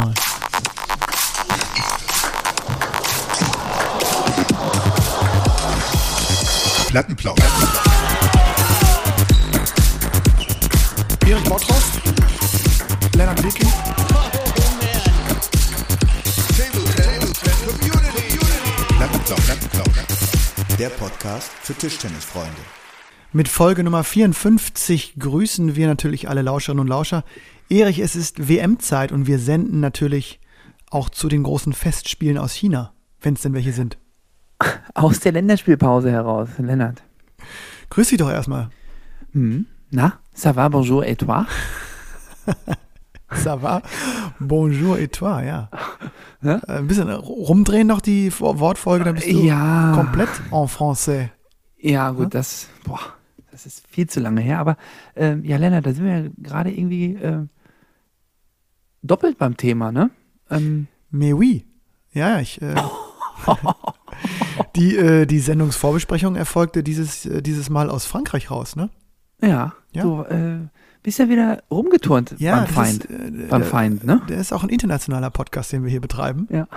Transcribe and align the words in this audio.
mal. 0.00 0.14
Plattenplausch. 6.88 7.38
Erik 11.26 11.44
Bottroff, 11.44 11.84
Lennart 13.14 13.42
Wicking. 13.44 13.72
Plattenplausch. 18.96 19.44
Plattenplausch. 19.44 20.78
Der 20.78 20.88
Podcast 20.90 21.50
für 21.62 21.74
Tischtennisfreunde. 21.74 22.60
Mit 23.32 23.48
Folge 23.48 23.84
Nummer 23.84 24.02
54 24.02 25.14
grüßen 25.18 25.76
wir 25.76 25.86
natürlich 25.86 26.28
alle 26.28 26.42
Lauscherinnen 26.42 26.80
und 26.80 26.88
Lauscher. 26.88 27.24
Erich, 27.68 28.00
es 28.00 28.16
ist 28.16 28.48
WM-Zeit 28.48 29.12
und 29.12 29.26
wir 29.28 29.38
senden 29.38 29.78
natürlich 29.80 30.40
auch 30.90 31.08
zu 31.08 31.28
den 31.28 31.44
großen 31.44 31.72
Festspielen 31.72 32.38
aus 32.38 32.52
China, 32.52 32.92
wenn 33.20 33.34
es 33.34 33.42
denn 33.42 33.54
welche 33.54 33.72
sind. 33.72 33.98
Aus 34.94 35.20
der 35.20 35.32
Länderspielpause 35.32 36.10
heraus, 36.10 36.48
Lennart. 36.58 37.02
Grüß 37.90 38.08
dich 38.08 38.18
doch 38.18 38.30
erstmal. 38.30 38.70
Hm. 39.32 39.66
Na, 39.90 40.18
ça 40.36 40.54
va, 40.54 40.68
bonjour 40.68 41.04
et 41.04 41.16
toi? 41.16 41.46
Ça 43.32 43.54
va? 43.62 43.80
Bonjour 44.40 44.98
et 44.98 45.06
toi, 45.12 45.40
ja. 45.44 45.70
Äh, 46.42 46.58
Ein 46.66 46.88
bisschen 46.88 47.08
rumdrehen 47.08 47.86
noch 47.86 48.00
die 48.00 48.32
Wortfolge, 48.40 49.04
dann 49.04 49.14
bist 49.14 49.28
du 49.28 49.38
Ja. 49.44 49.92
komplett 49.94 50.28
en 50.50 50.66
français. 50.66 51.28
Ja, 51.78 52.10
gut, 52.10 52.24
Ja? 52.24 52.30
das, 52.30 52.66
boah, 52.84 52.98
das 53.64 53.74
ist 53.78 53.86
viel 53.88 54.08
zu 54.08 54.20
lange 54.20 54.40
her. 54.40 54.58
Aber 54.58 54.76
ähm, 55.16 55.44
ja, 55.44 55.56
Lennart, 55.56 55.86
da 55.86 55.92
sind 55.92 56.04
wir 56.04 56.18
ja 56.22 56.28
gerade 56.38 56.70
irgendwie 56.70 57.14
äh, 57.14 57.46
doppelt 59.02 59.38
beim 59.38 59.56
Thema, 59.56 59.92
ne? 59.92 60.10
Ähm, 60.50 60.86
Mais 61.10 61.32
oui. 61.32 61.64
Ja, 62.12 62.30
ja, 62.30 62.40
ich. 62.40 62.60
Äh, 62.60 62.74
die, 64.76 64.96
äh, 64.96 65.26
die 65.26 65.38
Sendungsvorbesprechung 65.38 66.36
erfolgte 66.36 66.82
dieses, 66.82 67.26
äh, 67.26 67.42
dieses 67.42 67.70
Mal 67.70 67.90
aus 67.90 68.04
Frankreich 68.06 68.50
raus, 68.50 68.76
ne? 68.76 68.90
ja, 69.42 69.72
Ja. 69.92 70.02
du 70.02 70.22
äh, 70.24 70.58
bist 71.02 71.18
ja 71.18 71.28
wieder 71.30 71.62
rumgeturnt 71.70 72.34
Ja, 72.38 72.56
beim 72.56 72.66
Feind. 72.66 73.04
Ist, 73.06 73.10
äh, 73.10 73.46
beim 73.48 73.60
der, 73.62 73.70
Feind, 73.70 74.04
ne? 74.04 74.20
Der 74.28 74.38
ist 74.38 74.52
auch 74.52 74.62
ein 74.62 74.68
internationaler 74.68 75.30
Podcast, 75.30 75.72
den 75.72 75.82
wir 75.84 75.90
hier 75.90 76.00
betreiben. 76.02 76.46
Ja. 76.50 76.68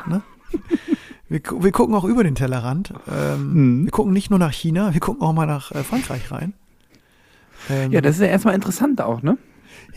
Wir, 1.27 1.39
gu- 1.41 1.61
wir 1.63 1.71
gucken 1.71 1.95
auch 1.95 2.05
über 2.05 2.23
den 2.23 2.35
Tellerrand. 2.35 2.93
Ähm, 3.11 3.53
Mhm. 3.81 3.83
Wir 3.85 3.91
gucken 3.91 4.13
nicht 4.13 4.29
nur 4.29 4.39
nach 4.39 4.53
China, 4.53 4.93
wir 4.93 5.01
gucken 5.01 5.21
auch 5.23 5.33
mal 5.33 5.45
nach 5.47 5.71
äh, 5.71 5.83
Frankreich 5.83 6.31
rein. 6.31 6.53
Ähm, 7.69 7.91
Ja, 7.91 8.01
das 8.01 8.15
ist 8.15 8.21
ja 8.21 8.27
erstmal 8.27 8.55
interessant 8.55 9.01
auch, 9.01 9.21
ne? 9.21 9.37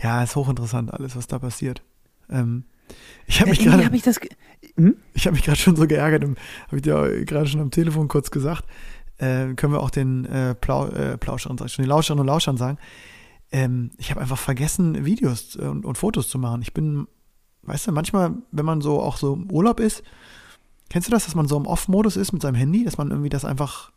ja, 0.01 0.23
ist 0.23 0.35
hochinteressant 0.35 0.93
alles, 0.93 1.15
was 1.15 1.27
da 1.27 1.39
passiert. 1.39 1.81
Ähm, 2.29 2.63
ich 3.25 3.41
habe 3.41 3.49
Ja, 3.51 3.57
mich 3.57 3.65
gerade 3.65 3.85
habe 3.85 3.95
ich 3.95 4.01
das. 4.03 4.19
ge- 4.19 4.31
Hm? 4.75 4.95
Ich 5.13 5.25
habe 5.25 5.35
mich 5.35 5.43
gerade 5.43 5.57
schon 5.57 5.75
so 5.75 5.87
geärgert, 5.87 6.23
habe 6.23 6.35
ich 6.75 6.81
dir 6.81 7.25
gerade 7.25 7.47
schon 7.47 7.61
am 7.61 7.71
Telefon 7.71 8.07
kurz 8.07 8.31
gesagt. 8.31 8.63
Äh, 9.17 9.53
können 9.55 9.73
wir 9.73 9.79
auch 9.81 9.89
den 9.89 10.25
äh, 10.25 10.53
Plau 10.55 10.87
äh, 10.87 11.17
Plauschern, 11.17 11.57
schon, 11.57 11.83
den 11.83 11.89
Lauschern 11.89 12.19
und 12.19 12.27
Lauschern 12.27 12.57
sagen. 12.57 12.77
Ähm, 13.51 13.91
ich 13.97 14.11
habe 14.11 14.21
einfach 14.21 14.37
vergessen, 14.37 15.05
Videos 15.05 15.55
äh, 15.55 15.63
und, 15.63 15.85
und 15.85 15.97
Fotos 15.97 16.29
zu 16.29 16.37
machen. 16.37 16.61
Ich 16.61 16.73
bin, 16.73 17.07
weißt 17.63 17.87
du, 17.87 17.91
manchmal, 17.91 18.33
wenn 18.51 18.65
man 18.65 18.81
so 18.81 19.01
auch 19.01 19.17
so 19.17 19.33
im 19.33 19.49
Urlaub 19.51 19.79
ist, 19.79 20.03
kennst 20.89 21.07
du 21.07 21.11
das, 21.11 21.25
dass 21.25 21.33
man 21.35 21.47
so 21.47 21.57
im 21.57 21.65
Off-Modus 21.65 22.15
ist 22.17 22.31
mit 22.33 22.41
seinem 22.41 22.55
Handy, 22.55 22.83
dass 22.83 22.97
man 22.97 23.09
irgendwie 23.09 23.29
das 23.29 23.43
einfach 23.45 23.91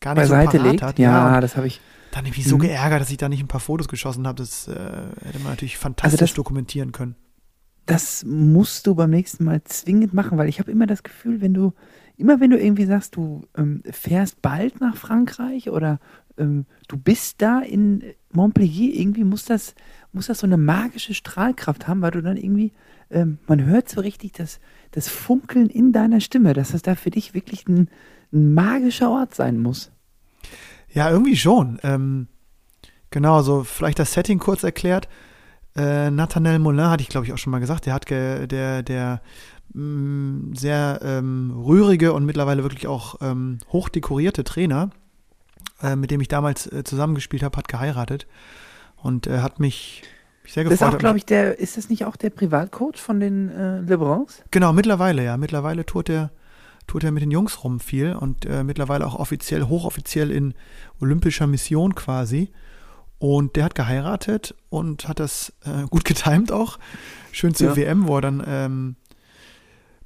gar 0.00 0.14
nicht 0.14 0.22
Beiseite 0.22 0.52
so 0.52 0.58
parat 0.58 0.70
legt? 0.72 0.82
hat? 0.82 0.98
Ja, 0.98 1.34
und 1.36 1.40
das 1.42 1.56
habe 1.56 1.66
ich. 1.66 1.80
Dann 2.16 2.24
irgendwie 2.26 2.42
so 2.42 2.56
Mhm. 2.56 2.62
geärgert, 2.62 3.00
dass 3.00 3.10
ich 3.10 3.16
da 3.18 3.28
nicht 3.28 3.40
ein 3.42 3.48
paar 3.48 3.60
Fotos 3.60 3.88
geschossen 3.88 4.26
habe. 4.26 4.36
Das 4.38 4.66
äh, 4.68 4.72
hätte 4.72 5.38
man 5.40 5.52
natürlich 5.52 5.76
fantastisch 5.78 6.12
Also 6.20 6.24
das- 6.24 6.34
dokumentieren 6.34 6.92
können. 6.92 7.14
das 7.86 8.24
musst 8.24 8.86
du 8.86 8.94
beim 8.96 9.10
nächsten 9.10 9.44
Mal 9.44 9.62
zwingend 9.64 10.12
machen, 10.12 10.38
weil 10.38 10.48
ich 10.48 10.58
habe 10.58 10.70
immer 10.72 10.86
das 10.86 11.02
Gefühl, 11.04 11.40
wenn 11.40 11.54
du, 11.54 11.72
immer 12.16 12.40
wenn 12.40 12.50
du 12.50 12.58
irgendwie 12.58 12.86
sagst, 12.86 13.14
du 13.16 13.46
ähm, 13.56 13.82
fährst 13.90 14.42
bald 14.42 14.80
nach 14.80 14.96
Frankreich 14.96 15.70
oder 15.70 16.00
ähm, 16.38 16.66
du 16.88 16.96
bist 16.96 17.40
da 17.42 17.60
in 17.60 18.02
Montpellier, 18.32 18.94
irgendwie 18.94 19.24
muss 19.24 19.44
das, 19.44 19.74
muss 20.12 20.26
das 20.26 20.40
so 20.40 20.46
eine 20.46 20.56
magische 20.56 21.14
Strahlkraft 21.14 21.86
haben, 21.86 22.02
weil 22.02 22.10
du 22.10 22.22
dann 22.22 22.36
irgendwie, 22.36 22.72
ähm, 23.10 23.38
man 23.46 23.64
hört 23.64 23.88
so 23.88 24.00
richtig 24.00 24.32
das, 24.32 24.58
das 24.90 25.08
Funkeln 25.08 25.68
in 25.68 25.92
deiner 25.92 26.20
Stimme, 26.20 26.54
dass 26.54 26.72
das 26.72 26.82
da 26.82 26.94
für 26.96 27.10
dich 27.10 27.34
wirklich 27.34 27.68
ein, 27.68 27.88
ein 28.32 28.52
magischer 28.52 29.10
Ort 29.10 29.34
sein 29.34 29.58
muss. 29.60 29.92
Ja, 30.96 31.10
irgendwie 31.10 31.36
schon. 31.36 31.78
Ähm, 31.82 32.26
genau, 33.10 33.42
so 33.42 33.64
vielleicht 33.64 33.98
das 33.98 34.12
Setting 34.12 34.38
kurz 34.38 34.64
erklärt. 34.64 35.08
Äh, 35.76 36.10
Nathanael 36.10 36.58
Moulin 36.58 36.88
hatte 36.88 37.02
ich, 37.02 37.10
glaube 37.10 37.26
ich, 37.26 37.32
auch 37.34 37.38
schon 37.38 37.50
mal 37.50 37.58
gesagt. 37.60 37.84
Der 37.86 37.92
hat 37.92 38.06
ge, 38.06 38.46
der, 38.46 38.82
der 38.82 39.20
mh, 39.74 40.56
sehr 40.56 41.00
ähm, 41.02 41.52
rührige 41.54 42.12
und 42.14 42.24
mittlerweile 42.24 42.62
wirklich 42.62 42.86
auch 42.86 43.16
ähm, 43.20 43.58
hochdekorierte 43.72 44.42
Trainer, 44.42 44.88
äh, 45.82 45.96
mit 45.96 46.10
dem 46.10 46.22
ich 46.22 46.28
damals 46.28 46.66
äh, 46.72 46.82
zusammengespielt 46.82 47.42
habe, 47.42 47.58
hat 47.58 47.68
geheiratet 47.68 48.26
und 48.96 49.26
äh, 49.26 49.40
hat 49.40 49.60
mich 49.60 50.02
sehr 50.48 50.64
Das 50.64 50.72
ist 50.72 50.78
gefreut. 50.78 50.94
auch, 50.94 50.98
glaube 50.98 51.18
ich, 51.18 51.26
der, 51.26 51.58
ist 51.58 51.76
das 51.76 51.90
nicht 51.90 52.06
auch 52.06 52.16
der 52.16 52.30
Privatcoach 52.30 52.96
von 52.96 53.20
den 53.20 53.50
äh, 53.50 53.80
Lebrons? 53.80 54.42
Genau, 54.50 54.72
mittlerweile, 54.72 55.22
ja. 55.24 55.36
Mittlerweile 55.36 55.84
tourt 55.84 56.08
er, 56.08 56.30
tourt 56.86 57.04
er 57.04 57.12
mit 57.12 57.22
den 57.22 57.30
Jungs 57.30 57.64
rum 57.64 57.80
viel 57.80 58.14
und 58.14 58.46
äh, 58.46 58.64
mittlerweile 58.64 59.06
auch 59.06 59.14
offiziell, 59.14 59.64
hochoffiziell 59.64 60.30
in 60.30 60.54
olympischer 61.00 61.46
Mission 61.46 61.94
quasi. 61.94 62.50
Und 63.18 63.56
der 63.56 63.64
hat 63.64 63.74
geheiratet 63.74 64.54
und 64.68 65.08
hat 65.08 65.20
das 65.20 65.52
äh, 65.64 65.86
gut 65.88 66.04
getimt 66.04 66.52
auch. 66.52 66.78
Schön 67.32 67.54
zur 67.54 67.68
Ja. 67.68 67.76
WM, 67.76 68.06
wo 68.06 68.16
er 68.16 68.20
dann 68.20 68.42
ähm, 68.46 68.96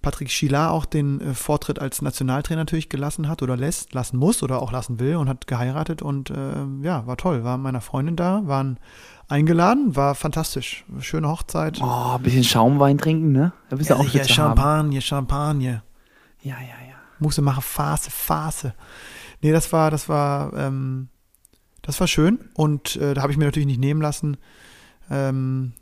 Patrick 0.03 0.31
Schillar 0.31 0.71
auch 0.71 0.85
den 0.87 1.21
äh, 1.21 1.35
Vortritt 1.35 1.79
als 1.81 2.03
Nationaltrainer 2.03 2.63
natürlich 2.63 2.89
gelassen 2.89 3.29
hat 3.29 3.43
oder 3.43 3.57
lässt, 3.57 3.93
lassen 3.95 4.17
muss 4.17 4.43
oder 4.43 4.63
auch 4.63 4.73
lassen 4.73 4.99
will 5.01 5.17
und 5.17 5.29
hat 5.29 5.47
geheiratet 5.47 6.03
und 6.03 6.31
äh, 6.31 6.65
ja, 6.83 7.07
war 7.07 7.17
toll. 7.17 7.45
War 7.45 7.59
meiner 7.59 7.81
Freundin 7.81 8.17
da, 8.17 8.43
waren 8.47 8.79
eingeladen, 9.29 9.97
war 9.97 10.15
fantastisch. 10.15 10.85
Schöne 11.01 11.29
Hochzeit. 11.29 11.81
Oh, 11.83 12.15
ein 12.17 12.23
bisschen 12.23 12.45
Schaumwein 12.45 12.97
trinken, 12.99 13.33
ne? 13.33 13.53
Da 13.69 13.77
bist 13.77 13.91
du 13.91 13.95
auch 13.95 14.05
sicher, 14.05 14.21
haben. 14.21 14.29
Champagne, 14.29 15.01
Champagne. 15.03 15.83
Ja, 16.43 16.59
ja, 16.61 16.89
ja. 16.89 16.95
Musste 17.19 17.43
machen, 17.43 17.63
Phase, 17.63 18.11
Phase. 18.11 18.75
Nee, 19.43 19.53
das 19.53 19.73
war, 19.73 19.91
das 19.91 20.09
war, 20.09 20.53
ähm, 20.55 21.09
das 21.83 22.01
war 22.01 22.07
schön 22.07 22.51
und 22.55 22.97
äh, 22.97 23.15
da 23.15 23.23
habe 23.23 23.33
ich 23.33 23.39
mir 23.39 23.45
natürlich 23.45 23.67
nicht 23.67 23.81
nehmen 23.81 24.01
lassen, 24.01 24.37
ähm, 25.11 25.73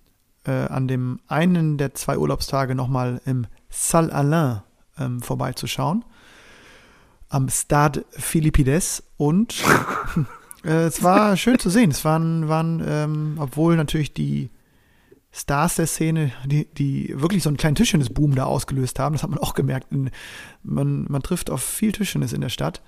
äh, 0.44 0.50
an 0.50 0.88
dem 0.88 1.20
einen 1.28 1.76
der 1.76 1.94
zwei 1.94 2.18
Urlaubstage 2.18 2.74
nochmal 2.74 3.20
im 3.24 3.46
Salle 3.68 4.12
Alain 4.12 4.62
ähm, 4.98 5.22
vorbeizuschauen. 5.22 6.04
Am 7.28 7.48
Stade 7.50 8.04
Philippides 8.10 9.02
und 9.16 9.62
äh, 10.64 10.86
es 10.86 11.02
war 11.02 11.36
schön 11.36 11.58
zu 11.58 11.68
sehen. 11.68 11.90
Es 11.90 12.04
waren, 12.04 12.48
waren 12.48 12.82
ähm, 12.86 13.36
obwohl 13.38 13.76
natürlich 13.76 14.14
die 14.14 14.50
Stars 15.30 15.76
der 15.76 15.86
Szene, 15.86 16.32
die, 16.46 16.66
die 16.66 17.14
wirklich 17.16 17.42
so 17.42 17.50
einen 17.50 17.58
kleinen 17.58 17.76
Tischtennisboom 17.76 18.34
da 18.34 18.44
ausgelöst 18.44 18.98
haben. 18.98 19.14
Das 19.14 19.22
hat 19.22 19.30
man 19.30 19.38
auch 19.38 19.54
gemerkt. 19.54 19.88
Man, 19.92 21.04
man 21.08 21.22
trifft 21.22 21.50
auf 21.50 21.62
viel 21.62 21.92
Tischtennis 21.92 22.32
in 22.32 22.40
der 22.40 22.48
Stadt. 22.48 22.82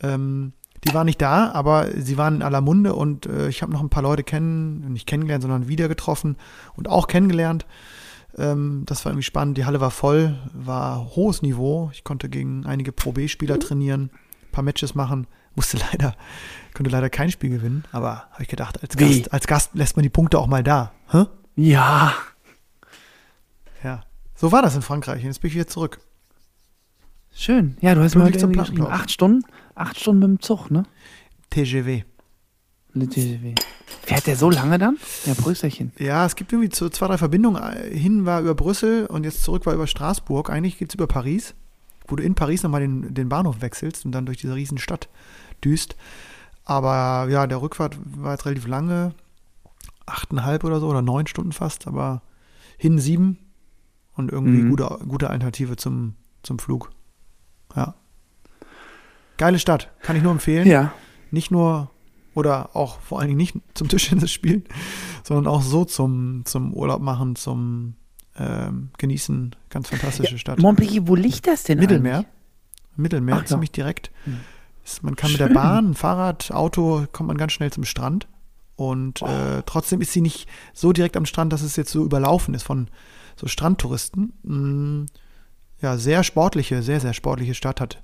Ähm, 0.00 0.52
die 0.84 0.94
waren 0.94 1.06
nicht 1.06 1.22
da, 1.22 1.52
aber 1.52 1.88
sie 1.96 2.18
waren 2.18 2.36
in 2.36 2.42
aller 2.42 2.60
Munde 2.60 2.94
und 2.94 3.26
äh, 3.26 3.48
ich 3.48 3.62
habe 3.62 3.72
noch 3.72 3.82
ein 3.82 3.90
paar 3.90 4.02
Leute 4.02 4.24
kennen, 4.24 4.92
nicht 4.92 5.06
kennengelernt, 5.06 5.42
sondern 5.42 5.68
wieder 5.68 5.88
getroffen 5.88 6.36
und 6.74 6.88
auch 6.88 7.06
kennengelernt. 7.06 7.66
Ähm, 8.36 8.82
das 8.86 9.04
war 9.04 9.12
irgendwie 9.12 9.24
spannend. 9.24 9.58
Die 9.58 9.64
Halle 9.64 9.80
war 9.80 9.90
voll, 9.90 10.38
war 10.52 11.14
hohes 11.14 11.42
Niveau. 11.42 11.90
Ich 11.92 12.02
konnte 12.02 12.28
gegen 12.28 12.66
einige 12.66 12.90
Pro 12.90 13.12
B-Spieler 13.12 13.58
trainieren, 13.60 14.10
ein 14.42 14.52
paar 14.52 14.64
Matches 14.64 14.94
machen. 14.94 15.26
Musste 15.54 15.78
leider, 15.92 16.16
konnte 16.74 16.90
leider 16.90 17.10
kein 17.10 17.30
Spiel 17.30 17.50
gewinnen, 17.50 17.84
aber 17.92 18.24
habe 18.32 18.42
ich 18.42 18.48
gedacht, 18.48 18.82
als? 18.82 18.96
Gast, 18.96 19.32
als 19.32 19.46
Gast 19.46 19.74
lässt 19.74 19.96
man 19.96 20.02
die 20.02 20.08
Punkte 20.08 20.38
auch 20.38 20.46
mal 20.48 20.64
da. 20.64 20.92
Hä? 21.10 21.26
Ja. 21.56 22.14
Ja, 23.84 24.04
so 24.34 24.52
war 24.52 24.62
das 24.62 24.74
in 24.74 24.82
Frankreich. 24.82 25.22
Jetzt 25.22 25.40
bin 25.40 25.48
ich 25.48 25.54
wieder 25.54 25.66
zurück. 25.66 26.00
Schön. 27.34 27.76
Ja, 27.80 27.94
du 27.94 28.02
hast 28.02 28.14
mir 28.14 28.24
heute 28.24 28.38
zum 28.38 28.52
geschrieben, 28.52 28.86
acht 28.86 29.10
Stunden, 29.10 29.44
acht 29.74 29.98
Stunden 29.98 30.20
mit 30.20 30.28
dem 30.28 30.40
Zug, 30.40 30.70
ne? 30.70 30.84
TGV. 31.50 32.04
Le 32.94 33.08
TGV. 33.08 33.54
Fährt 34.02 34.26
der 34.26 34.36
so 34.36 34.50
lange 34.50 34.78
dann? 34.78 34.98
Ja, 35.24 35.34
Prösterchen. 35.34 35.92
Ja, 35.98 36.26
es 36.26 36.36
gibt 36.36 36.52
irgendwie 36.52 36.68
zwei, 36.68 37.06
drei 37.06 37.16
Verbindungen. 37.16 37.62
Hin 37.90 38.26
war 38.26 38.40
über 38.40 38.54
Brüssel 38.54 39.06
und 39.06 39.24
jetzt 39.24 39.42
zurück 39.42 39.64
war 39.64 39.74
über 39.74 39.86
Straßburg. 39.86 40.50
Eigentlich 40.50 40.78
geht 40.78 40.90
es 40.90 40.94
über 40.94 41.06
Paris, 41.06 41.54
wo 42.06 42.16
du 42.16 42.22
in 42.22 42.34
Paris 42.34 42.62
nochmal 42.62 42.82
den, 42.82 43.14
den 43.14 43.28
Bahnhof 43.28 43.62
wechselst 43.62 44.04
und 44.04 44.12
dann 44.12 44.26
durch 44.26 44.38
diese 44.38 44.54
riesen 44.54 44.78
Stadt 44.78 45.08
düst. 45.64 45.96
Aber 46.64 47.28
ja, 47.30 47.46
der 47.46 47.62
Rückfahrt 47.62 47.96
war 48.04 48.32
jetzt 48.32 48.44
relativ 48.44 48.66
lange. 48.66 49.14
Achteinhalb 50.06 50.64
oder 50.64 50.80
so 50.80 50.88
oder 50.88 51.02
neun 51.02 51.26
Stunden 51.26 51.52
fast, 51.52 51.86
aber 51.86 52.22
hin 52.76 52.98
sieben 52.98 53.38
und 54.14 54.30
irgendwie 54.32 54.62
Mhm. 54.62 54.70
gute, 54.70 54.98
gute 55.08 55.30
Alternative 55.30 55.76
zum, 55.76 56.14
zum 56.42 56.58
Flug. 56.58 56.90
Ja. 57.76 57.94
Geile 59.38 59.58
Stadt, 59.58 59.90
kann 60.02 60.16
ich 60.16 60.22
nur 60.22 60.32
empfehlen. 60.32 60.66
Ja. 60.68 60.92
nicht 61.30 61.50
nur 61.50 61.90
oder 62.34 62.74
auch 62.76 63.00
vor 63.00 63.18
allen 63.20 63.28
Dingen 63.28 63.38
nicht 63.38 63.56
zum 63.74 63.88
Tischtennis 63.88 64.30
spielen, 64.30 64.64
sondern 65.22 65.46
auch 65.52 65.62
so 65.62 65.84
zum, 65.84 66.42
zum 66.44 66.72
Urlaub 66.74 67.00
machen, 67.02 67.36
zum 67.36 67.94
ähm, 68.36 68.90
genießen. 68.98 69.54
Ganz 69.70 69.88
fantastische 69.90 70.38
Stadt. 70.38 70.58
Montpellier, 70.58 71.06
wo 71.08 71.14
liegt 71.14 71.46
das 71.46 71.64
denn 71.64 71.78
Mittelmeer. 71.78 72.16
eigentlich? 72.18 72.28
Mittelmeer, 72.96 73.34
Ach 73.36 73.40
ja. 73.40 73.46
ziemlich 73.46 73.70
direkt. 73.72 74.10
Hm. 74.24 74.40
Man 75.02 75.14
kann 75.16 75.30
mit 75.30 75.38
Schön. 75.38 75.48
der 75.48 75.54
Bahn, 75.54 75.94
Fahrrad, 75.94 76.50
Auto, 76.52 77.06
kommt 77.12 77.28
man 77.28 77.36
ganz 77.36 77.52
schnell 77.52 77.70
zum 77.70 77.84
Strand. 77.84 78.26
Und 78.90 79.22
äh, 79.22 79.62
trotzdem 79.66 80.00
ist 80.00 80.12
sie 80.12 80.20
nicht 80.20 80.48
so 80.72 80.92
direkt 80.92 81.16
am 81.16 81.26
Strand, 81.26 81.52
dass 81.52 81.62
es 81.62 81.76
jetzt 81.76 81.90
so 81.92 82.04
überlaufen 82.04 82.54
ist 82.54 82.62
von 82.64 82.88
so 83.36 83.46
Strandtouristen. 83.46 84.32
Mm, 84.42 85.06
ja, 85.80 85.96
sehr 85.96 86.22
sportliche, 86.24 86.82
sehr, 86.82 87.00
sehr 87.00 87.12
sportliche 87.14 87.54
Stadt 87.54 87.80
hat 87.80 88.02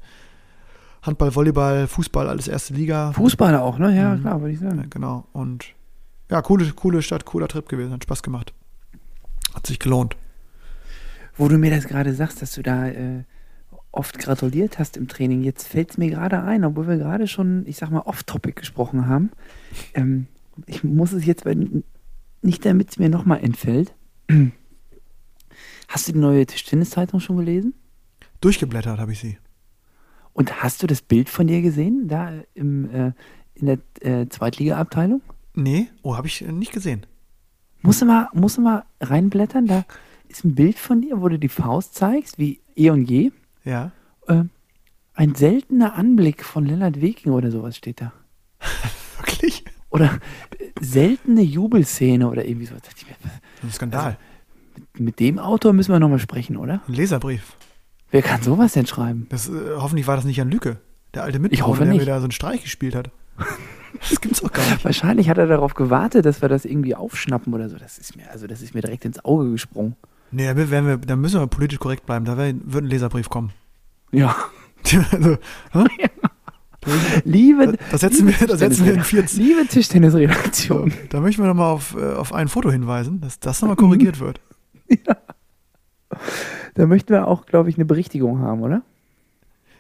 Handball, 1.02 1.34
Volleyball, 1.34 1.86
Fußball, 1.86 2.28
alles 2.28 2.48
erste 2.48 2.74
Liga. 2.74 3.12
Fußball 3.12 3.54
auch, 3.56 3.78
ne? 3.78 3.96
Ja, 3.96 4.14
Mhm. 4.16 4.20
klar, 4.22 4.40
würde 4.40 4.52
ich 4.54 4.60
Ja, 4.60 4.70
sagen. 4.70 4.86
genau. 4.90 5.26
Und 5.32 5.66
ja, 6.30 6.42
coole, 6.42 6.70
coole 6.72 7.02
Stadt, 7.02 7.24
cooler 7.24 7.46
Trip 7.48 7.68
gewesen, 7.68 7.92
hat 7.92 8.02
Spaß 8.02 8.22
gemacht. 8.22 8.52
Hat 9.54 9.66
sich 9.66 9.78
gelohnt. 9.78 10.16
Wo 11.36 11.48
du 11.48 11.56
mir 11.56 11.70
das 11.70 11.86
gerade 11.86 12.12
sagst, 12.14 12.42
dass 12.42 12.52
du 12.52 12.62
da 12.62 12.88
äh, 12.88 13.22
oft 13.92 14.18
gratuliert 14.18 14.78
hast 14.80 14.96
im 14.96 15.06
Training, 15.08 15.42
jetzt 15.44 15.68
fällt 15.68 15.90
es 15.92 15.98
mir 15.98 16.10
gerade 16.10 16.42
ein, 16.42 16.64
obwohl 16.64 16.88
wir 16.88 16.96
gerade 16.96 17.28
schon, 17.28 17.64
ich 17.66 17.76
sag 17.76 17.90
mal, 17.90 18.00
off-topic 18.00 18.58
gesprochen 18.60 19.06
haben. 19.06 19.30
Ähm, 19.94 20.26
ich 20.66 20.84
muss 20.84 21.12
es 21.12 21.24
jetzt, 21.24 21.44
weil, 21.44 21.82
nicht 22.42 22.64
damit 22.64 22.90
es 22.90 22.98
mir 22.98 23.08
nochmal 23.08 23.42
entfällt. 23.42 23.94
Hast 25.88 26.08
du 26.08 26.12
die 26.12 26.18
neue 26.18 26.46
Tischtenniszeitung 26.46 27.20
schon 27.20 27.36
gelesen? 27.36 27.74
Durchgeblättert 28.40 28.98
habe 28.98 29.12
ich 29.12 29.20
sie. 29.20 29.38
Und 30.32 30.62
hast 30.62 30.82
du 30.82 30.86
das 30.86 31.02
Bild 31.02 31.28
von 31.28 31.46
dir 31.46 31.62
gesehen, 31.62 32.06
da 32.06 32.32
im, 32.54 32.90
äh, 32.90 33.12
in 33.54 33.66
der 33.66 33.78
äh, 34.00 34.28
Zweitliga-Abteilung? 34.28 35.22
Nee, 35.54 35.88
oh, 36.02 36.16
habe 36.16 36.28
ich 36.28 36.42
nicht 36.42 36.72
gesehen. 36.72 37.06
Musst 37.82 38.02
du, 38.02 38.06
mal, 38.06 38.28
musst 38.32 38.58
du 38.58 38.60
mal 38.60 38.84
reinblättern, 39.00 39.66
da 39.66 39.84
ist 40.28 40.44
ein 40.44 40.54
Bild 40.54 40.78
von 40.78 41.00
dir, 41.00 41.20
wo 41.20 41.28
du 41.28 41.38
die 41.38 41.48
Faust 41.48 41.94
zeigst, 41.94 42.38
wie 42.38 42.60
eh 42.76 42.90
und 42.90 43.10
je. 43.10 43.32
Ja. 43.64 43.92
Äh, 44.26 44.44
ein 45.14 45.34
seltener 45.34 45.94
Anblick 45.94 46.44
von 46.44 46.64
Lennart 46.64 47.00
Weking 47.00 47.32
oder 47.32 47.50
sowas 47.50 47.76
steht 47.76 48.00
da. 48.00 48.12
Wirklich? 49.18 49.64
Oder 49.90 50.18
äh, 50.58 50.70
seltene 50.80 51.42
Jubelszene 51.42 52.28
oder 52.28 52.44
irgendwie 52.44 52.70
mir, 52.72 52.80
Ein 53.62 53.70
Skandal. 53.72 54.18
Mit 54.96 55.20
dem 55.20 55.38
Autor 55.38 55.72
müssen 55.72 55.92
wir 55.92 56.00
nochmal 56.00 56.18
sprechen, 56.18 56.56
oder? 56.56 56.80
Ein 56.86 56.94
Leserbrief. 56.94 57.56
Wer 58.10 58.22
kann 58.22 58.42
sowas 58.42 58.72
denn 58.72 58.86
schreiben? 58.86 59.26
Das, 59.30 59.48
äh, 59.48 59.52
hoffentlich 59.76 60.06
war 60.06 60.16
das 60.16 60.24
nicht 60.24 60.36
Jan 60.36 60.50
Lücke, 60.50 60.78
der 61.14 61.24
alte 61.24 61.38
Mitbewohner, 61.38 61.84
der 61.84 61.94
mir 61.94 62.04
da 62.04 62.18
so 62.18 62.24
einen 62.24 62.32
Streich 62.32 62.62
gespielt 62.62 62.94
hat. 62.94 63.10
Das 63.98 64.20
gibt's 64.20 64.40
doch 64.40 64.52
gar 64.52 64.68
nicht. 64.68 64.84
Wahrscheinlich 64.84 65.28
hat 65.28 65.38
er 65.38 65.46
darauf 65.46 65.74
gewartet, 65.74 66.24
dass 66.26 66.42
wir 66.42 66.48
das 66.48 66.64
irgendwie 66.64 66.94
aufschnappen 66.94 67.52
oder 67.54 67.68
so. 67.68 67.76
Das 67.76 67.98
ist 67.98 68.16
mir, 68.16 68.30
also 68.30 68.46
das 68.46 68.62
ist 68.62 68.74
mir 68.74 68.80
direkt 68.80 69.04
ins 69.04 69.24
Auge 69.24 69.50
gesprungen. 69.50 69.96
Nee, 70.30 70.46
da, 70.46 70.56
wir, 70.56 70.96
da 70.98 71.16
müssen 71.16 71.40
wir 71.40 71.46
politisch 71.46 71.78
korrekt 71.78 72.06
bleiben. 72.06 72.24
Da 72.24 72.36
wird 72.36 72.84
ein 72.84 72.86
Leserbrief 72.86 73.28
kommen. 73.28 73.52
Ja. 74.12 74.36
also, 75.12 75.38
hä? 75.72 76.08
Liebe, 77.24 77.66
Da- 77.72 77.78
da 77.92 77.98
setzen 77.98 78.26
wir- 78.26 78.46
da 78.46 78.56
setzen 78.56 78.84
wir 78.86 78.94
in 78.94 79.02
vier- 79.04 79.24
Liebe 79.34 79.62
so, 79.62 79.66
Tischtennisredaktion. 79.68 80.92
da 81.10 81.20
möchten 81.20 81.42
wir 81.42 81.48
nochmal 81.48 81.72
auf, 81.72 81.94
äh, 81.96 82.14
auf 82.14 82.32
ein 82.32 82.48
Foto 82.48 82.70
hinweisen, 82.70 83.20
dass 83.20 83.38
das 83.40 83.60
nochmal 83.60 83.76
korrigiert 83.76 84.20
wird. 84.20 84.40
Da 86.74 86.86
möchten 86.86 87.10
wir 87.12 87.26
auch, 87.28 87.46
glaube 87.46 87.68
ich, 87.70 87.76
eine 87.76 87.84
Berichtigung 87.84 88.40
haben, 88.40 88.62
oder? 88.62 88.82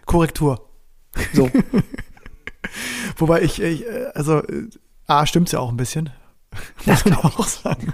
Korrektur. 0.06 0.66
So. 1.32 1.50
Wobei 3.16 3.42
ich, 3.42 3.60
ich 3.62 3.86
äh, 3.86 4.06
also, 4.14 4.42
äh, 4.42 4.68
A, 5.06 5.24
stimmt's 5.26 5.52
ja 5.52 5.60
auch 5.60 5.70
ein 5.70 5.76
bisschen. 5.76 6.10
Muss 6.86 7.04
man 7.04 7.14
auch 7.14 7.46
sagen. 7.46 7.92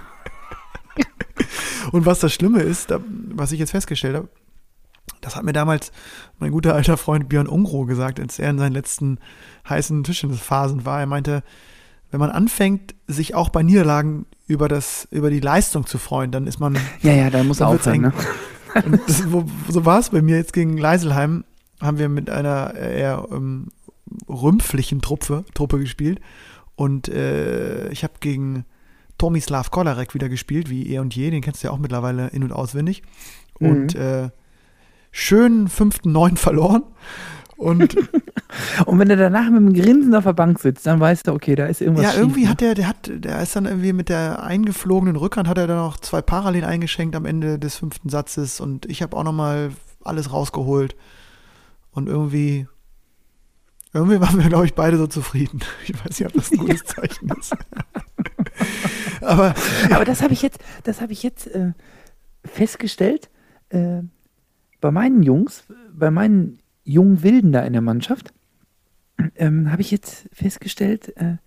Und 1.91 2.05
was 2.05 2.19
das 2.19 2.33
Schlimme 2.33 2.61
ist, 2.61 2.91
da, 2.91 2.99
was 3.29 3.51
ich 3.51 3.59
jetzt 3.59 3.71
festgestellt 3.71 4.15
habe, 4.15 4.29
das 5.25 5.35
hat 5.35 5.43
mir 5.43 5.53
damals 5.53 5.91
mein 6.39 6.51
guter 6.51 6.75
alter 6.75 6.97
Freund 6.97 7.27
Björn 7.27 7.47
Ungro 7.47 7.85
gesagt, 7.85 8.19
als 8.19 8.37
er 8.37 8.51
in 8.51 8.59
seinen 8.59 8.73
letzten 8.73 9.17
heißen 9.67 10.03
Tischtennisphasen 10.03 10.85
war. 10.85 10.99
Er 10.99 11.07
meinte, 11.07 11.43
wenn 12.11 12.19
man 12.19 12.29
anfängt, 12.29 12.93
sich 13.07 13.33
auch 13.33 13.49
bei 13.49 13.63
Niederlagen 13.63 14.27
über, 14.47 14.67
das, 14.67 15.07
über 15.09 15.31
die 15.31 15.39
Leistung 15.39 15.87
zu 15.87 15.97
freuen, 15.97 16.29
dann 16.29 16.45
ist 16.45 16.59
man 16.59 16.77
Ja, 17.01 17.13
ja, 17.13 17.31
da 17.31 17.43
muss 17.43 17.59
er 17.59 17.69
aufhören, 17.69 18.01
ne? 18.01 18.13
Und 18.85 18.99
das, 19.07 19.31
wo, 19.31 19.45
so 19.67 19.85
war 19.85 19.99
es 19.99 20.11
bei 20.11 20.21
mir 20.21 20.37
jetzt 20.37 20.53
gegen 20.53 20.77
Leiselheim. 20.77 21.43
Haben 21.81 21.97
wir 21.97 22.07
mit 22.07 22.29
einer 22.29 22.75
eher 22.75 23.27
ähm, 23.31 23.69
rümpflichen 24.29 25.01
Truppe, 25.01 25.43
Truppe 25.53 25.79
gespielt. 25.79 26.19
Und 26.75 27.07
äh, 27.07 27.89
ich 27.89 28.03
habe 28.03 28.13
gegen 28.19 28.65
Tomislav 29.17 29.71
Kolarek 29.71 30.13
wieder 30.13 30.29
gespielt, 30.29 30.69
wie 30.69 30.93
eh 30.93 30.99
und 30.99 31.15
je. 31.15 31.31
Den 31.31 31.41
kennst 31.41 31.63
du 31.63 31.67
ja 31.67 31.73
auch 31.73 31.79
mittlerweile 31.79 32.27
in- 32.27 32.43
und 32.43 32.51
auswendig. 32.51 33.01
Und 33.59 33.95
äh, 33.95 34.29
schön 35.15 35.69
fünften, 35.69 36.11
neun 36.11 36.35
verloren. 36.35 36.83
Und 37.57 37.95
Und 38.85 38.99
wenn 38.99 39.09
er 39.09 39.15
danach 39.15 39.49
mit 39.49 39.57
einem 39.57 39.73
Grinsen 39.73 40.15
auf 40.15 40.23
der 40.23 40.33
Bank 40.33 40.59
sitzt, 40.59 40.85
dann 40.85 40.99
weißt 40.99 41.27
du, 41.27 41.33
okay, 41.33 41.55
da 41.55 41.65
ist 41.65 41.81
irgendwas 41.81 42.05
ja, 42.05 42.11
schief, 42.11 42.19
irgendwie 42.19 42.43
ne? 42.43 42.49
hat 42.49 42.61
der, 42.61 42.75
der 42.75 42.87
hat, 42.87 43.11
der 43.11 43.41
ist 43.41 43.55
dann 43.55 43.65
irgendwie 43.65 43.93
mit 43.93 44.09
der 44.09 44.43
eingeflogenen 44.43 45.15
Rückhand 45.15 45.47
hat 45.47 45.57
er 45.57 45.67
dann 45.67 45.77
noch 45.77 45.97
zwei 45.97 46.21
Parallel 46.21 46.63
eingeschenkt 46.63 47.15
am 47.15 47.25
Ende 47.25 47.59
des 47.59 47.77
fünften 47.77 48.09
Satzes 48.09 48.59
und 48.59 48.85
ich 48.85 49.01
habe 49.01 49.15
auch 49.17 49.23
noch 49.23 49.33
mal 49.33 49.71
alles 50.03 50.31
rausgeholt 50.31 50.95
und 51.91 52.07
irgendwie, 52.07 52.67
irgendwie 53.93 54.19
waren 54.21 54.41
wir, 54.41 54.49
glaube 54.49 54.65
ich, 54.65 54.73
beide 54.73 54.97
so 54.97 55.07
zufrieden. 55.07 55.61
Ich 55.87 55.93
weiß 55.93 56.19
nicht, 56.19 56.27
ob 56.27 56.33
das 56.33 56.51
ein 56.51 56.57
gutes 56.57 56.83
Zeichen 56.83 57.29
ist. 57.39 57.55
Aber 59.21 59.53
Aber 59.91 60.05
das 60.05 60.21
habe 60.21 60.33
ich 60.33 60.41
jetzt, 60.41 60.59
das 60.83 61.01
habe 61.01 61.13
ich 61.13 61.23
jetzt 61.23 61.47
äh, 61.47 61.73
festgestellt 62.43 63.29
äh, 63.69 64.01
bei 64.85 64.91
meinen 64.91 65.23
Jungs, 65.23 65.63
bei 65.95 66.11
meinen 66.11 66.59
jungen 66.83 67.23
Wilden 67.23 67.51
da 67.51 67.61
in 67.63 67.73
der 67.73 67.81
Mannschaft, 67.81 68.35
ähm, 69.35 69.71
habe 69.71 69.81
ich 69.81 69.89
jetzt 69.89 70.29
festgestellt, 70.31 71.11
äh, 71.17 71.37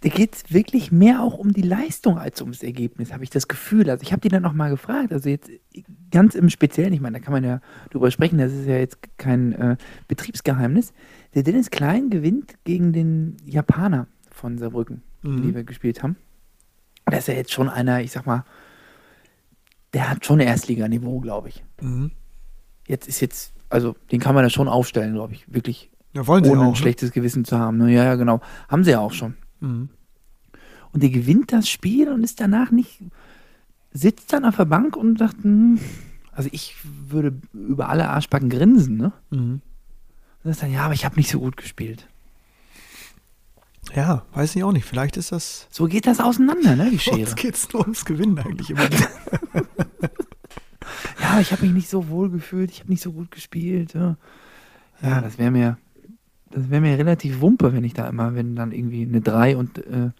da 0.00 0.08
geht 0.10 0.34
es 0.34 0.52
wirklich 0.52 0.92
mehr 0.92 1.22
auch 1.22 1.38
um 1.38 1.54
die 1.54 1.62
Leistung 1.62 2.18
als 2.18 2.42
ums 2.42 2.62
Ergebnis, 2.62 3.10
habe 3.10 3.24
ich 3.24 3.30
das 3.30 3.48
Gefühl. 3.48 3.88
Also 3.88 4.02
ich 4.02 4.12
habe 4.12 4.20
die 4.20 4.28
dann 4.28 4.42
noch 4.42 4.52
mal 4.52 4.68
gefragt, 4.68 5.14
also 5.14 5.30
jetzt 5.30 5.50
ganz 6.10 6.34
im 6.34 6.50
Speziellen, 6.50 6.92
ich 6.92 7.00
meine, 7.00 7.18
da 7.18 7.24
kann 7.24 7.32
man 7.32 7.42
ja 7.42 7.62
drüber 7.88 8.10
sprechen, 8.10 8.36
das 8.36 8.52
ist 8.52 8.66
ja 8.66 8.76
jetzt 8.76 8.98
kein 9.16 9.52
äh, 9.54 9.76
Betriebsgeheimnis. 10.08 10.92
Der 11.34 11.42
Dennis 11.42 11.70
Klein 11.70 12.10
gewinnt 12.10 12.52
gegen 12.64 12.92
den 12.92 13.38
Japaner 13.46 14.08
von 14.30 14.58
Saarbrücken, 14.58 15.00
Mhm. 15.22 15.40
die 15.40 15.54
wir 15.54 15.64
gespielt 15.64 16.02
haben. 16.02 16.16
Das 17.06 17.20
ist 17.20 17.28
ja 17.28 17.34
jetzt 17.34 17.52
schon 17.52 17.70
einer, 17.70 18.02
ich 18.02 18.12
sag 18.12 18.26
mal, 18.26 18.44
der 19.92 20.10
hat 20.10 20.24
schon 20.24 20.40
Erstliganiveau, 20.40 21.20
glaube 21.20 21.48
ich. 21.48 21.64
mhm. 21.80 22.10
Jetzt 22.88 23.06
ist 23.08 23.20
jetzt, 23.20 23.52
also 23.70 23.94
den 24.10 24.18
kann 24.18 24.34
man 24.34 24.42
da 24.42 24.50
schon 24.50 24.68
aufstellen, 24.68 25.14
glaube 25.14 25.34
ich, 25.34 25.44
wirklich, 25.46 25.90
ja, 26.14 26.26
wollen 26.26 26.42
sie 26.44 26.50
ohne 26.50 26.62
ein 26.62 26.70
ne? 26.70 26.76
schlechtes 26.76 27.12
Gewissen 27.12 27.44
zu 27.44 27.58
haben. 27.58 27.78
Ne? 27.78 27.92
Ja, 27.92 28.04
ja, 28.04 28.14
genau. 28.16 28.40
Haben 28.68 28.82
sie 28.84 28.90
ja 28.90 28.98
auch 28.98 29.12
schon. 29.12 29.36
Mhm. 29.60 29.88
Und 30.92 31.02
der 31.02 31.10
gewinnt 31.10 31.52
das 31.52 31.68
Spiel 31.68 32.08
und 32.08 32.24
ist 32.24 32.40
danach 32.40 32.70
nicht, 32.70 33.00
sitzt 33.92 34.32
dann 34.32 34.44
auf 34.44 34.56
der 34.56 34.64
Bank 34.64 34.96
und 34.96 35.18
sagt, 35.18 35.42
hm, 35.42 35.78
also 36.32 36.48
ich 36.52 36.76
würde 36.84 37.38
über 37.52 37.88
alle 37.88 38.08
Arschbacken 38.08 38.50
grinsen, 38.50 38.96
ne? 38.96 39.12
Mhm. 39.30 39.62
Und 40.44 40.52
sagt 40.52 40.62
dann, 40.64 40.72
ja, 40.72 40.84
aber 40.84 40.94
ich 40.94 41.04
habe 41.04 41.16
nicht 41.16 41.30
so 41.30 41.38
gut 41.38 41.56
gespielt. 41.56 42.08
Ja, 43.94 44.24
weiß 44.32 44.56
ich 44.56 44.64
auch 44.64 44.72
nicht. 44.72 44.84
Vielleicht 44.84 45.16
ist 45.16 45.32
das. 45.32 45.66
So 45.70 45.86
geht 45.86 46.06
das 46.06 46.20
auseinander, 46.20 46.76
ne, 46.76 46.90
die 46.90 46.98
Schere. 46.98 47.20
Uns 47.20 47.36
geht's 47.36 47.72
nur 47.72 47.82
ums 47.82 48.04
Gewinnen 48.04 48.38
eigentlich 48.38 48.70
immer. 48.70 48.88
Ja, 51.20 51.40
ich 51.40 51.52
habe 51.52 51.62
mich 51.62 51.72
nicht 51.72 51.88
so 51.90 52.08
wohl 52.08 52.30
gefühlt, 52.30 52.70
ich 52.70 52.80
habe 52.80 52.90
nicht 52.90 53.02
so 53.02 53.12
gut 53.12 53.30
gespielt. 53.30 53.94
Ja, 53.94 54.16
ja 55.02 55.20
das 55.20 55.38
wäre 55.38 55.50
mir, 55.50 55.78
das 56.50 56.70
wäre 56.70 56.80
mir 56.80 56.98
relativ 56.98 57.40
wumpe, 57.40 57.72
wenn 57.72 57.84
ich 57.84 57.94
da 57.94 58.08
immer, 58.08 58.34
wenn 58.34 58.56
dann 58.56 58.72
irgendwie 58.72 59.02
eine 59.02 59.20
drei 59.20 59.56
und 59.56 59.78
äh, 59.78 60.10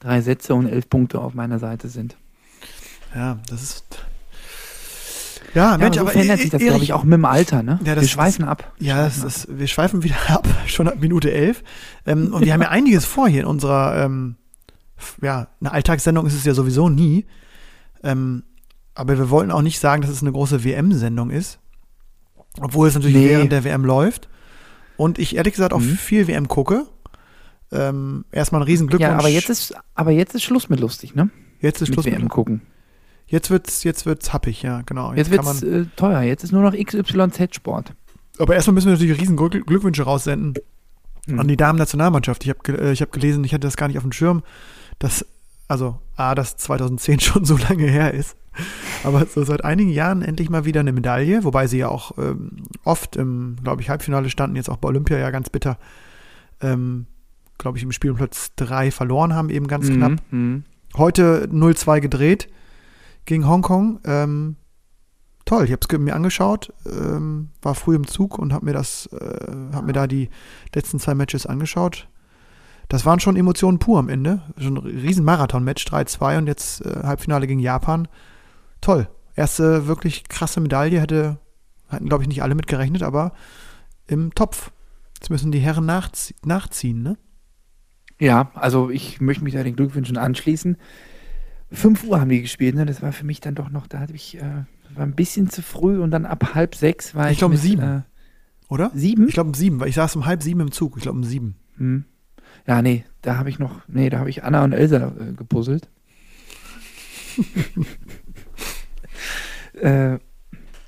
drei 0.00 0.20
Sätze 0.20 0.54
und 0.54 0.66
elf 0.66 0.88
Punkte 0.88 1.20
auf 1.20 1.34
meiner 1.34 1.58
Seite 1.58 1.88
sind. 1.88 2.16
ja, 3.14 3.38
das 3.48 3.62
ist. 3.62 3.84
Ja, 5.54 5.72
Ja, 5.72 5.78
Mensch, 5.78 5.82
aber 5.86 5.94
so 5.94 6.00
aber 6.02 6.10
verändert 6.10 6.38
E- 6.40 6.42
sich 6.42 6.50
das, 6.50 6.62
glaube 6.62 6.84
ich, 6.84 6.92
auch 6.92 7.04
mit 7.04 7.14
dem 7.14 7.24
Alter, 7.24 7.62
ne? 7.62 7.80
Ja, 7.82 7.94
das- 7.94 8.02
Wir 8.04 8.08
schweifen 8.08 8.44
ab. 8.44 8.70
Ja, 8.78 9.02
das 9.04 9.22
ist, 9.24 9.48
wir 9.58 9.66
schweifen 9.66 10.02
wieder 10.02 10.16
ab, 10.28 10.46
schon 10.66 10.88
ab 10.88 10.96
Minute 11.00 11.32
elf. 11.32 11.64
Ähm, 12.06 12.34
und 12.34 12.44
wir 12.44 12.52
haben 12.52 12.60
ja 12.62 12.68
einiges 12.68 13.06
vor 13.06 13.28
hier 13.28 13.40
in 13.40 13.46
unserer, 13.46 14.04
ähm, 14.04 14.36
ja, 15.22 15.48
eine 15.60 15.72
Alltagssendung 15.72 16.26
ist 16.26 16.34
es 16.34 16.44
ja 16.44 16.52
sowieso 16.52 16.88
nie. 16.90 17.24
Ähm, 18.02 18.42
aber 18.98 19.16
wir 19.18 19.30
wollten 19.30 19.50
auch 19.50 19.62
nicht 19.62 19.78
sagen, 19.80 20.02
dass 20.02 20.10
es 20.10 20.22
eine 20.22 20.32
große 20.32 20.64
WM-Sendung 20.64 21.30
ist. 21.30 21.58
Obwohl 22.60 22.88
es 22.88 22.94
natürlich 22.94 23.16
Nee. 23.16 23.28
während 23.28 23.52
der 23.52 23.64
WM 23.64 23.84
läuft. 23.84 24.28
Und 24.96 25.18
ich 25.18 25.36
ehrlich 25.36 25.54
gesagt 25.54 25.72
auch 25.72 25.78
Mhm. 25.80 25.96
viel 25.96 26.26
WM 26.26 26.48
gucke. 26.48 26.86
Ähm, 27.70 28.24
erstmal 28.32 28.62
ein 28.62 28.64
Riesenglückwunsch. 28.66 29.08
Ja, 29.10 29.18
aber 29.18 29.28
jetzt 29.28 29.50
ist, 29.50 29.74
aber 29.94 30.10
jetzt 30.10 30.34
ist 30.34 30.42
Schluss 30.42 30.68
mit 30.68 30.80
lustig, 30.80 31.14
ne? 31.14 31.30
jetzt 31.60 31.82
ist 31.82 31.88
Mit 31.90 31.94
Schluss 31.96 32.06
WM 32.06 32.22
mit, 32.22 32.30
gucken. 32.30 32.62
Jetzt 33.26 33.50
wird's, 33.50 33.84
jetzt 33.84 34.06
wird's 34.06 34.32
happig, 34.32 34.62
ja, 34.62 34.80
genau. 34.86 35.12
Jetzt 35.12 35.30
kann 35.30 35.44
wird's 35.44 35.60
man, 35.62 35.82
äh, 35.82 35.86
teuer. 35.96 36.22
Jetzt 36.22 36.44
ist 36.44 36.52
nur 36.52 36.62
noch 36.62 36.72
XYZ-Sport. 36.74 37.92
aber 38.38 38.54
erstmal 38.54 38.74
müssen 38.74 38.86
wir 38.86 38.92
natürlich 38.94 39.20
riesen 39.20 39.36
Glück- 39.36 39.66
Glückwünsche 39.66 40.02
raussenden 40.04 40.54
Mhm. 41.26 41.40
an 41.40 41.46
die 41.48 41.56
Damen-Nationalmannschaft. 41.58 42.42
Ich 42.44 42.48
habe 42.50 42.78
äh, 42.80 42.92
ich 42.92 43.02
hab 43.02 43.12
gelesen, 43.12 43.44
ich 43.44 43.52
hatte 43.52 43.66
das 43.66 43.76
gar 43.76 43.86
nicht 43.88 43.98
auf 43.98 44.04
dem 44.04 44.12
Schirm, 44.12 44.42
dass, 44.98 45.26
also 45.68 45.98
A, 46.16 46.34
dass 46.34 46.56
2010 46.56 47.20
schon 47.20 47.44
so 47.44 47.56
lange 47.58 47.86
her 47.86 48.14
ist. 48.14 48.34
Aber 49.04 49.26
so 49.26 49.44
seit 49.44 49.64
einigen 49.64 49.90
Jahren 49.90 50.22
endlich 50.22 50.50
mal 50.50 50.64
wieder 50.64 50.80
eine 50.80 50.92
Medaille, 50.92 51.44
wobei 51.44 51.66
sie 51.66 51.78
ja 51.78 51.88
auch 51.88 52.12
ähm, 52.18 52.64
oft 52.84 53.16
im, 53.16 53.56
glaube 53.62 53.82
ich, 53.82 53.90
Halbfinale 53.90 54.30
standen, 54.30 54.56
jetzt 54.56 54.68
auch 54.68 54.76
bei 54.76 54.88
Olympia 54.88 55.18
ja 55.18 55.30
ganz 55.30 55.50
bitter, 55.50 55.78
ähm, 56.60 57.06
glaube 57.58 57.78
ich, 57.78 57.84
im 57.84 57.92
Spiel 57.92 58.10
um 58.10 58.16
Platz 58.16 58.52
3 58.56 58.90
verloren 58.90 59.34
haben, 59.34 59.50
eben 59.50 59.66
ganz 59.66 59.88
knapp. 59.88 60.12
Mhm. 60.30 60.64
Heute 60.96 61.48
0-2 61.52 62.00
gedreht 62.00 62.48
gegen 63.24 63.46
Hongkong. 63.46 64.00
Ähm, 64.04 64.56
toll, 65.44 65.64
ich 65.64 65.72
habe 65.72 65.80
es 65.88 65.98
mir 65.98 66.14
angeschaut, 66.14 66.72
ähm, 66.86 67.50
war 67.62 67.74
früh 67.74 67.94
im 67.94 68.06
Zug 68.06 68.38
und 68.38 68.52
habe 68.52 68.66
mir 68.66 68.72
das, 68.72 69.06
äh, 69.12 69.72
habe 69.72 69.86
mir 69.86 69.92
da 69.92 70.06
die 70.06 70.30
letzten 70.74 70.98
zwei 70.98 71.14
Matches 71.14 71.46
angeschaut. 71.46 72.08
Das 72.88 73.04
waren 73.04 73.20
schon 73.20 73.36
Emotionen 73.36 73.78
pur 73.78 73.98
am 73.98 74.08
Ende. 74.08 74.42
Schon 74.58 74.78
ein 74.78 74.86
riesen 74.86 75.24
Marathon-Match, 75.24 75.86
3-2 75.86 76.38
und 76.38 76.46
jetzt 76.46 76.84
äh, 76.84 77.00
Halbfinale 77.02 77.46
gegen 77.46 77.60
Japan. 77.60 78.08
Toll. 78.80 79.08
Erste 79.34 79.86
wirklich 79.86 80.24
krasse 80.24 80.60
Medaille 80.60 81.00
hätte, 81.00 81.38
hatten 81.88 82.08
glaube 82.08 82.24
ich 82.24 82.28
nicht 82.28 82.42
alle 82.42 82.54
mit 82.54 82.66
gerechnet, 82.66 83.02
aber 83.02 83.32
im 84.06 84.34
Topf. 84.34 84.72
Jetzt 85.16 85.30
müssen 85.30 85.52
die 85.52 85.58
Herren 85.58 85.86
nachzie 85.86 86.34
nachziehen, 86.44 87.02
ne? 87.02 87.16
Ja, 88.20 88.50
also 88.54 88.90
ich 88.90 89.20
möchte 89.20 89.44
mich 89.44 89.54
da 89.54 89.62
den 89.62 89.76
Glückwünschen 89.76 90.16
anschließen. 90.16 90.76
5 91.70 92.04
Uhr 92.04 92.20
haben 92.20 92.30
die 92.30 92.42
gespielt, 92.42 92.74
ne? 92.74 92.86
Das 92.86 93.02
war 93.02 93.12
für 93.12 93.24
mich 93.24 93.40
dann 93.40 93.54
doch 93.54 93.70
noch, 93.70 93.86
da 93.86 94.00
hatte 94.00 94.14
ich, 94.14 94.36
äh, 94.38 94.64
war 94.94 95.04
ein 95.04 95.14
bisschen 95.14 95.50
zu 95.50 95.62
früh 95.62 96.00
und 96.00 96.10
dann 96.10 96.26
ab 96.26 96.54
halb 96.54 96.74
sechs 96.74 97.14
war 97.14 97.26
ich. 97.26 97.32
Ich 97.32 97.38
glaube, 97.38 97.54
um 97.54 97.60
sieben. 97.60 97.82
Äh, 97.82 98.02
Oder? 98.68 98.90
sieben? 98.94 99.28
Ich 99.28 99.34
glaube 99.34 99.48
um 99.48 99.54
sieben, 99.54 99.80
weil 99.80 99.88
ich 99.88 99.94
saß 99.94 100.16
um 100.16 100.26
halb 100.26 100.42
sieben 100.42 100.60
im 100.60 100.72
Zug. 100.72 100.96
Ich 100.96 101.02
glaube 101.02 101.18
um 101.18 101.24
sieben. 101.24 101.56
Hm. 101.76 102.04
Ja, 102.66 102.82
nee, 102.82 103.04
da 103.22 103.36
habe 103.36 103.50
ich 103.50 103.58
noch, 103.58 103.80
nee, 103.88 104.10
da 104.10 104.18
habe 104.18 104.30
ich 104.30 104.44
Anna 104.44 104.64
und 104.64 104.72
Elsa 104.72 105.12
äh, 105.18 105.32
gepuzzelt. 105.32 105.88
äh, 109.80 110.18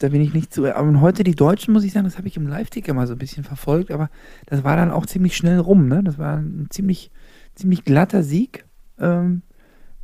da 0.00 0.08
bin 0.08 0.20
ich 0.20 0.32
nicht 0.32 0.52
zu. 0.52 0.74
Aber 0.74 1.00
heute 1.00 1.24
die 1.24 1.34
Deutschen, 1.34 1.72
muss 1.72 1.84
ich 1.84 1.92
sagen, 1.92 2.04
das 2.04 2.16
habe 2.16 2.26
ich 2.26 2.36
im 2.36 2.46
Live-Ticker 2.46 2.94
mal 2.94 3.06
so 3.06 3.12
ein 3.12 3.18
bisschen 3.18 3.44
verfolgt, 3.44 3.90
aber 3.90 4.08
das 4.46 4.64
war 4.64 4.76
dann 4.76 4.90
auch 4.90 5.06
ziemlich 5.06 5.36
schnell 5.36 5.58
rum, 5.58 5.88
ne? 5.88 6.02
Das 6.02 6.18
war 6.18 6.38
ein 6.38 6.68
ziemlich, 6.70 7.10
ziemlich 7.54 7.84
glatter 7.84 8.22
Sieg, 8.22 8.64
ähm, 8.98 9.42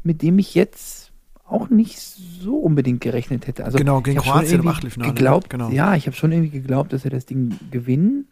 mit 0.02 0.22
dem 0.22 0.38
ich 0.38 0.54
jetzt 0.54 1.12
auch 1.44 1.70
nicht 1.70 1.98
so 1.98 2.58
unbedingt 2.58 3.00
gerechnet 3.00 3.46
hätte. 3.46 3.64
Also 3.64 3.78
genau, 3.78 4.00
gegen 4.02 4.18
Kroatien 4.18 4.60
im 4.60 4.68
Achtelfinale. 4.68 5.12
Geglaubt, 5.12 5.48
genau. 5.48 5.70
Ja, 5.70 5.94
ich 5.94 6.06
habe 6.06 6.16
schon 6.16 6.32
irgendwie 6.32 6.50
geglaubt, 6.50 6.92
dass 6.92 7.04
er 7.04 7.10
das 7.10 7.24
Ding 7.24 7.58
gewinnen, 7.70 8.28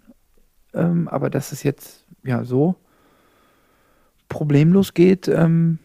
ähm, 0.75 1.09
aber 1.09 1.31
dass 1.31 1.53
es 1.53 1.63
jetzt 1.63 2.05
ja 2.25 2.45
so 2.45 2.75
problemlos 4.29 4.95
geht, 4.95 5.29
ähm, 5.29 5.79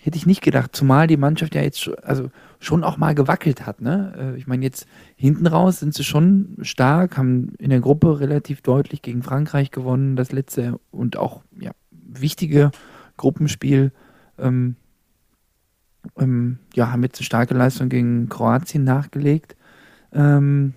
hätte 0.00 0.16
ich 0.16 0.26
nicht 0.26 0.42
gedacht. 0.42 0.74
Zumal 0.74 1.06
die 1.06 1.16
Mannschaft 1.16 1.54
ja 1.54 1.62
jetzt 1.62 1.80
schon, 1.80 1.94
also 1.96 2.30
schon 2.60 2.84
auch 2.84 2.96
mal 2.96 3.14
gewackelt 3.14 3.66
hat. 3.66 3.80
Ne? 3.80 4.34
Äh, 4.34 4.38
Ich 4.38 4.46
meine, 4.46 4.64
jetzt 4.64 4.86
hinten 5.16 5.46
raus 5.46 5.80
sind 5.80 5.94
sie 5.94 6.04
schon 6.04 6.56
stark, 6.62 7.16
haben 7.16 7.54
in 7.58 7.70
der 7.70 7.80
Gruppe 7.80 8.20
relativ 8.20 8.62
deutlich 8.62 9.02
gegen 9.02 9.22
Frankreich 9.22 9.70
gewonnen, 9.70 10.16
das 10.16 10.32
letzte 10.32 10.78
und 10.90 11.16
auch 11.16 11.42
ja, 11.58 11.72
wichtige 11.90 12.70
Gruppenspiel. 13.16 13.92
Ähm, 14.38 14.76
ähm, 16.16 16.58
ja, 16.74 16.92
haben 16.92 17.02
jetzt 17.02 17.18
eine 17.18 17.26
starke 17.26 17.54
Leistung 17.54 17.88
gegen 17.88 18.28
Kroatien 18.28 18.84
nachgelegt. 18.84 19.56
Ähm, 20.12 20.74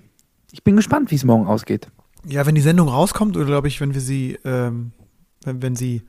ich 0.52 0.64
bin 0.64 0.76
gespannt, 0.76 1.12
wie 1.12 1.16
es 1.16 1.24
morgen 1.24 1.46
ausgeht. 1.46 1.90
Ja, 2.28 2.46
wenn 2.46 2.56
die 2.56 2.62
Sendung 2.62 2.88
rauskommt, 2.90 3.38
oder 3.38 3.46
glaube 3.46 3.68
ich, 3.68 3.80
wenn 3.82 3.94
wir 3.94 4.02
sie, 4.02 4.38
ähm, 4.44 4.92
wenn, 5.44 5.62
wenn 5.62 5.76
sie 5.76 6.02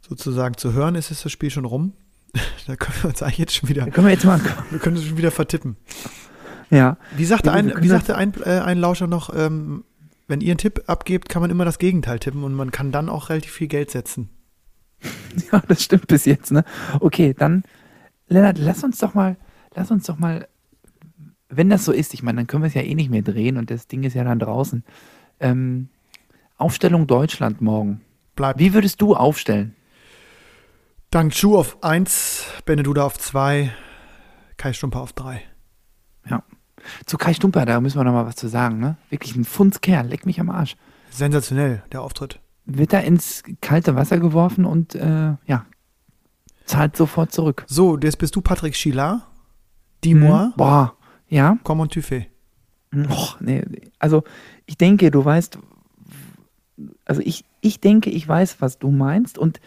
sozusagen 0.00 0.56
zu 0.56 0.72
hören 0.72 0.94
ist, 0.94 1.10
ist 1.10 1.24
das 1.24 1.32
Spiel 1.32 1.50
schon 1.50 1.64
rum. 1.64 1.92
da 2.66 2.76
können 2.76 3.02
wir 3.02 3.10
uns 3.10 3.22
eigentlich 3.22 3.38
jetzt 3.38 3.54
schon 3.54 3.68
wieder, 3.68 3.84
Da 3.84 3.90
können 3.90 4.06
wir 4.06 4.12
jetzt 4.12 4.24
mal. 4.24 4.40
wir 4.70 4.78
können 4.78 4.96
es 4.96 5.04
schon 5.04 5.18
wieder 5.18 5.30
vertippen. 5.30 5.76
Ja, 6.70 6.96
Wie 7.16 7.24
sagte 7.26 7.50
Ja, 7.50 7.54
ein, 7.54 7.72
wie 7.82 7.88
sagte 7.88 8.16
ein, 8.16 8.32
äh, 8.44 8.60
ein 8.60 8.78
Lauscher 8.78 9.06
noch, 9.06 9.34
ähm, 9.34 9.84
wenn 10.26 10.40
ihr 10.40 10.52
einen 10.52 10.58
Tipp 10.58 10.84
abgebt, 10.86 11.28
kann 11.28 11.42
man 11.42 11.50
immer 11.50 11.66
das 11.66 11.78
Gegenteil 11.78 12.18
tippen 12.18 12.44
und 12.44 12.54
man 12.54 12.70
kann 12.70 12.92
dann 12.92 13.10
auch 13.10 13.28
relativ 13.28 13.52
viel 13.52 13.68
Geld 13.68 13.90
setzen. 13.90 14.30
Ja, 15.50 15.62
das 15.66 15.82
stimmt 15.82 16.08
bis 16.08 16.26
jetzt, 16.26 16.52
ne? 16.52 16.62
Okay, 17.00 17.34
dann, 17.36 17.62
Lennart, 18.28 18.58
lass 18.58 18.84
uns 18.84 18.98
doch 18.98 19.14
mal, 19.14 19.36
lass 19.74 19.90
uns 19.90 20.04
doch 20.04 20.18
mal, 20.18 20.46
wenn 21.48 21.70
das 21.70 21.86
so 21.86 21.92
ist, 21.92 22.12
ich 22.14 22.22
meine, 22.22 22.36
dann 22.36 22.46
können 22.46 22.62
wir 22.62 22.68
es 22.68 22.74
ja 22.74 22.82
eh 22.82 22.94
nicht 22.94 23.10
mehr 23.10 23.22
drehen 23.22 23.56
und 23.56 23.70
das 23.70 23.86
Ding 23.86 24.04
ist 24.04 24.14
ja 24.14 24.24
dann 24.24 24.38
draußen. 24.38 24.84
Ähm, 25.40 25.88
Aufstellung 26.56 27.06
Deutschland 27.06 27.60
morgen. 27.60 28.02
Bleibt 28.36 28.58
Wie 28.58 28.74
würdest 28.74 29.00
du 29.00 29.14
aufstellen? 29.14 29.74
Dank 31.12 31.34
Chu 31.34 31.58
auf 31.58 31.76
1, 31.84 32.46
Beneduda 32.64 33.04
auf 33.04 33.18
2, 33.18 33.70
Kai 34.56 34.72
Stumper 34.72 35.00
auf 35.02 35.12
3. 35.12 35.42
Zu 37.06 37.16
Kai 37.16 37.32
Stumper, 37.32 37.64
da 37.64 37.80
müssen 37.80 38.00
wir 38.00 38.02
noch 38.04 38.12
mal 38.12 38.26
was 38.26 38.34
zu 38.34 38.48
sagen, 38.48 38.80
ne? 38.80 38.96
Wirklich 39.08 39.36
ein 39.36 39.44
Fundskerl, 39.44 40.04
leck 40.08 40.26
mich 40.26 40.40
am 40.40 40.50
Arsch. 40.50 40.74
Sensationell, 41.10 41.84
der 41.92 42.02
Auftritt. 42.02 42.40
Wird 42.64 42.92
da 42.92 42.98
ins 42.98 43.44
kalte 43.60 43.94
Wasser 43.94 44.18
geworfen 44.18 44.64
und, 44.64 44.96
äh, 44.96 45.36
ja, 45.46 45.64
zahlt 46.64 46.96
sofort 46.96 47.30
zurück. 47.30 47.64
So, 47.68 47.96
jetzt 47.98 48.18
bist 48.18 48.34
du 48.34 48.40
Patrick 48.40 48.74
Schillard. 48.74 49.20
Dis-moi, 50.02 50.46
Hm? 50.46 50.52
Boah, 50.56 50.96
ja. 51.28 51.56
comment 51.62 51.92
tu 51.92 52.02
fais? 52.02 52.24
Och, 53.08 53.40
nee, 53.40 53.62
also 54.00 54.24
ich 54.66 54.76
denke, 54.76 55.12
du 55.12 55.24
weißt, 55.24 55.56
also 57.04 57.20
ich, 57.24 57.44
ich 57.60 57.80
denke, 57.80 58.10
ich 58.10 58.26
weiß, 58.26 58.60
was 58.60 58.80
du 58.80 58.90
meinst 58.90 59.38
und 59.38 59.60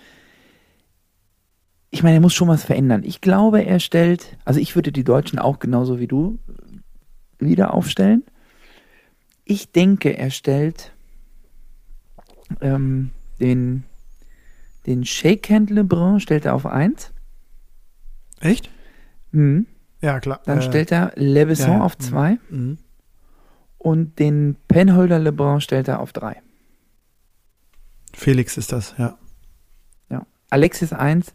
ich 1.95 2.03
meine, 2.03 2.17
er 2.17 2.21
muss 2.21 2.33
schon 2.33 2.49
was 2.49 2.65
verändern. 2.65 3.03
Ich 3.05 3.21
glaube, 3.21 3.63
er 3.63 3.79
stellt, 3.79 4.35
also 4.43 4.59
ich 4.59 4.75
würde 4.75 4.91
die 4.91 5.05
Deutschen 5.05 5.39
auch 5.39 5.59
genauso 5.59 5.97
wie 5.97 6.07
du 6.07 6.39
wieder 7.39 7.73
aufstellen. 7.73 8.25
Ich 9.45 9.71
denke, 9.71 10.17
er 10.17 10.29
stellt 10.29 10.91
ähm, 12.59 13.11
den, 13.39 13.85
den 14.85 15.05
Shakehand 15.05 15.69
LeBron 15.69 16.19
stellt 16.19 16.43
er 16.43 16.55
auf 16.55 16.65
1. 16.65 17.13
Echt? 18.41 18.69
Mhm. 19.31 19.65
Ja, 20.01 20.19
klar. 20.19 20.41
Dann 20.43 20.57
Äh, 20.57 20.63
stellt 20.63 20.91
er 20.91 21.13
Leveson 21.15 21.69
ja, 21.69 21.77
ja. 21.77 21.81
auf 21.81 21.97
2 21.97 22.39
mhm. 22.49 22.77
und 23.77 24.19
den 24.19 24.57
Penholder 24.67 25.17
LeBron 25.19 25.61
stellt 25.61 25.87
er 25.87 26.01
auf 26.01 26.11
3. 26.11 26.41
Felix 28.11 28.57
ist 28.57 28.73
das, 28.73 28.95
ja. 28.97 29.17
Ja. 30.09 30.25
Alexis 30.49 30.91
1, 30.91 31.33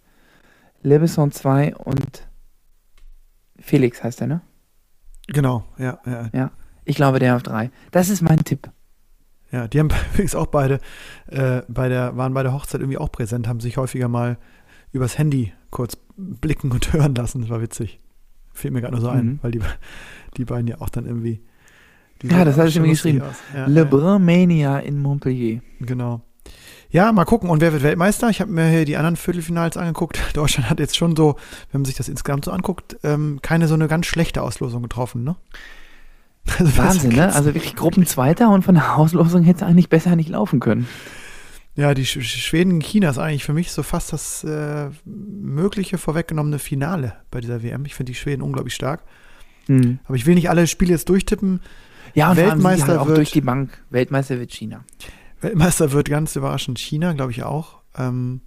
Leveson 0.83 1.31
2 1.31 1.75
und 1.77 2.29
Felix 3.59 4.03
heißt 4.03 4.21
er, 4.23 4.27
ne? 4.27 4.41
Genau, 5.29 5.65
ja, 5.79 6.01
ja. 6.33 6.51
Ich 6.85 6.97
glaube, 6.97 7.19
der 7.19 7.37
auf 7.37 7.43
3. 7.43 7.71
Das 7.91 8.09
ist 8.09 8.23
mein 8.23 8.39
Tipp. 8.45 8.71
Ja, 9.53 9.69
die 9.69 9.79
haben 9.79 9.91
übrigens 10.13 10.35
auch 10.35 10.47
beide 10.47 10.81
äh, 11.29 11.63
bei 11.69 11.89
der, 11.89 12.17
waren 12.17 12.35
bei 12.35 12.43
der 12.43 12.53
Hochzeit 12.53 12.81
irgendwie 12.81 12.99
auch 12.99 13.13
präsent, 13.13 13.47
haben 13.47 13.61
sich 13.61 13.77
häufiger 13.77 14.09
mal 14.09 14.39
übers 14.93 15.19
Handy 15.19 15.53
kurz 15.71 15.97
blicken 16.17 16.73
und 16.73 16.93
hören 16.93 17.15
lassen. 17.15 17.43
Das 17.43 17.51
war 17.51 17.61
witzig. 17.61 18.01
Fehlt 18.53 18.75
mir 18.75 18.81
gerade 18.81 18.95
nur 18.95 19.03
so 19.03 19.09
ein, 19.09 19.25
Mhm. 19.27 19.39
weil 19.43 19.53
die, 19.53 19.61
die 20.37 20.45
beiden 20.45 20.67
ja 20.67 20.81
auch 20.81 20.89
dann 20.89 21.07
irgendwie. 21.07 21.41
Ja, 22.23 22.45
das 22.45 22.57
hatte 22.57 22.69
ich 22.69 22.75
schon 22.75 22.83
geschrieben. 22.85 23.23
Ja, 23.55 23.67
LeBron 23.67 24.23
Mania 24.23 24.79
in 24.81 24.99
Montpellier. 25.01 25.55
ja, 25.81 25.87
genau. 25.87 26.23
Ja, 26.91 27.13
mal 27.13 27.25
gucken. 27.25 27.51
Und 27.51 27.61
wer 27.61 27.73
wird 27.73 27.83
Weltmeister? 27.85 28.29
Ich 28.31 28.41
habe 28.41 28.51
mir 28.51 28.67
hier 28.69 28.85
die 28.85 28.97
anderen 28.97 29.17
Viertelfinals 29.17 29.77
angeguckt. 29.77 30.19
Deutschland 30.35 30.69
hat 30.71 30.81
jetzt 30.81 30.97
schon 30.97 31.15
so, 31.15 31.37
wenn 31.71 31.83
man 31.83 31.85
sich 31.87 31.95
das 31.97 32.09
insgesamt 32.09 32.45
so 32.45 32.51
anguckt, 32.51 32.97
ähm, 33.05 33.39
keine 33.43 33.69
so 33.69 33.75
eine 33.75 33.87
ganz 33.89 34.07
schlechte 34.07 34.43
Auslosung 34.43 34.83
getroffen, 34.83 35.23
ne? 35.25 35.37
Also, 36.59 36.77
Wahnsinn, 36.79 37.13
ne? 37.15 37.33
Also 37.33 37.55
wirklich 37.55 37.77
Gruppenzweiter 37.77 38.49
und 38.51 38.63
von 38.63 38.75
der 38.75 38.97
Auslosung 38.97 39.43
hätte 39.45 39.59
es 39.65 39.71
eigentlich 39.71 39.89
besser 39.89 40.17
nicht 40.17 40.31
laufen 40.31 40.59
können. 40.59 40.89
Ja, 41.77 41.95
die 41.95 42.05
Sch 42.05 42.21
Schweden 42.23 42.71
gegen 42.71 42.81
China 42.83 43.11
ist 43.11 43.19
eigentlich 43.19 43.45
für 43.45 43.53
mich 43.53 43.71
so 43.71 43.83
fast 43.83 44.13
das 44.13 44.43
äh, 44.43 44.89
mögliche 45.05 45.99
vorweggenommene 45.99 46.59
Finale 46.59 47.13
bei 47.31 47.41
dieser 47.41 47.63
WM. 47.63 47.85
Ich 47.85 47.95
finde 47.95 48.11
die 48.13 48.17
Schweden 48.19 48.43
unglaublich 48.43 48.75
stark. 48.75 49.05
Hm. 49.67 50.01
Aber 50.05 50.17
ich 50.17 50.27
will 50.27 50.35
nicht 50.35 50.51
alle 50.51 50.67
Spiele 50.67 50.93
jetzt 50.93 51.09
durchtippen. 51.09 51.61
Ja, 52.15 52.31
und 52.33 52.39
Weltmeister 52.39 52.89
halt 52.89 52.99
auch 52.99 53.07
wird- 53.07 53.19
durch 53.19 53.31
die 53.31 53.41
Bank. 53.43 53.79
Weltmeister 53.91 54.41
wird 54.41 54.51
China. 54.51 54.85
Weltmeister 55.41 55.93
wird 55.93 56.09
ganz 56.09 56.37
überraschend 56.37 56.79
China, 56.79 57.13
glaube 57.13 57.33
ich 57.33 57.43
auch. 57.43 57.79
Ähm 57.97 58.43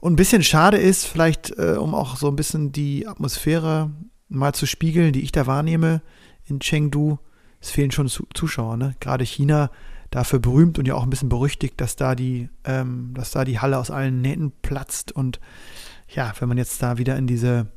und 0.00 0.14
ein 0.14 0.16
bisschen 0.16 0.42
schade 0.42 0.78
ist, 0.78 1.04
vielleicht, 1.06 1.50
äh, 1.58 1.76
um 1.78 1.94
auch 1.94 2.16
so 2.16 2.28
ein 2.28 2.36
bisschen 2.36 2.72
die 2.72 3.06
Atmosphäre 3.06 3.90
mal 4.28 4.54
zu 4.54 4.66
spiegeln, 4.66 5.12
die 5.12 5.20
ich 5.20 5.32
da 5.32 5.46
wahrnehme 5.46 6.02
in 6.46 6.60
Chengdu. 6.60 7.18
Es 7.60 7.70
fehlen 7.70 7.90
schon 7.90 8.08
Zu 8.08 8.26
Zuschauer, 8.32 8.78
ne? 8.78 8.94
Gerade 9.00 9.24
China 9.24 9.70
dafür 10.10 10.38
berühmt 10.38 10.78
und 10.78 10.88
ja 10.88 10.94
auch 10.94 11.02
ein 11.02 11.10
bisschen 11.10 11.28
berüchtigt, 11.28 11.80
dass 11.80 11.96
da 11.96 12.14
die, 12.14 12.48
ähm, 12.64 13.12
dass 13.14 13.30
da 13.30 13.44
die 13.44 13.60
Halle 13.60 13.78
aus 13.78 13.90
allen 13.90 14.22
Nähten 14.22 14.52
platzt 14.62 15.12
und 15.12 15.38
ja, 16.08 16.32
wenn 16.40 16.48
man 16.48 16.58
jetzt 16.58 16.82
da 16.82 16.98
wieder 16.98 17.16
in 17.16 17.26
diese 17.26 17.68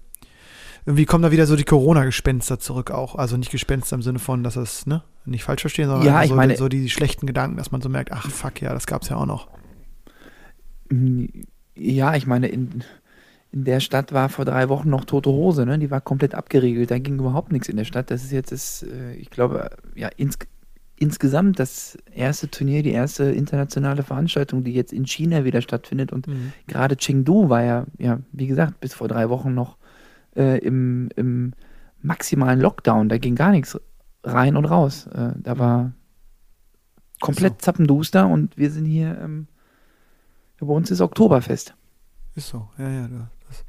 irgendwie 0.86 1.06
kommen 1.06 1.22
da 1.24 1.32
wieder 1.32 1.46
so 1.46 1.56
die 1.56 1.64
Corona-Gespenster 1.64 2.60
zurück 2.60 2.92
auch. 2.92 3.16
Also 3.16 3.38
nicht 3.38 3.52
Gespenster 3.52 3.96
im 3.96 4.02
Sinne 4.02 4.20
von, 4.20 4.44
dass 4.44 4.56
es, 4.56 4.86
ne, 4.86 5.04
nicht 5.26 5.44
falsch 5.44 5.62
verstehen, 5.62 5.88
sondern 5.88 6.06
Ja, 6.06 6.24
ich 6.24 6.30
so, 6.30 6.36
meine- 6.36 6.56
so 6.58 6.68
die 6.68 6.90
schlechten 6.90 7.26
Gedanken, 7.26 7.58
dass 7.58 7.72
man 7.72 7.82
so 7.82 7.90
merkt, 7.90 8.12
ach 8.12 8.30
fuck, 8.30 8.62
ja, 8.62 8.74
das 8.74 8.86
gab's 8.88 9.10
ja 9.10 9.16
auch 9.18 9.26
noch. 9.26 9.48
Hm, 10.90 11.30
Ja, 11.76 12.16
ich 12.16 12.28
meine, 12.28 12.48
in, 12.50 12.84
in 13.52 13.64
der 13.64 13.80
Stadt 13.80 14.14
war 14.14 14.30
vor 14.30 14.46
drei 14.46 14.70
Wochen 14.70 14.90
noch 14.90 15.06
tote 15.06 15.32
Hose, 15.32 15.66
ne? 15.66 15.80
Die 15.80 15.90
war 15.90 16.02
komplett 16.02 16.36
abgeriegelt. 16.36 16.92
Da 16.92 17.00
ging 17.00 17.16
überhaupt 17.18 17.52
nichts 17.52 17.68
in 17.68 17.78
der 17.78 17.86
Stadt. 17.86 18.12
Das 18.12 18.24
ist 18.24 18.32
jetzt, 18.32 18.52
das, 18.52 18.84
äh, 18.84 19.16
ich 19.16 19.32
glaube, 19.32 19.72
ja, 19.96 20.10
ins, 20.18 20.38
insgesamt 21.00 21.58
das 21.60 21.98
erste 22.14 22.50
Turnier, 22.52 22.84
die 22.84 22.92
erste 22.92 23.24
internationale 23.26 24.04
Veranstaltung, 24.04 24.64
die 24.64 24.74
jetzt 24.74 24.94
in 24.94 25.06
China 25.08 25.46
wieder 25.46 25.62
stattfindet. 25.62 26.12
Und 26.12 26.28
Mhm. 26.28 26.54
gerade 26.68 26.96
Chengdu 26.96 27.50
war 27.50 27.64
ja, 27.64 27.86
ja, 27.98 28.20
wie 28.32 28.48
gesagt, 28.48 28.80
bis 28.80 28.94
vor 28.94 29.08
drei 29.08 29.30
Wochen 29.30 29.54
noch 29.56 29.78
äh, 30.36 30.58
im, 30.60 31.10
im 31.16 31.54
maximalen 32.02 32.60
Lockdown. 32.60 33.10
Da 33.10 33.18
ging 33.18 33.36
gar 33.36 33.52
nichts 33.52 33.80
rein 34.24 34.56
und 34.58 34.66
raus. 34.66 35.08
Äh, 35.08 35.34
da 35.38 35.58
war 35.58 35.94
komplett 37.20 37.62
zappenduster 37.62 38.28
und 38.28 38.58
wir 38.58 38.70
sind 38.72 38.86
hier, 38.86 39.18
ähm, 39.22 39.48
bei 40.60 40.68
uns 40.74 40.92
ist 40.92 41.02
Oktoberfest. 41.02 41.76
Ist 42.36 42.50
so, 42.50 42.68
ja, 42.78 42.90
ja. 42.90 43.08
da- 43.08 43.30
Das, 43.48 43.64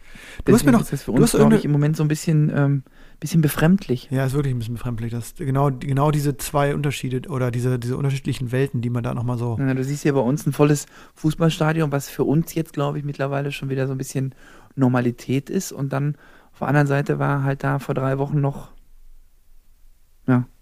du 0.45 0.53
hast 0.55 0.65
mir 0.65 0.73
noch, 0.73 0.81
ist 0.81 0.93
das 0.93 1.03
für 1.03 1.13
uns, 1.13 1.33
glaube 1.33 1.57
ich, 1.57 1.65
im 1.65 1.73
Moment 1.73 1.97
so 1.97 2.03
ein 2.05 2.09
bisschen, 2.09 2.51
ähm, 2.55 2.83
bisschen 3.21 3.43
befremdlich. 3.43 4.09
ja, 4.11 4.25
ist 4.25 4.33
wirklich 4.33 4.55
ein 4.55 4.59
bisschen 4.59 4.75
befremdlich. 4.75 5.13
Das, 5.13 5.35
genau, 5.35 5.71
genau 5.71 6.11
diese 6.11 6.37
zwei 6.37 6.75
Unterschiede 6.75 7.29
oder 7.29 7.51
diese, 7.51 7.79
diese 7.79 7.97
unterschiedlichen 7.97 8.51
Welten, 8.53 8.81
die 8.81 8.91
man 8.91 9.03
da 9.03 9.13
nochmal 9.15 9.37
so. 9.39 9.57
Ja, 9.59 9.75
du 9.75 9.85
siehst 9.85 10.03
hier 10.03 10.15
bei 10.15 10.21
uns 10.21 10.47
ein 10.47 10.53
volles 10.53 10.87
Fußballstadion, 11.15 11.93
was 11.93 12.09
für 12.09 12.25
uns 12.25 12.55
jetzt, 12.55 12.73
glaube 12.73 12.99
ich, 12.99 13.05
mittlerweile 13.05 13.53
schon 13.53 13.69
wieder 13.69 13.87
so 13.87 13.93
ein 13.93 13.99
bisschen 13.99 14.35
Normalität 14.77 15.51
ist. 15.51 15.73
Und 15.73 15.93
dann 15.93 16.17
auf 16.55 16.59
der 16.61 16.69
anderen 16.69 16.87
Seite 16.87 17.19
war 17.19 17.43
halt 17.45 17.63
da 17.63 17.79
vor 17.79 17.95
drei 17.95 18.19
Wochen 18.19 18.41
noch 18.41 18.73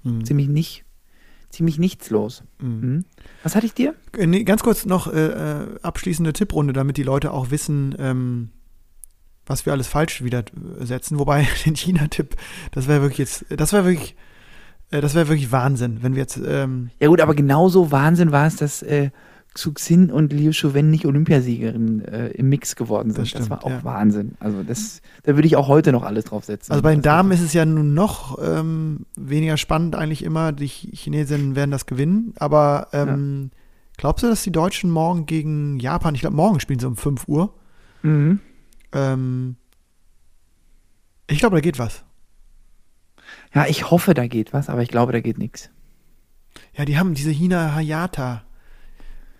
Mhm. 0.04 0.24
ziemlich 0.24 0.48
nicht, 0.48 0.84
ziemlich 1.50 1.78
nichts 1.78 2.10
los. 2.10 2.42
Mhm. 2.60 2.68
Mhm. 2.80 3.04
Was 3.42 3.54
hatte 3.54 3.66
ich 3.66 3.74
dir? 3.74 3.94
Äh, 4.16 4.26
nee, 4.26 4.44
ganz 4.44 4.62
kurz 4.62 4.84
noch 4.86 5.12
äh, 5.12 5.26
äh, 5.26 5.78
abschließende 5.82 6.32
Tipprunde, 6.32 6.72
damit 6.72 6.96
die 6.96 7.02
Leute 7.02 7.32
auch 7.32 7.50
wissen, 7.50 7.94
ähm, 7.98 8.50
was 9.46 9.66
wir 9.66 9.72
alles 9.72 9.88
falsch 9.88 10.22
wieder 10.22 10.44
äh. 10.80 11.18
Wobei 11.18 11.46
den 11.66 11.76
China-Tipp, 11.76 12.36
das 12.72 12.88
wäre 12.88 13.02
wirklich 13.02 13.18
jetzt, 13.18 13.46
das 13.50 13.72
wäre 13.72 13.84
wirklich, 13.84 14.16
äh, 14.90 15.00
das 15.00 15.14
wäre 15.14 15.28
wirklich 15.28 15.52
Wahnsinn, 15.52 16.02
wenn 16.02 16.14
wir 16.14 16.22
jetzt, 16.22 16.40
ähm, 16.44 16.90
Ja 17.00 17.08
gut, 17.08 17.20
aber 17.20 17.34
genauso 17.34 17.92
Wahnsinn 17.92 18.32
war 18.32 18.46
es, 18.46 18.56
dass 18.56 18.82
äh, 18.82 19.10
Xuxin 19.54 20.10
und 20.10 20.32
Liu 20.32 20.52
Shuwen 20.52 20.90
nicht 20.90 21.04
Olympiasiegerin 21.06 22.00
äh, 22.04 22.28
im 22.28 22.48
Mix 22.48 22.74
geworden 22.76 23.10
sind. 23.10 23.18
Das 23.18 23.30
Das, 23.32 23.44
stimmt, 23.44 23.50
war 23.50 23.64
auch 23.64 23.70
ja. 23.70 23.84
Wahnsinn. 23.84 24.32
Also 24.40 24.62
das, 24.62 25.02
da 25.24 25.34
würde 25.36 25.46
ich 25.46 25.56
auch 25.56 25.68
heute 25.68 25.92
noch 25.92 26.02
alles 26.04 26.24
drauf 26.24 26.44
setzen. 26.44 26.72
also 26.72 26.82
bei 26.82 26.90
den 26.94 27.02
Das- 27.02 27.12
Damen 27.12 27.32
ist 27.32 27.40
es 27.42 27.52
ja 27.52 27.64
nun 27.66 27.92
noch 27.94 28.38
ähm, 28.42 29.04
weniger 29.16 29.56
spannend 29.56 29.94
eigentlich 29.94 30.22
immer. 30.24 30.52
Die 30.52 30.68
Ch- 30.68 30.94
Chinesinnen 30.96 31.54
werden 31.56 31.70
das 31.70 31.86
gewinnen. 31.86 32.32
Aber 32.36 32.88
ähm, 32.92 33.50
glaubst 33.98 34.22
du, 34.24 34.28
dass 34.28 34.42
die 34.42 34.52
Deutschen 34.52 34.90
morgen 34.90 35.26
gegen 35.26 35.78
Japan, 35.78 36.14
ich 36.14 36.22
glaube 36.22 36.36
morgen 36.36 36.58
spielen 36.60 36.78
sie 36.78 36.86
um 36.86 36.96
5 36.96 37.28
Uhr, 37.28 37.54
Mhm. 38.02 38.40
ähm, 38.92 39.56
ich 41.28 41.38
glaube, 41.38 41.56
da 41.56 41.60
geht 41.60 41.78
was. 41.78 42.04
Ja, 43.54 43.66
ich 43.66 43.90
hoffe, 43.90 44.14
da 44.14 44.26
geht 44.26 44.52
was, 44.52 44.68
aber 44.68 44.82
ich 44.82 44.88
glaube, 44.88 45.12
da 45.12 45.20
geht 45.20 45.38
nichts. 45.38 45.70
Ja, 46.74 46.84
die 46.84 46.98
haben 46.98 47.14
diese 47.14 47.30
Hina 47.30 47.74
Hayata. 47.74 48.42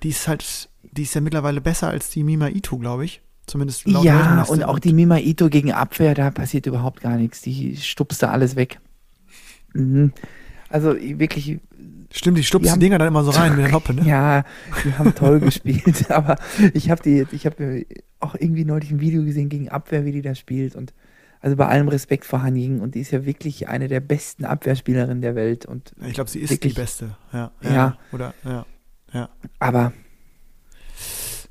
Die 0.03 0.09
ist 0.11 0.29
halt, 0.29 0.71
die 0.83 1.03
ist 1.03 1.15
ja 1.15 1.21
mittlerweile 1.21 1.61
besser 1.61 1.89
als 1.89 2.11
die 2.11 2.25
Mima 2.25 2.49
Ito, 2.49 2.79
glaube 2.79 3.05
ich. 3.05 3.23
Zumindest 3.47 3.87
laut 3.89 4.05
Ja, 4.05 4.43
und 4.45 4.63
auch 4.63 4.79
die 4.79 4.93
Mima 4.93 5.19
Ito 5.19 5.49
gegen 5.49 5.73
Abwehr, 5.73 6.15
da 6.15 6.31
passiert 6.31 6.67
überhaupt 6.67 7.01
gar 7.01 7.17
nichts. 7.17 7.41
Die 7.43 7.77
stupst 7.77 8.23
da 8.23 8.31
alles 8.31 8.57
weg. 8.57 8.79
Mhm. 9.75 10.13
Also 10.69 10.95
wirklich, 10.95 11.59
Stimmt, 12.15 12.39
die 12.39 12.45
stupst 12.45 12.69
die 12.69 12.75
die, 12.75 12.79
Dinger 12.81 12.99
dann 12.99 13.09
immer 13.09 13.25
so 13.25 13.31
rein 13.31 13.57
mit 13.57 13.65
der 13.65 13.73
Hoppe, 13.73 13.95
ne? 13.95 14.03
ja, 14.07 14.45
die 14.85 14.93
haben 14.95 15.15
toll 15.15 15.41
gespielt. 15.41 16.11
Aber 16.11 16.37
ich 16.75 16.91
habe 16.91 17.03
die, 17.03 17.27
ich 17.33 17.47
habe 17.47 17.87
auch 18.21 18.35
irgendwie 18.35 18.65
neulich 18.65 18.91
ein 18.91 19.01
Video 19.01 19.25
gesehen 19.25 19.49
gegen 19.49 19.71
Abwehr, 19.71 20.05
wie 20.05 20.13
die 20.13 20.23
da 20.23 20.35
spielt. 20.35 20.77
Und 20.77 20.93
also 21.41 21.57
bei 21.57 21.67
allem 21.67 21.89
Respekt 21.89 22.25
vor 22.25 22.43
Han 22.43 22.55
Ying. 22.55 22.81
Und 22.81 22.95
die 22.95 23.01
ist 23.01 23.11
ja 23.11 23.25
wirklich 23.25 23.69
eine 23.69 23.89
der 23.89 24.01
besten 24.01 24.45
Abwehrspielerinnen 24.45 25.23
der 25.23 25.35
Welt. 25.35 25.65
Und 25.65 25.93
Ich 26.07 26.13
glaube, 26.13 26.31
sie 26.31 26.41
ist 26.41 26.51
Wirklich. 26.51 26.75
die 26.75 26.81
Beste. 26.81 27.17
Ja. 27.33 27.51
Ja. 27.63 27.99
Oder, 28.13 28.35
ja. 28.45 28.67
Aber 29.59 29.93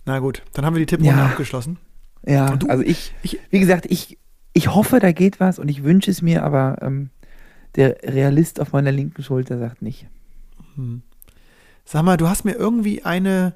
Na 0.05 0.19
gut, 0.19 0.43
dann 0.53 0.65
haben 0.65 0.75
wir 0.75 0.79
die 0.79 0.85
Tipprunde 0.87 1.15
Ja. 1.15 1.25
abgeschlossen. 1.27 1.77
ja, 2.25 2.57
also 2.67 2.83
ich, 2.83 3.13
ich- 3.23 3.39
wie 3.49 3.59
gesagt, 3.59 3.85
ich, 3.89 4.17
ich 4.53 4.67
hoffe, 4.73 4.99
da 4.99 5.11
geht 5.11 5.39
was 5.39 5.59
und 5.59 5.69
ich 5.69 5.83
wünsche 5.83 6.09
es 6.11 6.21
mir, 6.21 6.43
aber 6.43 6.77
ähm, 6.81 7.09
der 7.75 7.97
Realist 8.03 8.59
auf 8.59 8.73
meiner 8.73 8.91
linken 8.91 9.23
Schulter 9.23 9.57
sagt 9.59 9.81
nicht. 9.81 10.07
Hm. 10.75 11.01
Sag 11.85 12.03
mal, 12.03 12.17
du 12.17 12.27
hast 12.27 12.43
mir 12.45 12.53
irgendwie 12.53 13.03
eine 13.03 13.53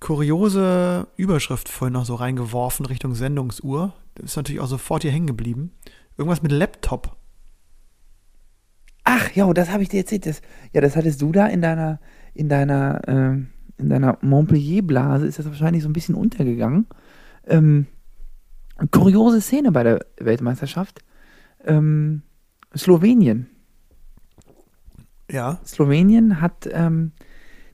kuriose 0.00 1.06
Überschrift 1.16 1.68
vorhin 1.68 1.92
noch 1.94 2.04
so 2.04 2.14
reingeworfen 2.16 2.84
Richtung 2.86 3.14
Sendungsuhr. 3.14 3.94
Das 4.16 4.26
ist 4.32 4.36
natürlich 4.36 4.60
auch 4.60 4.66
sofort 4.66 5.02
hier 5.02 5.10
hängen 5.12 5.26
geblieben. 5.26 5.72
Irgendwas 6.18 6.42
mit 6.42 6.52
Laptop. 6.52 7.16
Ach 9.04 9.30
ja, 9.32 9.50
das 9.52 9.70
habe 9.70 9.82
ich 9.82 9.88
dir 9.88 9.98
erzählt. 10.00 10.26
Das, 10.26 10.40
ja, 10.72 10.80
das 10.80 10.96
hattest 10.96 11.20
du 11.22 11.32
da 11.32 11.46
in 11.46 11.60
deiner, 11.62 12.00
in 12.34 12.48
deiner, 12.48 13.00
ähm, 13.06 13.48
in 13.78 13.88
deiner 13.88 14.18
Montpellier-Blase, 14.20 15.26
ist 15.26 15.38
das 15.38 15.46
wahrscheinlich 15.46 15.82
so 15.82 15.88
ein 15.88 15.92
bisschen 15.94 16.14
untergegangen. 16.14 16.86
Ähm, 17.46 17.86
kuriose 18.90 19.40
Szene 19.40 19.72
bei 19.72 19.82
der 19.82 20.04
Weltmeisterschaft. 20.18 21.00
Ähm, 21.64 22.22
Slowenien. 22.76 23.48
Ja. 25.30 25.60
Slowenien 25.64 26.40
hat 26.40 26.68
ähm, 26.70 27.12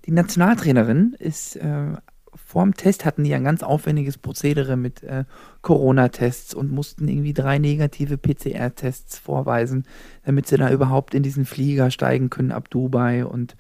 die 0.07 0.13
Nationaltrainerin 0.13 1.15
ist 1.19 1.57
äh, 1.57 1.95
vorm 2.35 2.75
Test 2.75 3.05
hatten 3.05 3.25
die 3.25 3.35
ein 3.35 3.45
ganz 3.45 3.63
aufwendiges 3.63 4.19
Prozedere 4.19 4.77
mit 4.77 5.03
äh, 5.03 5.25
Corona-Tests 5.63 6.55
und 6.55 6.73
mussten 6.73 7.07
irgendwie 7.07 7.33
drei 7.33 7.59
negative 7.59 8.19
PCR-Tests 8.19 9.19
vorweisen, 9.19 9.85
damit 10.25 10.47
sie 10.47 10.57
da 10.57 10.71
überhaupt 10.71 11.15
in 11.15 11.23
diesen 11.23 11.45
Flieger 11.45 11.91
steigen 11.91 12.31
können 12.31 12.53
ab 12.53 12.69
Dubai. 12.71 13.25
Und 13.25 13.57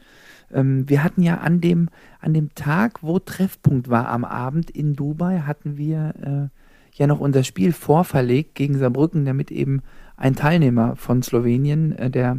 ähm, 0.52 0.88
wir 0.88 1.02
hatten 1.04 1.22
ja 1.22 1.38
an 1.38 1.60
dem, 1.60 1.88
an 2.20 2.34
dem 2.34 2.54
Tag, 2.54 3.02
wo 3.02 3.18
Treffpunkt 3.18 3.88
war 3.88 4.08
am 4.08 4.24
Abend 4.24 4.70
in 4.70 4.94
Dubai, 4.96 5.40
hatten 5.46 5.76
wir 5.76 6.14
äh, 6.52 6.96
ja 6.98 7.06
noch 7.06 7.20
unser 7.20 7.44
Spiel 7.44 7.72
vorverlegt 7.72 8.54
gegen 8.54 8.78
Saarbrücken, 8.78 9.24
damit 9.24 9.50
eben 9.50 9.82
ein 10.16 10.34
Teilnehmer 10.36 10.96
von 10.96 11.22
Slowenien, 11.22 11.92
äh, 11.96 12.10
der 12.10 12.38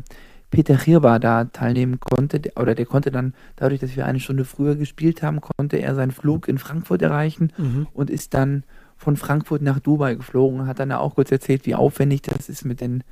Peter 0.52 0.78
Chirba 0.78 1.18
da 1.18 1.46
teilnehmen 1.46 2.00
konnte, 2.02 2.42
der- 2.42 2.58
oder 2.58 2.76
der 2.76 2.86
konnte 2.86 3.10
dann, 3.10 3.34
dadurch, 3.56 3.80
dass 3.80 3.96
wir 3.96 4.06
eine 4.06 4.20
Stunde 4.20 4.44
früher 4.44 4.76
gespielt 4.76 5.24
haben, 5.24 5.40
konnte 5.40 5.78
er 5.78 5.96
seinen 5.96 6.12
Flug 6.12 6.48
in 6.50 6.58
Frankfurt 6.58 7.02
erreichen 7.02 7.54
Mhm. 7.58 7.88
und 7.94 8.10
ist 8.10 8.34
dann 8.34 8.64
von 8.98 9.16
Frankfurt 9.16 9.62
nach 9.62 9.80
Dubai 9.80 10.14
geflogen, 10.16 10.68
hat 10.68 10.80
dann 10.80 10.92
auch 10.92 11.16
kurz 11.16 11.32
erzählt, 11.32 11.66
wie 11.66 11.74
aufwendig 11.74 12.22
das 12.22 12.50
ist 12.50 12.66
mit 12.66 12.82
den, 12.82 13.04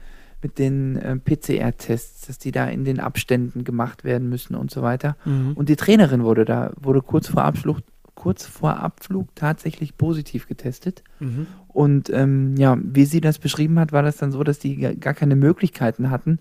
mit 0.41 0.57
den 0.57 0.95
äh, 0.97 1.17
PCR-Tests, 1.17 2.27
dass 2.27 2.37
die 2.37 2.51
da 2.51 2.65
in 2.67 2.85
den 2.85 2.99
Abständen 2.99 3.63
gemacht 3.63 4.03
werden 4.03 4.29
müssen 4.29 4.55
und 4.55 4.71
so 4.71 4.81
weiter. 4.81 5.17
Mhm. 5.25 5.53
Und 5.55 5.69
die 5.69 5.75
Trainerin 5.75 6.23
wurde 6.23 6.45
da, 6.45 6.71
wurde 6.79 7.01
kurz 7.01 7.27
vor 7.27 7.43
Abflug, 7.43 7.79
kurz 8.15 8.45
vor 8.45 8.77
Abflug 8.79 9.33
tatsächlich 9.35 9.97
positiv 9.97 10.47
getestet. 10.47 11.03
Mhm. 11.19 11.47
Und 11.67 12.09
ähm, 12.09 12.55
ja, 12.57 12.77
wie 12.81 13.05
sie 13.05 13.21
das 13.21 13.37
beschrieben 13.39 13.79
hat, 13.79 13.91
war 13.91 14.01
das 14.03 14.17
dann 14.17 14.31
so, 14.31 14.43
dass 14.43 14.59
die 14.59 14.77
ga- 14.77 14.93
gar 14.93 15.13
keine 15.13 15.35
Möglichkeiten 15.35 16.09
hatten, 16.09 16.39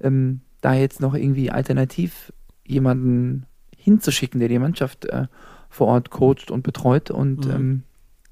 ähm, 0.00 0.40
da 0.60 0.74
jetzt 0.74 1.00
noch 1.00 1.14
irgendwie 1.14 1.50
alternativ 1.50 2.32
jemanden 2.66 3.46
hinzuschicken, 3.76 4.40
der 4.40 4.48
die 4.48 4.58
Mannschaft 4.58 5.06
äh, 5.06 5.26
vor 5.68 5.88
Ort 5.88 6.10
coacht 6.10 6.50
und 6.50 6.62
betreut. 6.62 7.10
Und 7.10 7.46
Mhm. 7.46 7.50
ähm, 7.50 7.82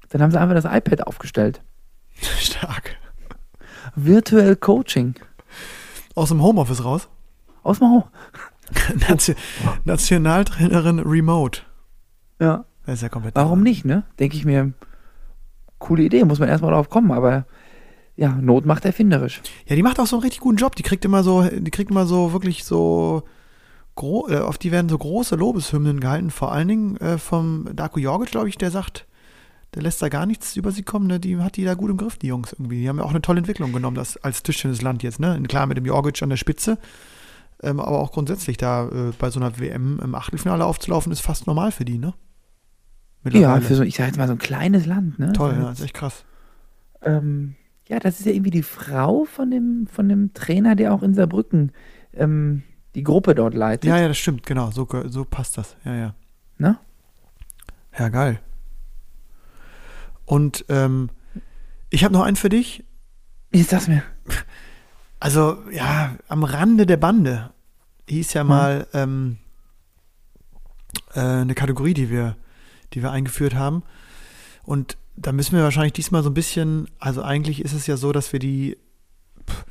dann 0.09 0.21
haben 0.21 0.31
sie 0.31 0.39
einfach 0.39 0.55
das 0.55 0.65
iPad 0.65 1.05
aufgestellt. 1.07 1.61
Stark. 2.13 2.95
Virtual 3.95 4.55
Coaching. 4.55 5.15
Aus 6.15 6.29
dem 6.29 6.41
Homeoffice 6.41 6.83
raus. 6.83 7.09
Aus 7.63 7.79
dem. 7.79 8.03
Nation 9.07 9.35
Nationaltrainerin 9.83 10.99
Remote. 10.99 11.61
Ja. 12.39 12.65
Das 12.85 12.95
ist 12.95 13.01
ja 13.01 13.09
komplett. 13.09 13.35
Warum 13.35 13.61
nicht, 13.61 13.85
ne? 13.85 14.03
Denke 14.17 14.35
ich 14.35 14.45
mir, 14.45 14.73
coole 15.77 16.03
Idee, 16.03 16.25
muss 16.25 16.39
man 16.39 16.49
erstmal 16.49 16.71
drauf 16.71 16.89
kommen, 16.89 17.11
aber 17.11 17.45
ja, 18.15 18.29
Not 18.29 18.65
macht 18.65 18.83
erfinderisch. 18.83 19.41
Ja, 19.67 19.75
die 19.75 19.83
macht 19.83 19.99
auch 19.99 20.07
so 20.07 20.17
einen 20.17 20.23
richtig 20.23 20.41
guten 20.41 20.57
Job. 20.57 20.75
Die 20.75 20.83
kriegt 20.83 21.05
immer 21.05 21.23
so, 21.23 21.43
die 21.43 21.71
kriegt 21.71 21.91
immer 21.91 22.05
so 22.05 22.33
wirklich 22.33 22.63
so, 22.63 23.23
äh, 24.01 24.37
auf 24.37 24.57
die 24.57 24.71
werden 24.71 24.89
so 24.89 24.97
große 24.97 25.35
Lobeshymnen 25.35 25.99
gehalten. 25.99 26.31
Vor 26.31 26.51
allen 26.51 26.67
Dingen 26.67 26.97
äh, 26.97 27.17
vom 27.17 27.69
Darko 27.73 27.99
Jorgic, 27.99 28.31
glaube 28.31 28.49
ich, 28.49 28.57
der 28.57 28.71
sagt, 28.71 29.05
der 29.75 29.83
lässt 29.83 30.01
da 30.01 30.09
gar 30.09 30.25
nichts 30.25 30.55
über 30.55 30.71
sie 30.71 30.83
kommen. 30.83 31.07
Ne? 31.07 31.19
Die 31.19 31.37
hat 31.37 31.55
die 31.57 31.63
da 31.63 31.73
gut 31.75 31.91
im 31.91 31.97
Griff, 31.97 32.17
die 32.17 32.27
Jungs 32.27 32.53
irgendwie. 32.53 32.81
Die 32.81 32.89
haben 32.89 32.97
ja 32.97 33.03
auch 33.03 33.11
eine 33.11 33.21
tolle 33.21 33.39
Entwicklung 33.39 33.71
genommen, 33.71 33.95
das 33.95 34.17
als 34.17 34.41
Tischtennisland 34.43 35.03
jetzt. 35.03 35.19
Ne? 35.19 35.41
Klar 35.47 35.65
mit 35.67 35.77
dem 35.77 35.85
Jorgic 35.85 36.21
an 36.23 36.29
der 36.29 36.37
Spitze, 36.37 36.77
ähm, 37.61 37.79
aber 37.79 37.99
auch 37.99 38.11
grundsätzlich 38.11 38.57
da 38.57 38.87
äh, 38.87 39.11
bei 39.19 39.29
so 39.29 39.39
einer 39.39 39.59
WM 39.59 39.99
im 40.03 40.15
Achtelfinale 40.15 40.65
aufzulaufen, 40.65 41.11
ist 41.11 41.21
fast 41.21 41.45
normal 41.47 41.71
für 41.71 41.85
die, 41.85 41.97
ne? 41.97 42.13
Ja, 43.31 43.59
für 43.59 43.75
so, 43.75 43.83
ich 43.83 43.95
sag 43.97 44.07
jetzt 44.07 44.17
mal, 44.17 44.27
so 44.27 44.33
ein 44.33 44.39
kleines 44.39 44.85
Land, 44.85 45.19
ne? 45.19 45.33
Toll, 45.33 45.53
So 45.55 45.61
ja, 45.61 45.69
jetzt- 45.69 45.79
ist 45.79 45.85
echt 45.85 45.93
krass. 45.93 46.23
Ähm, 47.01 47.55
ja, 47.87 47.99
das 47.99 48.19
ist 48.19 48.25
ja 48.25 48.31
irgendwie 48.31 48.51
die 48.51 48.63
Frau 48.63 49.25
von 49.25 49.51
dem, 49.51 49.87
von 49.87 50.07
dem 50.07 50.33
Trainer, 50.33 50.75
der 50.75 50.93
auch 50.93 51.03
in 51.03 51.13
Saarbrücken 51.13 51.71
ähm, 52.13 52.63
die 52.95 53.03
Gruppe 53.03 53.35
dort 53.35 53.53
leitet. 53.53 53.85
Ja, 53.89 53.97
ja, 53.97 54.07
das 54.07 54.17
stimmt, 54.17 54.45
genau. 54.45 54.71
So, 54.71 54.87
so 55.07 55.25
passt 55.25 55.57
das. 55.57 55.75
Ja, 55.83 55.95
ja. 55.95 56.15
Ne? 56.57 56.77
Ja, 57.97 58.09
geil. 58.09 58.39
Und 60.29 60.63
ähm, 60.69 61.09
Ich 61.89 62.03
habe 62.03 62.13
noch 62.13 62.21
einen 62.21 62.35
für 62.35 62.49
dich. 62.49 62.83
Jetzt 63.51 63.71
sag's 63.71 63.87
mir. 63.87 64.03
Also, 65.19 65.57
ja, 65.71 66.15
am 66.27 66.43
Rande 66.43 66.85
der 66.85 66.97
Bande 66.97 67.49
hieß 68.07 68.33
ja 68.33 68.43
mal 68.43 68.85
ähm, 68.93 69.37
äh, 71.15 71.19
eine 71.19 71.55
Kategorie, 71.55 71.95
die 71.95 72.11
wir, 72.11 72.35
die 72.93 73.01
wir 73.01 73.11
eingeführt 73.11 73.55
haben. 73.55 73.81
Und 74.63 74.97
da 75.15 75.31
müssen 75.31 75.55
wir 75.55 75.63
wahrscheinlich 75.63 75.93
diesmal 75.93 76.21
so 76.21 76.29
ein 76.29 76.35
bisschen, 76.35 76.87
also 76.99 77.23
eigentlich 77.23 77.61
ist 77.61 77.73
es 77.73 77.87
ja 77.87 77.97
so, 77.97 78.11
dass 78.11 78.31
wir 78.31 78.39
die 78.39 78.77
pff, 79.49 79.65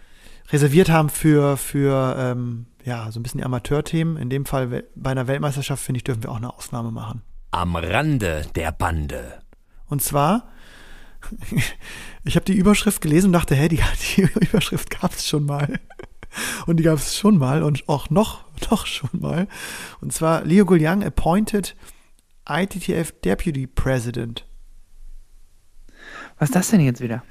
reserviert 0.50 0.90
haben 0.90 1.08
für, 1.08 1.56
für 1.56 2.16
ähm, 2.18 2.66
ja, 2.84 3.10
so 3.12 3.20
ein 3.20 3.22
bisschen 3.22 3.38
die 3.38 3.44
Amateurthemen. 3.44 4.16
In 4.16 4.28
dem 4.28 4.44
Fall 4.44 4.84
bei 4.96 5.10
einer 5.12 5.28
Weltmeisterschaft, 5.28 5.84
finde 5.84 5.98
ich, 5.98 6.04
dürfen 6.04 6.24
wir 6.24 6.32
auch 6.32 6.36
eine 6.36 6.52
Ausnahme 6.52 6.90
machen. 6.90 7.22
Am 7.52 7.76
Rande 7.76 8.44
der 8.56 8.72
Bande. 8.72 9.40
Und 9.88 10.03
zwar, 10.03 10.48
ich 12.24 12.37
habe 12.37 12.44
die 12.44 12.57
Überschrift 12.57 13.01
gelesen 13.01 13.29
und 13.29 13.33
dachte, 13.33 13.55
hä, 13.55 13.68
die, 13.68 13.77
die 14.16 14.29
Überschrift 14.46 14.90
gab 14.90 15.12
es 15.12 15.27
schon 15.27 15.46
mal. 15.46 15.79
Und 16.66 16.77
die 16.77 16.83
gab 16.83 16.98
es 16.98 17.16
schon 17.16 17.38
mal 17.38 17.62
und 17.62 17.88
auch 17.88 18.11
noch, 18.11 18.44
noch 18.70 18.87
schon 18.87 19.11
mal. 19.12 19.48
Und 20.01 20.12
zwar 20.12 20.44
Leo 20.44 20.64
Guliang 20.64 21.03
appointed 21.05 21.74
ITTF 22.48 23.12
Deputy 23.20 23.66
President. 23.66 24.44
Was 26.38 26.51
ist 26.51 26.55
das 26.55 26.70
denn 26.70 26.81
jetzt 26.81 27.01
wieder? 27.01 27.24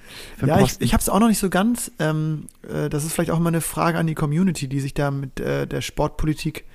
Ja, 0.46 0.56
ich, 0.56 0.62
Posten? 0.62 0.84
ich 0.84 0.94
habe 0.94 1.02
es 1.02 1.10
auch 1.10 1.20
noch 1.20 1.30
nicht 1.30 1.40
so 1.40 1.50
ganz. 1.50 1.92
Ähm, 1.98 2.48
äh, 2.68 2.90
das 2.90 3.06
ist 3.06 3.14
vielleicht 3.14 3.32
auch 3.32 3.40
mal 3.40 3.50
eine 3.50 3.62
Frage 3.62 3.98
an 3.98 4.06
die 4.06 4.16
Community, 4.16 4.68
die 4.68 4.82
sich 4.82 4.94
da 4.94 5.12
mit 5.12 5.40
äh, 5.40 5.66
der 5.66 5.82
Sportpolitik 5.82 6.66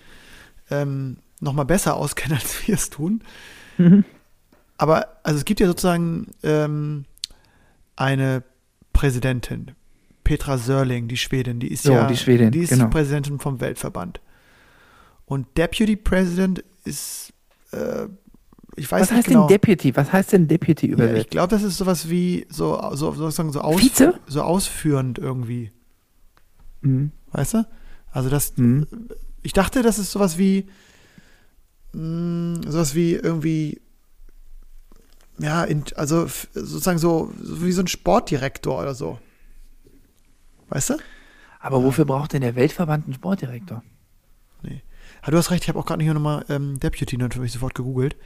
ähm, 0.70 1.18
noch 1.40 1.52
mal 1.52 1.64
besser 1.64 1.94
auskennt, 1.94 2.32
als 2.32 2.66
wir 2.66 2.74
es 2.74 2.88
tun. 2.88 3.22
Mhm. 3.76 4.04
Aber 4.82 5.06
also 5.22 5.38
es 5.38 5.44
gibt 5.44 5.60
ja 5.60 5.68
sozusagen 5.68 6.26
ähm, 6.42 7.04
eine 7.94 8.42
Präsidentin, 8.92 9.70
Petra 10.24 10.58
Sörling, 10.58 11.06
die 11.06 11.16
Schwedin, 11.16 11.60
die 11.60 11.68
ist 11.72 11.84
So, 11.84 11.92
ja 11.92 12.06
die 12.08 12.16
Schwedin, 12.16 12.50
die 12.50 12.60
ist 12.60 12.70
genau. 12.70 12.88
Präsidentin 12.88 13.38
vom 13.38 13.60
Weltverband. 13.60 14.20
Und 15.24 15.46
Deputy 15.56 15.94
President 15.94 16.64
ist, 16.84 17.32
äh, 17.70 18.06
ich 18.74 18.90
weiß 18.90 19.02
Was 19.02 19.10
nicht 19.10 19.18
heißt 19.18 19.28
genau. 19.28 19.46
denn 19.46 19.54
Deputy? 19.60 19.94
Was 19.96 20.12
heißt 20.12 20.32
denn 20.32 20.48
Deputy 20.48 20.86
Ja, 20.88 20.92
ich 20.94 20.98
übersetzt? 20.98 21.30
glaube, 21.30 21.48
das 21.54 21.62
ist 21.62 21.78
sowas 21.78 22.10
wie 22.10 22.44
so, 22.50 22.76
so 22.94 23.12
sozusagen 23.12 23.52
so, 23.52 23.60
aus, 23.60 23.80
Vize? 23.80 24.14
so 24.26 24.42
ausführend 24.42 25.16
irgendwie. 25.18 25.70
Mhm. 26.80 27.12
Weißt 27.30 27.54
du? 27.54 27.66
Also 28.10 28.30
das, 28.30 28.56
Mhm. 28.56 28.88
ich 29.42 29.52
dachte, 29.52 29.82
das 29.82 30.00
ist 30.00 30.10
sowas 30.10 30.38
wie, 30.38 30.66
mh, 31.92 32.62
sowas 32.68 32.96
wie 32.96 33.12
irgendwie, 33.12 33.80
ja, 35.42 35.64
in, 35.64 35.84
also 35.96 36.26
sozusagen 36.54 36.98
so, 36.98 37.32
so 37.40 37.64
wie 37.64 37.72
so 37.72 37.82
ein 37.82 37.88
Sportdirektor 37.88 38.80
oder 38.80 38.94
so. 38.94 39.18
Weißt 40.68 40.90
du? 40.90 40.94
Aber 41.60 41.84
wofür 41.84 42.04
braucht 42.04 42.32
denn 42.32 42.40
der 42.40 42.56
Weltverband 42.56 43.04
einen 43.04 43.14
Sportdirektor? 43.14 43.82
Ja, 45.24 45.30
du 45.30 45.38
hast 45.38 45.50
recht, 45.50 45.62
ich 45.62 45.68
habe 45.68 45.78
auch 45.78 45.86
gerade 45.86 46.02
nicht 46.02 46.12
nochmal 46.12 46.44
ähm, 46.48 46.80
Deputy 46.80 47.16
natürlich 47.16 47.52
sofort 47.52 47.74
gegoogelt. 47.74 48.16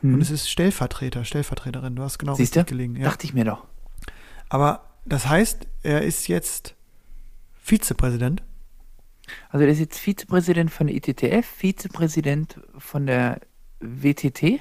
Mhm. 0.00 0.14
Und 0.14 0.20
es 0.20 0.30
ist 0.30 0.48
Stellvertreter, 0.48 1.24
Stellvertreterin. 1.24 1.96
Du 1.96 2.02
hast 2.02 2.18
genau 2.18 2.34
Siehst 2.34 2.56
du? 2.56 2.60
richtig 2.60 2.70
gelegen. 2.70 2.96
Ja. 2.96 3.04
Dachte 3.04 3.26
ich 3.26 3.34
mir 3.34 3.44
doch. 3.44 3.66
Aber 4.48 4.86
das 5.04 5.28
heißt, 5.28 5.66
er 5.82 6.02
ist 6.02 6.28
jetzt 6.28 6.74
Vizepräsident. 7.60 8.42
Also 9.50 9.64
der 9.64 9.72
ist 9.72 9.78
jetzt 9.78 9.98
Vizepräsident 9.98 10.70
von 10.70 10.86
der 10.86 10.96
ITTF, 10.96 11.46
Vizepräsident 11.46 12.60
von 12.78 13.06
der 13.06 13.40
WTT. 13.80 14.60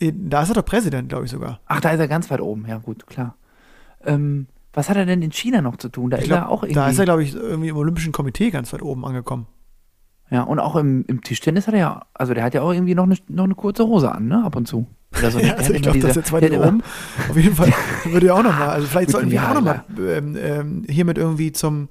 Eh, 0.00 0.12
Da 0.14 0.42
ist 0.42 0.48
er 0.50 0.54
doch 0.54 0.64
Präsident, 0.64 1.08
glaube 1.08 1.24
ich 1.24 1.30
sogar. 1.30 1.60
Ach, 1.66 1.80
da 1.80 1.90
ist 1.90 2.00
er 2.00 2.08
ganz 2.08 2.30
weit 2.30 2.40
oben. 2.40 2.66
Ja 2.68 2.78
gut, 2.78 3.06
klar. 3.06 3.36
Ähm, 4.04 4.46
was 4.72 4.88
hat 4.88 4.96
er 4.96 5.06
denn 5.06 5.22
in 5.22 5.30
China 5.32 5.62
noch 5.62 5.76
zu 5.76 5.88
tun? 5.88 6.10
Da 6.10 6.16
Ich 6.16 6.24
ist 6.24 6.28
glaub, 6.28 6.40
er 6.40 6.48
auch 6.48 6.62
irgendwie. 6.62 6.74
da 6.74 6.88
ist 6.88 6.98
er, 6.98 7.04
glaube 7.04 7.22
ich, 7.22 7.34
irgendwie 7.34 7.68
im 7.68 7.76
Olympischen 7.76 8.12
Komitee 8.12 8.50
ganz 8.50 8.72
weit 8.72 8.82
oben 8.82 9.04
angekommen. 9.06 9.46
ja, 10.30 10.42
und 10.42 10.58
auch 10.58 10.74
im, 10.76 11.04
im 11.06 11.22
Tischtennis 11.22 11.66
hat 11.68 11.74
er 11.74 11.80
ja, 11.80 12.02
also 12.12 12.34
der 12.34 12.42
hat 12.44 12.54
ja 12.54 12.62
auch 12.62 12.72
irgendwie 12.72 12.94
noch 12.94 13.04
eine, 13.04 13.16
noch 13.28 13.44
eine 13.44 13.54
kurze 13.54 13.84
Hose 13.86 14.10
an, 14.10 14.26
ne? 14.26 14.42
Ab 14.44 14.56
und 14.56 14.66
zu. 14.66 14.86
Oder 15.16 15.30
so. 15.30 15.38
Ja, 15.44 15.54
also 15.54 15.72
ich 15.72 15.82
glaube, 15.82 15.98
das 16.00 16.16
ist 16.16 16.16
diese- 16.16 16.20
jetzt 16.20 16.32
weit 16.32 16.50
oben. 16.66 16.82
Auf 17.30 17.36
jeden 17.36 17.54
Fall 17.54 17.72
würde 18.04 18.26
er 18.26 18.34
auch 18.34 18.42
nochmal, 18.42 18.68
also 18.70 18.86
vielleicht 18.88 19.10
sollten 19.10 19.30
wir 19.30 19.48
auch 19.48 19.54
nochmal 19.54 19.84
ähm, 19.96 20.36
ähm, 20.36 20.82
hiermit 20.88 21.18
irgendwie 21.18 21.52
zum, 21.52 21.88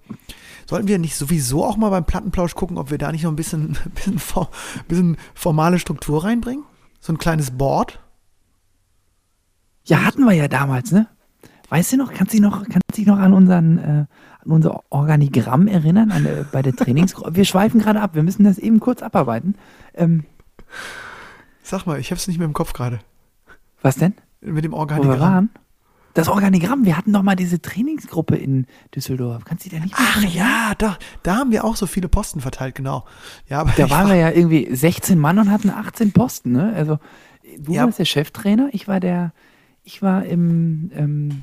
sollten 0.69 0.89
wir 0.89 0.99
nicht 0.99 1.15
sowieso 1.15 1.63
auch 1.63 1.77
mal 1.77 1.89
beim 1.89 2.03
Plattenplausch 2.05 2.53
gucken, 2.55 2.77
ob 2.77 2.91
wir 2.91 2.97
da 2.97 3.13
nicht 3.13 3.23
noch 3.23 3.31
ein 3.31 3.37
bisschen, 3.37 3.77
bisschen, 3.95 4.19
bisschen 4.89 5.17
formale 5.33 5.79
Struktur 5.79 6.25
reinbringen? 6.25 6.65
So 7.03 7.11
ein 7.11 7.17
kleines 7.17 7.51
Board? 7.51 7.99
Ja, 9.83 10.05
hatten 10.05 10.23
wir 10.23 10.31
ja 10.31 10.47
damals, 10.47 10.93
ne? 10.93 11.07
Weißt 11.67 11.91
du 11.91 11.97
noch, 11.97 12.13
kannst 12.13 12.31
du 12.31 12.37
dich 12.37 12.41
noch, 12.41 12.63
kannst 12.63 12.81
du 12.93 12.95
dich 12.95 13.05
noch 13.05 13.19
an 13.19 13.33
unseren, 13.33 13.77
äh, 13.77 14.05
an 14.39 14.51
unser 14.51 14.79
Organigramm 14.89 15.67
erinnern, 15.67 16.11
an, 16.11 16.25
äh, 16.25 16.45
bei 16.49 16.61
der 16.61 16.73
Trainingsgruppe? 16.73 17.35
Wir 17.35 17.43
schweifen 17.43 17.81
gerade 17.81 17.99
ab, 17.99 18.11
wir 18.15 18.23
müssen 18.23 18.45
das 18.45 18.57
eben 18.57 18.79
kurz 18.79 19.01
abarbeiten. 19.01 19.55
Ähm, 19.95 20.23
Sag 21.61 21.85
mal, 21.85 21.99
ich 21.99 22.09
habe 22.11 22.19
es 22.19 22.27
nicht 22.29 22.37
mehr 22.37 22.47
im 22.47 22.53
Kopf 22.53 22.71
gerade. 22.71 22.99
was 23.81 23.97
denn? 23.97 24.13
Mit 24.39 24.63
dem 24.63 24.71
Wo 24.71 24.77
wir 24.77 24.79
Organigramm. 24.79 25.19
waren? 25.19 25.49
Das 26.13 26.27
Organigramm, 26.27 26.85
wir 26.85 26.95
hatten 26.95 27.11
doch 27.11 27.23
mal 27.23 27.35
diese 27.35 27.59
Trainingsgruppe 27.61 28.35
in 28.35 28.67
Düsseldorf. 28.95 29.45
Kannst 29.45 29.65
du 29.65 29.69
dich 29.69 29.79
da 29.79 29.83
nicht 29.83 29.95
Ach 29.97 30.21
ja, 30.23 30.73
da, 30.77 30.97
da 31.23 31.37
haben 31.37 31.51
wir 31.51 31.63
auch 31.65 31.75
so 31.75 31.87
viele 31.87 32.07
Posten 32.07 32.39
verteilt, 32.39 32.75
genau. 32.75 33.05
Ja, 33.49 33.61
aber 33.61 33.71
Da 33.75 33.89
waren 33.89 34.03
war- 34.05 34.09
wir 34.09 34.15
ja 34.17 34.29
irgendwie 34.31 34.67
16 34.75 35.17
Mann 35.17 35.39
und 35.39 35.49
hatten 35.49 35.71
18 35.71 36.11
Posten, 36.11 36.51
ne? 36.51 36.71
Also, 36.75 36.99
du 37.57 37.73
Ja. 37.73 37.85
warst 37.85 37.97
der 37.97 38.05
Cheftrainer, 38.05 38.69
ich 38.73 38.87
war 38.87 38.99
der, 38.99 39.33
ich 39.83 40.01
war 40.03 40.23
im, 40.25 40.91
ähm, 40.93 41.41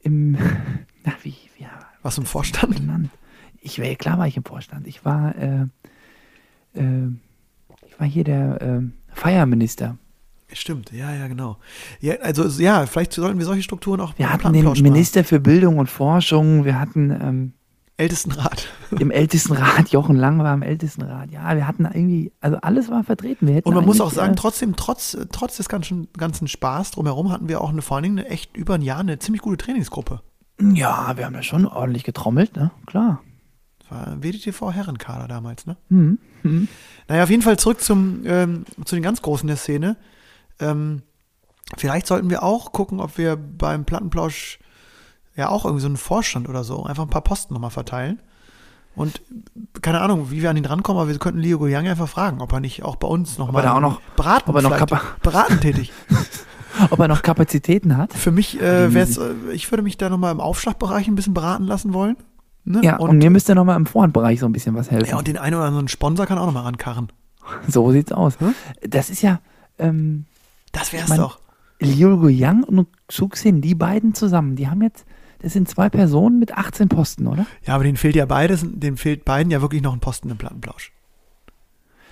im, 0.00 0.32
na, 1.04 1.12
wie, 1.22 1.34
wie 1.58 1.66
was 2.02 2.18
im 2.18 2.24
Vorstand? 2.24 2.80
Ich 3.60 3.80
war, 3.80 3.86
klar 3.96 4.16
war 4.18 4.28
ich 4.28 4.36
im 4.36 4.44
Vorstand. 4.44 4.86
Ich 4.86 5.04
war, 5.04 5.34
äh, 5.36 5.66
äh, 6.74 7.08
ich 7.88 7.98
war 7.98 8.06
hier 8.06 8.22
der 8.22 8.62
äh, 8.62 8.80
Feierminister. 9.12 9.98
Stimmt, 10.56 10.90
ja, 10.90 11.14
ja, 11.14 11.28
genau. 11.28 11.58
Ja, 12.00 12.14
also 12.22 12.44
ja, 12.62 12.86
vielleicht 12.86 13.12
sollten 13.12 13.38
wir 13.38 13.44
solche 13.44 13.62
Strukturen 13.62 14.00
auch 14.00 14.14
Wir 14.16 14.32
hatten 14.32 14.52
den 14.52 14.64
machen. 14.64 14.82
Minister 14.82 15.22
für 15.22 15.38
Bildung 15.38 15.78
und 15.78 15.90
Forschung, 15.90 16.64
wir 16.64 16.80
hatten 16.80 17.10
ähm, 17.10 17.52
Ältestenrat. 17.98 18.68
im 18.98 19.10
Ältestenrat, 19.10 19.90
Jochen 19.90 20.16
Lang 20.16 20.38
war 20.38 20.54
im 20.54 20.62
Ältestenrat. 20.62 21.30
Ja, 21.30 21.54
wir 21.54 21.66
hatten 21.66 21.84
irgendwie, 21.84 22.32
also 22.40 22.56
alles 22.62 22.90
war 22.90 23.04
vertreten. 23.04 23.48
Und 23.64 23.74
man 23.74 23.84
muss 23.84 24.00
auch 24.00 24.10
sagen, 24.10 24.32
äh, 24.32 24.36
trotzdem, 24.36 24.76
trotz, 24.76 25.16
trotz 25.30 25.58
des 25.58 25.68
ganzen, 25.68 26.08
ganzen 26.16 26.48
Spaß 26.48 26.92
drumherum 26.92 27.30
hatten 27.30 27.48
wir 27.48 27.60
auch 27.60 27.70
eine, 27.70 27.82
vor 27.82 27.96
allen 27.96 28.04
Dingen 28.04 28.18
eine 28.20 28.28
echt 28.28 28.56
über 28.56 28.74
ein 28.74 28.82
Jahr 28.82 29.00
eine 29.00 29.18
ziemlich 29.18 29.42
gute 29.42 29.58
Trainingsgruppe. 29.58 30.22
Ja, 30.60 31.16
wir 31.16 31.26
haben 31.26 31.34
da 31.34 31.42
schon 31.42 31.66
ordentlich 31.66 32.04
getrommelt, 32.04 32.56
ne? 32.56 32.70
Klar. 32.86 33.22
Das 33.80 33.90
war 33.90 34.22
WDTV 34.22 34.72
Herrenkader 34.72 35.28
damals, 35.28 35.66
ne? 35.66 35.76
Hm. 35.88 36.18
Hm. 36.42 36.68
Naja, 37.08 37.24
auf 37.24 37.30
jeden 37.30 37.42
Fall 37.42 37.58
zurück 37.58 37.80
zum, 37.80 38.22
ähm, 38.24 38.64
zu 38.84 38.96
den 38.96 39.02
ganz 39.02 39.22
Großen 39.22 39.46
der 39.46 39.56
Szene. 39.56 39.96
Ähm, 40.60 41.02
vielleicht 41.76 42.06
sollten 42.06 42.30
wir 42.30 42.42
auch 42.42 42.72
gucken, 42.72 43.00
ob 43.00 43.18
wir 43.18 43.36
beim 43.36 43.84
Plattenplausch 43.84 44.58
ja 45.36 45.48
auch 45.48 45.64
irgendwie 45.64 45.82
so 45.82 45.88
einen 45.88 45.96
Vorstand 45.96 46.48
oder 46.48 46.64
so, 46.64 46.84
einfach 46.84 47.02
ein 47.02 47.10
paar 47.10 47.22
Posten 47.22 47.54
nochmal 47.54 47.70
verteilen. 47.70 48.20
Und 48.94 49.20
keine 49.82 50.00
Ahnung, 50.00 50.30
wie 50.30 50.40
wir 50.40 50.48
an 50.48 50.56
ihn 50.56 50.62
drankommen, 50.62 51.00
aber 51.00 51.10
wir 51.10 51.18
könnten 51.18 51.40
Leo 51.40 51.58
Goyang 51.58 51.86
einfach 51.86 52.08
fragen, 52.08 52.40
ob 52.40 52.52
er 52.52 52.60
nicht 52.60 52.82
auch 52.82 52.96
bei 52.96 53.06
uns 53.06 53.36
nochmal 53.36 53.66
auch 53.68 53.80
noch- 53.80 54.00
beraten, 54.16 54.48
ob 54.48 54.56
er 54.56 54.62
noch 54.62 55.18
beraten 55.20 55.60
tätig. 55.60 55.92
Ob 56.90 56.98
er 56.98 57.08
noch 57.08 57.22
Kapazitäten 57.22 57.96
hat? 57.96 58.12
Für 58.12 58.30
mich 58.30 58.60
äh, 58.60 58.92
wäre 58.92 59.08
es, 59.08 59.16
äh, 59.16 59.32
ich 59.52 59.72
würde 59.72 59.82
mich 59.82 59.96
da 59.96 60.10
nochmal 60.10 60.30
im 60.32 60.40
Aufschlagbereich 60.40 61.08
ein 61.08 61.14
bisschen 61.14 61.32
beraten 61.32 61.64
lassen 61.64 61.94
wollen. 61.94 62.16
Ne? 62.64 62.80
Ja, 62.82 62.96
und, 62.96 63.08
und, 63.08 63.18
mir 63.18 63.30
müsste 63.30 63.54
nochmal 63.54 63.76
im 63.76 63.86
Vorhandbereich 63.86 64.40
so 64.40 64.46
ein 64.46 64.52
bisschen 64.52 64.74
was 64.74 64.90
helfen. 64.90 65.08
ja, 65.08 65.16
und 65.16 65.26
den 65.26 65.38
einen 65.38 65.54
oder 65.56 65.64
anderen 65.64 65.88
Sponsor 65.88 66.26
kann 66.26 66.36
auch 66.36 66.44
nochmal 66.44 66.64
rankarren. 66.64 67.10
so 67.68 67.90
sieht's 67.92 68.12
aus. 68.12 68.38
Hm? 68.40 68.54
Das 68.86 69.08
ist 69.08 69.22
ja, 69.22 69.40
ähm, 69.78 70.26
Das 70.78 70.92
wär's 70.92 71.04
Ich 71.04 71.08
mein- 71.10 71.18
doch. 71.18 71.38
Liu 71.80 72.28
Yang 72.28 72.62
und 72.64 72.88
Xuxin, 73.08 73.60
die 73.60 73.74
beiden 73.74 74.14
zusammen, 74.14 74.56
die 74.56 74.66
haben 74.68 74.80
jetzt, 74.82 75.04
das 75.42 75.52
sind 75.52 75.68
zwei 75.68 75.90
Personen 75.90 76.38
mit 76.38 76.56
18 76.56 76.88
Posten, 76.88 77.26
oder? 77.26 77.44
Ja, 77.66 77.74
aber 77.74 77.84
denen 77.84 77.98
fehlt 77.98 78.16
ja 78.16 78.24
beides, 78.24 78.64
denen 78.66 78.96
fehlt 78.96 79.24
beiden 79.26 79.50
ja 79.50 79.60
wirklich 79.60 79.82
noch 79.82 79.92
ein 79.92 80.00
Posten 80.00 80.30
im 80.30 80.38
Plattenplausch. 80.38 80.92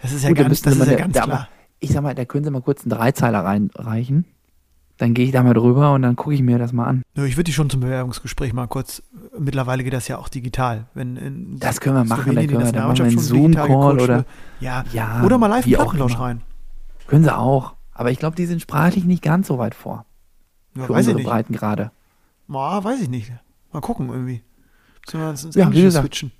Das 0.03 0.12
ist 0.12 0.22
ja 0.22 0.29
Gut, 0.29 0.38
ganz, 0.38 0.61
das 0.61 0.74
ist 0.74 0.79
ja 0.81 0.85
der- 0.85 0.96
ganz 0.96 1.14
da- 1.14 1.22
klar. 1.22 1.48
Ich 1.81 1.90
sag 1.92 2.03
mal, 2.03 2.14
da 2.14 2.24
können 2.27 2.44
sie 2.44 2.50
mal 2.50 2.61
kurz 2.62 2.83
einen 2.83 2.90
Dreizeiler 2.90 3.40
reinreichen. 3.44 4.27
Dann 4.98 5.12
gehe 5.12 5.24
ich 5.27 5.33
da 5.33 5.42
mal 5.42 5.55
drüber 5.55 5.92
und 5.94 6.03
dann 6.03 6.14
gucke 6.14 6.35
ich 6.35 6.40
mir 6.42 6.57
das 6.59 6.72
mal 6.72 6.85
an. 6.87 7.03
Ich 7.14 7.37
würde 7.37 7.44
die 7.44 7.53
schon 7.53 7.68
zum 7.68 7.81
Bewerbungsgespräch 7.81 8.53
mal 8.53 8.68
kurz, 8.68 9.03
mittlerweile 9.38 9.83
geht 9.83 9.92
das 9.92 10.07
ja 10.09 10.18
auch 10.18 10.29
digital. 10.29 10.87
Wenn 10.94 11.16
in 11.16 11.59
Das 11.59 11.81
können 11.81 11.96
wir 11.96 12.05
machen, 12.05 12.24
Slowenien 12.24 12.48
da 12.48 12.53
können 12.59 12.66
wir- 12.66 12.72
da 12.72 12.87
machen 12.87 12.98
wir 12.98 13.05
einen 13.07 13.18
Zoom-Call 13.18 14.00
oder-. 14.00 14.24
Ja. 14.61 14.85
Ja, 14.92 15.22
oder 15.24 15.37
mal 15.38 15.48
live 15.48 15.64
auch 15.64 15.68
Plattenplausch 15.68 16.18
rein. 16.18 16.42
Können 17.09 17.24
sie 17.24 17.37
auch. 17.37 17.74
Aber 17.94 18.11
ich 18.11 18.18
glaube, 18.18 18.37
die 18.37 18.46
sind 18.46 18.61
sprachlich 18.61 19.04
nicht 19.04 19.22
ganz 19.22 19.46
so 19.46 19.59
weit 19.59 19.74
vor. 19.74 20.04
Ja, 20.76 20.85
Für 20.87 20.94
weiß 20.94 21.07
ich 21.07 21.14
unsere 21.14 21.16
nicht. 21.18 21.26
Breitengrade. 21.26 21.92
Ma, 22.46 22.83
weiß 22.83 23.00
ich 23.00 23.09
nicht. 23.09 23.33
Mal 23.72 23.80
gucken 23.80 24.09
irgendwie. 24.09 24.42
Müssen 25.07 25.20
wir 25.20 25.28
uns 25.30 25.44
ins 25.44 25.54
Ja, 25.54 25.66
Englische 25.66 25.92
switchen. 25.92 26.33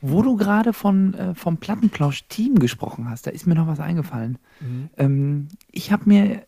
Wo 0.00 0.20
du 0.22 0.36
gerade 0.36 0.74
von, 0.74 1.14
äh, 1.14 1.34
vom 1.34 1.56
Plattenplausch-Team 1.56 2.58
gesprochen 2.58 3.08
hast, 3.08 3.26
da 3.26 3.30
ist 3.30 3.46
mir 3.46 3.54
noch 3.54 3.66
was 3.66 3.80
eingefallen. 3.80 4.38
Mhm. 4.60 4.90
Ähm, 4.98 5.48
ich 5.70 5.92
habe 5.92 6.04
mir 6.06 6.46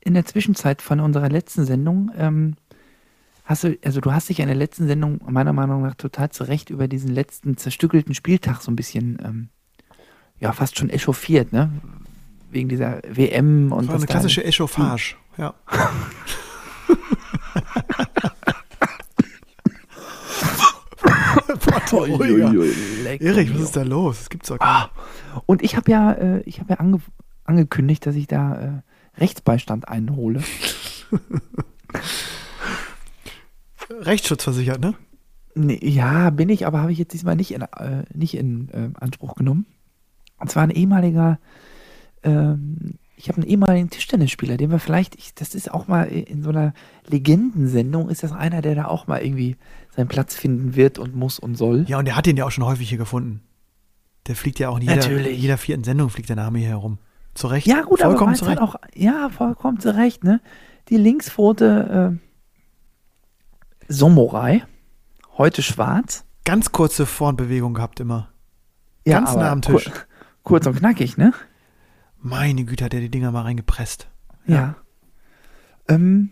in 0.00 0.14
der 0.14 0.24
Zwischenzeit 0.24 0.80
von 0.80 1.00
unserer 1.00 1.28
letzten 1.28 1.64
Sendung, 1.64 2.12
ähm, 2.16 2.54
hast 3.44 3.64
du, 3.64 3.76
also 3.84 4.00
du 4.00 4.12
hast 4.12 4.28
dich 4.28 4.38
in 4.38 4.46
der 4.46 4.54
letzten 4.54 4.86
Sendung 4.86 5.20
meiner 5.28 5.52
Meinung 5.52 5.82
nach 5.82 5.94
total 5.94 6.30
zu 6.30 6.44
Recht 6.44 6.70
über 6.70 6.86
diesen 6.86 7.10
letzten 7.10 7.56
zerstückelten 7.56 8.14
Spieltag 8.14 8.60
so 8.60 8.70
ein 8.70 8.76
bisschen, 8.76 9.18
ähm, 9.24 9.48
ja, 10.38 10.52
fast 10.52 10.78
schon 10.78 10.90
echauffiert, 10.90 11.52
ne? 11.52 11.70
Wegen 12.54 12.68
dieser 12.68 13.00
WM 13.08 13.72
und 13.72 13.82
Das 13.82 13.88
war 13.88 13.96
eine 13.96 14.06
klassische 14.06 14.44
Echauffage. 14.44 15.16
Ja. 15.36 15.54
Ruhiger. 21.92 22.52
Leck 23.02 23.20
Erich, 23.20 23.54
was 23.54 23.62
ist 23.62 23.76
da 23.76 23.82
los? 23.82 24.18
Das 24.18 24.30
gibt's 24.30 24.48
doch 24.48 24.58
gar 24.58 24.90
Und 25.46 25.62
ich 25.62 25.76
habe 25.76 25.90
ja, 25.90 26.12
äh, 26.12 26.40
ich 26.40 26.60
habe 26.60 26.70
ja 26.70 26.80
ange 26.80 27.00
angekündigt, 27.44 28.06
dass 28.06 28.14
ich 28.16 28.26
da 28.26 28.54
äh, 28.54 29.20
Rechtsbeistand 29.20 29.88
einhole. 29.88 30.38
nicht. 30.38 31.06
Rechtsschutzversichert, 33.90 34.80
ne? 34.80 34.94
Nee, 35.54 35.78
ja, 35.82 36.30
bin 36.30 36.48
ich, 36.48 36.66
aber 36.66 36.80
habe 36.80 36.92
ich 36.92 36.98
jetzt 36.98 37.12
diesmal 37.12 37.36
nicht 37.36 37.52
in, 37.52 37.62
äh, 37.62 38.04
nicht 38.12 38.34
in 38.34 38.68
äh, 38.70 38.90
Anspruch 38.94 39.34
genommen. 39.34 39.66
Und 40.38 40.50
zwar 40.50 40.64
ein 40.64 40.70
ehemaliger, 40.70 41.38
ähm, 42.24 42.94
ich 43.16 43.28
habe 43.28 43.40
einen 43.40 43.48
ehemaligen 43.48 43.90
Tischtennisspieler, 43.90 44.56
den 44.56 44.70
wir 44.70 44.78
vielleicht, 44.78 45.14
ich, 45.14 45.34
das 45.34 45.54
ist 45.54 45.70
auch 45.72 45.86
mal 45.86 46.04
in 46.04 46.42
so 46.42 46.50
einer 46.50 46.74
Legendensendung, 47.06 48.08
ist 48.08 48.22
das 48.22 48.32
einer, 48.32 48.60
der 48.60 48.74
da 48.74 48.86
auch 48.86 49.06
mal 49.06 49.22
irgendwie 49.22 49.56
seinen 49.94 50.08
Platz 50.08 50.34
finden 50.34 50.74
wird 50.74 50.98
und 50.98 51.14
muss 51.14 51.38
und 51.38 51.54
soll. 51.56 51.84
Ja, 51.88 51.98
und 51.98 52.06
der 52.06 52.16
hat 52.16 52.26
den 52.26 52.36
ja 52.36 52.44
auch 52.44 52.50
schon 52.50 52.64
häufig 52.64 52.88
hier 52.88 52.98
gefunden. 52.98 53.40
Der 54.26 54.36
fliegt 54.36 54.58
ja 54.58 54.68
auch 54.68 54.76
in 54.76 54.82
jeder, 54.82 54.96
Natürlich. 54.96 55.38
jeder 55.40 55.58
vierten 55.58 55.84
Sendung 55.84 56.10
fliegt 56.10 56.28
der 56.28 56.36
Name 56.36 56.58
hier 56.58 56.68
herum. 56.68 56.98
Zu 57.34 57.46
Recht. 57.48 57.66
Ja, 57.66 57.82
gut, 57.82 58.00
aber 58.02 58.12
Vollkommen 58.12 58.30
weil's 58.30 58.38
zu 58.40 58.44
Recht. 58.46 58.60
auch, 58.60 58.76
ja, 58.94 59.28
vollkommen 59.28 59.80
zu 59.80 59.94
Recht, 59.94 60.24
ne? 60.24 60.40
Die 60.88 60.96
Linkspfote, 60.96 62.18
äh, 62.20 63.92
Samurai, 63.92 64.64
heute 65.36 65.62
schwarz. 65.62 66.24
Ganz 66.44 66.72
kurze 66.72 67.06
Vornbewegung 67.06 67.74
gehabt 67.74 68.00
immer. 68.00 68.30
Ja, 69.06 69.18
Ganz 69.18 69.34
nah 69.34 69.40
aber 69.40 69.50
am 69.50 69.62
Tisch. 69.62 69.84
Kur 69.84 69.92
kurz 70.42 70.66
und 70.66 70.76
knackig, 70.76 71.16
ne? 71.16 71.32
Meine 72.24 72.64
Güte, 72.64 72.86
hat 72.86 72.94
der 72.94 73.00
die 73.00 73.10
Dinger 73.10 73.30
mal 73.32 73.42
reingepresst. 73.42 74.08
Ja. 74.46 74.76
Ähm, 75.88 76.30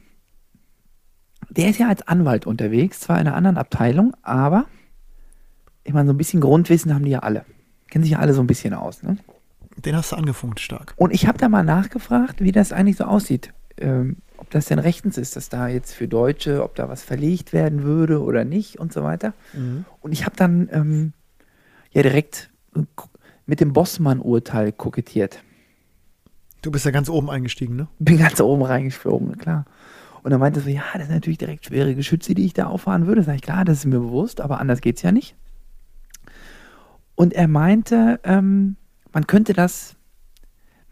der 1.51 1.69
ist 1.69 1.79
ja 1.79 1.89
als 1.89 2.01
Anwalt 2.09 2.47
unterwegs, 2.47 3.01
zwar 3.01 3.21
in 3.21 3.27
einer 3.27 3.37
anderen 3.37 3.59
Abteilung, 3.59 4.17
aber 4.23 4.65
ich 5.85 5.93
meine, 5.93 6.07
so 6.07 6.15
ein 6.15 6.17
bisschen 6.17 6.41
Grundwissen 6.41 6.95
haben 6.95 7.05
die 7.05 7.11
ja 7.11 7.19
alle. 7.19 7.45
Kennen 7.91 8.05
sich 8.05 8.13
ja 8.13 8.21
alle 8.21 8.33
so 8.33 8.41
ein 8.41 8.47
bisschen 8.47 8.73
aus. 8.73 9.03
Ne? 9.03 9.19
Den 9.77 9.95
hast 9.95 10.13
du 10.13 10.17
angefunkt 10.17 10.61
stark. 10.61 10.95
Und 10.97 11.13
ich 11.13 11.27
habe 11.27 11.37
da 11.37 11.51
mal 11.51 11.63
nachgefragt, 11.63 12.41
wie 12.41 12.53
das 12.53 12.73
eigentlich 12.73 12.97
so 12.97 13.05
aussieht. 13.05 13.53
Ähm, 13.77 14.17
ob 14.39 14.49
das 14.49 14.65
denn 14.65 14.79
rechtens 14.79 15.19
ist, 15.19 15.37
dass 15.37 15.51
da 15.51 15.69
jetzt 15.69 15.93
für 15.93 16.09
Deutsche, 16.09 16.65
ob 16.65 16.75
da 16.75 16.89
was 16.89 17.03
verlegt 17.03 17.53
werden 17.53 17.83
würde 17.83 18.23
oder 18.23 18.47
nicht 18.47 18.79
und 18.79 18.95
so 18.95 19.03
weiter. 19.03 19.35
Und 20.01 20.13
ich 20.13 20.25
habe 20.25 20.37
dann 20.37 20.71
ähm, 20.73 21.13
ja 21.91 22.01
direkt 22.01 22.51
mit 23.45 23.61
dem 23.61 23.75
Bossmann-Urteil 23.75 24.73
kokettiert. 24.73 25.43
Du 26.62 26.70
bist 26.70 26.85
ja 26.85 26.92
ganz 26.92 27.09
oben 27.09 27.29
eingestiegen, 27.29 27.77
ne? 27.77 27.88
bin 27.98 28.18
ganz 28.18 28.40
oben 28.40 28.62
reingeflogen, 28.62 29.37
klar. 29.37 29.66
Und 30.22 30.31
dann 30.31 30.38
meinte 30.38 30.61
er 30.61 30.62
so, 30.62 30.70
ja, 30.70 30.85
das 30.94 31.07
sind 31.07 31.16
natürlich 31.16 31.38
direkt 31.38 31.66
schwere 31.66 31.96
Geschütze, 31.96 32.35
die 32.35 32.46
ich 32.46 32.55
da 32.55 32.66
auffahren 32.66 33.09
würde. 33.09 33.25
Sag 33.25 33.35
ich, 33.35 33.42
klar, 33.42 33.64
das 33.64 33.79
ist 33.79 33.87
mir 33.87 33.98
bewusst, 33.98 34.40
aber 34.40 34.61
anders 34.61 34.81
geht's 34.81 35.03
ja 35.03 35.11
nicht. 35.11 35.35
Und 37.16 37.35
er 37.35 37.48
meinte, 37.48 38.20
ähm, 38.22 38.77
man 39.12 39.27
könnte 39.27 39.53
das, 39.53 39.96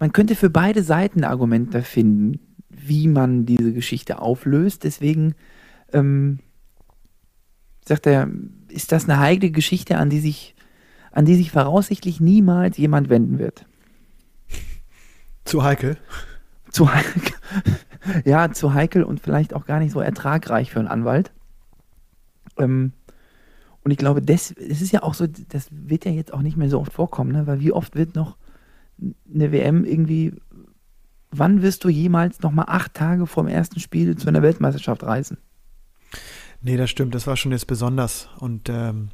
man 0.01 0.13
könnte 0.13 0.35
für 0.35 0.51
beide 0.51 0.83
Seiten 0.83 1.23
Argumente 1.23 1.83
finden, 1.83 2.41
wie 2.69 3.07
man 3.07 3.47
diese 3.47 3.73
Geschichte 3.73 4.21
auflöst. 4.21 4.83
Deswegen 4.83 5.35
ähm, 5.93 6.41
sagt 7.87 8.07
er, 8.07 8.29
ist 8.69 8.91
das 8.91 9.09
eine 9.09 9.21
heikle 9.21 9.53
Geschichte, 9.53 9.97
an 9.97 10.11
die 10.11 10.21
sich, 10.21 10.57
an 11.13 11.25
die 11.25 11.37
sich 11.37 11.53
voraussichtlich 11.53 12.21
niemals 12.21 12.77
jemand 12.79 13.09
wenden 13.09 13.39
wird. 13.39 13.67
Zu 15.51 15.65
heikel. 15.65 15.97
zu 16.71 16.95
heikel, 16.95 17.33
ja, 18.25 18.53
zu 18.53 18.73
heikel 18.73 19.03
und 19.03 19.21
vielleicht 19.21 19.53
auch 19.53 19.67
gar 19.67 19.81
nicht 19.81 19.91
so 19.91 20.01
ertragreich 20.01 20.71
für 20.71 20.79
einen 20.79 20.89
Anwalt. 20.89 21.33
Ähm, 22.57 22.93
und 23.83 23.91
ich 23.91 23.99
glaube, 23.99 24.23
das, 24.23 24.53
es 24.53 24.81
ist 24.81 24.93
ja 24.93 25.03
auch 25.03 25.15
so, 25.15 25.27
das 25.27 25.69
wird 25.73 26.05
ja 26.05 26.13
jetzt 26.13 26.33
auch 26.33 26.43
nicht 26.43 26.57
mehr 26.57 26.69
so 26.69 26.79
oft 26.79 26.93
vorkommen, 26.93 27.33
ne? 27.33 27.47
weil 27.47 27.61
wie 27.61 27.73
oft 27.73 27.97
wird 27.97 28.15
noch 28.15 28.37
eine 29.35 29.51
WM 29.51 29.85
irgendwie, 29.85 30.35
wann 31.31 31.63
wirst 31.63 31.83
du 31.83 31.89
jemals 31.89 32.41
noch 32.41 32.53
mal 32.53 32.67
acht 32.69 32.95
Tage 32.95 33.27
vorm 33.27 33.49
ersten 33.49 33.81
Spiel 33.81 34.17
zu 34.17 34.29
einer 34.29 34.43
Weltmeisterschaft 34.43 35.03
reisen? 35.03 35.39
Nee, 36.63 36.77
das 36.77 36.91
stimmt. 36.91 37.15
Das 37.15 37.27
war 37.27 37.37
schon 37.37 37.53
jetzt 37.53 37.67
besonders. 37.67 38.29
Und 38.39 38.69
ähm, 38.69 39.09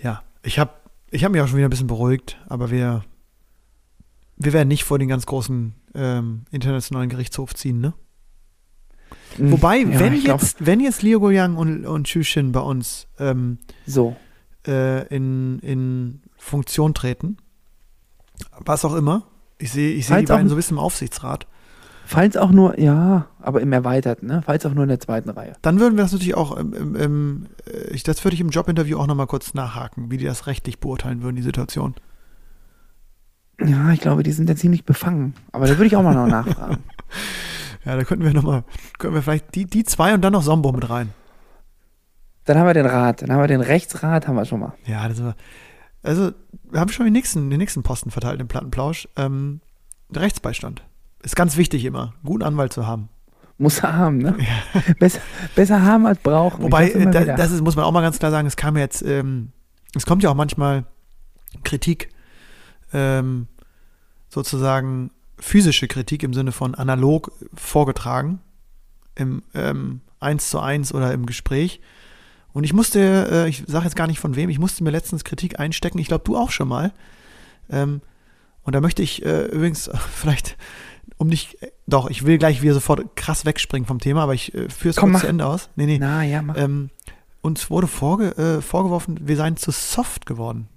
ja, 0.00 0.22
ich 0.42 0.58
habe 0.58 0.72
ich 1.10 1.24
hab 1.24 1.32
mich 1.32 1.40
auch 1.40 1.48
schon 1.48 1.56
wieder 1.56 1.68
ein 1.68 1.70
bisschen 1.70 1.88
beruhigt, 1.88 2.38
aber 2.46 2.70
wir, 2.70 3.04
wir 4.36 4.52
werden 4.52 4.68
nicht 4.68 4.84
vor 4.84 4.98
den 4.98 5.08
ganz 5.08 5.26
großen 5.26 5.74
ähm, 5.94 6.42
internationalen 6.50 7.08
Gerichtshof 7.08 7.54
ziehen, 7.54 7.80
ne? 7.80 7.94
Wobei, 9.38 9.78
Ja, 9.78 9.98
wenn, 9.98 10.20
glaub, 10.20 10.40
jetzt, 10.40 10.64
wenn 10.64 10.80
jetzt 10.80 11.02
Liu 11.02 11.18
Guoyang 11.18 11.56
und, 11.56 11.86
und 11.86 12.06
Xu 12.06 12.20
Xin 12.22 12.52
bei 12.52 12.60
uns 12.60 13.08
ähm, 13.18 13.58
So, 13.86 14.16
äh, 14.66 15.06
in, 15.08 15.58
in 15.60 16.22
Funktion 16.36 16.94
treten, 16.94 17.36
was 18.58 18.84
auch 18.84 18.94
immer, 18.94 19.26
ich 19.58 19.72
sehe 19.72 19.92
ich 19.94 20.06
sehe 20.06 20.18
die 20.18 20.26
beiden 20.26 20.48
so 20.48 20.54
ein 20.54 20.56
bisschen 20.56 20.76
im 20.76 20.80
Aufsichtsrat, 20.82 21.46
falls 22.06 22.36
auch 22.36 22.50
nur, 22.50 22.78
ja, 22.78 23.26
aber 23.40 23.60
im 23.60 23.72
Erweiterten, 23.72 24.26
ne? 24.26 24.42
falls 24.44 24.64
auch 24.66 24.74
nur 24.74 24.84
in 24.84 24.88
der 24.88 25.00
zweiten 25.00 25.30
Reihe. 25.30 25.54
dann 25.62 25.80
würden 25.80 25.96
wir 25.96 26.02
das 26.04 26.12
natürlich 26.12 26.36
auch, 26.36 26.56
im, 26.56 26.72
im, 26.72 26.96
im, 26.96 27.46
äh, 27.66 27.92
ich, 27.92 28.02
das 28.02 28.24
würde 28.24 28.34
ich 28.34 28.40
im 28.40 28.50
Jobinterview 28.50 28.98
auch 28.98 29.06
nochmal 29.06 29.26
kurz 29.26 29.54
nachhaken, 29.54 30.10
wie 30.10 30.18
die 30.18 30.24
das 30.24 30.46
rechtlich 30.46 30.80
beurteilen 30.80 31.22
würden, 31.22 31.36
die 31.36 31.42
Situation. 31.42 31.94
Ja, 33.60 33.92
ich 33.92 34.00
glaube, 34.00 34.22
die 34.22 34.32
sind 34.32 34.48
ja 34.48 34.56
ziemlich 34.56 34.84
befangen. 34.84 35.34
Aber 35.52 35.66
da 35.66 35.72
würde 35.72 35.86
ich 35.86 35.96
auch 35.96 36.02
mal 36.02 36.14
noch 36.14 36.26
nachfragen. 36.26 36.78
Ja, 37.86 37.96
da 37.96 38.04
könnten 38.04 38.24
wir 38.24 38.32
nochmal, 38.32 38.64
könnten 38.98 39.14
wir 39.14 39.20
vielleicht 39.20 39.54
die, 39.54 39.66
die 39.66 39.84
zwei 39.84 40.14
und 40.14 40.22
dann 40.22 40.32
noch 40.32 40.42
Sombo 40.42 40.72
mit 40.72 40.88
rein. 40.88 41.10
Dann 42.46 42.56
haben 42.56 42.66
wir 42.66 42.72
den 42.72 42.86
Rat, 42.86 43.20
dann 43.20 43.30
haben 43.30 43.40
wir 43.42 43.46
den 43.46 43.60
Rechtsrat, 43.60 44.26
haben 44.26 44.36
wir 44.36 44.46
schon 44.46 44.60
mal. 44.60 44.72
Ja, 44.86 45.06
das 45.06 45.22
war, 45.22 45.36
also, 46.04 46.32
wir 46.70 46.80
haben 46.80 46.90
schon 46.90 47.06
den 47.06 47.14
nächsten, 47.14 47.50
den 47.50 47.58
nächsten 47.58 47.82
Posten 47.82 48.10
verteilt 48.10 48.40
im 48.40 48.46
Plattenplausch. 48.46 49.08
Ähm, 49.16 49.60
der 50.10 50.22
Rechtsbeistand. 50.22 50.82
Ist 51.22 51.34
ganz 51.34 51.56
wichtig 51.56 51.84
immer, 51.86 52.02
einen 52.02 52.24
guten 52.24 52.42
Anwalt 52.42 52.72
zu 52.72 52.86
haben. 52.86 53.08
Muss 53.56 53.78
er 53.78 53.96
haben, 53.96 54.18
ne? 54.18 54.36
Besser, 54.98 55.20
besser 55.54 55.82
haben 55.82 56.06
als 56.06 56.18
brauchen. 56.18 56.62
Wobei, 56.62 56.86
sag's 56.86 56.96
immer 56.96 57.10
da, 57.10 57.20
wieder. 57.22 57.36
das 57.36 57.52
ist, 57.52 57.62
muss 57.62 57.76
man 57.76 57.84
auch 57.84 57.92
mal 57.92 58.02
ganz 58.02 58.18
klar 58.18 58.30
sagen, 58.30 58.46
es 58.46 58.56
kam 58.56 58.76
jetzt, 58.76 59.00
ähm, 59.02 59.52
es 59.94 60.04
kommt 60.04 60.22
ja 60.22 60.30
auch 60.30 60.34
manchmal 60.34 60.84
Kritik, 61.62 62.10
ähm, 62.94 63.48
sozusagen 64.30 65.10
physische 65.38 65.88
Kritik 65.88 66.22
im 66.22 66.32
Sinne 66.32 66.52
von 66.52 66.74
analog 66.74 67.32
vorgetragen, 67.54 68.40
im 69.14 69.42
ähm, 69.54 70.00
Eins 70.20 70.48
zu 70.48 70.58
eins 70.58 70.94
oder 70.94 71.12
im 71.12 71.26
Gespräch. 71.26 71.80
Und 72.54 72.64
ich 72.64 72.72
musste, 72.72 73.28
äh, 73.30 73.48
ich 73.48 73.64
sage 73.66 73.84
jetzt 73.84 73.96
gar 73.96 74.06
nicht 74.06 74.20
von 74.20 74.36
wem, 74.36 74.48
ich 74.48 74.58
musste 74.58 74.82
mir 74.84 74.90
letztens 74.90 75.24
Kritik 75.24 75.60
einstecken, 75.60 75.98
ich 75.98 76.08
glaube 76.08 76.24
du 76.24 76.36
auch 76.36 76.50
schon 76.50 76.68
mal. 76.68 76.92
Ähm, 77.68 78.00
und 78.62 78.74
da 78.74 78.80
möchte 78.80 79.02
ich 79.02 79.24
äh, 79.24 79.46
übrigens 79.46 79.90
vielleicht, 80.14 80.56
um 81.18 81.26
nicht, 81.26 81.62
äh, 81.62 81.72
doch, 81.86 82.08
ich 82.08 82.24
will 82.24 82.38
gleich 82.38 82.62
wieder 82.62 82.72
sofort 82.72 83.16
krass 83.16 83.44
wegspringen 83.44 83.86
vom 83.86 83.98
Thema, 83.98 84.22
aber 84.22 84.34
ich 84.34 84.54
äh, 84.54 84.70
führe 84.70 84.90
es 84.90 84.96
kurz 84.96 85.12
mach. 85.12 85.20
zu 85.20 85.26
Ende 85.26 85.46
aus. 85.46 85.68
Nee, 85.76 85.86
nee. 85.86 85.98
Na 85.98 86.22
ja, 86.22 86.40
mach. 86.40 86.56
Ähm, 86.56 86.90
uns 87.42 87.68
wurde 87.68 87.86
vorge 87.86 88.38
äh, 88.38 88.62
vorgeworfen, 88.62 89.18
wir 89.20 89.36
seien 89.36 89.56
zu 89.56 89.70
soft 89.70 90.24
geworden. 90.24 90.68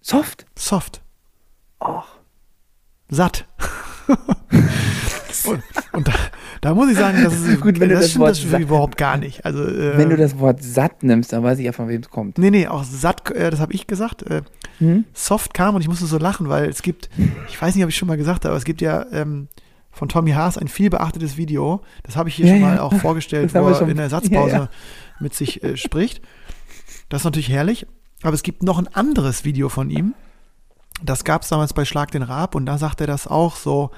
Soft. 0.00 0.46
Soft. 0.56 1.02
Oh. 1.80 2.02
Satt. 3.10 3.46
und 5.46 5.62
und 5.92 6.08
da, 6.08 6.12
da 6.60 6.74
muss 6.74 6.90
ich 6.90 6.96
sagen, 6.98 7.22
das 7.22 7.34
ist 7.34 7.60
Gut, 7.60 7.78
wenn 7.80 7.88
du 7.88 7.94
das, 7.94 8.02
das 8.04 8.10
stimmt 8.10 8.24
Wort 8.24 8.30
das 8.52 8.60
überhaupt 8.60 8.96
gar 8.96 9.16
nicht. 9.16 9.44
Also, 9.44 9.64
äh, 9.64 9.96
Wenn 9.96 10.10
du 10.10 10.16
das 10.16 10.38
Wort 10.38 10.62
satt 10.62 11.02
nimmst, 11.02 11.32
dann 11.32 11.42
weiß 11.42 11.58
ich 11.58 11.64
ja, 11.66 11.72
von 11.72 11.88
wem 11.88 12.00
es 12.00 12.10
kommt. 12.10 12.38
Nee, 12.38 12.50
nee, 12.50 12.66
auch 12.66 12.84
satt, 12.84 13.30
äh, 13.30 13.50
das 13.50 13.60
habe 13.60 13.72
ich 13.72 13.86
gesagt. 13.86 14.22
Äh, 14.22 14.42
Hm? 14.78 15.04
soft 15.12 15.54
kam 15.54 15.74
und 15.74 15.80
ich 15.80 15.88
musste 15.88 16.06
so 16.06 16.18
lachen, 16.18 16.48
weil 16.48 16.68
es 16.68 16.82
gibt, 16.82 17.10
ich 17.48 17.60
weiß 17.60 17.74
nicht, 17.74 17.82
ob 17.82 17.90
ich 17.90 17.96
schon 17.96 18.06
mal 18.06 18.16
gesagt 18.16 18.44
habe, 18.44 18.50
aber 18.50 18.58
es 18.58 18.64
gibt 18.64 18.80
ja 18.80 19.06
ähm, 19.10 19.48
von 19.90 20.08
Tommy 20.08 20.30
Haas 20.30 20.56
ein 20.56 20.68
viel 20.68 20.88
beachtetes 20.88 21.36
Video. 21.36 21.82
Das 22.04 22.14
habe 22.16 22.28
ich 22.28 22.36
hier 22.36 22.46
Ja, 22.46 22.52
schon 22.52 22.60
ja. 22.60 22.66
mal 22.68 22.78
auch 22.78 22.94
vorgestellt, 22.94 23.52
Das 23.52 23.60
wo 23.60 23.66
er 23.68 23.74
schon- 23.74 23.88
in 23.90 23.96
der 23.96 24.04
Ersatzpause 24.04 24.52
Ja, 24.52 24.58
ja. 24.64 24.68
mit 25.18 25.34
sich 25.34 25.64
äh, 25.64 25.76
spricht. 25.76 26.22
Das 27.08 27.22
ist 27.22 27.24
natürlich 27.24 27.48
herrlich. 27.48 27.86
Aber 28.22 28.34
es 28.34 28.42
gibt 28.44 28.62
noch 28.62 28.78
ein 28.78 28.86
anderes 28.88 29.44
Video 29.44 29.68
von 29.68 29.90
ihm. 29.90 30.14
Das 31.02 31.24
gab 31.24 31.42
es 31.42 31.48
damals 31.48 31.72
bei 31.72 31.84
Schlag 31.84 32.10
den 32.10 32.22
Raab 32.22 32.54
und 32.54 32.66
da 32.66 32.78
sagt 32.78 33.00
er 33.00 33.06
das 33.06 33.26
auch 33.26 33.56
so, 33.56 33.90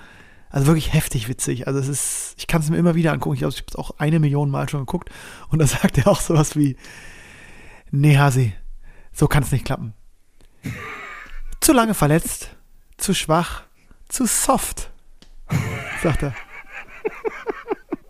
also 0.50 0.66
wirklich 0.66 0.92
heftig 0.92 1.28
witzig. 1.28 1.66
Also 1.66 1.78
es 1.78 1.88
ist, 1.88 2.34
ich 2.36 2.46
kann 2.46 2.60
es 2.60 2.68
mir 2.70 2.76
immer 2.76 2.94
wieder 2.94 3.12
angucken. 3.12 3.34
Ich 3.34 3.40
glaube, 3.40 3.54
ich 3.54 3.60
habe 3.60 3.70
es 3.70 3.76
auch 3.76 3.92
eine 3.98 4.18
Million 4.18 4.50
Mal 4.50 4.68
schon 4.68 4.80
geguckt. 4.80 5.10
Und 5.48 5.60
da 5.60 5.66
sagt 5.68 5.98
er 5.98 6.08
auch 6.08 6.20
sowas 6.20 6.56
wie, 6.56 6.76
nee, 7.90 8.18
Hasi, 8.18 8.52
so 9.12 9.28
kann 9.28 9.42
es 9.42 9.52
nicht 9.52 9.64
klappen. 9.64 9.94
Zu 11.60 11.72
lange 11.72 11.94
verletzt, 11.94 12.56
zu 12.96 13.14
schwach, 13.14 13.62
zu 14.08 14.26
soft, 14.26 14.90
sagt 16.02 16.24
er. 16.24 16.34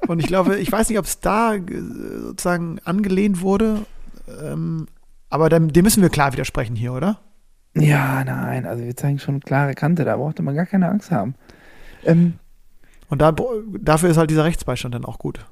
Und 0.09 0.19
ich 0.19 0.27
glaube, 0.27 0.57
ich 0.57 0.73
weiß 0.73 0.89
nicht, 0.89 0.99
ob 0.99 1.05
es 1.05 1.21
da 1.21 1.55
äh, 1.55 1.63
sozusagen 1.69 2.81
angelehnt 2.81 3.43
wurde, 3.43 3.87
ähm, 4.43 4.87
aber 5.29 5.49
dem, 5.49 5.73
dem 5.73 5.85
müssen 5.85 6.03
wir 6.03 6.11
klar 6.11 6.33
widersprechen 6.33 6.75
hier, 6.75 6.93
oder? 6.93 7.21
Ja, 7.77 8.25
nein, 8.25 8.67
also 8.67 8.85
wir 8.85 8.97
zeigen 8.97 9.19
schon 9.19 9.41
klare 9.41 9.75
Kante, 9.75 10.05
da 10.05 10.17
brauchte 10.17 10.43
man 10.43 10.55
gar 10.57 10.67
keine 10.67 10.89
Angst 10.89 11.11
haben. 11.11 11.35
Ähm, 12.05 12.35
Und 13.09 13.21
da, 13.23 13.33
dafür 13.81 14.11
ist 14.11 14.17
halt 14.17 14.31
dieser 14.31 14.45
Rechtsbeistand 14.45 14.95
dann 14.95 15.05
auch 15.05 15.19
gut. 15.19 15.47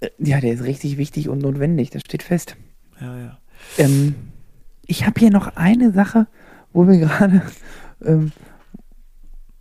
äh, 0.00 0.10
ja, 0.18 0.40
der 0.40 0.52
ist 0.52 0.64
richtig 0.64 0.96
wichtig 0.98 1.28
und 1.28 1.38
notwendig, 1.40 1.90
das 1.90 2.02
steht 2.02 2.22
fest. 2.22 2.56
Ja, 3.00 3.18
ja. 3.18 3.38
Ähm, 3.78 4.14
ich 4.86 5.06
habe 5.06 5.18
hier 5.20 5.30
noch 5.30 5.56
eine 5.56 5.92
Sache, 5.92 6.26
wo 6.72 6.86
wir 6.86 6.98
gerade, 6.98 7.42
ähm, 8.04 8.32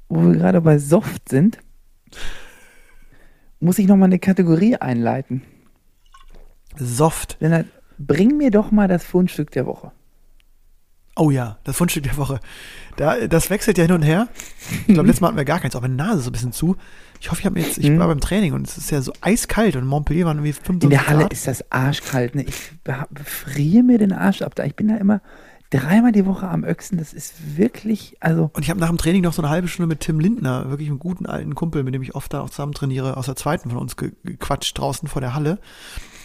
wo 0.10 0.24
wir 0.24 0.34
gerade 0.38 0.62
bei 0.62 0.78
Soft 0.78 1.30
sind. 1.30 1.60
Muss 3.60 3.80
ich 3.80 3.88
noch 3.88 3.96
mal 3.96 4.06
eine 4.06 4.20
Kategorie 4.20 4.76
einleiten? 4.76 5.44
Soft. 6.76 7.38
Lennart, 7.40 7.68
bring 7.98 8.38
mir 8.38 8.52
doch 8.52 8.72
mal 8.72 8.88
das 8.88 9.04
Fundstück 9.06 9.52
der 9.52 9.66
Woche. 9.66 9.92
Oh 11.16 11.30
ja, 11.30 11.58
das 11.66 11.76
Fundstück 11.76 12.04
der 12.04 12.16
Woche. 12.18 12.40
Da, 12.96 13.28
das 13.28 13.50
wechselt 13.50 13.78
ja 13.78 13.84
hin 13.84 13.94
und 13.94 14.02
her. 14.02 14.28
Ich 14.88 14.94
glaube, 14.94 15.04
letztes 15.08 15.22
Mal 15.22 15.28
hatten 15.28 15.38
wir 15.38 15.46
gar 15.46 15.60
keins, 15.60 15.76
auch 15.76 15.82
meine 15.82 15.96
Nase 15.96 16.22
so 16.22 16.30
ein 16.30 16.34
bisschen 16.34 16.52
zu. 16.54 16.78
Ich 17.20 17.30
hoffe, 17.30 17.42
ich 17.42 17.46
habe 17.46 17.60
jetzt, 17.60 17.78
ich 17.78 17.90
Mhm. 17.90 18.00
war 18.00 18.08
beim 18.08 18.20
Training 18.22 18.54
und 18.54 18.68
es 18.68 18.78
ist 18.78 18.92
ja 18.92 19.02
so 19.02 19.12
eiskalt 19.22 19.76
und 19.76 19.86
Montpellier 19.86 20.26
waren 20.26 20.38
irgendwie 20.38 20.54
25 20.54 20.84
In 20.86 20.90
der 20.90 21.08
Halle 21.08 21.24
Grad. 21.24 21.34
ist 21.34 21.48
das 21.48 21.70
arschkalt. 21.72 22.36
Ne? 22.36 22.44
Ich 22.44 22.56
friere 23.26 23.84
mir 23.84 23.98
den 23.98 24.14
Arsch 24.14 24.42
ab 24.42 24.56
da. 24.56 24.64
Ich 24.64 24.76
bin 24.76 24.88
da 24.88 24.96
immer 24.98 25.22
dreimal 25.70 26.12
die 26.12 26.26
Woche 26.26 26.48
am 26.48 26.64
Öchsen. 26.64 26.98
Das 26.98 27.14
ist 27.14 27.58
wirklich, 27.58 28.16
also 28.20 28.50
Und 28.54 28.64
ich 28.64 28.70
habe 28.70 28.80
nach 28.80 28.90
dem 28.90 28.98
Training 28.98 29.22
noch 29.24 29.34
so 29.34 29.42
eine 29.42 29.50
halbe 29.52 29.68
Stunde 29.68 29.88
mit 29.88 30.00
Tim 30.00 30.20
Lindner, 30.20 30.70
wirklich 30.70 30.90
einem 30.90 31.00
guten 31.00 31.26
alten 31.26 31.56
Kumpel, 31.56 31.84
mit 31.84 31.94
dem 31.94 32.02
ich 32.02 32.16
oft 32.16 32.34
da 32.34 32.42
auch 32.42 32.50
zusammen 32.50 32.74
trainiere, 32.74 33.18
aus 33.18 33.26
der 33.28 33.36
zweiten 33.36 33.70
von 33.70 33.80
uns 33.80 33.96
ge- 33.98 34.14
gequatstscht 34.24 34.78
draußen 34.78 35.08
vor 35.08 35.22
der 35.22 35.34
Halle. 35.36 35.60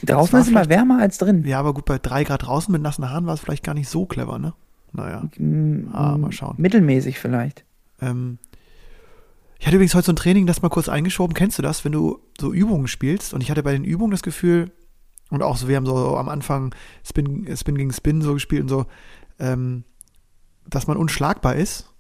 draußen 0.05 0.33
war 0.33 0.40
ist 0.40 0.46
es 0.46 0.51
immer 0.51 0.61
vielleicht- 0.64 0.70
wärmer 0.70 1.01
als 1.01 1.18
drin. 1.18 1.44
Ja, 1.44 1.59
aber 1.61 1.75
gut, 1.75 1.85
bei 1.85 1.99
drei 1.99 2.25
Grad 2.25 2.44
draußen 2.46 2.72
mit 2.72 2.83
nassen 2.83 3.09
Haaren 3.09 3.27
war 3.27 3.35
es 3.35 3.40
vielleicht 3.40 3.64
gar 3.64 3.75
nicht 3.75 3.88
so 3.88 4.07
clever, 4.07 4.38
ne? 4.38 4.55
Naja. 4.96 5.28
Ah, 5.92 6.16
mal 6.16 6.32
schauen. 6.32 6.54
Mittelmäßig 6.59 7.18
vielleicht. 7.18 7.64
Ähm, 8.00 8.38
ich 9.59 9.66
hatte 9.66 9.76
übrigens 9.76 9.94
heute 9.94 10.06
so 10.06 10.12
ein 10.12 10.16
Training, 10.16 10.46
das 10.46 10.62
mal 10.62 10.68
kurz 10.68 10.88
eingeschoben. 10.88 11.35
Kennst 11.35 11.59
du 11.59 11.62
das, 11.62 11.85
wenn 11.85 11.92
du 11.92 12.20
so 12.40 12.52
Übungen 12.52 12.88
spielst? 12.88 13.35
Und 13.35 13.42
ich 13.42 13.50
hatte 13.50 13.62
bei 13.62 13.72
den 13.72 13.85
Übungen 13.85 14.11
das 14.11 14.22
Gefühl, 14.22 14.70
und 15.30 15.42
auch 15.42 15.56
so, 15.56 15.68
wir 15.68 15.76
haben 15.76 15.87
so 15.87 16.16
am 16.16 16.28
Anfang 16.28 16.74
Spin, 17.04 17.46
Spin 17.56 17.76
gegen 17.76 17.92
Spin 17.92 18.22
so 18.22 18.35
gespielt 18.35 18.62
und 18.62 18.68
so, 18.68 18.87
ähm, 19.38 19.85
dass 20.68 20.87
man 20.87 20.96
unschlagbar 20.96 21.56
ist. 21.56 21.92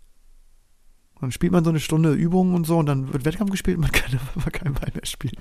Dann 1.20 1.32
spielt 1.32 1.50
man 1.52 1.64
so 1.64 1.70
eine 1.70 1.80
Stunde 1.80 2.12
Übungen 2.12 2.54
und 2.54 2.66
so 2.66 2.78
und 2.78 2.86
dann 2.86 3.12
wird 3.12 3.24
Wettkampf 3.24 3.50
gespielt 3.50 3.78
und 3.78 3.82
man 3.82 3.92
kann 3.92 4.18
aber 4.36 4.50
keinen 4.50 4.74
Ball 4.74 4.90
mehr 4.94 5.06
spielen. 5.06 5.38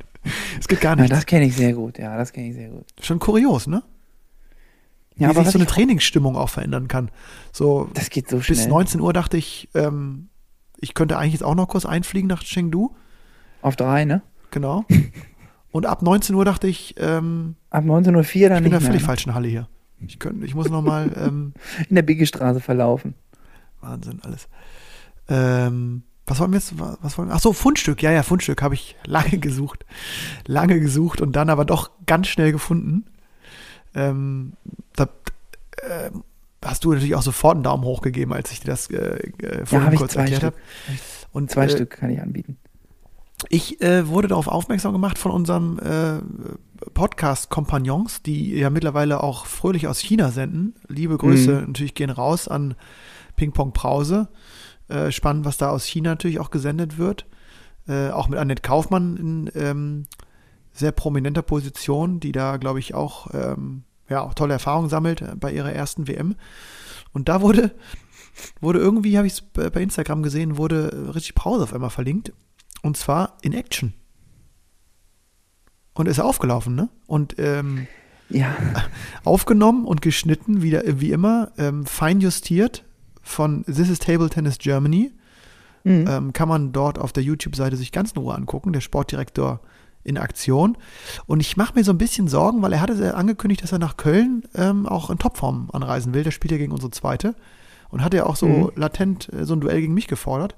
Es 0.60 0.68
geht 0.68 0.82
gar 0.82 0.96
Ja, 0.96 1.02
nicht. 1.04 1.12
das 1.14 1.26
kenne 1.26 1.46
ich 1.46 1.56
sehr 1.56 1.74
gut. 1.74 1.98
Ja, 2.00 2.18
das 2.18 2.32
kenne 2.34 2.50
ich 2.50 2.56
sehr 2.56 2.70
gut. 2.70 2.86
Schon 3.02 3.20
kurios, 3.20 3.68
ne? 3.68 3.84
Ja, 5.18 5.30
Wie 5.30 5.36
sich 5.44 5.52
so 5.52 5.58
eine 5.60 5.66
Trainingsstimmung 5.68 6.36
auch 6.36 6.50
verändern 6.50 6.88
kann. 6.90 7.10
So, 7.54 7.90
das 7.94 8.10
geht 8.10 8.30
so 8.30 8.38
bis 8.38 8.46
schnell. 8.48 8.68
19 8.68 9.00
Uhr 9.00 9.14
dachte 9.14 9.38
ich, 9.38 9.70
ähm, 9.74 10.28
ich 10.78 10.94
könnte 10.94 11.18
eigentlich 11.18 11.34
jetzt 11.34 11.44
auch 11.44 11.56
noch 11.56 11.68
kurz 11.70 11.86
einfliegen 11.86 12.28
nach 12.28 12.44
Chengdu. 12.44 12.94
Auf 13.62 13.76
drei, 13.78 14.04
ne? 14.06 14.22
Genau. 14.52 14.84
Und 15.72 15.86
ab 15.86 16.02
19 16.02 16.36
Uhr 16.36 16.44
dachte 16.46 16.68
ich, 16.68 16.96
ähm, 16.98 17.56
Ab 17.70 17.86
19.04 17.86 17.94
dann 18.04 18.14
ich 18.14 18.24
bin 18.24 18.64
nicht 18.64 18.74
da 18.74 18.80
völlig 18.80 19.02
mehr. 19.02 19.08
falsch 19.08 19.24
in 19.26 19.30
der 19.30 19.36
Halle 19.36 19.48
hier. 19.48 19.68
Ich, 20.06 20.20
könnte, 20.20 20.46
ich 20.46 20.54
muss 20.54 20.70
noch 20.70 20.82
mal, 20.82 21.10
ähm, 21.18 21.54
ne? 21.80 21.86
In 21.90 21.96
der 21.96 22.04
Biggestraße 22.04 22.60
verlaufen. 22.60 23.16
Wahnsinn, 23.82 24.20
alles. 24.22 24.50
Ähm, 25.28 26.04
was 26.28 26.40
wollen 26.40 26.52
wir 26.52 26.60
jetzt, 26.60 26.78
wa- 26.80 26.98
was 27.02 27.18
wollen 27.18 27.30
wir, 27.30 27.36
ach 27.36 27.40
so, 27.40 27.54
Fundstück, 27.54 28.02
ja, 28.04 28.12
ja, 28.12 28.24
Fundstück 28.24 28.62
habe 28.62 28.74
ich 28.76 28.96
lange 29.06 29.38
gesucht. 29.38 29.86
Lange 30.46 30.80
gesucht 30.80 31.22
und 31.22 31.36
dann 31.36 31.50
aber 31.50 31.66
doch 31.66 31.92
ganz 32.06 32.28
schnell 32.28 32.52
gefunden. 32.52 33.06
Ähm, 33.96 34.54
da, 34.96 35.08
ähm, 35.90 36.24
hast 36.64 36.84
du 36.84 36.92
natürlich 36.92 37.16
auch 37.16 37.22
sofort 37.22 37.56
einen 37.56 37.64
Daumen 37.64 37.84
hoch 37.84 38.02
gegeben, 38.02 38.34
als 38.34 38.52
ich 38.52 38.60
dir 38.60 38.68
das 38.68 38.90
äh, 38.90 39.18
äh, 39.40 39.66
vorhin 39.66 39.94
ich 39.94 40.00
kurz 40.00 40.16
erklärt 40.16 40.44
habe. 40.44 40.56
Und 41.32 41.52
Zwei 41.52 41.66
äh, 41.66 41.70
Stück 41.70 41.92
kann 41.92 42.10
ich 42.10 42.22
anbieten. 42.22 42.58
Ich 43.50 43.82
äh, 43.82 44.08
wurde 44.08 44.28
darauf 44.30 44.48
aufmerksam 44.48 44.94
gemacht 44.94 45.18
von 45.18 45.32
unserem 45.32 45.80
äh, 45.80 46.20
Podcast-Kompagnons, 46.94 48.22
die 48.24 48.56
ja 48.56 48.70
mittlerweile 48.70 49.22
auch 49.22 49.46
fröhlich 49.46 49.88
aus 49.88 50.00
China 50.00 50.32
senden. 50.32 50.74
Liebe 50.88 51.18
Grüße 51.18 51.52
Mhm. 51.62 51.68
natürlich 51.68 51.94
gehen 51.96 52.10
raus 52.10 52.48
an 52.48 52.76
Ping 53.36 53.52
Pong 53.52 53.74
Brause. 53.74 54.30
Äh, 54.88 55.12
spannend, 55.12 55.46
was 55.46 55.58
da 55.58 55.70
aus 55.70 55.86
China 55.86 56.12
natürlich 56.12 56.40
auch 56.40 56.50
gesendet 56.52 56.98
wird. 56.98 57.26
Äh, 57.88 58.10
auch 58.10 58.30
mit 58.30 58.40
Annette 58.40 58.62
Kaufmann 58.62 59.18
in 59.18 59.52
ähm, 59.56 60.06
sehr 60.76 60.92
prominenter 60.92 61.42
Position, 61.42 62.20
die 62.20 62.32
da, 62.32 62.58
glaube 62.58 62.80
ich, 62.80 62.94
auch, 62.94 63.34
ähm, 63.34 63.84
ja, 64.10 64.22
auch 64.22 64.34
tolle 64.34 64.54
Erfahrungen 64.54 64.90
sammelt 64.90 65.22
äh, 65.22 65.36
bei 65.36 65.52
ihrer 65.52 65.72
ersten 65.72 66.08
WM. 66.08 66.36
Und 67.14 67.30
da 67.30 67.42
wurde, 67.42 67.72
wurde 68.60 68.80
irgendwie, 68.80 69.18
habe 69.18 69.28
ich 69.28 69.34
es 69.34 69.42
bei 69.42 69.82
Instagram 69.82 70.22
gesehen, 70.22 70.58
wurde 70.58 71.16
richtig 71.16 71.34
Pause 71.36 71.64
auf 71.64 71.74
einmal 71.74 71.90
verlinkt. 71.90 72.34
Und 72.82 72.98
zwar 72.98 73.38
in 73.42 73.54
Action. 73.54 73.94
Und 75.94 76.08
ist 76.08 76.20
aufgelaufen, 76.20 76.76
ne? 76.76 76.90
Und 77.08 77.36
ähm, 77.40 77.88
Ja, 78.30 78.56
aufgenommen 79.24 79.86
und 79.86 80.02
geschnitten, 80.02 80.62
wieder, 80.62 80.84
wie 80.86 81.12
immer, 81.12 81.54
ähm, 81.58 81.86
fein 81.86 82.20
justiert 82.20 82.84
von 83.22 83.64
This 83.64 83.90
is 83.90 84.00
Table 84.00 84.30
Tennis 84.30 84.58
Germany. 84.58 85.14
Mhm. 85.86 86.06
Ähm, 86.08 86.34
kann 86.34 86.50
man 86.50 86.74
dort 86.74 87.00
auf 87.00 87.14
der 87.14 87.24
YouTube-Seite 87.24 87.78
sich 87.78 87.92
ganz 87.94 88.12
in 88.12 88.22
Ruhe 88.22 88.36
angucken, 88.36 88.74
der 88.74 88.82
Sportdirektor 88.82 89.62
in 90.06 90.18
Aktion. 90.18 90.78
Und 91.26 91.42
ich 91.42 91.58
mache 91.58 91.74
mir 91.76 91.84
so 91.84 91.92
ein 91.92 91.98
bisschen 91.98 92.28
Sorgen, 92.30 92.62
weil 92.62 92.72
er 92.72 92.80
hatte 92.82 93.16
angekündigt, 93.16 93.62
dass 93.64 93.72
er 93.74 93.80
nach 93.80 93.98
Köln 93.98 94.44
ähm, 94.56 94.86
auch 94.86 95.10
in 95.10 95.18
Topform 95.18 95.70
anreisen 95.74 96.14
will. 96.14 96.24
Der 96.24 96.32
spielt 96.32 96.52
ja 96.54 96.58
gegen 96.58 96.72
unsere 96.72 96.92
zweite. 96.92 97.36
Und 97.90 98.04
hat 98.04 98.14
ja 98.14 98.26
auch 98.26 98.36
so 98.36 98.48
Mhm. 98.48 98.72
latent 98.76 99.32
äh, 99.34 99.46
so 99.46 99.54
ein 99.54 99.62
Duell 99.62 99.82
gegen 99.82 99.94
mich 99.94 100.08
gefordert. 100.08 100.56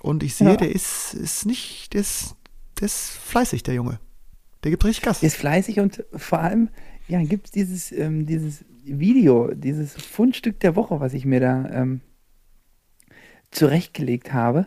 Und 0.00 0.22
ich 0.22 0.34
sehe, 0.34 0.50
Ja. 0.50 0.56
der 0.56 0.72
ist, 0.72 1.14
ist 1.14 1.44
nicht, 1.46 1.92
der 1.92 2.00
ist, 2.02 2.36
der 2.78 2.86
ist 2.86 3.10
fleißig, 3.10 3.62
der 3.64 3.74
Junge. 3.74 3.98
Der 4.64 4.70
gibt 4.70 4.84
richtig 4.84 5.04
Gas. 5.04 5.22
ist 5.22 5.36
fleißig 5.36 5.78
und 5.80 6.04
vor 6.14 6.40
allem, 6.40 6.68
ja, 7.08 7.22
gibt 7.22 7.46
es 7.46 7.52
dieses, 7.52 7.92
ähm, 7.92 8.26
dieses 8.26 8.64
Video, 8.84 9.52
dieses 9.54 9.94
Fundstück 9.94 10.60
der 10.60 10.74
Woche, 10.76 10.98
was 11.00 11.14
ich 11.14 11.24
mir 11.24 11.40
da 11.40 11.68
ähm, 11.70 12.00
zurechtgelegt 13.50 14.32
habe. 14.32 14.66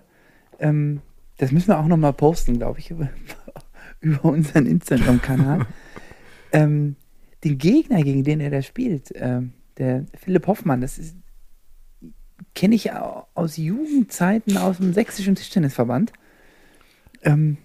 Ähm, 0.60 1.02
das 1.38 1.52
müssen 1.52 1.70
wir 1.70 1.80
auch 1.80 1.88
nochmal 1.88 2.14
posten, 2.14 2.58
glaube 2.58 2.80
ich, 2.80 2.94
über, 4.20 4.26
unseren 4.26 4.66
Instagram-Kanal. 4.66 5.66
ähm, 6.52 6.96
den 7.44 7.58
Gegner, 7.58 8.04
gegen 8.04 8.24
den 8.24 8.40
er 8.40 8.50
da 8.52 8.62
spielt, 8.62 9.12
ähm, 9.16 9.54
der 9.78 10.06
Philipp 10.16 10.48
Hoffmann, 10.48 10.82
das 10.82 10.98
ist 10.98 11.16
kenne 12.54 12.76
ich 12.76 12.92
au- 12.92 13.28
aus 13.34 13.58
Jugendzeiten 13.58 14.58
aus 14.58 14.78
dem 14.78 14.94
sächsischen 14.94 15.36
Tischtennisverband. 15.36 16.12
Ähm, 17.24 17.58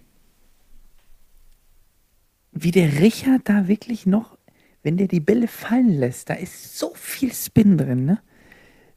wie 2.53 2.71
der 2.71 3.01
Richard 3.01 3.43
da 3.45 3.69
wirklich 3.69 4.07
noch, 4.07 4.39
wenn 4.83 4.97
der 4.97 5.09
die 5.09 5.21
Bälle 5.21 5.49
fallen 5.49 5.89
lässt, 5.91 6.31
da 6.31 6.35
ist 6.35 6.79
so 6.79 6.93
viel 6.95 7.33
Spin 7.33 7.77
drin, 7.77 8.05
ne? 8.05 8.21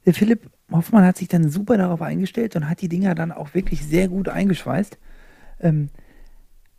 Der 0.05 0.13
Philipp 0.13 0.49
Hoffmann 0.71 1.03
hat 1.03 1.17
sich 1.17 1.27
dann 1.27 1.49
super 1.49 1.77
darauf 1.77 2.01
eingestellt 2.01 2.55
und 2.55 2.69
hat 2.69 2.81
die 2.81 2.89
Dinger 2.89 3.15
dann 3.15 3.31
auch 3.31 3.53
wirklich 3.53 3.85
sehr 3.85 4.07
gut 4.07 4.29
eingeschweißt. 4.29 4.97
Ähm, 5.59 5.89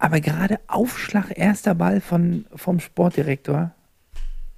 aber 0.00 0.20
gerade 0.20 0.58
Aufschlag, 0.66 1.36
erster 1.36 1.74
Ball 1.74 2.00
von, 2.00 2.46
vom 2.54 2.80
Sportdirektor 2.80 3.72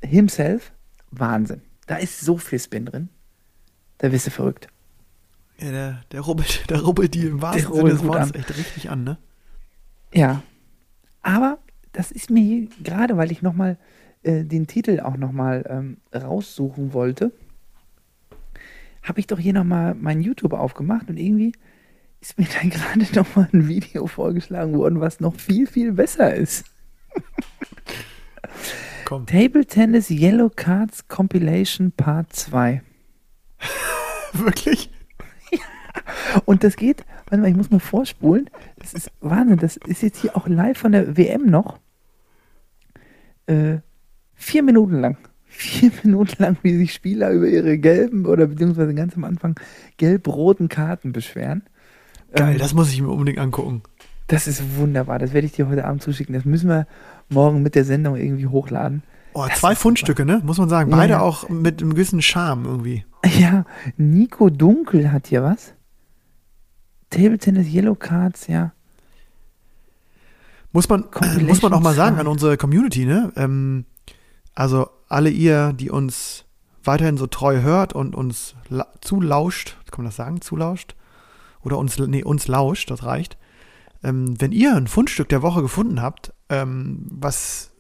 himself, 0.01 0.73
Wahnsinn. 1.11 1.63
Da 1.89 1.97
ist 1.97 2.21
so 2.21 2.39
viel 2.39 2.61
Spin 2.61 2.87
drin. 2.87 3.09
Da 3.99 4.09
bist 4.09 4.29
du 4.29 4.31
verrückt. 4.31 4.69
Ja, 5.59 5.73
der, 5.73 6.01
der 6.13 6.21
rubbelt, 6.21 6.71
der 6.71 6.81
rubbelt 6.81 7.15
die 7.15 7.27
im 7.27 7.43
wahrsten 7.43 7.73
Der 7.73 7.75
Sinne 7.75 7.91
des 7.91 8.05
Wortes 8.05 8.35
echt 8.35 8.57
richtig 8.57 8.89
an, 8.89 9.03
ne? 9.03 9.19
Ja. 10.15 10.45
Aber 11.23 11.59
das 11.91 12.13
ist 12.13 12.31
mir 12.31 12.69
gerade 12.83 13.17
weil 13.17 13.33
ich 13.33 13.43
nochmal 13.43 13.79
äh, 14.23 14.45
den 14.45 14.69
Titel 14.69 15.01
auch 15.01 15.17
nochmal 15.17 15.65
ähm, 15.69 15.97
raussuchen 16.15 16.93
wollte, 16.93 17.33
habe 19.03 19.19
ich 19.19 19.27
doch 19.27 19.41
hier 19.41 19.55
nochmal 19.55 19.95
mein 19.95 20.21
YouTube 20.21 20.53
aufgemacht 20.53 21.11
und 21.11 21.17
irgendwie 21.17 21.53
ist 22.23 22.39
mir 22.39 22.47
da 22.47 22.69
gerade 22.69 23.07
nochmal 23.15 23.49
ein 23.53 23.69
Video 23.69 24.07
vorgeschlagen 24.07 24.79
worden, 24.79 25.01
was 25.01 25.21
noch 25.21 25.35
viel, 25.35 25.67
viel 25.67 25.93
besser 25.93 26.35
ist. 26.35 26.65
Komm. 29.05 29.27
Table 29.27 29.67
Tennis 29.67 30.09
Yellow 30.09 30.49
Cards 30.49 31.09
Compilation 31.09 31.91
Part 31.93 32.33
2. 32.33 32.81
Wirklich? 34.33 34.91
Und 36.47 36.65
das 36.65 36.77
geht, 36.77 37.05
warte 37.27 37.43
mal, 37.43 37.51
ich 37.51 37.57
muss 37.57 37.71
mal 37.71 37.81
vorspulen. 37.81 38.49
Das 38.79 38.95
ist 38.95 39.11
Wahnsinn, 39.21 39.59
das 39.59 39.77
ist 39.77 40.03
jetzt 40.03 40.21
hier 40.21 40.37
auch 40.37 40.47
live 40.47 40.79
von 40.79 40.93
der 40.93 41.17
WM 41.17 41.47
noch. 41.47 41.79
Äh, 43.47 43.79
vier 44.35 44.63
Minuten 44.63 45.01
lang. 45.01 45.19
Vier 45.45 45.91
Minuten 46.05 46.41
lang, 46.43 46.57
wie 46.63 46.77
sich 46.77 46.95
Spieler 46.95 47.31
über 47.33 47.49
ihre 47.49 47.79
gelben 47.79 48.27
oder 48.27 48.47
beziehungsweise 48.47 48.95
ganz 48.95 49.17
am 49.17 49.25
Anfang 49.25 49.59
gelb-roten 49.99 50.69
Karten 50.69 51.13
beschweren. 51.13 51.65
Geil, 52.35 52.55
Ähm, 52.55 52.59
das 52.59 52.75
muss 52.75 52.91
ich 52.91 53.01
mir 53.01 53.09
unbedingt 53.09 53.39
angucken. 53.39 53.83
Das 54.27 54.47
ist 54.47 54.77
wunderbar. 54.77 55.19
Das 55.19 55.33
werde 55.33 55.47
ich 55.47 55.53
dir 55.53 55.69
heute 55.69 55.85
Abend 55.85 56.03
zuschicken. 56.03 56.35
Das 56.35 56.45
müssen 56.45 56.69
wir 56.69 56.87
morgen 57.29 57.63
mit 57.63 57.75
der 57.75 57.85
Sendung 57.85 58.17
irgendwie 58.17 58.47
hochladen. 58.47 59.03
Oh, 59.35 59.45
Das 59.49 59.61
zwei 59.61 59.75
Fundstücke, 59.75 60.25
ne? 60.25 60.41
Muss 60.45 60.59
man 60.59 60.69
sagen. 60.69 60.91
Ja, 60.91 60.97
Beide 60.97 61.13
ja. 61.15 61.21
auch 61.21 61.49
mit 61.49 61.81
einem 61.81 61.93
gewissen 61.95 62.23
Charme 62.23 62.65
irgendwie. 62.67 63.05
Ja, 63.39 63.65
Nico 63.97 64.51
Dunkel 64.51 65.13
hat 65.13 65.27
hier 65.29 65.43
was. 65.43 65.75
Table 67.11 67.39
Tennis 67.39 67.69
Yellow 67.69 67.95
Cards, 67.95 68.47
ja. 68.47 68.73
Muss 70.73 70.89
man, 70.89 71.11
Compilation 71.11 71.47
muss 71.47 71.63
man 71.63 71.73
auch 71.75 71.81
mal 71.81 71.95
sagen 71.95 72.19
an 72.19 72.27
unsere 72.27 72.57
Community, 72.57 73.05
ne? 73.05 73.31
Ähm, 73.37 73.85
also 74.55 74.89
alle 75.09 75.29
ihr, 75.29 75.73
die 75.75 75.91
uns 75.91 76.47
weiterhin 76.83 77.19
so 77.19 77.27
treu 77.27 77.61
hört 77.61 77.93
und 77.93 78.15
uns 78.15 78.55
la 78.69 78.87
zulauscht, 79.03 79.77
kann 79.91 80.05
man 80.05 80.07
das 80.07 80.17
sagen, 80.17 80.41
zulauscht? 80.41 80.97
Oder 81.63 81.79
uns, 81.79 81.99
nee, 81.99 82.25
uns 82.25 82.49
lauscht, 82.49 82.91
das 82.91 83.05
reicht. 83.05 83.37
Ähm, 84.03 84.41
wenn 84.41 84.53
ihr 84.53 84.75
ein 84.75 84.89
Fundstück 84.89 85.29
der 85.29 85.43
Woche 85.43 85.63
gefunden 85.63 86.03
habt, 86.03 86.33
ähm, 86.49 87.07
was 87.11 87.71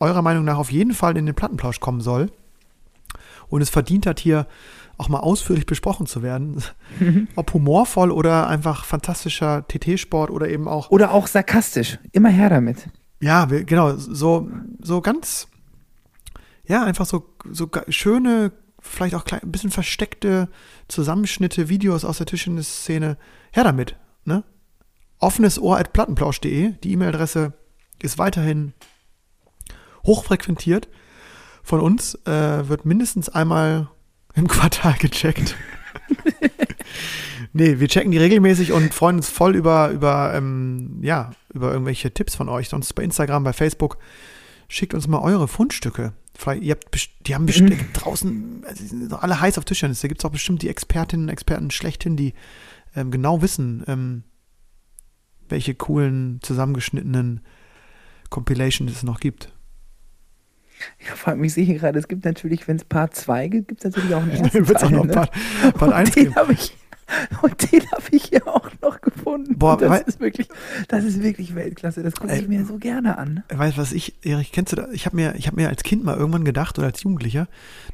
eurer 0.00 0.22
Meinung 0.22 0.44
nach 0.44 0.58
auf 0.58 0.72
jeden 0.72 0.94
Fall 0.94 1.16
in 1.16 1.26
den 1.26 1.34
Plattenplausch 1.34 1.80
kommen 1.80 2.00
soll 2.00 2.30
und 3.48 3.60
es 3.60 3.70
verdient 3.70 4.06
hat, 4.06 4.18
hier 4.18 4.46
auch 4.96 5.08
mal 5.08 5.20
ausführlich 5.20 5.66
besprochen 5.66 6.06
zu 6.06 6.22
werden, 6.22 6.62
ob 7.36 7.54
humorvoll 7.54 8.10
oder 8.10 8.48
einfach 8.48 8.84
fantastischer 8.84 9.66
TT-Sport 9.66 10.30
oder 10.30 10.48
eben 10.48 10.68
auch 10.68 10.90
Oder 10.90 11.12
auch 11.12 11.26
sarkastisch. 11.26 11.98
Immer 12.12 12.28
her 12.30 12.50
damit. 12.50 12.88
ja, 13.20 13.50
wir, 13.50 13.64
genau, 13.64 13.94
so, 13.96 14.50
so 14.80 15.00
ganz, 15.00 15.48
ja, 16.66 16.84
einfach 16.84 17.06
so, 17.06 17.24
so 17.50 17.68
schöne, 17.88 18.52
vielleicht 18.80 19.14
auch 19.14 19.24
klein, 19.24 19.42
ein 19.42 19.52
bisschen 19.52 19.70
versteckte 19.70 20.48
Zusammenschnitte, 20.88 21.68
Videos 21.68 22.04
aus 22.04 22.18
der 22.18 22.26
Tischtennis-Szene. 22.26 23.16
Her 23.52 23.64
damit, 23.64 23.96
ne? 24.24 24.44
Offenes 25.18 25.58
Ohr 25.58 25.78
at 25.78 25.92
plattenplausch.de. 25.92 26.72
Die 26.82 26.92
E-Mail-Adresse 26.92 27.52
ist 28.00 28.18
weiterhin 28.18 28.72
hochfrequentiert. 30.04 30.88
Von 31.62 31.80
uns 31.80 32.14
äh, 32.26 32.68
wird 32.68 32.86
mindestens 32.86 33.28
einmal 33.28 33.88
im 34.34 34.48
Quartal 34.48 34.94
gecheckt. 34.98 35.56
nee, 37.52 37.78
wir 37.78 37.88
checken 37.88 38.10
die 38.10 38.18
regelmäßig 38.18 38.72
und 38.72 38.94
freuen 38.94 39.16
uns 39.16 39.28
voll 39.28 39.54
über, 39.56 39.90
über, 39.90 40.32
ähm, 40.34 40.98
ja, 41.02 41.30
über 41.52 41.72
irgendwelche 41.72 42.12
Tipps 42.12 42.34
von 42.34 42.48
euch. 42.48 42.68
Sonst 42.68 42.94
bei 42.94 43.02
Instagram, 43.02 43.44
bei 43.44 43.52
Facebook. 43.52 43.98
Schickt 44.68 44.94
uns 44.94 45.08
mal 45.08 45.20
eure 45.20 45.48
Fundstücke. 45.48 46.12
Vielleicht, 46.40 46.62
ihr 46.62 46.70
habt, 46.70 47.10
die 47.26 47.34
haben 47.34 47.44
bestimmt 47.44 47.74
draußen, 47.92 48.64
also 48.66 48.86
sind 48.86 49.12
alle 49.12 49.42
heiß 49.42 49.58
auf 49.58 49.66
Tischtennis. 49.66 50.00
Da 50.00 50.08
gibt 50.08 50.22
es 50.22 50.24
auch 50.24 50.30
bestimmt 50.30 50.62
die 50.62 50.70
Expertinnen 50.70 51.26
und 51.26 51.28
Experten 51.28 51.70
schlechthin, 51.70 52.16
die 52.16 52.32
ähm, 52.96 53.10
genau 53.10 53.42
wissen, 53.42 53.84
ähm, 53.86 54.22
welche 55.50 55.74
coolen, 55.74 56.38
zusammengeschnittenen 56.40 57.42
Compilations 58.30 58.90
es 58.90 59.02
noch 59.02 59.20
gibt. 59.20 59.52
Ich 60.98 61.08
frage 61.10 61.38
mich 61.38 61.52
sicher 61.52 61.74
gerade, 61.74 61.98
es 61.98 62.08
gibt 62.08 62.24
natürlich, 62.24 62.66
wenn 62.66 62.76
es 62.76 62.84
Part 62.84 63.14
2 63.14 63.48
gibt, 63.48 63.68
gibt 63.68 63.84
es 63.84 63.92
natürlich 63.92 64.14
auch 64.14 64.22
einen 64.22 64.30
ersten 64.30 64.48
Dann 64.50 64.68
wird 64.68 64.78
es 64.78 64.82
auch 64.82 64.88
Teil, 64.88 64.96
noch 64.96 65.04
ne? 65.04 65.12
Part, 65.12 65.32
Part 65.74 65.92
1 65.92 66.08
und 66.08 66.16
den 66.16 66.32
geben. 66.32 66.52
ich, 66.52 66.74
und 67.42 67.72
den 67.72 67.82
habe 67.92 68.02
ich 68.10 68.24
hier 68.24 68.46
auch 68.46 68.68
noch 68.82 69.00
gefunden. 69.00 69.58
Boah, 69.58 69.72
Und 69.74 69.82
das 69.82 69.90
wei- 69.90 70.00
ist 70.00 70.20
wirklich, 70.20 70.48
das 70.88 71.04
ist 71.04 71.22
wirklich 71.22 71.54
Weltklasse. 71.54 72.02
Das 72.02 72.14
gucke 72.14 72.34
ich 72.36 72.48
mir 72.48 72.64
so 72.64 72.78
gerne 72.78 73.18
an. 73.18 73.42
Weißt 73.52 73.76
du, 73.76 73.80
was 73.80 73.92
ich, 73.92 74.14
Erich, 74.24 74.52
kennst 74.52 74.72
du 74.72 74.76
das? 74.76 74.88
Ich 74.92 75.06
habe 75.06 75.16
mir, 75.16 75.34
ich 75.36 75.46
habe 75.46 75.56
mir 75.56 75.68
als 75.68 75.82
Kind 75.82 76.04
mal 76.04 76.16
irgendwann 76.16 76.44
gedacht 76.44 76.78
oder 76.78 76.86
als 76.88 77.02
Jugendlicher, 77.02 77.48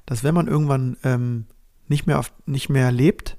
dass 0.06 0.24
wenn 0.24 0.34
man 0.34 0.46
irgendwann 0.48 0.96
ähm, 1.04 1.44
nicht 1.88 2.06
mehr 2.06 2.18
auf, 2.18 2.32
nicht 2.46 2.68
mehr 2.68 2.90
lebt, 2.92 3.36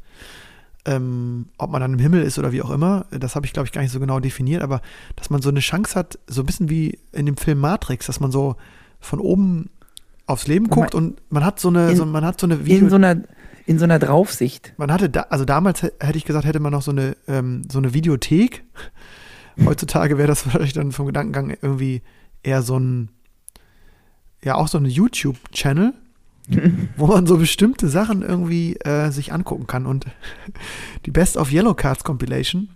ähm, 0.85 1.47
ob 1.57 1.69
man 1.71 1.81
dann 1.81 1.93
im 1.93 1.99
Himmel 1.99 2.23
ist 2.23 2.39
oder 2.39 2.51
wie 2.53 2.61
auch 2.61 2.69
immer, 2.71 3.05
das 3.11 3.35
habe 3.35 3.45
ich 3.45 3.53
glaube 3.53 3.65
ich 3.67 3.73
gar 3.73 3.81
nicht 3.81 3.91
so 3.91 3.99
genau 3.99 4.19
definiert, 4.19 4.61
aber 4.61 4.81
dass 5.17 5.29
man 5.29 5.41
so 5.41 5.49
eine 5.49 5.59
Chance 5.59 5.95
hat, 5.95 6.17
so 6.27 6.41
ein 6.41 6.45
bisschen 6.45 6.69
wie 6.69 6.97
in 7.11 7.25
dem 7.25 7.35
Film 7.37 7.59
Matrix, 7.59 8.05
dass 8.05 8.19
man 8.21 8.31
so 8.31 8.55
von 8.99 9.19
oben 9.19 9.69
aufs 10.25 10.47
Leben 10.47 10.67
Guck 10.69 10.77
mal, 10.77 10.81
guckt 10.83 10.95
und 10.95 11.21
man 11.29 11.43
hat 11.43 11.59
so 11.59 11.67
eine, 11.69 11.91
in- 11.91 11.97
so, 11.97 12.05
man 12.05 12.23
hat 12.23 12.39
so 12.39 12.47
eine 12.47 12.65
Video, 12.65 12.85
In 12.85 12.89
so 12.89 12.95
einer, 12.95 13.17
in 13.67 13.77
so 13.77 13.83
einer 13.83 13.99
Draufsicht. 13.99 14.73
man 14.77 14.91
hatte 14.91 15.09
da, 15.09 15.27
also 15.29 15.45
damals 15.45 15.83
hä- 15.83 15.91
hätte 15.99 16.17
ich 16.17 16.25
gesagt, 16.25 16.45
hätte 16.45 16.59
man 16.59 16.71
noch 16.71 16.81
so 16.81 16.91
eine, 16.91 17.15
ähm, 17.27 17.61
so 17.69 17.77
eine 17.77 17.93
Videothek. 17.93 18.63
Heutzutage 19.63 20.17
wäre 20.17 20.27
das 20.27 20.43
wahrscheinlich 20.45 20.73
dann 20.73 20.91
vom 20.91 21.05
Gedankengang 21.05 21.55
irgendwie 21.61 22.01
eher 22.43 22.61
so 22.61 22.79
ein, 22.79 23.09
ja, 24.43 24.55
auch 24.55 24.67
so 24.69 24.77
eine 24.77 24.87
YouTube-Channel, 24.87 25.93
wo 26.95 27.07
man 27.07 27.27
so 27.27 27.37
bestimmte 27.37 27.89
Sachen 27.89 28.21
irgendwie 28.21 28.77
äh, 28.77 29.11
sich 29.11 29.33
angucken 29.33 29.67
kann. 29.67 29.85
Und 29.85 30.05
die 31.05 31.11
Best 31.11 31.35
of 31.37 31.51
Yellow 31.51 31.73
Cards 31.73 32.03
Compilation 32.03 32.69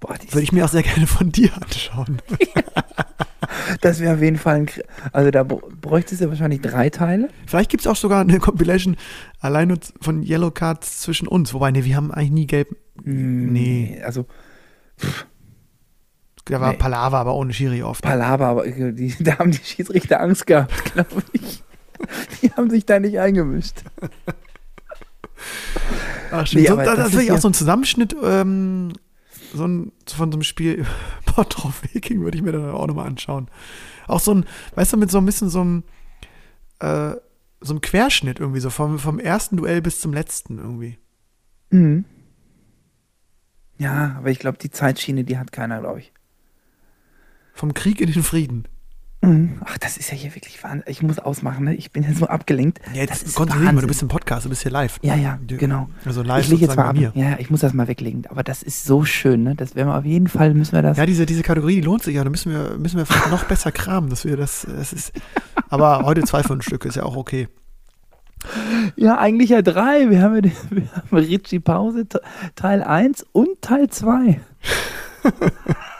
Boah, 0.00 0.14
würde 0.30 0.42
ich 0.42 0.52
mir 0.52 0.64
auch 0.64 0.68
sehr 0.68 0.82
gerne 0.84 1.06
von 1.08 1.32
dir 1.32 1.50
anschauen. 1.60 2.20
Das 3.80 4.00
wäre 4.00 4.14
auf 4.14 4.20
jeden 4.22 4.36
Fall 4.38 4.56
ein, 4.56 4.66
Kr- 4.66 4.82
also 5.12 5.30
da 5.30 5.42
br- 5.42 5.60
bräuchtest 5.80 6.20
du 6.22 6.28
wahrscheinlich 6.28 6.60
drei 6.60 6.90
Teile. 6.90 7.28
Vielleicht 7.46 7.70
gibt 7.70 7.82
es 7.82 7.86
auch 7.86 7.96
sogar 7.96 8.20
eine 8.20 8.38
Compilation 8.38 8.96
allein 9.40 9.78
von 10.00 10.22
Yellow 10.22 10.50
Cards 10.50 11.00
zwischen 11.00 11.28
uns. 11.28 11.52
Wobei, 11.54 11.70
nee, 11.70 11.84
wir 11.84 11.96
haben 11.96 12.10
eigentlich 12.12 12.30
nie 12.30 12.46
gelb. 12.46 12.68
Nee. 13.04 14.00
Also 14.04 14.26
Da 16.44 16.60
war 16.60 16.72
Nee. 16.72 16.78
Palaver, 16.78 17.18
aber 17.18 17.34
ohne 17.34 17.52
Schiri 17.52 17.82
oft. 17.82 18.02
Palaver, 18.02 18.46
aber 18.46 18.66
die, 18.66 19.14
da 19.20 19.38
haben 19.38 19.50
die 19.50 19.58
Schiedsrichter 19.62 20.20
Angst 20.20 20.46
gehabt, 20.46 20.84
glaube 20.92 21.22
ich. 21.32 21.62
Die 22.42 22.50
haben 22.52 22.70
sich 22.70 22.86
da 22.86 23.00
nicht 23.00 23.18
eingemischt. 23.18 23.82
Ach, 26.30 26.46
stimmt. 26.46 26.62
Nee, 26.62 26.68
so, 26.68 26.76
das, 26.76 26.96
das 26.96 27.14
ist 27.14 27.22
ja- 27.24 27.34
auch 27.34 27.38
so 27.38 27.48
ein 27.48 27.54
Zusammenschnitt 27.54 28.16
ähm, 28.22 28.92
so 29.52 29.66
ein, 29.66 29.92
von 30.06 30.32
so 30.32 30.36
einem 30.36 30.42
Spiel 30.42 30.86
Bottrop 31.26 31.74
Viking 31.82 32.20
würde 32.22 32.36
ich 32.36 32.42
mir 32.42 32.52
dann 32.52 32.70
auch 32.70 32.86
nochmal 32.86 33.06
anschauen. 33.06 33.48
Auch 34.06 34.20
so 34.20 34.34
ein, 34.34 34.46
weißt 34.74 34.92
du, 34.92 34.96
mit 34.96 35.10
so 35.10 35.18
ein 35.18 35.26
bisschen 35.26 35.50
so 35.50 35.60
einem, 35.60 35.84
äh, 36.80 37.14
so 37.60 37.72
einem 37.72 37.80
Querschnitt 37.80 38.40
irgendwie, 38.40 38.60
so 38.60 38.70
vom, 38.70 38.98
vom 38.98 39.18
ersten 39.18 39.56
Duell 39.56 39.82
bis 39.82 40.00
zum 40.00 40.12
letzten 40.12 40.58
irgendwie. 40.58 40.98
Mhm. 41.70 42.04
Ja, 43.78 44.16
aber 44.18 44.30
ich 44.30 44.38
glaube, 44.38 44.58
die 44.58 44.70
Zeitschiene, 44.70 45.24
die 45.24 45.38
hat 45.38 45.52
keiner, 45.52 45.80
glaube 45.80 46.00
ich. 46.00 46.12
Vom 47.54 47.74
Krieg 47.74 48.00
in 48.00 48.12
den 48.12 48.22
Frieden. 48.22 48.64
Mhm. 49.20 49.60
Ach, 49.64 49.76
das 49.78 49.96
ist 49.96 50.10
ja 50.12 50.16
hier 50.16 50.32
wirklich 50.36 50.62
Wahnsinn. 50.62 50.84
Ich 50.86 51.02
muss 51.02 51.18
ausmachen, 51.18 51.64
ne? 51.64 51.74
Ich 51.74 51.90
bin 51.90 52.04
ja 52.04 52.12
so 52.12 52.26
abgelenkt. 52.28 52.78
Ja, 52.94 53.04
das 53.04 53.18
jetzt 53.18 53.26
ist 53.28 53.34
konzentrieren 53.34 53.64
wir, 53.64 53.70
du 53.72 53.76
Wahnsinn. 53.78 53.88
bist 53.88 54.02
im 54.02 54.08
Podcast, 54.08 54.44
du 54.44 54.48
bist 54.48 54.62
hier 54.62 54.70
live. 54.70 54.98
Ja, 55.02 55.16
ja, 55.16 55.38
genau. 55.44 55.88
Also 56.04 56.22
live 56.22 56.44
ich 56.44 56.50
lege 56.50 56.66
jetzt 56.66 56.76
mal 56.76 56.84
ab. 56.86 56.96
mir. 56.96 57.10
Ja, 57.16 57.36
ich 57.38 57.50
muss 57.50 57.60
das 57.60 57.72
mal 57.72 57.88
weglegen. 57.88 58.26
Aber 58.28 58.44
das 58.44 58.62
ist 58.62 58.84
so 58.84 59.04
schön, 59.04 59.42
ne? 59.42 59.56
Das 59.56 59.74
werden 59.74 59.88
wir 59.88 59.96
auf 59.98 60.04
jeden 60.04 60.28
Fall, 60.28 60.54
müssen 60.54 60.72
wir 60.72 60.82
das. 60.82 60.96
Ja, 60.98 61.04
diese, 61.06 61.26
diese 61.26 61.42
Kategorie, 61.42 61.76
die 61.76 61.80
lohnt 61.80 62.04
sich 62.04 62.14
ja. 62.14 62.22
Da 62.22 62.30
müssen 62.30 62.52
wir, 62.52 62.78
müssen 62.78 62.96
wir 62.96 63.06
vielleicht 63.06 63.30
noch 63.32 63.44
besser 63.44 63.72
kramen, 63.72 64.08
dass 64.08 64.24
wir 64.24 64.36
das, 64.36 64.66
das 64.68 64.92
ist, 64.92 65.12
aber 65.68 66.02
heute 66.04 66.22
zwei 66.22 66.44
von 66.44 66.62
Stücke 66.62 66.86
ist 66.88 66.94
ja 66.94 67.02
auch 67.02 67.16
okay. 67.16 67.48
Ja, 68.94 69.18
eigentlich 69.18 69.50
ja 69.50 69.62
drei. 69.62 70.10
Wir 70.10 70.22
haben, 70.22 70.36
ja 70.36 70.50
wir 70.70 70.82
haben 70.94 71.16
Ritchie 71.16 71.58
Pause, 71.58 72.06
Te- 72.08 72.22
Teil 72.54 72.84
1 72.84 73.26
und 73.32 73.60
Teil 73.62 73.88
2. 73.90 74.40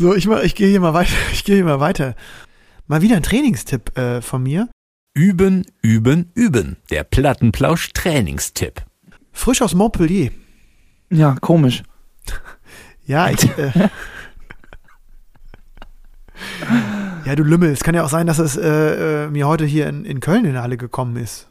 So, 0.00 0.14
ich, 0.14 0.26
mach- 0.26 0.40
ich 0.42 0.54
gehe 0.54 0.68
hier 0.68 0.80
mal 0.80 0.94
weiter. 0.94 1.12
Ich 1.32 1.44
gehe 1.44 1.56
hier 1.56 1.64
mal 1.66 1.78
weiter. 1.78 2.14
Mal 2.86 3.02
wieder 3.02 3.16
ein 3.16 3.22
Trainingstipp 3.22 3.98
äh, 3.98 4.22
von 4.22 4.42
mir. 4.42 4.68
Üben, 5.14 5.66
üben, 5.82 6.30
üben. 6.34 6.76
Der 6.88 7.04
Plattenplausch 7.04 7.92
Trainingstipp. 7.92 8.82
Frisch 9.32 9.60
aus 9.60 9.74
Montpellier. 9.74 10.30
Ja, 11.10 11.36
komisch. 11.40 11.82
Ja, 13.06 13.28
ich. 13.28 13.42
Äh, 13.58 13.72
ja, 17.24 17.34
du 17.34 17.42
Lümmel. 17.42 17.70
Es 17.72 17.80
kann 17.82 17.94
ja 17.96 18.04
auch 18.04 18.08
sein, 18.08 18.28
dass 18.28 18.38
es 18.38 18.56
äh, 18.56 19.24
äh, 19.24 19.30
mir 19.30 19.48
heute 19.48 19.64
hier 19.64 19.88
in, 19.88 20.04
in 20.04 20.20
Köln 20.20 20.44
in 20.44 20.52
der 20.52 20.62
Halle 20.62 20.76
gekommen 20.76 21.16
ist. 21.16 21.48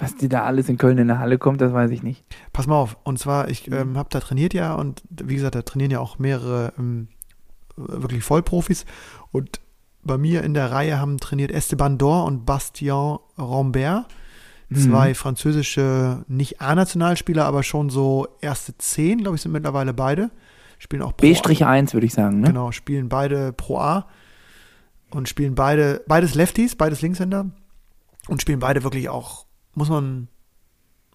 Was 0.00 0.16
dir 0.16 0.28
da 0.28 0.44
alles 0.44 0.68
in 0.68 0.78
Köln 0.78 0.98
in 0.98 1.08
der 1.08 1.18
Halle 1.18 1.38
kommt, 1.38 1.60
das 1.60 1.72
weiß 1.72 1.90
ich 1.90 2.02
nicht. 2.02 2.24
Pass 2.52 2.66
mal 2.66 2.76
auf. 2.76 2.96
Und 3.04 3.18
zwar, 3.18 3.48
ich 3.48 3.70
ähm, 3.70 3.96
habe 3.96 4.08
da 4.10 4.20
trainiert 4.20 4.54
ja 4.54 4.74
und 4.74 5.02
wie 5.10 5.34
gesagt, 5.34 5.54
da 5.54 5.62
trainieren 5.62 5.90
ja 5.90 6.00
auch 6.00 6.18
mehrere 6.18 6.72
ähm, 6.78 7.08
wirklich 7.76 8.22
Vollprofis. 8.22 8.84
Und 9.32 9.60
bei 10.02 10.18
mir 10.18 10.42
in 10.44 10.54
der 10.54 10.70
Reihe 10.70 11.00
haben 11.00 11.18
trainiert 11.18 11.50
Esteban 11.50 11.98
Dor 11.98 12.24
und 12.24 12.46
Bastien 12.46 13.18
Rambert. 13.36 14.06
Zwei 14.70 15.14
französische, 15.14 16.26
nicht 16.28 16.60
A-Nationalspieler, 16.60 17.46
aber 17.46 17.62
schon 17.62 17.88
so 17.88 18.28
erste 18.42 18.76
zehn, 18.76 19.22
glaube 19.22 19.36
ich, 19.36 19.40
sind 19.40 19.52
mittlerweile 19.52 19.94
beide. 19.94 20.30
Spielen 20.78 21.00
auch 21.00 21.16
Pro 21.16 21.22
B-1 21.22 21.94
würde 21.94 22.04
ich 22.04 22.12
sagen, 22.12 22.40
ne? 22.40 22.48
Genau, 22.48 22.70
spielen 22.70 23.08
beide 23.08 23.54
Pro 23.54 23.78
A 23.78 24.06
und 25.10 25.26
spielen 25.26 25.54
beide, 25.54 26.04
beides 26.06 26.34
Lefties, 26.34 26.76
beides 26.76 27.00
Linkshänder 27.00 27.46
und 28.28 28.42
spielen 28.42 28.58
beide 28.58 28.84
wirklich 28.84 29.08
auch, 29.08 29.46
muss 29.78 29.88
man, 29.88 30.28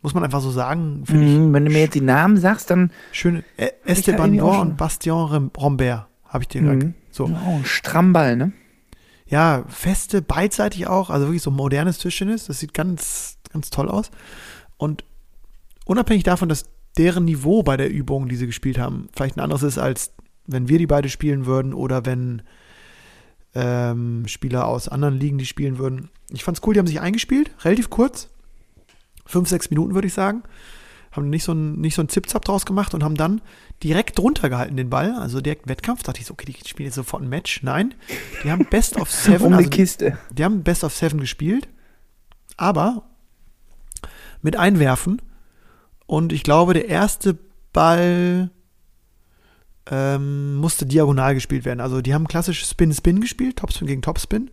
muss 0.01 0.13
man 0.13 0.23
einfach 0.23 0.41
so 0.41 0.51
sagen, 0.51 1.03
finde 1.05 1.25
Mhm, 1.27 1.53
wenn 1.53 1.65
du 1.65 1.71
mir 1.71 1.81
jetzt 1.81 1.95
die 1.95 2.01
Namen 2.01 2.37
sagst, 2.37 2.69
dann 2.69 2.91
ich, 3.11 3.19
schön. 3.19 3.43
Ä- 3.57 3.65
ich 3.67 3.71
da 3.85 3.91
Esteban 3.91 4.35
Dor 4.37 4.59
und 4.61 4.77
Bastien 4.77 5.15
Rambert, 5.15 6.07
habe 6.25 6.43
ich 6.43 6.47
dir 6.47 6.61
gesagt. 6.61 6.83
Mhm. 6.83 6.93
So. 7.11 7.25
oh, 7.25 7.55
ein 7.57 7.65
Strammball, 7.65 8.35
ne? 8.35 8.51
Ja, 9.27 9.63
feste, 9.67 10.21
beidseitig 10.21 10.87
auch, 10.87 11.09
also 11.09 11.27
wirklich 11.27 11.41
so 11.41 11.51
modernes 11.51 11.97
Tischtennis, 11.99 12.45
das 12.45 12.59
sieht 12.59 12.73
ganz, 12.73 13.37
ganz 13.51 13.69
toll 13.69 13.89
aus. 13.89 14.11
Und 14.77 15.03
unabhängig 15.85 16.23
davon, 16.23 16.49
dass 16.49 16.65
deren 16.97 17.25
Niveau 17.25 17.63
bei 17.63 17.77
der 17.77 17.89
Übung, 17.89 18.27
die 18.29 18.35
sie 18.35 18.45
gespielt 18.45 18.77
haben, 18.77 19.07
vielleicht 19.15 19.37
ein 19.37 19.41
anderes 19.41 19.63
ist, 19.63 19.77
als 19.77 20.11
wenn 20.45 20.67
wir 20.67 20.77
die 20.77 20.87
beide 20.87 21.09
spielen 21.09 21.45
würden 21.45 21.73
oder 21.73 22.05
wenn 22.05 22.41
ähm, 23.55 24.23
Spieler 24.27 24.67
aus 24.67 24.87
anderen 24.89 25.19
Ligen 25.19 25.37
die 25.37 25.45
spielen 25.45 25.77
würden. 25.77 26.09
Ich 26.29 26.43
fand's 26.43 26.61
cool, 26.65 26.73
die 26.73 26.79
haben 26.79 26.87
sich 26.87 26.99
eingespielt, 27.01 27.51
relativ 27.63 27.89
kurz. 27.89 28.29
Fünf, 29.25 29.49
sechs 29.49 29.69
Minuten 29.69 29.93
würde 29.93 30.07
ich 30.07 30.13
sagen. 30.13 30.43
Haben 31.11 31.29
nicht 31.29 31.43
so 31.43 31.51
ein, 31.53 31.79
nicht 31.79 31.95
so 31.95 32.01
ein 32.01 32.09
Zip-Zap 32.09 32.43
draus 32.43 32.65
gemacht 32.65 32.93
und 32.93 33.03
haben 33.03 33.15
dann 33.15 33.41
direkt 33.83 34.17
drunter 34.17 34.49
gehalten 34.49 34.77
den 34.77 34.89
Ball, 34.89 35.13
also 35.13 35.41
direkt 35.41 35.67
Wettkampf. 35.67 36.01
Da 36.01 36.07
dachte 36.07 36.21
ich 36.21 36.25
so, 36.25 36.33
okay, 36.33 36.45
die 36.45 36.67
spielen 36.67 36.87
jetzt 36.87 36.95
sofort 36.95 37.21
ein 37.21 37.29
Match. 37.29 37.61
Nein, 37.61 37.93
die 38.43 38.51
haben 38.51 38.65
Best 38.65 38.97
of 38.97 39.11
Seven, 39.11 39.47
Um 39.47 39.53
also 39.53 39.69
die 39.69 39.75
Kiste. 39.75 40.17
die 40.31 40.43
haben 40.43 40.63
Best 40.63 40.83
of 40.83 40.93
Seven 40.93 41.19
gespielt, 41.19 41.67
aber 42.57 43.03
mit 44.41 44.55
Einwerfen. 44.57 45.21
Und 46.05 46.33
ich 46.33 46.43
glaube, 46.43 46.73
der 46.73 46.89
erste 46.89 47.37
Ball 47.71 48.49
ähm, 49.89 50.55
musste 50.55 50.85
diagonal 50.85 51.33
gespielt 51.33 51.65
werden. 51.65 51.79
Also 51.79 52.01
die 52.01 52.13
haben 52.13 52.27
klassisch 52.27 52.65
Spin-Spin 52.65 53.21
gespielt, 53.21 53.57
Topspin 53.57 53.87
gegen 53.87 54.01
Topspin. 54.01 54.51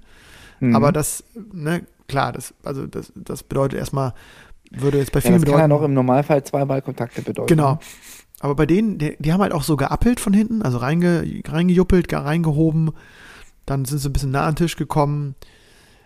Mhm. 0.61 0.75
Aber 0.77 0.93
das, 0.93 1.25
ne, 1.53 1.87
klar, 2.09 2.33
das, 2.33 2.55
also 2.65 2.87
das, 2.87 3.13
das 3.15 3.43
bedeutet 3.43 3.79
erstmal, 3.79 4.15
würde 4.71 4.99
jetzt 4.99 5.13
bei 5.13 5.19
ja, 5.19 5.23
vielen 5.23 5.35
das 5.35 5.45
kann 5.45 5.53
ja 5.53 5.67
bedeuten. 5.67 5.69
noch 5.69 5.83
im 5.83 5.95
Normalfall 5.95 6.45
zwei 6.45 6.65
Ballkontakte 6.65 7.23
bedeuten. 7.23 7.49
Genau. 7.49 7.79
Aber 8.41 8.55
bei 8.55 8.67
denen, 8.67 8.99
die, 8.99 9.17
die 9.19 9.33
haben 9.33 9.43
halt 9.43 9.53
auch 9.53 9.63
so 9.63 9.77
geappelt 9.77 10.19
von 10.19 10.33
hinten, 10.33 10.63
also 10.63 10.79
reinge, 10.79 11.43
reingejuppelt, 11.47 12.13
reingehoben. 12.13 12.93
Dann 13.67 13.85
sind 13.85 13.99
sie 13.99 14.09
ein 14.09 14.13
bisschen 14.13 14.31
nah 14.31 14.47
an 14.47 14.55
den 14.55 14.65
Tisch 14.65 14.77
gekommen. 14.77 15.35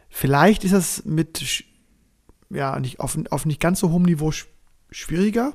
Vielleicht 0.08 0.64
ist 0.64 0.74
das 0.74 1.04
mit, 1.04 1.64
ja, 2.50 2.78
nicht 2.80 3.00
auf, 3.00 3.16
auf 3.30 3.46
nicht 3.46 3.60
ganz 3.60 3.80
so 3.80 3.90
hohem 3.90 4.02
Niveau 4.02 4.32
sch 4.32 4.46
schwieriger. 4.90 5.54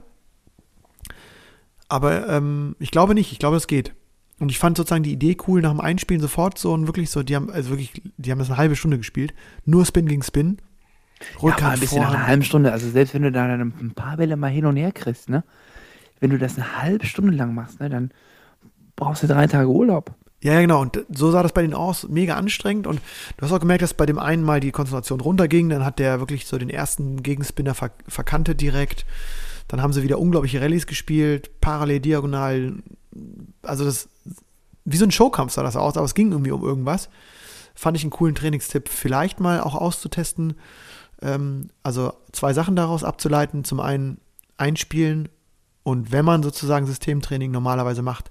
Aber 1.87 2.27
ähm, 2.29 2.75
ich 2.79 2.91
glaube 2.91 3.13
nicht. 3.13 3.31
Ich 3.31 3.39
glaube, 3.39 3.57
es 3.57 3.67
geht. 3.67 3.93
Und 4.39 4.49
ich 4.49 4.59
fand 4.59 4.77
sozusagen 4.77 5.03
die 5.03 5.11
Idee 5.11 5.35
cool, 5.47 5.61
nach 5.61 5.71
dem 5.71 5.81
Einspielen 5.81 6.21
sofort 6.21 6.57
so 6.57 6.73
und 6.73 6.87
wirklich 6.87 7.09
so, 7.09 7.23
die 7.23 7.35
haben, 7.35 7.49
also 7.49 7.71
wirklich, 7.71 8.01
die 8.17 8.31
haben 8.31 8.39
das 8.39 8.49
eine 8.49 8.57
halbe 8.57 8.75
Stunde 8.75 8.97
gespielt. 8.97 9.33
Nur 9.65 9.85
Spin 9.85 10.07
gegen 10.07 10.23
Spin. 10.23 10.59
Ja, 11.41 11.55
aber 11.57 11.69
ein 11.69 11.79
bisschen 11.79 12.01
nach 12.01 12.13
einer 12.13 12.27
halben 12.27 12.43
Stunde. 12.43 12.71
Also 12.71 12.89
selbst 12.89 13.13
wenn 13.13 13.23
du 13.23 13.31
da 13.31 13.47
dann 13.47 13.61
ein 13.61 13.93
paar 13.93 14.17
Bälle 14.17 14.37
mal 14.37 14.49
hin 14.49 14.65
und 14.65 14.77
her 14.77 14.91
kriegst, 14.91 15.29
ne? 15.29 15.43
Wenn 16.19 16.31
du 16.31 16.37
das 16.37 16.57
eine 16.57 16.81
halbe 16.81 17.05
Stunde 17.05 17.33
lang 17.33 17.53
machst, 17.53 17.79
ne, 17.79 17.89
dann 17.89 18.11
brauchst 18.95 19.23
du 19.23 19.27
drei 19.27 19.47
Tage 19.47 19.69
Urlaub. 19.69 20.13
Ja, 20.41 20.53
ja, 20.53 20.61
genau. 20.61 20.81
Und 20.81 21.05
so 21.09 21.31
sah 21.31 21.43
das 21.43 21.51
bei 21.51 21.61
denen 21.61 21.73
aus. 21.73 22.07
Mega 22.07 22.35
anstrengend. 22.35 22.87
Und 22.87 23.01
du 23.37 23.45
hast 23.45 23.51
auch 23.51 23.59
gemerkt, 23.59 23.81
dass 23.81 23.93
bei 23.93 24.05
dem 24.05 24.19
einen 24.19 24.43
mal 24.43 24.59
die 24.59 24.71
Konzentration 24.71 25.19
runterging. 25.19 25.69
Dann 25.69 25.83
hat 25.83 25.99
der 25.99 26.19
wirklich 26.19 26.45
so 26.45 26.57
den 26.57 26.69
ersten 26.69 27.23
Gegenspinner 27.23 27.73
ver 27.73 27.91
verkantet 28.07 28.61
direkt. 28.61 29.05
Dann 29.67 29.81
haben 29.81 29.93
sie 29.93 30.03
wieder 30.03 30.19
unglaubliche 30.19 30.61
Rallyes 30.61 30.87
gespielt. 30.87 31.59
Parallel, 31.59 31.99
diagonal. 31.99 32.73
Also 33.61 33.83
das, 33.83 34.07
wie 34.85 34.97
so 34.97 35.05
ein 35.05 35.11
Showkampf 35.11 35.51
sah 35.53 35.63
das 35.63 35.75
aus. 35.75 35.97
Aber 35.97 36.05
es 36.05 36.15
ging 36.15 36.31
irgendwie 36.31 36.51
um 36.51 36.63
irgendwas. 36.63 37.09
Fand 37.75 37.97
ich 37.97 38.03
einen 38.03 38.11
coolen 38.11 38.35
Trainingstipp. 38.35 38.87
Vielleicht 38.87 39.41
mal 39.41 39.59
auch 39.59 39.75
auszutesten. 39.75 40.55
Ähm, 41.21 41.69
also 41.83 42.13
zwei 42.31 42.53
Sachen 42.53 42.75
daraus 42.75 43.03
abzuleiten. 43.03 43.63
Zum 43.63 43.79
einen 43.79 44.19
einspielen. 44.57 45.29
Und 45.83 46.11
wenn 46.11 46.25
man 46.25 46.43
sozusagen 46.43 46.85
Systemtraining 46.85 47.51
normalerweise 47.51 48.01
macht, 48.01 48.29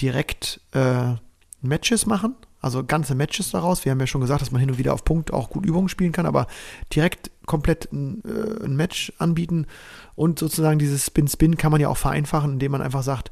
direkt 0.00 0.60
äh, 0.72 1.14
Matches 1.62 2.06
machen, 2.06 2.34
also 2.60 2.84
ganze 2.84 3.14
Matches 3.14 3.50
daraus. 3.50 3.84
Wir 3.84 3.92
haben 3.92 4.00
ja 4.00 4.06
schon 4.06 4.20
gesagt, 4.20 4.40
dass 4.42 4.50
man 4.50 4.60
hin 4.60 4.70
und 4.70 4.78
wieder 4.78 4.92
auf 4.92 5.04
Punkt 5.04 5.32
auch 5.32 5.50
gut 5.50 5.64
Übungen 5.64 5.88
spielen 5.88 6.12
kann, 6.12 6.26
aber 6.26 6.46
direkt 6.94 7.30
komplett 7.46 7.92
ein, 7.92 8.22
äh, 8.24 8.64
ein 8.64 8.76
Match 8.76 9.12
anbieten 9.18 9.66
und 10.16 10.38
sozusagen 10.38 10.78
dieses 10.78 11.06
Spin-Spin 11.06 11.56
kann 11.56 11.70
man 11.70 11.80
ja 11.80 11.88
auch 11.88 11.96
vereinfachen, 11.96 12.54
indem 12.54 12.72
man 12.72 12.82
einfach 12.82 13.02
sagt, 13.02 13.30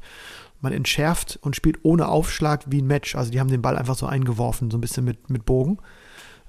man 0.61 0.71
entschärft 0.71 1.37
und 1.41 1.55
spielt 1.55 1.79
ohne 1.83 2.07
Aufschlag 2.07 2.63
wie 2.67 2.81
ein 2.81 2.87
Match. 2.87 3.15
Also 3.15 3.29
die 3.29 3.39
haben 3.39 3.49
den 3.49 3.61
Ball 3.61 3.77
einfach 3.77 3.95
so 3.95 4.05
eingeworfen, 4.05 4.71
so 4.71 4.77
ein 4.77 4.81
bisschen 4.81 5.03
mit, 5.03 5.29
mit 5.29 5.45
Bogen. 5.45 5.79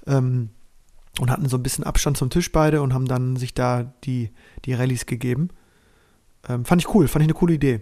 Ähm, 0.05 0.51
und 1.19 1.29
hatten 1.31 1.47
so 1.49 1.57
ein 1.57 1.63
bisschen 1.63 1.83
Abstand 1.83 2.17
zum 2.17 2.29
Tisch 2.29 2.51
beide 2.51 2.81
und 2.81 2.93
haben 2.93 3.05
dann 3.07 3.35
sich 3.35 3.53
da 3.53 3.93
die, 4.03 4.31
die 4.65 4.73
Rallyes 4.73 5.05
gegeben. 5.05 5.49
Ähm, 6.47 6.65
fand 6.65 6.81
ich 6.81 6.93
cool, 6.93 7.07
fand 7.07 7.23
ich 7.23 7.27
eine 7.27 7.33
coole 7.37 7.53
Idee. 7.55 7.81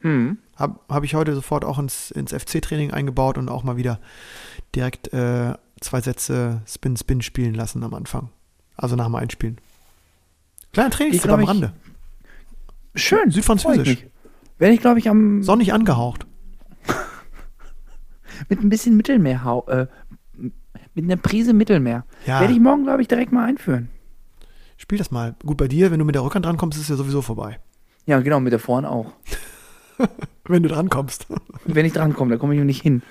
Hm. 0.00 0.38
Habe 0.56 0.80
hab 0.88 1.04
ich 1.04 1.14
heute 1.14 1.34
sofort 1.34 1.64
auch 1.64 1.78
ins, 1.78 2.10
ins 2.10 2.32
FC-Training 2.32 2.90
eingebaut 2.90 3.38
und 3.38 3.48
auch 3.48 3.62
mal 3.62 3.76
wieder 3.76 4.00
direkt 4.74 5.12
äh, 5.12 5.54
zwei 5.80 6.00
Sätze 6.00 6.62
Spin-Spin 6.66 7.22
spielen 7.22 7.54
lassen 7.54 7.82
am 7.84 7.94
Anfang. 7.94 8.30
Also 8.76 8.96
nach 8.96 9.06
dem 9.06 9.14
Einspielen. 9.14 9.58
Kleiner 10.72 10.90
Trainingstipp 10.90 11.30
am 11.30 11.44
Rande. 11.44 11.72
Schön. 12.94 13.30
Südfranzösisch. 13.30 14.06
Werde 14.58 14.74
ich, 14.74 14.80
glaube 14.80 14.98
ich, 14.98 15.08
am 15.08 15.42
Sonnig 15.42 15.72
angehaucht. 15.72 16.26
mit 18.48 18.60
ein 18.60 18.68
bisschen 18.68 18.96
Mittelmeer, 18.96 19.44
hau- 19.44 19.66
äh, 19.68 19.86
mit 20.94 21.04
einer 21.04 21.16
Prise 21.16 21.52
Mittelmeer. 21.52 22.04
Ja, 22.26 22.40
Werde 22.40 22.52
ich 22.52 22.60
morgen, 22.60 22.84
glaube 22.84 23.02
ich, 23.02 23.08
direkt 23.08 23.32
mal 23.32 23.44
einführen. 23.46 23.88
spiel 24.76 24.98
das 24.98 25.10
mal. 25.10 25.34
Gut, 25.44 25.56
bei 25.56 25.68
dir, 25.68 25.90
wenn 25.90 25.98
du 25.98 26.04
mit 26.04 26.14
der 26.14 26.22
Rückhand 26.24 26.44
drankommst, 26.46 26.76
ist 26.78 26.84
es 26.84 26.88
ja 26.90 26.96
sowieso 26.96 27.22
vorbei. 27.22 27.58
Ja, 28.06 28.20
genau, 28.20 28.40
mit 28.40 28.52
der 28.52 28.58
Vorhand 28.60 28.86
auch. 28.86 29.12
Wenn 30.44 30.64
du 30.64 30.68
drankommst. 30.68 31.26
Wenn 31.64 31.86
ich 31.86 31.92
drankomme, 31.92 32.32
da 32.32 32.36
komme 32.38 32.54
ich 32.56 32.60
nicht 32.62 32.82
hin. 32.82 33.02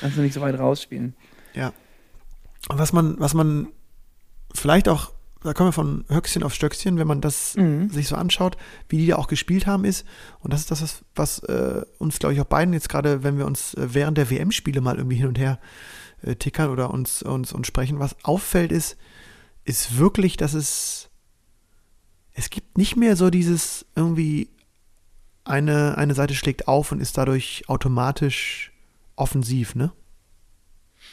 Kannst 0.00 0.16
du 0.18 0.22
nicht 0.22 0.34
so 0.34 0.40
weit 0.40 0.58
rausspielen. 0.58 1.14
Was 2.68 2.92
man, 2.92 3.18
was 3.18 3.32
man 3.32 3.68
vielleicht 4.54 4.88
auch, 4.88 5.12
da 5.42 5.54
kommen 5.54 5.68
wir 5.68 5.72
von 5.72 6.04
Höchstchen 6.08 6.42
auf 6.42 6.52
Stöckchen, 6.52 6.98
wenn 6.98 7.06
man 7.06 7.20
das 7.22 7.56
Mhm. 7.56 7.88
sich 7.88 8.06
so 8.08 8.16
anschaut, 8.16 8.56
wie 8.88 8.98
die 8.98 9.06
da 9.06 9.16
auch 9.16 9.28
gespielt 9.28 9.66
haben, 9.66 9.84
ist, 9.86 10.04
und 10.40 10.52
das 10.52 10.60
ist 10.60 10.70
das, 10.70 10.82
was, 10.82 11.04
was 11.14 11.38
äh, 11.44 11.82
uns, 11.98 12.18
glaube 12.18 12.34
ich, 12.34 12.40
auch 12.40 12.44
beiden 12.46 12.74
jetzt 12.74 12.88
gerade, 12.90 13.22
wenn 13.22 13.38
wir 13.38 13.46
uns 13.46 13.72
äh, 13.74 13.94
während 13.94 14.18
der 14.18 14.28
WM-Spiele 14.30 14.80
mal 14.82 14.96
irgendwie 14.96 15.16
hin 15.16 15.28
und 15.28 15.38
her 15.38 15.58
äh, 15.58 15.66
tickern 16.38 16.70
oder 16.70 16.90
uns, 16.90 17.22
uns, 17.22 17.52
uns 17.52 17.66
sprechen, 17.66 17.98
was 17.98 18.16
auffällt, 18.24 18.72
ist, 18.72 18.96
ist 19.64 19.98
wirklich, 19.98 20.36
dass 20.36 20.54
es, 20.54 21.10
es 22.32 22.50
gibt 22.50 22.78
nicht 22.78 22.96
mehr 22.96 23.16
so 23.16 23.30
dieses 23.30 23.86
irgendwie 23.94 24.50
eine, 25.44 25.96
eine 25.98 26.14
Seite 26.14 26.34
schlägt 26.34 26.68
auf 26.68 26.92
und 26.92 27.00
ist 27.00 27.18
dadurch 27.18 27.64
automatisch 27.68 28.72
offensiv, 29.16 29.74
ne? 29.74 29.92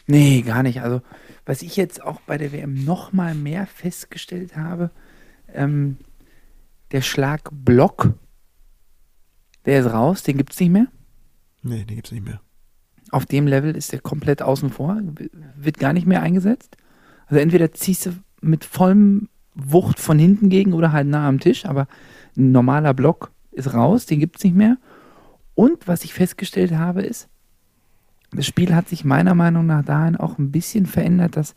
Nee, 0.05 0.41
gar 0.41 0.63
nicht. 0.63 0.81
Also, 0.81 1.01
was 1.45 1.61
ich 1.61 1.75
jetzt 1.75 2.01
auch 2.01 2.21
bei 2.21 2.37
der 2.37 2.51
WM 2.51 2.83
noch 2.83 3.13
mal 3.13 3.33
mehr 3.33 3.67
festgestellt 3.67 4.55
habe, 4.55 4.91
ähm, 5.53 5.97
der 6.91 7.01
Schlag 7.01 7.49
Block, 7.51 8.13
der 9.65 9.81
ist 9.81 9.91
raus, 9.91 10.23
den 10.23 10.37
gibt 10.37 10.53
es 10.53 10.59
nicht 10.59 10.71
mehr. 10.71 10.87
Nee, 11.61 11.83
den 11.83 11.95
gibt's 11.95 12.11
nicht 12.11 12.23
mehr. 12.23 12.41
Auf 13.11 13.25
dem 13.25 13.47
Level 13.47 13.75
ist 13.75 13.91
der 13.91 14.01
komplett 14.01 14.41
außen 14.41 14.69
vor, 14.69 14.99
wird 15.55 15.79
gar 15.79 15.93
nicht 15.93 16.07
mehr 16.07 16.21
eingesetzt. 16.21 16.77
Also 17.27 17.39
entweder 17.39 17.73
ziehst 17.73 18.05
du 18.05 18.11
mit 18.41 18.65
vollem 18.65 19.29
Wucht 19.53 19.99
von 19.99 20.19
hinten 20.19 20.49
gegen 20.49 20.73
oder 20.73 20.91
halt 20.91 21.07
nah 21.07 21.27
am 21.27 21.39
Tisch, 21.39 21.65
aber 21.65 21.87
ein 22.37 22.51
normaler 22.51 22.93
Block 22.93 23.31
ist 23.51 23.73
raus, 23.73 24.05
den 24.05 24.19
gibt 24.19 24.37
es 24.37 24.43
nicht 24.43 24.55
mehr. 24.55 24.77
Und 25.55 25.87
was 25.87 26.03
ich 26.03 26.13
festgestellt 26.13 26.73
habe, 26.73 27.01
ist, 27.01 27.27
das 28.31 28.45
Spiel 28.45 28.75
hat 28.75 28.87
sich 28.87 29.03
meiner 29.03 29.33
Meinung 29.33 29.65
nach 29.65 29.83
dahin 29.83 30.15
auch 30.15 30.37
ein 30.37 30.51
bisschen 30.51 30.85
verändert, 30.85 31.35
dass 31.35 31.55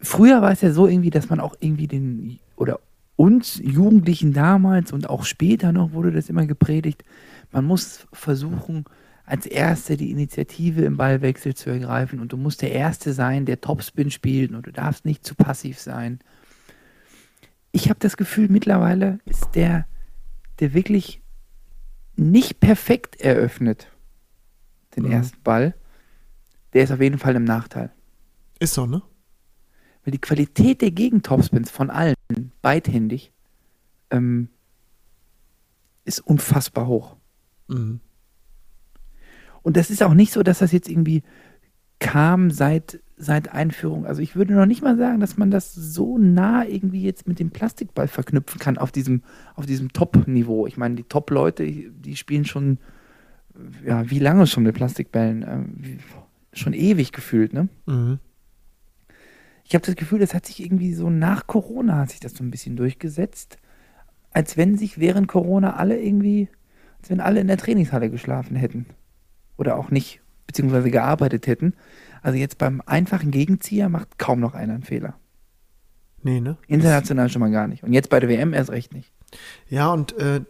früher 0.00 0.42
war 0.42 0.52
es 0.52 0.60
ja 0.60 0.72
so 0.72 0.86
irgendwie, 0.86 1.10
dass 1.10 1.30
man 1.30 1.40
auch 1.40 1.56
irgendwie 1.60 1.88
den 1.88 2.38
oder 2.56 2.78
uns 3.16 3.60
Jugendlichen 3.62 4.32
damals 4.32 4.92
und 4.92 5.08
auch 5.08 5.24
später 5.24 5.72
noch 5.72 5.92
wurde 5.92 6.12
das 6.12 6.28
immer 6.28 6.46
gepredigt, 6.46 7.04
man 7.50 7.64
muss 7.64 8.06
versuchen, 8.12 8.84
als 9.24 9.46
Erster 9.46 9.96
die 9.96 10.10
Initiative 10.10 10.84
im 10.84 10.96
Ballwechsel 10.96 11.54
zu 11.54 11.70
ergreifen 11.70 12.20
und 12.20 12.32
du 12.32 12.36
musst 12.36 12.62
der 12.62 12.72
Erste 12.72 13.12
sein, 13.12 13.46
der 13.46 13.60
Topspin 13.60 14.10
spielt 14.10 14.52
und 14.52 14.66
du 14.66 14.72
darfst 14.72 15.04
nicht 15.04 15.24
zu 15.24 15.34
passiv 15.34 15.78
sein. 15.78 16.20
Ich 17.70 17.88
habe 17.88 18.00
das 18.00 18.16
Gefühl, 18.16 18.48
mittlerweile 18.48 19.20
ist 19.24 19.54
der, 19.54 19.86
der 20.60 20.74
wirklich 20.74 21.22
nicht 22.16 22.60
perfekt 22.60 23.20
eröffnet, 23.20 23.90
den 24.96 25.04
Mhm. 25.04 25.12
ersten 25.12 25.42
Ball, 25.42 25.74
der 26.74 26.84
ist 26.84 26.90
auf 26.92 27.00
jeden 27.00 27.18
Fall 27.18 27.36
im 27.36 27.44
Nachteil. 27.44 27.90
Ist 28.58 28.74
so, 28.74 28.86
ne? 28.86 29.02
Weil 30.04 30.12
die 30.12 30.20
Qualität 30.20 30.82
der 30.82 30.90
Gegentopspins 30.90 31.70
von 31.70 31.88
allen, 31.88 32.14
beidhändig, 32.60 33.32
ähm, 34.10 34.48
ist 36.04 36.20
unfassbar 36.20 36.86
hoch. 36.86 37.16
Mhm. 37.68 38.00
Und 39.62 39.76
das 39.76 39.90
ist 39.90 40.02
auch 40.02 40.14
nicht 40.14 40.32
so, 40.32 40.42
dass 40.42 40.58
das 40.58 40.72
jetzt 40.72 40.88
irgendwie 40.88 41.22
kam 41.98 42.50
seit, 42.50 43.00
seit 43.16 43.52
Einführung. 43.52 44.06
Also 44.06 44.22
ich 44.22 44.34
würde 44.34 44.54
noch 44.54 44.66
nicht 44.66 44.82
mal 44.82 44.96
sagen, 44.96 45.20
dass 45.20 45.36
man 45.36 45.52
das 45.52 45.72
so 45.72 46.18
nah 46.18 46.64
irgendwie 46.66 47.02
jetzt 47.02 47.28
mit 47.28 47.38
dem 47.38 47.50
Plastikball 47.50 48.08
verknüpfen 48.08 48.58
kann 48.58 48.76
auf 48.76 48.90
diesem, 48.90 49.22
auf 49.54 49.66
diesem 49.66 49.92
Top-Niveau. 49.92 50.66
Ich 50.66 50.76
meine, 50.76 50.96
die 50.96 51.04
Top-Leute, 51.04 51.64
die 51.64 52.16
spielen 52.16 52.44
schon, 52.44 52.78
ja, 53.86 54.10
wie 54.10 54.18
lange 54.18 54.48
schon 54.48 54.64
mit 54.64 54.74
Plastikbällen? 54.74 55.44
Ähm, 55.46 55.98
schon 56.52 56.72
ewig 56.72 57.12
gefühlt, 57.12 57.52
ne? 57.52 57.68
Mhm. 57.86 58.18
Ich 59.64 59.74
habe 59.74 59.86
das 59.86 59.94
Gefühl, 59.94 60.18
das 60.18 60.34
hat 60.34 60.44
sich 60.44 60.60
irgendwie 60.60 60.92
so 60.92 61.08
nach 61.08 61.46
Corona 61.46 61.98
hat 61.98 62.10
sich 62.10 62.20
das 62.20 62.34
so 62.34 62.42
ein 62.42 62.50
bisschen 62.50 62.76
durchgesetzt. 62.76 63.58
als 64.32 64.56
wenn 64.56 64.76
sich 64.76 64.98
während 64.98 65.28
Corona 65.28 65.76
alle 65.76 66.00
irgendwie, 66.00 66.48
als 66.98 67.10
wenn 67.10 67.20
alle 67.20 67.40
in 67.40 67.46
der 67.48 67.58
Trainingshalle 67.58 68.10
geschlafen 68.10 68.56
hätten. 68.56 68.86
Oder 69.62 69.76
auch 69.76 69.92
nicht, 69.92 70.20
beziehungsweise 70.48 70.90
gearbeitet 70.90 71.46
hätten. 71.46 71.74
Also 72.20 72.36
jetzt 72.36 72.58
beim 72.58 72.82
einfachen 72.84 73.30
Gegenzieher 73.30 73.88
macht 73.88 74.18
kaum 74.18 74.40
noch 74.40 74.54
einer 74.54 74.74
einen 74.74 74.82
Fehler. 74.82 75.14
Nee, 76.24 76.40
ne? 76.40 76.56
International 76.66 77.28
schon 77.28 77.38
mal 77.38 77.52
gar 77.52 77.68
nicht. 77.68 77.84
Und 77.84 77.92
jetzt 77.92 78.10
bei 78.10 78.18
der 78.18 78.28
WM 78.28 78.54
erst 78.54 78.70
recht 78.70 78.92
nicht. 78.92 79.12
Ja, 79.68 79.92
und 79.92 80.18
äh, 80.18 80.40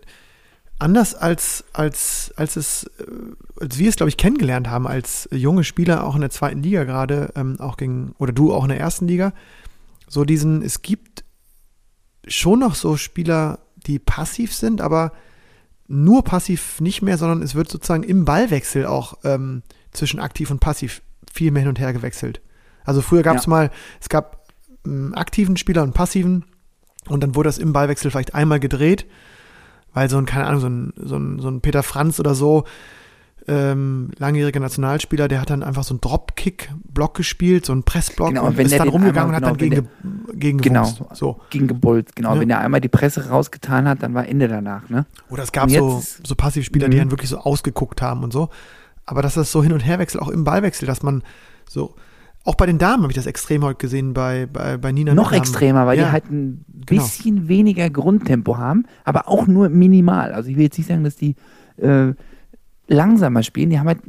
anders 0.79 1.15
als, 1.15 1.67
als, 1.75 2.33
als 2.37 2.57
es, 2.57 2.85
äh, 2.85 3.05
als 3.61 3.79
wir 3.79 3.91
es, 3.91 3.97
glaube 3.97 4.09
ich, 4.09 4.17
kennengelernt 4.17 4.71
haben, 4.71 4.87
als 4.87 5.29
junge 5.31 5.63
Spieler 5.63 6.05
auch 6.05 6.15
in 6.15 6.23
der 6.23 6.31
zweiten 6.31 6.63
Liga 6.63 6.85
gerade, 6.85 7.31
ähm, 7.37 7.61
auch 7.61 7.77
gegen, 7.77 8.15
oder 8.17 8.33
du 8.33 8.55
auch 8.55 8.63
in 8.63 8.71
der 8.71 8.81
ersten 8.81 9.07
Liga, 9.07 9.35
so 10.09 10.25
diesen, 10.25 10.63
es 10.63 10.81
gibt 10.81 11.23
schon 12.27 12.61
noch 12.61 12.77
so 12.77 12.97
Spieler, 12.97 13.59
die 13.87 13.99
passiv 13.99 14.55
sind, 14.55 14.81
aber 14.81 15.13
nur 15.93 16.25
passiv 16.25 16.81
nicht 16.81 17.03
mehr, 17.03 17.19
sondern 17.19 17.43
es 17.43 17.55
wird 17.55 17.71
sozusagen 17.71 18.03
im 18.03 18.25
Ballwechsel 18.25 18.87
auch 18.87 19.19
ähm, 19.25 19.63
zwischen 19.93 20.21
aktiv 20.21 20.51
und 20.51 20.59
passiv 20.59 21.03
viel 21.31 21.51
mehr 21.51 21.61
hin 21.63 21.69
und 21.69 21.79
her 21.79 21.93
gewechselt. 21.93 22.41
Also 22.85 23.03
früher 23.03 23.23
gab 23.23 23.37
es 23.37 23.45
Ja. 23.45 23.51
mal, 23.51 23.71
es 24.01 24.09
gab 24.09 24.47
einen 24.85 25.15
aktiven 25.15 25.57
Spieler 25.57 25.83
und 25.83 25.89
einen 25.89 25.93
passiven 25.95 26.45
und 27.09 27.23
dann 27.23 27.35
wurde 27.35 27.49
das 27.49 27.59
im 27.59 27.73
Ballwechsel 27.75 28.11
vielleicht 28.11 28.35
einmal 28.35 28.59
gedreht, 28.59 29.07
weil 29.93 30.09
so 30.09 30.17
ein, 30.17 30.25
keine 30.25 30.47
Ahnung, 30.47 30.61
so 30.61 30.69
ein, 30.69 30.93
so 30.97 31.17
ein, 31.17 31.39
so 31.41 31.49
ein 31.49 31.61
Peter 31.61 31.83
Franz 31.83 32.19
oder 32.19 32.35
so, 32.35 32.65
ähm, 33.49 34.11
langjähriger 34.19 34.61
Nationalspieler, 34.61 35.27
der 35.29 35.41
hat 35.41 35.51
dann 35.51 35.63
einfach 35.63 35.83
so 35.85 35.95
einen 35.95 36.01
Dropkick-Block 36.01 37.15
gespielt, 37.15 37.67
so 37.67 37.73
einen 37.73 37.83
Pressblock 37.83 38.29
Genau, 38.29 38.43
und 38.43 38.49
und 38.51 38.57
wenn 38.57 38.67
ist 38.67 38.73
der 38.73 38.79
dann 38.81 38.89
rumgegangen 38.89 39.35
einmal- 39.35 39.51
und 39.51 39.59
hat 39.59 39.61
dann 39.61 39.71
genau, 39.71 39.89
gegen, 40.33 40.39
gegen 40.39 40.59
Genau. 40.59 40.83
gewumst. 40.83 41.17
So. 41.17 41.41
Gegen 41.51 41.67
gebolzt, 41.67 42.15
genau. 42.15 42.35
Ja. 42.35 42.41
Wenn 42.41 42.51
er 42.51 42.61
einmal 42.61 42.81
die 42.81 42.89
Presse 42.89 43.29
rausgetan 43.29 43.89
hat, 43.89 44.03
dann 44.03 44.15
war 44.15 44.29
Ende 44.29 44.49
danach, 44.49 44.89
ne? 44.89 45.07
Oder 45.29 45.43
es 45.43 45.53
gab 45.53 45.69
jetzt 45.71 45.79
so, 45.79 46.03
so 46.25 46.35
Passivspieler, 46.35 46.89
die 46.89 46.97
Mhm. 46.97 47.01
dann 47.01 47.11
wirklich 47.11 47.31
so 47.31 47.39
ausgeguckt 47.39 48.01
haben 48.03 48.23
und 48.23 48.33
so. 48.33 48.49
Aber 49.07 49.23
dass 49.23 49.35
das 49.35 49.51
so 49.51 49.63
hin 49.63 49.73
und 49.73 49.81
her 49.81 49.99
wechselt, 49.99 50.23
auch 50.23 50.29
im 50.29 50.45
Ballwechsel, 50.45 50.87
dass 50.87 51.03
man 51.03 51.23
so, 51.69 51.95
auch 52.45 52.55
bei 52.55 52.67
den 52.67 52.79
Damen 52.79 53.03
habe 53.03 53.13
ich 53.13 53.17
das 53.17 53.27
extrem 53.27 53.65
heute 53.65 53.79
gesehen, 53.79 54.15
bei, 54.15 54.47
bei, 54.47 54.77
bei 54.77 54.93
Nina 54.93 55.15
Noch 55.15 55.33
extremer, 55.33 55.87
weil 55.87 55.99
ja, 55.99 56.07
die 56.07 56.13
halt 56.13 56.31
ein 56.31 56.65
genau. 56.87 57.03
bisschen 57.03 57.49
weniger 57.49 57.91
Grundtempo 57.91 58.59
haben, 58.59 58.85
aber 59.05 59.29
auch 59.29 59.47
nur 59.49 59.69
minimal. 59.69 60.33
Also 60.33 60.49
ich 60.51 60.57
will 60.57 60.65
jetzt 60.65 60.79
nicht 60.79 60.87
sagen, 60.89 61.03
dass 61.05 61.17
die 61.17 61.35
äh, 61.77 62.13
langsamer 62.89 63.43
spielen. 63.43 63.71
Die 63.71 63.79
haben 63.79 63.89
halt, 63.89 64.01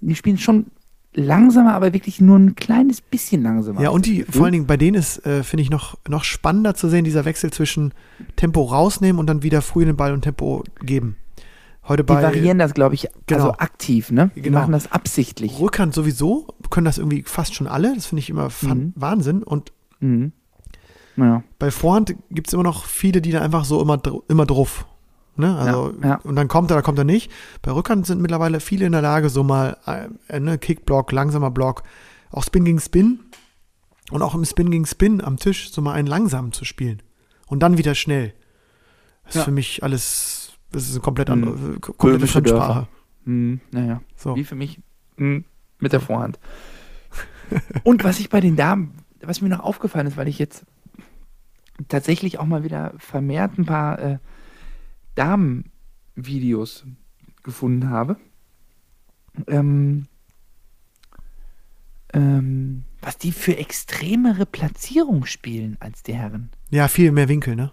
die 0.00 0.14
spielen 0.14 0.38
schon 0.38 0.66
langsamer, 1.14 1.74
aber 1.74 1.92
wirklich 1.92 2.20
nur 2.20 2.38
ein 2.38 2.54
kleines 2.54 3.00
bisschen 3.00 3.42
langsamer. 3.42 3.80
Ja, 3.80 3.90
und 3.90 4.06
die, 4.06 4.22
vor 4.24 4.44
allen 4.44 4.52
Dingen 4.52 4.66
bei 4.66 4.76
denen 4.76 4.94
ist, 4.96 5.24
äh, 5.26 5.42
finde 5.42 5.62
ich, 5.62 5.70
noch, 5.70 5.96
noch 6.08 6.22
spannender 6.24 6.74
zu 6.74 6.88
sehen, 6.88 7.04
dieser 7.04 7.24
Wechsel 7.24 7.50
zwischen 7.50 7.92
Tempo 8.36 8.62
rausnehmen 8.62 9.18
und 9.18 9.26
dann 9.26 9.42
wieder 9.42 9.62
früh 9.62 9.84
den 9.84 9.96
Ball 9.96 10.12
und 10.12 10.22
Tempo 10.22 10.62
geben. 10.80 11.16
Heute 11.88 12.04
die 12.04 12.12
bei 12.12 12.22
variieren 12.22 12.58
das, 12.58 12.74
glaube 12.74 12.94
ich, 12.94 13.08
Genau. 13.26 13.44
also 13.46 13.52
aktiv, 13.58 14.10
ne? 14.12 14.30
Die 14.36 14.42
Genau. 14.42 14.60
machen 14.60 14.72
das 14.72 14.92
absichtlich. 14.92 15.58
Rückhand 15.58 15.94
sowieso, 15.94 16.46
können 16.70 16.84
das 16.84 16.98
irgendwie 16.98 17.22
fast 17.26 17.54
schon 17.54 17.66
alle. 17.66 17.94
Das 17.94 18.06
finde 18.06 18.20
ich 18.20 18.28
immer 18.30 18.50
Mhm. 18.62 18.92
Wahnsinn. 18.94 19.42
Und 19.42 19.72
Mhm. 20.00 20.32
Naja. 21.16 21.42
bei 21.58 21.70
Vorhand 21.70 22.14
gibt 22.30 22.46
es 22.48 22.52
immer 22.52 22.62
noch 22.62 22.84
viele, 22.84 23.20
die 23.22 23.30
da 23.32 23.40
einfach 23.40 23.64
so 23.64 23.80
immer, 23.80 24.00
immer 24.28 24.44
drauf. 24.46 24.86
Ne? 25.38 25.56
Also, 25.56 25.94
Ja, 26.02 26.08
ja. 26.08 26.14
Und 26.24 26.36
dann 26.36 26.48
kommt 26.48 26.70
er, 26.70 26.74
dann 26.74 26.82
kommt 26.84 26.98
er 26.98 27.04
nicht. 27.04 27.30
Bei 27.62 27.70
Rückhand 27.70 28.06
sind 28.06 28.20
mittlerweile 28.20 28.60
viele 28.60 28.86
in 28.86 28.92
der 28.92 29.02
Lage, 29.02 29.28
so 29.30 29.42
mal 29.44 29.76
äh, 30.28 30.40
ne, 30.40 30.58
Kickblock, 30.58 31.12
langsamer 31.12 31.50
Block, 31.50 31.82
auch 32.30 32.42
Spin 32.44 32.64
gegen 32.64 32.80
Spin 32.80 33.20
und 34.10 34.22
auch 34.22 34.34
im 34.34 34.44
Spin 34.44 34.70
gegen 34.70 34.84
Spin 34.86 35.22
am 35.22 35.36
Tisch 35.36 35.70
so 35.72 35.80
mal 35.80 35.92
einen 35.92 36.08
langsamen 36.08 36.52
zu 36.52 36.64
spielen. 36.64 37.02
Und 37.46 37.60
dann 37.62 37.78
wieder 37.78 37.94
schnell. 37.94 38.34
Das 39.24 39.34
ist 39.36 39.38
Ja. 39.40 39.44
für 39.44 39.50
mich 39.52 39.82
alles, 39.82 40.52
das 40.72 40.84
ist 40.84 40.92
eine 40.92 41.00
komplett 41.00 41.28
Mhm. 41.28 41.32
andere, 41.34 41.74
äh, 41.76 41.78
komplette 41.80 42.26
Fremdsprache. 42.26 42.72
Dörfer. 42.74 42.88
Mhm. 43.24 43.60
Naja. 43.70 44.00
So. 44.16 44.36
Wie 44.36 44.44
für 44.44 44.54
mich 44.56 44.80
mhm. 45.16 45.44
mit 45.78 45.92
der 45.92 46.00
Vorhand. 46.00 46.38
Und 47.84 48.04
was 48.04 48.18
ich 48.20 48.28
bei 48.28 48.40
den 48.40 48.56
Damen, 48.56 48.92
was 49.22 49.40
mir 49.40 49.48
noch 49.48 49.60
aufgefallen 49.60 50.06
ist, 50.06 50.16
weil 50.16 50.28
ich 50.28 50.38
jetzt 50.38 50.64
tatsächlich 51.88 52.38
auch 52.38 52.44
mal 52.46 52.64
wieder 52.64 52.92
vermehrt 52.98 53.56
ein 53.56 53.64
paar 53.64 53.98
äh, 53.98 54.18
Damen-Videos 55.18 56.84
gefunden 57.42 57.90
habe. 57.90 58.16
Ähm, 59.46 60.06
ähm, 62.14 62.84
was 63.00 63.18
die 63.18 63.32
für 63.32 63.56
extremere 63.56 64.46
Platzierung 64.46 65.26
spielen 65.26 65.76
als 65.80 66.02
die 66.02 66.14
Herren. 66.14 66.50
Ja, 66.70 66.88
viel 66.88 67.12
mehr 67.12 67.28
Winkel, 67.28 67.56
ne? 67.56 67.72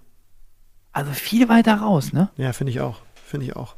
Also 0.92 1.12
viel 1.12 1.50
weiter 1.50 1.76
raus, 1.76 2.14
ne? 2.14 2.30
Ja, 2.38 2.54
finde 2.54 2.72
ich 2.72 2.80
auch. 2.80 3.02
Finde 3.16 3.46
ich 3.46 3.56
auch. 3.56 3.76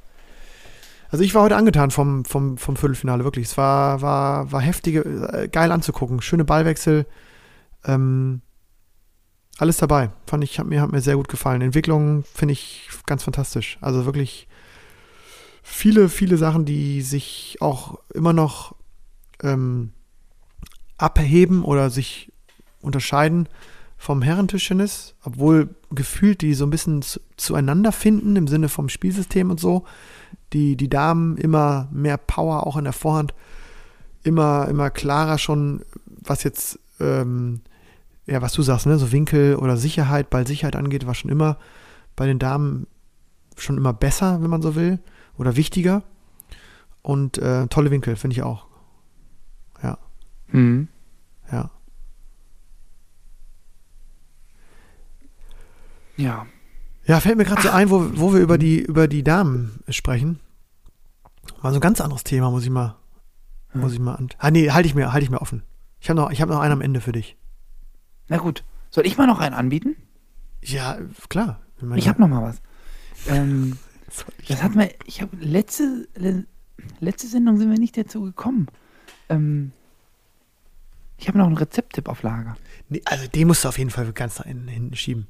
Also 1.10 1.24
ich 1.24 1.34
war 1.34 1.44
heute 1.44 1.56
angetan 1.56 1.90
vom, 1.92 2.26
vom, 2.26 2.58
vom 2.58 2.76
Viertelfinale, 2.76 3.24
wirklich. 3.24 3.48
Es 3.48 3.58
war, 3.58 4.02
war, 4.02 4.52
war 4.52 4.62
heftige, 4.62 5.02
äh, 5.02 5.48
geil 5.48 5.72
anzugucken. 5.72 6.22
Schöne 6.22 6.44
Ballwechsel. 6.44 7.06
Ähm, 7.86 8.42
alles 9.58 9.78
dabei. 9.78 10.12
Fand 10.26 10.44
ich, 10.44 10.60
hat 10.60 10.68
mir, 10.68 10.82
hat 10.82 10.92
mir 10.92 11.02
sehr 11.02 11.16
gut 11.16 11.28
gefallen. 11.28 11.62
Entwicklung 11.62 12.24
finde 12.34 12.54
ich 12.54 12.90
ganz 13.06 13.24
fantastisch. 13.24 13.78
Also 13.82 14.06
wirklich 14.06 14.48
viele, 15.64 16.10
viele 16.10 16.38
Sachen, 16.38 16.66
die 16.66 17.02
sich 17.02 17.58
auch 17.60 18.00
immer 18.14 18.34
noch 18.34 18.76
ähm, 19.44 19.92
abheben 20.98 21.64
oder 21.64 21.90
sich 21.90 22.32
unterscheiden 22.82 23.50
vom 23.98 24.22
Herrentischtennis, 24.22 25.16
obwohl 25.24 25.70
gefühlt 25.92 26.42
die 26.42 26.54
so 26.54 26.66
ein 26.66 26.70
bisschen 26.70 27.02
zu, 27.02 27.20
zueinander 27.36 27.92
finden 27.92 28.36
im 28.36 28.48
Sinne 28.48 28.70
vom 28.70 28.90
Spielsystem 28.90 29.50
und 29.50 29.60
so. 29.60 29.86
Die, 30.54 30.78
die 30.78 30.90
Damen 30.90 31.38
immer 31.38 31.90
mehr 31.92 32.18
Power 32.18 32.66
auch 32.66 32.78
in 32.78 32.84
der 32.84 32.94
Vorhand, 32.94 33.34
immer, 34.24 34.68
immer 34.68 34.90
klarer 34.90 35.38
schon, 35.38 35.82
was 36.06 36.44
jetzt, 36.44 36.80
ähm, 37.00 37.62
ja, 38.28 38.42
was 38.42 38.54
du 38.54 38.62
sagst, 38.62 38.86
ne, 38.86 38.98
so 39.00 39.12
Winkel 39.12 39.56
oder 39.56 39.78
Sicherheit, 39.78 40.30
Ballsicherheit 40.30 40.76
angeht, 40.76 41.08
war 41.08 41.16
schon 41.16 41.32
immer 41.32 41.58
bei 42.16 42.26
den 42.28 42.40
Damen 42.40 42.86
schon 43.58 43.78
immer 43.78 43.94
besser, 43.94 44.42
wenn 44.42 44.50
man 44.50 44.62
so 44.62 44.76
will, 44.76 45.00
oder 45.38 45.56
wichtiger. 45.56 46.04
Und 47.02 47.38
äh, 47.38 47.68
tolle 47.68 47.90
Winkel, 47.90 48.16
finde 48.16 48.36
ich 48.36 48.44
auch. 48.44 48.68
Ja, 49.82 49.98
Mhm. 50.52 50.88
ja. 51.52 51.72
Ja. 56.18 56.46
Ja, 57.06 57.20
fällt 57.22 57.38
mir 57.38 57.46
gerade 57.46 57.62
so 57.62 57.70
ein, 57.70 57.90
wo, 57.90 58.10
wo 58.20 58.34
wir 58.34 58.42
über 58.42 58.58
die, 58.58 58.80
über 58.82 59.08
die 59.08 59.24
Damen 59.24 59.80
sprechen. 59.90 60.40
Mal 61.62 61.72
so 61.72 61.78
ein 61.78 61.82
ganz 61.82 62.02
anderes 62.02 62.24
Thema, 62.24 62.52
muss 62.52 62.64
ich 62.64 62.70
mal, 62.70 62.96
Hm. 63.70 63.82
muss 63.82 63.94
ich 63.94 64.00
mal 64.00 64.16
an. 64.16 64.30
Ah, 64.40 64.52
nee, 64.52 64.70
halte 64.72 64.88
ich 64.88 64.96
mir, 64.96 65.14
halte 65.14 65.24
ich 65.24 65.30
mir 65.30 65.42
offen. 65.42 65.64
Ich 66.00 66.10
habe 66.10 66.20
noch, 66.20 66.32
ich 66.32 66.42
habe 66.42 66.52
noch 66.52 66.60
einen 66.60 66.74
am 66.74 66.82
Ende 66.82 67.00
für 67.02 67.12
dich. 67.14 67.37
Na 68.30 68.38
gut. 68.38 68.64
Soll 68.90 69.06
ich 69.06 69.18
mal 69.18 69.28
noch 69.28 69.40
einen 69.40 69.56
anbieten? 69.56 69.96
Ja, 70.64 70.98
klar. 71.30 71.62
meine- 71.82 72.00
Ich 72.00 72.08
habe 72.08 72.20
noch 72.22 72.28
mal 72.28 72.42
was. 72.44 72.62
Ähm, 73.28 73.78
ich- 74.42 74.48
das 74.48 74.64
hat 74.64 74.76
mir, 74.76 74.90
ich 75.06 75.22
habe 75.22 75.36
letzte, 75.38 76.08
le, 76.16 76.46
letzte 77.00 77.28
Sendung 77.28 77.58
sind 77.58 77.70
wir 77.70 77.78
nicht 77.80 77.98
dazu 77.98 78.22
gekommen. 78.24 78.68
Ähm, 79.30 79.72
ich 81.18 81.28
habe 81.28 81.38
noch 81.38 81.48
einen 81.48 81.58
Rezepttipp 81.58 82.08
auf 82.10 82.24
Lager. 82.24 82.56
Nee, 82.90 83.02
also 83.06 83.28
den 83.28 83.48
musst 83.48 83.64
du 83.64 83.70
auf 83.70 83.78
jeden 83.78 83.90
Fall 83.90 84.12
ganz 84.14 84.38
nach 84.40 84.46
hinten, 84.46 84.96
schieben. 84.96 85.28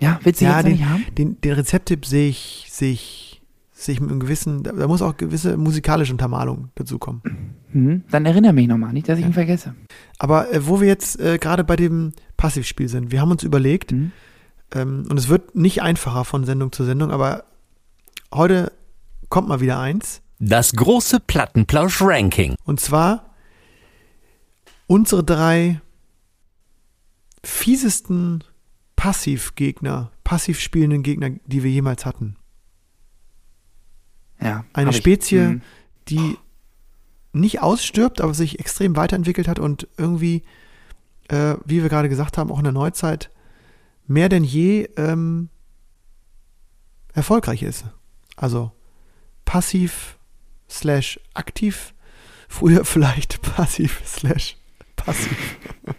Ja, 0.00 0.18
willst 0.22 0.40
du 0.40 0.44
Ja, 0.46 0.62
den, 0.62 0.72
nicht 0.72 0.84
haben? 0.84 1.04
den, 1.16 1.40
den 1.40 1.52
Rezepttipp 1.52 2.06
sehe 2.06 2.28
ich, 2.28 2.66
sehe 2.70 2.92
ich, 2.92 3.21
sehe 3.84 3.94
ich 3.94 4.00
mit 4.00 4.10
einem 4.10 4.20
gewissen, 4.20 4.62
da, 4.62 4.72
da 4.72 4.86
muss 4.86 5.02
auch 5.02 5.16
gewisse 5.16 5.56
musikalische 5.56 6.12
Untermalung 6.12 6.68
dazukommen. 6.74 7.22
Mhm. 7.72 8.04
Dann 8.10 8.26
erinnere 8.26 8.52
mich 8.52 8.68
nochmal, 8.68 8.92
nicht, 8.92 9.08
dass 9.08 9.18
ich 9.18 9.22
Ja. 9.22 9.28
ihn 9.30 9.34
vergesse. 9.34 9.74
Aber 10.18 10.52
äh, 10.52 10.66
wo 10.66 10.80
wir 10.80 10.88
jetzt 10.88 11.18
äh, 11.20 11.38
gerade 11.38 11.64
bei 11.64 11.76
dem 11.76 12.12
Passivspiel 12.36 12.88
sind, 12.88 13.10
wir 13.10 13.20
haben 13.20 13.30
uns 13.30 13.42
überlegt, 13.42 13.92
Mhm. 13.92 14.12
ähm, 14.74 15.04
und 15.08 15.18
es 15.18 15.28
wird 15.28 15.54
nicht 15.54 15.82
einfacher 15.82 16.24
von 16.24 16.44
Sendung 16.44 16.72
zu 16.72 16.84
Sendung, 16.84 17.10
aber 17.10 17.44
heute 18.32 18.72
kommt 19.28 19.48
mal 19.48 19.60
wieder 19.60 19.78
eins. 19.78 20.20
Das 20.38 20.72
große 20.72 21.20
Plattenplausch-Ranking. 21.20 22.56
Und 22.64 22.80
zwar 22.80 23.30
unsere 24.86 25.22
drei 25.24 25.80
fiesesten 27.44 28.44
Passivgegner, 28.96 30.10
passiv 30.24 30.60
spielenden 30.60 31.02
Gegner, 31.02 31.30
die 31.46 31.62
wir 31.62 31.70
jemals 31.70 32.04
hatten. 32.06 32.36
Ja. 34.42 34.64
Eine. 34.72 34.92
Spezie, 34.92 35.38
Mhm. 35.40 35.62
die 36.08 36.36
nicht 37.32 37.62
ausstirbt, 37.62 38.20
aber 38.20 38.34
sich 38.34 38.58
extrem 38.60 38.96
weiterentwickelt 38.96 39.48
hat 39.48 39.58
und 39.58 39.88
irgendwie, 39.96 40.42
äh, 41.28 41.54
wie 41.64 41.82
wir 41.82 41.88
gerade 41.88 42.08
gesagt 42.08 42.36
haben, 42.36 42.50
auch 42.50 42.58
in 42.58 42.64
der 42.64 42.72
Neuzeit 42.72 43.30
mehr 44.06 44.28
denn 44.28 44.44
je 44.44 44.88
ähm, 44.96 45.48
erfolgreich 47.14 47.62
ist. 47.62 47.84
Also 48.36 48.72
passiv 49.44 50.18
slash 50.68 51.20
aktiv, 51.34 51.94
früher 52.48 52.84
vielleicht 52.84 53.40
passiv 53.42 54.02
slash 54.04 54.56
passiv. 54.96 55.58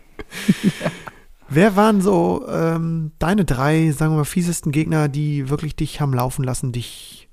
Wer 1.50 1.76
waren 1.76 2.02
so 2.02 2.48
ähm, 2.48 3.12
deine 3.20 3.46
drei, 3.46 3.92
sagen 3.92 4.14
wir 4.14 4.18
mal, 4.20 4.24
fiesesten 4.26 4.72
Gegner, 4.72 5.08
die 5.08 5.50
wirklich 5.50 5.76
dich 5.76 6.02
haben 6.02 6.14
laufen 6.14 6.44
lassen, 6.44 6.72
dich 6.72 7.30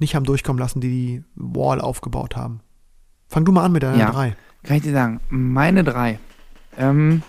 nicht 0.00 0.14
haben 0.14 0.24
durchkommen 0.24 0.58
lassen, 0.60 0.80
die 0.80 0.88
die 0.88 1.24
Wall 1.34 1.80
aufgebaut 1.80 2.36
haben? 2.36 2.60
Fang 3.28 3.44
du 3.44 3.52
mal 3.52 3.64
an 3.64 3.72
mit 3.72 3.82
deinen 3.82 3.98
Ja. 3.98 4.10
drei. 4.10 4.36
Kann 4.62 4.76
ich 4.76 4.82
dir 4.82 4.92
sagen, 4.92 5.20
meine 5.28 5.84
drei. 5.84 6.18
Ähm, 6.76 7.22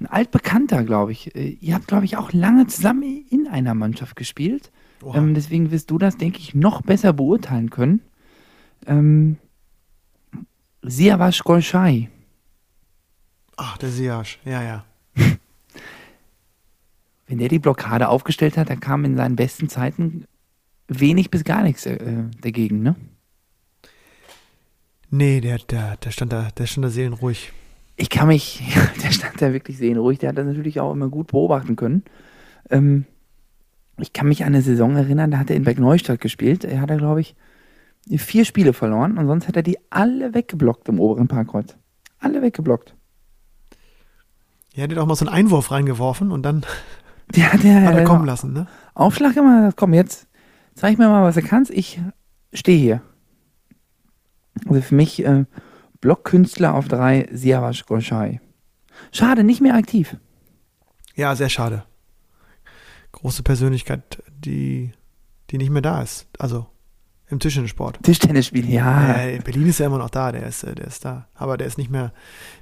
ein 0.00 0.06
altbekannter, 0.06 0.84
glaube 0.84 1.12
ich. 1.12 1.34
Äh, 1.34 1.56
Ihr 1.60 1.74
habt, 1.74 1.86
glaube 1.88 2.04
ich, 2.04 2.16
auch 2.16 2.32
lange 2.32 2.66
zusammen 2.66 3.24
in 3.30 3.46
einer 3.48 3.74
Mannschaft 3.74 4.16
gespielt. 4.16 4.70
Ähm, 5.14 5.34
deswegen 5.34 5.70
wirst 5.70 5.90
du 5.90 5.98
das, 5.98 6.16
denke 6.18 6.38
ich, 6.38 6.54
noch 6.54 6.82
besser 6.82 7.12
beurteilen 7.12 7.70
können. 7.70 8.00
Ähm, 8.86 9.38
Siavash 10.82 11.42
Golshai. 11.42 12.08
Ach, 13.56 13.76
der 13.78 13.90
Siasch. 13.90 14.38
Ja, 14.44 14.62
ja. 14.62 14.84
Wenn 17.26 17.38
der 17.38 17.48
die 17.48 17.58
Blockade 17.58 18.08
aufgestellt 18.08 18.56
hat, 18.56 18.70
da 18.70 18.76
kam 18.76 19.04
in 19.04 19.16
seinen 19.16 19.36
besten 19.36 19.68
Zeiten 19.68 20.24
wenig 20.90 21.30
bis 21.30 21.44
gar 21.44 21.62
nichts 21.62 21.86
äh, 21.86 22.24
dagegen, 22.40 22.82
ne? 22.82 22.96
Nee, 25.10 25.40
der, 25.40 25.58
der, 25.58 25.96
der 25.96 26.10
stand 26.10 26.32
da, 26.32 26.48
der 26.56 26.66
stand 26.66 26.84
da 26.84 26.90
seelenruhig. 26.90 27.52
Ich 27.96 28.10
kann 28.10 28.28
mich, 28.28 28.62
der 29.02 29.10
stand 29.10 29.40
da 29.40 29.52
wirklich 29.52 29.78
seelenruhig, 29.78 30.18
der 30.18 30.30
hat 30.30 30.38
das 30.38 30.46
natürlich 30.46 30.80
auch 30.80 30.92
immer 30.92 31.08
gut 31.08 31.28
beobachten 31.28 31.76
können. 31.76 32.04
Ähm, 32.70 33.06
ich 33.98 34.12
kann 34.12 34.28
mich 34.28 34.42
an 34.42 34.54
eine 34.54 34.62
Saison 34.62 34.96
erinnern, 34.96 35.30
da 35.30 35.38
hat 35.38 35.50
er 35.50 35.56
in 35.56 35.64
Bergneustadt 35.64 36.20
gespielt. 36.20 36.64
Er 36.64 36.80
hat, 36.80 36.96
glaube 36.96 37.20
ich, 37.20 37.34
vier 38.16 38.44
Spiele 38.44 38.72
verloren 38.72 39.18
und 39.18 39.26
sonst 39.26 39.46
hat 39.46 39.56
er 39.56 39.62
die 39.62 39.78
alle 39.90 40.34
weggeblockt 40.34 40.88
im 40.88 41.00
oberen 41.00 41.28
Parkkreuz. 41.28 41.76
Alle 42.18 42.42
weggeblockt. 42.42 42.94
Ja, 44.74 44.86
der 44.86 44.96
hat 44.96 45.02
auch 45.02 45.06
mal 45.06 45.16
so 45.16 45.26
einen 45.26 45.34
Einwurf 45.34 45.70
reingeworfen 45.70 46.32
und 46.32 46.42
dann 46.42 46.64
Der 47.34 47.52
hat 47.52 47.62
der 47.62 47.82
hat 47.82 47.94
er 47.96 48.04
kommen 48.04 48.24
lassen, 48.24 48.52
ne? 48.52 48.66
Aufschlag 48.94 49.36
immer, 49.36 49.72
komm, 49.74 49.94
jetzt 49.94 50.26
zeig 50.74 50.98
mir 50.98 51.08
mal, 51.08 51.22
was 51.22 51.34
du 51.34 51.42
kannst. 51.42 51.70
Ich 51.70 52.00
stehe 52.52 52.78
hier. 52.78 53.02
Also 54.66 54.82
für 54.82 54.94
mich 54.94 55.24
äh, 55.24 55.44
Blockkünstler 56.00 56.74
auf 56.74 56.88
drei, 56.88 57.28
Siavash 57.32 57.86
Golshai. 57.86 58.40
Schade, 59.12 59.44
nicht 59.44 59.60
mehr 59.60 59.74
aktiv. 59.74 60.16
Ja, 61.14 61.34
sehr 61.34 61.48
schade. 61.48 61.84
Große 63.12 63.42
Persönlichkeit, 63.42 64.22
die, 64.28 64.92
die 65.50 65.58
nicht 65.58 65.70
mehr 65.70 65.82
da 65.82 66.02
ist. 66.02 66.26
Also 66.38 66.66
im 67.28 67.38
Tischtennissport. 67.38 68.02
Tischtennisspiel, 68.02 68.68
ja. 68.68 69.24
Äh, 69.24 69.38
Berlin 69.38 69.68
ist 69.68 69.78
ja 69.78 69.86
immer 69.86 69.98
noch 69.98 70.10
da, 70.10 70.32
der 70.32 70.46
ist, 70.46 70.64
äh, 70.64 70.74
der 70.74 70.86
ist 70.86 71.04
da. 71.04 71.28
Aber 71.34 71.56
der 71.56 71.66
ist 71.66 71.78
nicht 71.78 71.90
mehr, 71.90 72.12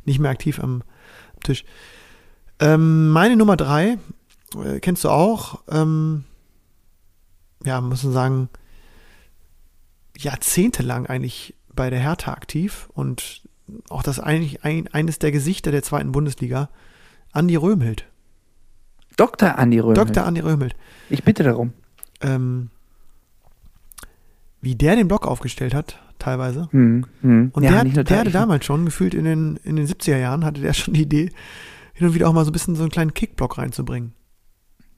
nicht 0.05 0.19
mehr 0.19 0.31
aktiv 0.31 0.61
am 0.61 0.83
Tisch. 1.43 1.65
Ähm, 2.61 3.11
meine 3.11 3.37
Nummer 3.37 3.57
drei, 3.57 3.99
äh, 4.63 4.81
kennst 4.81 5.05
du 5.05 5.11
auch, 5.11 5.63
ähm, 5.71 6.25
ja, 7.69 7.81
muss 7.81 8.03
man 8.03 8.12
sagen, 8.12 8.49
jahrzehntelang 10.16 11.07
eigentlich 11.07 11.55
bei 11.75 11.91
der 11.91 12.01
Hertha 12.01 12.33
aktiv 12.33 12.89
und 12.95 13.43
auch 13.89 14.03
das 14.03 14.19
eigentlich 14.19 14.64
ein, 14.64 14.89
eines 14.89 15.19
der 15.19 15.31
Gesichter 15.31 15.71
der 15.71 15.83
zweiten 15.83 16.12
Bundesliga, 16.12 16.71
Andi 17.33 17.57
Röhmhild. 17.57 18.07
Dr. 19.16 19.59
Andi 19.59 19.79
Röhmel. 19.79 19.95
Dr. 19.95 20.25
Andi 20.25 20.41
Röhmhild. 20.41 20.75
Ich 21.11 21.23
bitte 21.25 21.43
darum. 21.43 21.73
Ähm, 22.21 22.71
wie 24.61 24.75
der 24.75 24.97
den 24.97 25.07
Block 25.07 25.27
aufgestellt 25.27 25.75
hat, 25.75 26.01
teilweise. 26.19 26.69
Hm, 26.71 27.05
hm. 27.21 27.51
Und 27.53 27.62
Ja, 27.62 27.71
der, 27.71 27.85
nur 27.85 28.05
der 28.05 28.19
hatte 28.19 28.31
damals 28.31 28.64
schon, 28.64 28.87
gefühlt 28.87 29.14
in 29.14 29.25
den, 29.25 29.57
in 29.62 29.77
den 29.77 29.87
70er 29.87 30.16
Jahren, 30.16 30.45
hatte 30.45 30.62
der 30.62 30.73
schon 30.73 30.95
die 30.95 31.03
Idee, 31.03 31.31
hin 31.93 32.07
und 32.09 32.14
wieder 32.14 32.29
auch 32.29 32.33
mal 32.33 32.45
so 32.45 32.51
ein 32.51 32.53
bisschen 32.53 32.77
so 32.77 32.83
einen 32.83 32.91
kleinen 32.91 33.12
Kickblock 33.12 33.59
reinzubringen. 33.59 34.14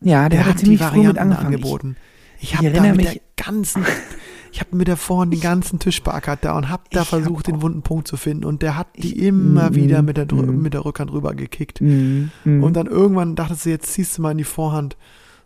Ja, 0.00 0.28
der, 0.28 0.46
hat 0.46 0.58
ziemlich 0.58 0.80
früh 0.80 1.06
mit 1.06 1.18
angeboten. 1.18 1.96
Ich 2.40 2.56
habe 2.56 2.70
da 2.70 2.74
erinnere 2.78 2.96
mit 2.96 3.06
mich- 3.06 3.20
der 3.36 3.44
ganzen, 3.44 3.84
ich 4.52 4.60
habe 4.60 4.74
mit 4.76 4.88
der 4.88 4.96
vorhin 4.96 5.30
den 5.30 5.40
ganzen 5.40 5.78
Tisch 5.78 6.02
beackert 6.02 6.44
da 6.44 6.56
und 6.56 6.68
habe 6.68 6.84
da 6.90 7.02
Ich 7.02 7.12
hab 7.12 7.20
versucht, 7.20 7.46
den 7.48 7.60
wunden 7.62 7.82
Punkt 7.82 8.08
zu 8.08 8.16
finden 8.16 8.44
und 8.44 8.62
der 8.62 8.76
hat 8.76 8.88
die 8.96 9.16
Ich- 9.18 9.22
immer 9.22 9.70
Mm, 9.70 9.74
wieder 9.74 10.02
mit 10.02 10.16
der, 10.16 10.26
mm. 10.32 10.60
mit 10.62 10.72
der 10.74 10.84
Rückhand 10.84 11.12
rüber 11.12 11.34
gekickt. 11.34 11.80
Ich, 11.80 11.86
hm, 11.86 12.30
hm. 12.44 12.62
Und 12.64 12.74
dann 12.76 12.86
irgendwann 12.86 13.36
dachtest 13.36 13.66
du, 13.66 13.70
jetzt 13.70 13.92
ziehst 13.92 14.16
du 14.18 14.22
mal 14.22 14.32
in 14.32 14.38
die 14.38 14.44
Vorhand. 14.44 14.96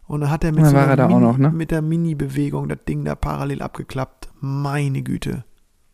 Und 0.06 0.20
dann 0.20 0.30
hat 0.30 0.44
er 0.44 0.52
mit, 0.52 0.66
so 0.66 0.76
er 0.76 0.96
da 0.96 1.08
Mini, 1.08 1.20
noch, 1.20 1.38
ne? 1.38 1.50
mit 1.50 1.70
der 1.70 1.80
Mini-Bewegung 1.80 2.68
das 2.68 2.78
Ding 2.86 3.04
da 3.06 3.14
parallel 3.14 3.62
abgeklappt. 3.62 4.28
Meine 4.40 5.02
Güte. 5.02 5.44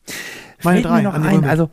Fällt 0.05 0.65
Meine 0.65 0.77
mir 0.81 0.83
drei, 0.83 1.03
noch 1.03 1.15
Andi 1.15 1.29
ein, 1.29 1.45
also 1.45 1.71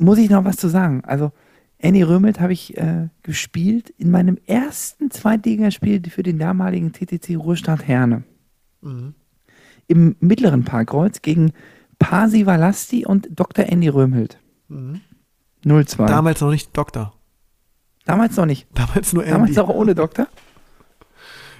muss 0.00 0.18
ich 0.18 0.28
noch 0.28 0.44
was 0.44 0.56
zu 0.56 0.68
sagen. 0.68 1.02
Also 1.04 1.30
Andy 1.78 2.02
Röhmelt 2.02 2.40
habe 2.40 2.52
ich 2.52 2.76
äh, 2.76 3.08
gespielt 3.22 3.90
in 3.98 4.10
meinem 4.10 4.36
ersten 4.46 5.10
Zweitligaspiel 5.12 6.02
für 6.10 6.22
den 6.24 6.38
damaligen 6.38 6.92
TTC 6.92 7.36
Ruhrstadt 7.36 7.86
Herne. 7.86 8.24
Mhm. 8.86 9.14
Im 9.88 10.16
mittleren 10.20 10.64
Parkkreuz 10.64 11.22
gegen 11.22 11.52
Pasi 11.98 12.46
Valasti 12.46 13.06
und 13.06 13.28
Dr. 13.30 13.66
Andy 13.66 13.88
Röhmelt. 13.88 14.38
Mhm. 14.68 15.00
0-2. 15.64 16.06
Damals 16.06 16.40
noch 16.40 16.50
nicht 16.50 16.76
Doktor. 16.76 17.12
Damals 18.04 18.36
noch 18.36 18.46
nicht. 18.46 18.66
Damals 18.74 19.12
nur 19.12 19.24
Andy. 19.24 19.32
Damals 19.54 19.58
auch 19.58 19.68
ohne 19.68 19.94
Doktor. 19.94 20.28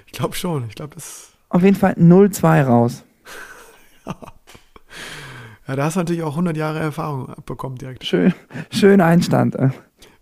Ich 0.07 0.13
glaube 0.13 0.35
schon. 0.35 0.65
Ich 0.69 0.75
glaube, 0.75 0.95
das. 0.95 1.33
Auf 1.49 1.63
jeden 1.63 1.77
Fall 1.77 1.93
0-2 1.95 2.63
raus. 2.63 3.05
Ja, 5.69 5.75
da 5.75 5.85
hast 5.87 5.97
du 5.97 5.99
natürlich 6.01 6.23
auch 6.23 6.31
100 6.35 6.57
Jahre 6.57 6.79
Erfahrung 6.79 7.29
abbekommen 7.29 7.77
direkt. 7.77 8.05
Schön, 8.07 8.33
schön 8.71 9.01
Einstand. 9.01 9.57
äh. 9.57 9.71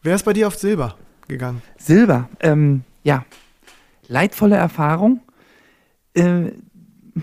Wer 0.02 0.14
ist 0.14 0.24
bei 0.24 0.32
dir 0.32 0.46
auf 0.46 0.54
Silber 0.56 0.96
gegangen? 1.28 1.60
Silber, 1.76 2.30
ähm, 2.40 2.82
ja, 3.02 3.26
leidvolle 4.08 4.56
Erfahrung. 4.56 5.20
Äh, 6.14 6.52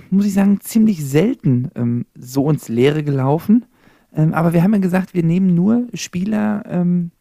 muss 0.09 0.25
ich 0.25 0.33
sagen, 0.33 0.59
ziemlich 0.61 1.05
selten 1.05 1.69
ähm, 1.75 2.05
so 2.15 2.49
ins 2.49 2.67
Leere 2.69 3.03
gelaufen. 3.03 3.65
Ähm, 4.13 4.33
aber 4.33 4.53
wir 4.53 4.63
haben 4.63 4.73
ja 4.73 4.79
gesagt, 4.79 5.13
wir 5.13 5.23
nehmen 5.23 5.53
nur 5.55 5.87
Spieler, 5.93 6.63
ähm, 6.67 7.11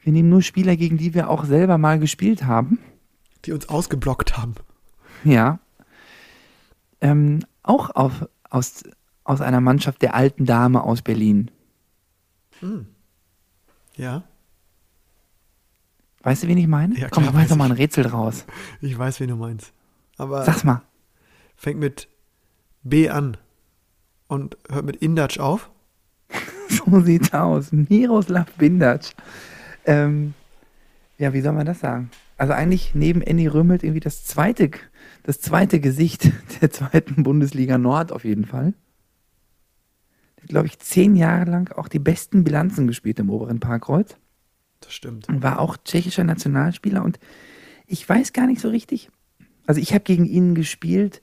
wir 0.00 0.12
nehmen 0.12 0.28
nur 0.28 0.42
Spieler, 0.42 0.76
gegen 0.76 0.98
die 0.98 1.14
wir 1.14 1.30
auch 1.30 1.44
selber 1.44 1.78
mal 1.78 1.98
gespielt 1.98 2.44
haben. 2.44 2.78
Die 3.44 3.52
uns 3.52 3.68
ausgeblockt 3.68 4.36
haben. 4.36 4.54
Ja. 5.24 5.58
Ähm, 7.00 7.40
auch 7.62 7.90
auf, 7.90 8.26
aus, 8.50 8.84
aus 9.24 9.40
einer 9.40 9.60
Mannschaft 9.60 10.02
der 10.02 10.14
alten 10.14 10.44
Dame 10.46 10.82
aus 10.82 11.02
Berlin. 11.02 11.50
Ja, 13.96 14.24
Weißt 16.24 16.42
du, 16.42 16.48
wen 16.48 16.56
ich 16.56 16.66
meine? 16.66 16.98
Ja, 16.98 17.08
Komm, 17.10 17.24
klar, 17.24 17.34
mach 17.34 17.42
weiß 17.42 17.50
doch 17.50 17.56
mal 17.56 17.66
ein 17.66 17.72
Rätsel 17.72 18.02
draus. 18.04 18.46
ich 18.80 18.98
weiß, 18.98 19.20
wen 19.20 19.28
du 19.28 19.36
meinst. 19.36 19.72
Aber 20.16 20.42
Sag's 20.44 20.64
mal. 20.64 20.82
Fängt 21.56 21.78
mit 21.78 22.08
B 22.82 23.08
an 23.08 23.36
und 24.28 24.56
hört 24.70 24.84
mit 24.84 24.96
Indatsch 24.96 25.38
auf. 25.38 25.70
So 26.68 27.00
sieht's 27.00 27.32
aus. 27.32 27.70
Miroslav 27.72 28.50
Bindac. 28.54 29.14
Ähm, 29.86 30.34
ja, 31.18 31.32
wie 31.32 31.40
soll 31.40 31.52
man 31.52 31.66
das 31.66 31.80
sagen? 31.80 32.10
Also 32.36 32.52
eigentlich 32.52 32.94
neben 32.94 33.22
Andy 33.22 33.46
Römelt 33.46 33.84
irgendwie 33.84 34.00
das 34.00 34.24
zweite, 34.24 34.70
das 35.22 35.40
zweite 35.40 35.78
Gesicht 35.78 36.30
der 36.60 36.70
zweiten 36.70 37.22
Bundesliga 37.22 37.78
Nord 37.78 38.12
auf 38.12 38.24
jeden 38.24 38.44
Fall. 38.44 38.74
Der 40.36 40.42
hat, 40.42 40.48
glaube 40.48 40.66
ich, 40.66 40.78
zehn 40.78 41.16
Jahre 41.16 41.50
lang 41.50 41.72
auch 41.72 41.88
die 41.88 41.98
besten 42.00 42.44
Bilanzen 42.44 42.86
gespielt 42.86 43.18
im 43.18 43.30
oberen 43.30 43.60
Parkkreuz. 43.60 44.16
Das 44.80 44.92
stimmt. 44.92 45.28
Und 45.28 45.42
war 45.42 45.60
auch 45.60 45.76
tschechischer 45.76 46.24
Nationalspieler 46.24 47.04
und 47.04 47.18
ich 47.86 48.06
weiß 48.08 48.32
gar 48.32 48.46
nicht 48.46 48.60
so 48.60 48.68
richtig. 48.68 49.10
Also 49.66 49.80
ich 49.80 49.92
habe 49.94 50.04
gegen 50.04 50.24
ihn 50.24 50.54
gespielt 50.54 51.22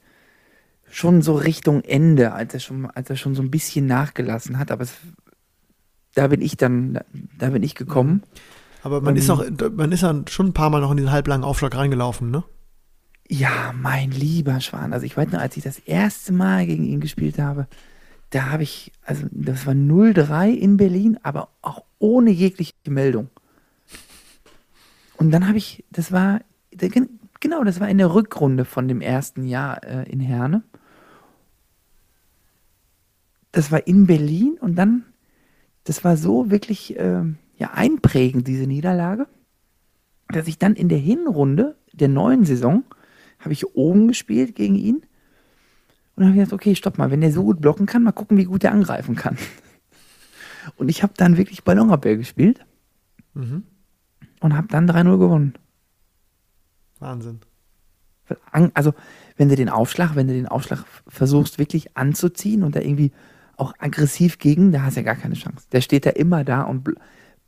schon 0.92 1.22
so 1.22 1.34
Richtung 1.34 1.82
Ende, 1.82 2.32
als 2.32 2.52
er 2.52 2.60
schon, 2.60 2.86
als 2.86 3.08
er 3.08 3.16
schon 3.16 3.34
so 3.34 3.42
ein 3.42 3.50
bisschen 3.50 3.86
nachgelassen 3.86 4.58
hat, 4.58 4.70
aber 4.70 4.82
es, 4.82 4.92
da 6.14 6.26
bin 6.26 6.42
ich 6.42 6.56
dann, 6.58 7.00
da, 7.38 7.48
bin 7.48 7.62
ich 7.62 7.74
gekommen. 7.74 8.22
Aber 8.82 9.00
man 9.00 9.14
Ähm, 9.14 9.20
ist 9.20 9.28
noch, 9.28 9.44
man 9.74 9.90
ist 9.90 10.02
dann 10.02 10.26
schon 10.28 10.48
ein 10.48 10.52
paar 10.52 10.68
Mal 10.68 10.80
noch 10.80 10.90
in 10.90 10.98
diesen 10.98 11.10
halblangen 11.10 11.44
Aufschlag 11.44 11.74
reingelaufen, 11.74 12.30
ne? 12.30 12.44
Ja, 13.26 13.72
mein 13.74 14.10
lieber 14.10 14.60
Schwan. 14.60 14.92
Also 14.92 15.06
ich 15.06 15.16
weiß 15.16 15.30
noch, 15.30 15.40
als 15.40 15.56
ich 15.56 15.62
das 15.62 15.78
erste 15.78 16.32
Mal 16.32 16.66
gegen 16.66 16.84
ihn 16.84 17.00
gespielt 17.00 17.38
habe, 17.38 17.66
da 18.28 18.50
habe 18.50 18.62
ich, 18.62 18.92
also 19.04 19.24
das 19.30 19.66
war 19.66 19.72
0-3 19.72 20.50
in 20.50 20.76
Berlin, 20.76 21.18
aber 21.22 21.48
auch 21.62 21.84
ohne 21.98 22.30
jegliche 22.30 22.74
Meldung. 22.88 23.30
Und 25.16 25.30
dann 25.30 25.48
habe 25.48 25.56
ich, 25.56 25.84
das 25.90 26.12
war, 26.12 26.40
genau, 27.40 27.64
das 27.64 27.80
war 27.80 27.88
in 27.88 27.98
der 27.98 28.12
Rückrunde 28.12 28.66
von 28.66 28.88
dem 28.88 29.00
ersten 29.00 29.44
Jahr 29.46 29.82
äh, 29.84 30.10
in 30.10 30.20
Herne. 30.20 30.62
Das 33.52 33.70
war 33.70 33.86
in 33.86 34.06
Berlin 34.06 34.56
und 34.60 34.76
dann, 34.76 35.04
das 35.84 36.04
war 36.04 36.16
so 36.16 36.50
wirklich 36.50 36.96
ähm, 36.98 37.36
ja, 37.56 37.72
einprägend, 37.72 38.48
diese 38.48 38.66
Niederlage, 38.66 39.26
dass 40.28 40.48
ich 40.48 40.58
dann 40.58 40.74
in 40.74 40.88
der 40.88 40.98
Hinrunde 40.98 41.76
der 41.92 42.08
neuen 42.08 42.44
Saison 42.44 42.84
habe 43.38 43.52
ich 43.52 43.74
oben 43.74 44.08
gespielt 44.08 44.54
gegen 44.54 44.76
ihn 44.76 45.02
und 46.16 46.24
habe 46.24 46.36
gedacht, 46.36 46.52
okay, 46.52 46.74
stopp 46.74 46.98
mal, 46.98 47.10
wenn 47.10 47.20
der 47.20 47.32
so 47.32 47.42
gut 47.42 47.60
blocken 47.60 47.86
kann, 47.86 48.02
mal 48.02 48.12
gucken, 48.12 48.36
wie 48.36 48.44
gut 48.44 48.64
er 48.64 48.72
angreifen 48.72 49.16
kann. 49.16 49.36
Und 50.76 50.88
ich 50.88 51.02
habe 51.02 51.12
dann 51.16 51.36
wirklich 51.36 51.64
Ballonabwehr 51.64 52.16
gespielt. 52.16 52.64
Mhm. 53.34 53.64
und 54.40 54.56
habe 54.56 54.68
dann 54.68 54.88
3-0 54.88 55.18
gewonnen. 55.18 55.54
Wahnsinn. 56.98 57.40
Also, 58.74 58.94
wenn 59.36 59.48
du 59.48 59.56
den 59.56 59.68
Aufschlag, 59.68 60.14
wenn 60.14 60.28
du 60.28 60.34
den 60.34 60.46
Aufschlag 60.46 60.84
versuchst 61.08 61.58
wirklich 61.58 61.96
anzuziehen 61.96 62.62
und 62.62 62.76
da 62.76 62.80
irgendwie 62.80 63.10
auch 63.62 63.74
aggressiv 63.78 64.38
gegen, 64.38 64.72
da 64.72 64.82
hast 64.82 64.96
du 64.96 65.00
ja 65.00 65.04
gar 65.04 65.16
keine 65.16 65.34
Chance. 65.34 65.66
Der 65.72 65.80
steht 65.80 66.04
da 66.06 66.10
immer 66.10 66.44
da 66.44 66.62
und 66.62 66.88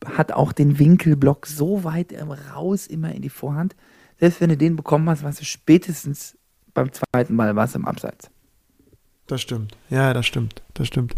hat 0.04 0.32
auch 0.32 0.52
den 0.52 0.78
Winkelblock 0.78 1.46
so 1.46 1.84
weit 1.84 2.12
ähm, 2.12 2.30
raus 2.30 2.86
immer 2.86 3.12
in 3.14 3.22
die 3.22 3.28
Vorhand. 3.30 3.74
Selbst 4.20 4.40
wenn 4.40 4.50
du 4.50 4.56
den 4.56 4.76
bekommen 4.76 5.08
hast, 5.10 5.22
warst 5.22 5.40
du 5.40 5.44
spätestens 5.44 6.36
beim 6.72 6.90
zweiten 6.92 7.34
Mal 7.34 7.56
warst 7.56 7.74
im 7.74 7.86
Abseits. 7.86 8.30
Das 9.26 9.40
stimmt. 9.40 9.76
Ja, 9.90 10.12
das 10.12 10.26
stimmt. 10.26 10.62
Das 10.74 10.86
stimmt. 10.86 11.14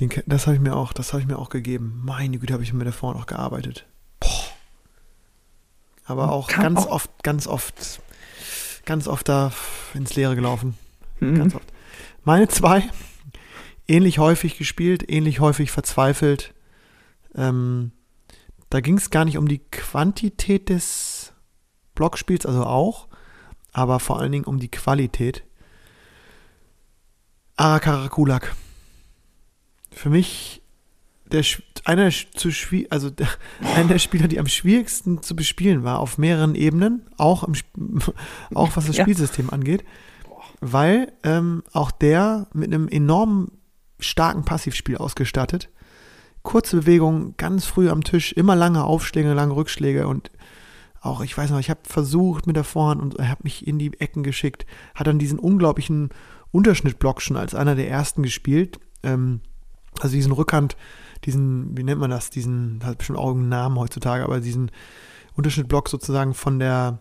Den, 0.00 0.10
das 0.26 0.46
habe 0.46 0.56
ich 0.56 0.62
mir 0.62 0.74
auch, 0.76 0.92
das 0.92 1.12
habe 1.12 1.22
ich 1.22 1.28
mir 1.28 1.38
auch 1.38 1.48
gegeben. 1.50 2.00
Meine 2.04 2.38
Güte, 2.38 2.52
habe 2.52 2.62
ich 2.62 2.72
mit 2.72 2.86
der 2.86 2.92
Vorhand 2.92 3.20
auch 3.20 3.26
gearbeitet. 3.26 3.86
Boah. 4.20 4.28
Aber 6.04 6.24
Und 6.24 6.30
auch 6.30 6.48
kam 6.48 6.62
ganz 6.74 6.86
auch- 6.86 6.90
oft, 6.90 7.10
ganz 7.22 7.46
oft, 7.46 8.00
ganz 8.86 9.06
oft 9.06 9.28
da 9.28 9.52
ins 9.94 10.14
Leere 10.14 10.34
gelaufen. 10.34 10.74
Mhm. 11.20 11.34
Ganz 11.38 11.54
oft. 11.54 11.72
Meine 12.24 12.48
zwei, 12.48 12.82
ähnlich 13.88 14.18
häufig 14.18 14.58
gespielt, 14.58 15.10
ähnlich 15.10 15.40
häufig 15.40 15.70
verzweifelt. 15.70 16.54
Ähm, 17.34 17.92
da 18.70 18.80
ging 18.80 18.98
es 18.98 19.10
gar 19.10 19.24
nicht 19.24 19.38
um 19.38 19.48
die 19.48 19.58
Quantität 19.58 20.68
des 20.68 21.32
Blockspiels, 21.94 22.46
also 22.46 22.64
auch, 22.64 23.08
aber 23.72 23.98
vor 23.98 24.20
allen 24.20 24.32
Dingen 24.32 24.44
um 24.44 24.58
die 24.58 24.70
Qualität. 24.70 25.42
Arakarakulak. 27.56 28.54
Für 29.90 30.10
mich 30.10 30.62
der, 31.32 31.44
einer, 31.84 32.10
zu 32.10 32.50
also 32.90 33.10
der, 33.10 33.28
einer 33.74 33.88
der 33.88 33.98
Spieler, 33.98 34.28
die 34.28 34.38
am 34.38 34.46
schwierigsten 34.46 35.22
zu 35.22 35.34
bespielen 35.34 35.82
war, 35.82 35.98
auf 35.98 36.18
mehreren 36.18 36.54
Ebenen, 36.54 37.06
auch, 37.16 37.42
im, 37.42 37.54
auch 38.54 38.76
was 38.76 38.86
das 38.86 38.96
Ja. 38.96 39.04
Spielsystem 39.04 39.50
angeht, 39.50 39.84
weil 40.60 41.12
ähm, 41.24 41.62
auch 41.72 41.90
der 41.90 42.48
mit 42.52 42.68
einem 42.68 42.88
enorm 42.88 43.50
starken 43.98 44.44
Passivspiel 44.44 44.96
ausgestattet. 44.96 45.70
Kurze 46.42 46.76
Bewegungen, 46.76 47.34
ganz 47.36 47.64
früh 47.64 47.90
am 47.90 48.04
Tisch, 48.04 48.32
immer 48.32 48.56
lange 48.56 48.84
Aufschläge, 48.84 49.32
lange 49.34 49.54
Rückschläge 49.54 50.06
und 50.06 50.30
auch, 51.00 51.20
ich 51.20 51.36
weiß 51.36 51.50
noch, 51.50 51.60
ich 51.60 51.70
habe 51.70 51.80
versucht 51.84 52.46
mit 52.46 52.56
der 52.56 52.64
Vorhand 52.64 53.00
und 53.02 53.28
hat 53.28 53.44
mich 53.44 53.66
in 53.66 53.78
die 53.78 53.92
Ecken 54.00 54.22
geschickt, 54.22 54.66
hat 54.94 55.06
dann 55.06 55.18
diesen 55.18 55.38
unglaublichen 55.38 56.10
Unterschnittblock 56.50 57.22
schon 57.22 57.36
als 57.36 57.54
einer 57.54 57.74
der 57.74 57.88
ersten 57.88 58.22
gespielt. 58.22 58.80
Ähm, 59.02 59.40
also 60.00 60.14
diesen 60.14 60.32
Rückhand, 60.32 60.76
diesen, 61.24 61.76
wie 61.76 61.82
nennt 61.84 62.00
man 62.00 62.10
das, 62.10 62.30
diesen, 62.30 62.80
hat 62.84 62.98
bestimmt 62.98 63.18
auch 63.18 63.30
einen 63.30 63.48
Namen 63.48 63.78
heutzutage, 63.78 64.24
aber 64.24 64.40
diesen 64.40 64.70
Unterschnittblock 65.34 65.88
sozusagen 65.88 66.34
von 66.34 66.58
der, 66.58 67.00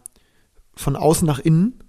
von 0.75 0.95
außen 0.95 1.25
nach 1.25 1.39
innen 1.39 1.83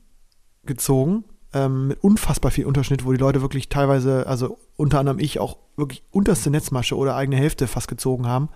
gezogen, 0.64 1.24
ähm, 1.58 1.88
mit 1.88 2.02
unfassbar 2.02 2.50
viel 2.50 2.66
Unterschnitt, 2.66 3.04
wo 3.04 3.12
die 3.12 3.18
Leute 3.18 3.42
wirklich 3.42 3.68
teilweise, 3.68 4.26
also 4.26 4.58
unter 4.76 5.00
anderem 5.00 5.18
ich 5.18 5.38
auch 5.40 5.56
wirklich 5.76 6.02
unterste 6.10 6.50
Netzmasche 6.50 6.96
oder 6.96 7.16
eigene 7.16 7.36
Hälfte 7.36 7.66
fast 7.66 7.88
gezogen 7.88 8.26
haben. 8.26 8.48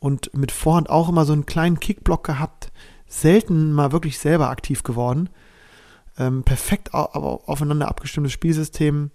Und 0.00 0.34
mit 0.34 0.52
Vorhand 0.52 0.90
auch 0.90 1.08
immer 1.08 1.24
so 1.24 1.32
einen 1.32 1.46
kleinen 1.46 1.80
Kickblock 1.80 2.24
gehabt, 2.24 2.70
selten 3.06 3.72
mal 3.72 3.92
wirklich 3.92 4.18
selber 4.18 4.48
aktiv 4.50 4.82
geworden. 4.82 5.28
Ähm, 6.18 6.42
perfekt 6.44 6.94
au- 6.94 7.10
aber 7.12 7.48
aufeinander 7.48 7.88
abgestimmtes 7.88 8.32
Spielsystem. 8.32 9.10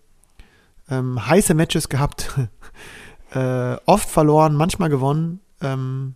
Ähm, 0.90 1.26
heiße 1.26 1.54
Matches 1.54 1.90
gehabt. 1.90 2.38
äh, 3.34 3.76
oft 3.86 4.10
verloren, 4.10 4.56
manchmal 4.56 4.90
gewonnen. 4.90 5.40
Ähm, 5.62 6.16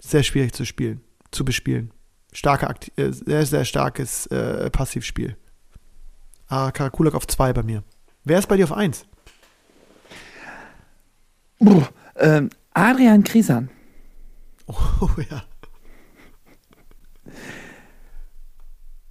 sehr 0.00 0.22
schwierig 0.22 0.54
zu 0.54 0.64
spielen, 0.64 1.00
zu 1.30 1.44
bespielen. 1.44 1.90
Starke, 2.32 2.72
äh, 2.96 3.12
sehr, 3.12 3.44
sehr 3.46 3.64
starkes 3.64 4.26
äh, 4.26 4.70
Passivspiel. 4.70 5.36
Ah, 6.48 6.70
Karakulak 6.70 7.14
auf 7.14 7.26
2 7.26 7.52
bei 7.52 7.62
mir. 7.62 7.82
Wer 8.24 8.38
ist 8.38 8.48
bei 8.48 8.56
dir 8.56 8.64
auf 8.64 8.72
1? 8.72 9.06
Brr, 11.58 11.88
ähm, 12.16 12.50
Adrian 12.72 13.24
Krisan. 13.24 13.70
Oh 14.66 15.08
ja. 15.30 15.44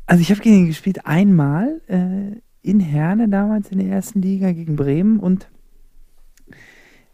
Also 0.06 0.22
ich 0.22 0.30
habe 0.30 0.42
gegen 0.42 0.58
ihn 0.58 0.68
gespielt 0.68 1.06
einmal 1.06 1.82
äh, 1.88 2.40
in 2.62 2.80
Herne 2.80 3.28
damals 3.28 3.70
in 3.70 3.80
der 3.80 3.88
ersten 3.88 4.22
Liga 4.22 4.52
gegen 4.52 4.76
Bremen 4.76 5.20
und 5.20 5.50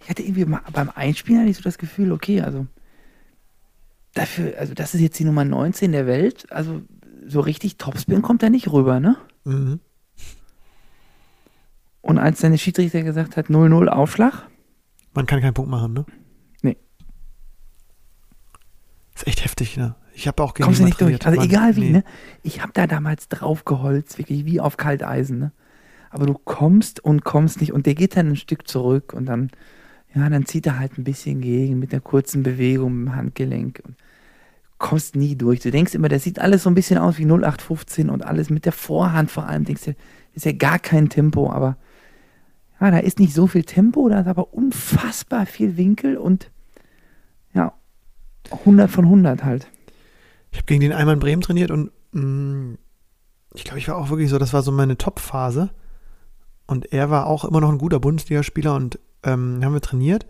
ich 0.02 0.10
hatte 0.10 0.24
irgendwie 0.24 0.46
beim 0.46 0.90
Einspielen 0.90 1.42
hatte 1.42 1.50
ich 1.50 1.58
so 1.58 1.64
das 1.64 1.78
Gefühl, 1.78 2.12
okay, 2.12 2.42
also 2.42 2.68
dafür, 4.14 4.58
also 4.58 4.74
das 4.74 4.94
ist 4.94 5.02
jetzt 5.02 5.20
die 5.20 5.24
Nummer 5.24 5.46
19 5.46 5.92
der 5.92 6.08
Welt, 6.08 6.52
also 6.52 6.82
so 7.26 7.40
richtig 7.40 7.78
Topspin 7.78 8.22
kommt 8.22 8.44
er 8.44 8.50
nicht 8.50 8.72
rüber, 8.72 9.00
ne? 9.00 9.16
Mhm. 9.46 9.80
Und 12.02 12.18
als 12.18 12.40
dann 12.40 12.52
der 12.52 12.58
Schiedsrichter 12.58 13.04
gesagt 13.04 13.38
hat 13.38 13.48
0-0 13.48 13.88
Aufschlag, 13.88 14.48
Man 15.14 15.26
kann 15.26 15.42
keinen 15.42 15.54
Punkt 15.54 15.70
machen, 15.70 15.94
ne? 15.94 16.06
Nee. 16.62 16.78
Ist 19.16 19.28
echt 19.28 19.44
heftig, 19.44 19.78
ne? 19.78 19.96
Ich 20.14 20.28
habe 20.28 20.42
auch 20.44 20.54
gegen 20.54 20.66
kommst 20.66 20.82
du 20.82 20.86
nicht 20.86 21.00
durch. 21.00 21.26
Also 21.26 21.38
Mann, 21.38 21.48
egal 21.50 21.76
wie, 21.76 21.82
nee. 21.82 21.92
ne? 21.92 22.04
Ich 22.44 22.62
habe 22.62 22.72
da 22.74 22.88
damals 22.88 23.28
drauf 23.30 23.66
geholzt, 23.66 24.18
wirklich 24.18 24.46
wie 24.46 24.60
auf 24.60 24.78
Kalteisen, 24.78 25.40
ne? 25.40 25.52
Aber 26.10 26.26
du 26.26 26.34
kommst 26.34 27.00
und 27.00 27.24
kommst 27.24 27.62
nicht 27.62 27.72
und 27.72 27.86
der 27.86 27.96
geht 27.96 28.18
dann 28.18 28.30
ein 28.30 28.36
Stück 28.36 28.68
zurück 28.68 29.14
und 29.14 29.26
dann, 29.28 29.50
ja, 30.14 30.28
dann 30.28 30.46
zieht 30.46 30.66
er 30.66 30.78
halt 30.78 30.98
ein 30.98 31.06
bisschen 31.06 31.40
gegen 31.40 31.80
mit 31.80 31.94
einer 31.94 32.02
kurzen 32.02 32.44
Bewegung 32.44 32.92
im 33.04 33.16
Handgelenk 33.16 33.82
und 33.86 33.96
kommst 34.78 35.16
nie 35.16 35.38
durch. 35.38 35.62
Du 35.62 35.72
denkst 35.72 35.96
immer, 35.96 36.10
das 36.10 36.24
sieht 36.24 36.40
alles 36.40 36.64
so 36.64 36.70
ein 36.70 36.76
bisschen 36.76 36.98
aus 36.98 37.18
wie 37.18 37.26
0815 37.26 38.10
und 38.10 38.26
alles 38.26 38.50
mit 38.50 38.66
der 38.66 38.74
Vorhand 38.74 39.32
vor 39.32 39.46
allem. 39.48 39.64
Denkst 39.64 39.86
du, 39.86 39.96
ist 40.34 40.46
ja 40.46 40.52
gar 40.52 40.80
kein 40.80 41.08
Tempo, 41.08 41.50
aber 41.50 41.78
ja, 42.82 42.92
da 42.92 42.98
ist 42.98 43.20
nicht 43.20 43.34
so 43.34 43.48
viel 43.48 43.64
Tempo, 43.64 44.10
da 44.10 44.22
ist 44.22 44.28
aber 44.28 44.54
unfassbar 44.54 45.46
viel 45.46 45.78
Winkel 45.78 46.18
und 46.18 46.50
ja, 47.54 47.74
100 48.52 48.90
von 48.90 49.06
100 49.06 49.44
halt. 49.44 49.68
Ich 50.52 50.58
habe 50.58 50.66
gegen 50.66 50.82
den 50.82 50.92
einmal 50.94 51.14
in 51.14 51.20
Bremen 51.20 51.42
trainiert 51.42 51.72
und 51.72 51.92
mh, 52.12 52.78
ich 53.54 53.64
glaube, 53.64 53.80
ich 53.80 53.88
war 53.88 53.98
auch 53.98 54.10
wirklich 54.10 54.30
so, 54.30 54.38
das 54.38 54.54
war 54.54 54.64
so 54.64 54.72
meine 54.72 54.98
Top-Phase. 54.98 55.70
Und 56.68 56.94
er 56.94 57.10
war 57.10 57.28
auch 57.28 57.44
immer 57.44 57.60
noch 57.60 57.70
ein 57.70 57.78
guter 57.78 58.00
Bundesligaspieler 58.00 58.76
und 58.76 58.98
ähm, 59.24 59.60
haben 59.64 59.74
wir 59.74 59.82
trainiert. 59.82 60.26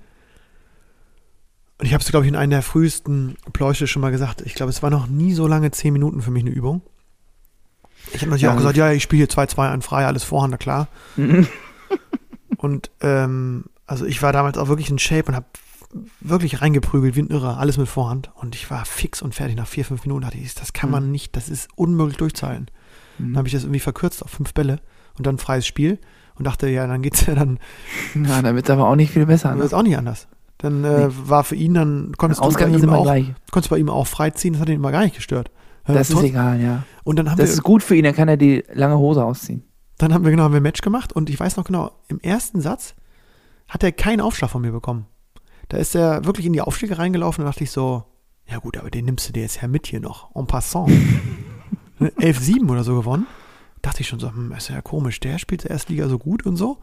Und 1.78 1.86
ich 1.86 1.93
habe 1.93 2.02
es, 2.04 2.10
glaube 2.10 2.26
ich, 2.26 2.30
in 2.32 2.36
einer 2.36 2.58
der 2.58 2.64
frühesten 2.64 3.36
Pläusche 3.54 3.86
schon 3.88 4.02
mal 4.02 4.12
gesagt. 4.12 4.41
Ich 4.41 4.56
glaube, 4.56 4.72
es 4.72 4.82
war 4.82 4.89
noch 4.89 5.08
nie 5.08 5.34
so 5.34 5.47
lange 5.47 5.70
zehn 5.72 5.93
Minuten 5.93 6.22
für 6.22 6.32
mich 6.32 6.43
eine 6.43 6.52
Übung. 6.52 6.82
Ich 8.14 8.22
habe 8.22 8.32
natürlich 8.32 8.41
Ja, 8.43 8.54
auch 8.54 8.58
gesagt, 8.58 8.78
ja, 8.78 8.91
ich 8.91 9.04
spiele 9.04 9.20
hier 9.20 9.30
2-2 9.30 9.70
an 9.70 9.82
frei, 9.84 10.06
alles 10.08 10.24
Vorhand, 10.24 10.52
na 10.52 10.58
klar. 10.58 10.88
Mhm. 12.62 12.70
Und 12.70 12.91
ähm, 13.01 13.66
also 13.88 14.05
ich 14.05 14.22
war 14.22 14.32
damals 14.34 14.57
auch 14.57 14.68
wirklich 14.68 14.89
in 14.89 14.99
Shape 14.99 15.26
und 15.30 15.36
habe 15.36 15.45
wirklich 16.22 16.62
reingeprügelt 16.62 17.16
wie 17.18 17.22
ein 17.24 17.28
Irrer, 17.28 17.57
alles 17.57 17.78
mit 17.78 17.88
Vorhand. 17.89 18.32
Und 18.36 18.55
ich 18.55 18.72
war 18.72 18.86
fix 18.86 19.22
und 19.22 19.36
fertig. 19.36 19.57
Nach 19.57 19.68
vier, 19.68 19.84
fünf 19.84 20.03
Minuten 20.05 20.22
dachte 20.22 20.38
ich, 20.38 20.53
das 20.55 20.72
kann 20.74 20.89
Mhm. 20.89 20.91
man 20.93 21.12
nicht, 21.12 21.36
das 21.36 21.49
ist 21.49 21.68
unmöglich 21.76 22.18
durchzuhalten. 22.18 22.68
Dann 23.18 23.38
habe 23.38 23.47
ich 23.47 23.53
das 23.53 23.64
irgendwie 23.64 23.80
verkürzt 23.82 24.24
auf 24.24 24.32
fünf 24.32 24.53
Bälle 24.53 24.80
und 25.18 25.28
dann 25.28 25.38
freies 25.38 25.68
Spiel 25.68 25.99
und 26.36 26.47
dachte, 26.47 26.68
ja, 26.70 26.88
dann 26.88 27.01
geht's 27.03 27.26
ja 27.28 27.36
dann, 27.36 27.59
Ja, 28.16 28.41
da 28.41 28.55
wird 28.55 28.70
aber 28.70 28.88
auch 28.88 28.95
nicht 28.95 29.12
viel 29.12 29.26
besser. 29.28 29.49
dann 29.49 29.59
Ne? 29.59 29.64
ist 29.66 29.74
auch 29.74 29.84
nicht 29.84 29.97
anders. 29.97 30.28
Dann 30.57 30.84
äh, 30.86 31.09
war 31.28 31.43
für 31.43 31.55
ihn, 31.55 31.74
dann 31.74 32.14
konntest 32.18 32.39
du 32.43 32.49
bei 32.51 32.68
ihm 32.68 32.89
auch, 32.89 33.03
gleich. 33.03 33.34
konntest 33.51 33.70
bei 33.70 33.78
ihm 33.80 33.89
auch 33.89 34.07
freiziehen, 34.07 34.53
das 34.53 34.62
hat 34.62 34.70
ihn 34.70 34.76
immer 34.76 34.91
gar 34.91 35.03
nicht 35.03 35.16
gestört. 35.16 35.51
Das 35.86 36.09
ist 36.12 36.22
egal, 36.24 36.62
ja. 36.62 36.84
und 37.03 37.18
dann 37.18 37.30
haben 37.30 37.38
Das 37.38 37.49
wir 37.49 37.53
ist 37.55 37.64
gut 37.64 37.82
für 37.84 37.95
ihn, 37.95 38.03
dann 38.03 38.14
kann 38.16 38.28
er 38.30 38.38
die 38.38 38.64
lange 38.74 38.97
Hose 38.97 39.26
ausziehen. 39.26 39.64
Dann 40.02 40.16
haben 40.16 40.24
wir 40.24 40.32
genau 40.32 40.45
haben 40.45 40.54
wir 40.54 40.60
ein 40.60 40.64
Match 40.64 40.82
gemacht 40.82 41.14
und 41.14 41.30
ich 41.30 41.39
weiß 41.39 41.58
noch 41.58 41.64
genau, 41.64 41.91
im 42.08 42.20
ersten 42.20 42.60
Satz 42.60 42.95
hat 43.68 43.84
er 43.84 43.91
keinen 43.91 44.20
Aufschlag 44.20 44.49
von 44.49 44.64
mir 44.64 44.72
bekommen. 44.72 45.06
Da 45.70 45.78
ist 45.78 45.93
er 45.93 46.26
wirklich 46.26 46.47
in 46.47 46.54
die 46.54 46.62
Aufschläge 46.62 46.97
reingelaufen 46.97 47.43
und 47.43 47.47
dachte 47.47 47.64
ich 47.64 47.70
so, 47.70 48.04
ja 48.47 48.58
gut, 48.58 48.78
aber 48.78 48.89
den 48.89 49.06
nimmst 49.06 49.30
du 49.30 49.34
dir 49.34 49.43
jetzt 49.43 49.62
ja 49.62 49.68
mit 49.68 49.86
hier 49.86 49.99
noch, 49.99 50.36
en 50.36 50.47
passant. 50.47 50.91
Ne, 51.99 52.10
11-7 52.18 52.68
oder 52.68 52.84
so 52.84 52.95
gewonnen. 52.95 53.28
Dachte 53.84 54.02
ich 54.02 54.08
schon 54.08 54.20
so, 54.20 54.30
hm, 54.34 54.52
ist 54.54 54.70
ja 54.70 54.82
komisch, 54.82 55.20
der 55.20 55.38
spielt 55.38 55.66
der 55.66 55.70
Erstliga 55.70 56.10
so 56.10 56.18
gut 56.18 56.47
und 56.47 56.56
so. 56.56 56.80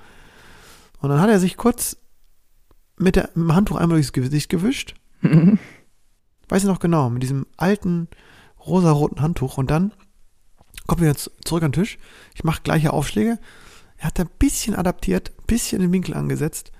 Und 1.01 1.09
dann 1.09 1.21
hat 1.21 1.29
er 1.29 1.41
sich 1.41 1.57
kurz 1.57 1.97
mit, 2.99 3.17
der, 3.17 3.31
mit 3.35 3.49
dem 3.49 3.55
Handtuch 3.57 3.79
einmal 3.79 3.97
durchs 3.97 4.13
Gesicht 4.13 4.49
gewischt. 4.49 4.95
Weiß 6.49 6.63
ich 6.63 6.69
noch 6.69 6.79
genau, 6.79 7.11
mit 7.11 7.25
diesem 7.25 7.47
alten 7.57 8.07
rosaroten 8.65 9.21
Handtuch 9.21 9.59
und 9.59 9.73
dann 9.73 9.93
kommt 10.89 11.01
wieder 11.03 11.15
z- 11.17 11.31
zurück 11.45 11.63
an 11.63 11.71
den 11.71 11.81
Tisch. 11.83 11.99
Ich 12.35 12.43
mache 12.43 12.63
gleiche 12.63 12.93
Aufschläge. 12.93 13.39
Er 13.99 14.07
hat 14.09 14.19
da 14.19 14.25
ein 14.25 14.31
bisschen 14.41 14.75
adaptiert, 14.75 15.31
ein 15.39 15.47
bisschen 15.47 15.81
den 15.81 15.93
Winkel 15.93 16.15
angesetzt. 16.15 16.73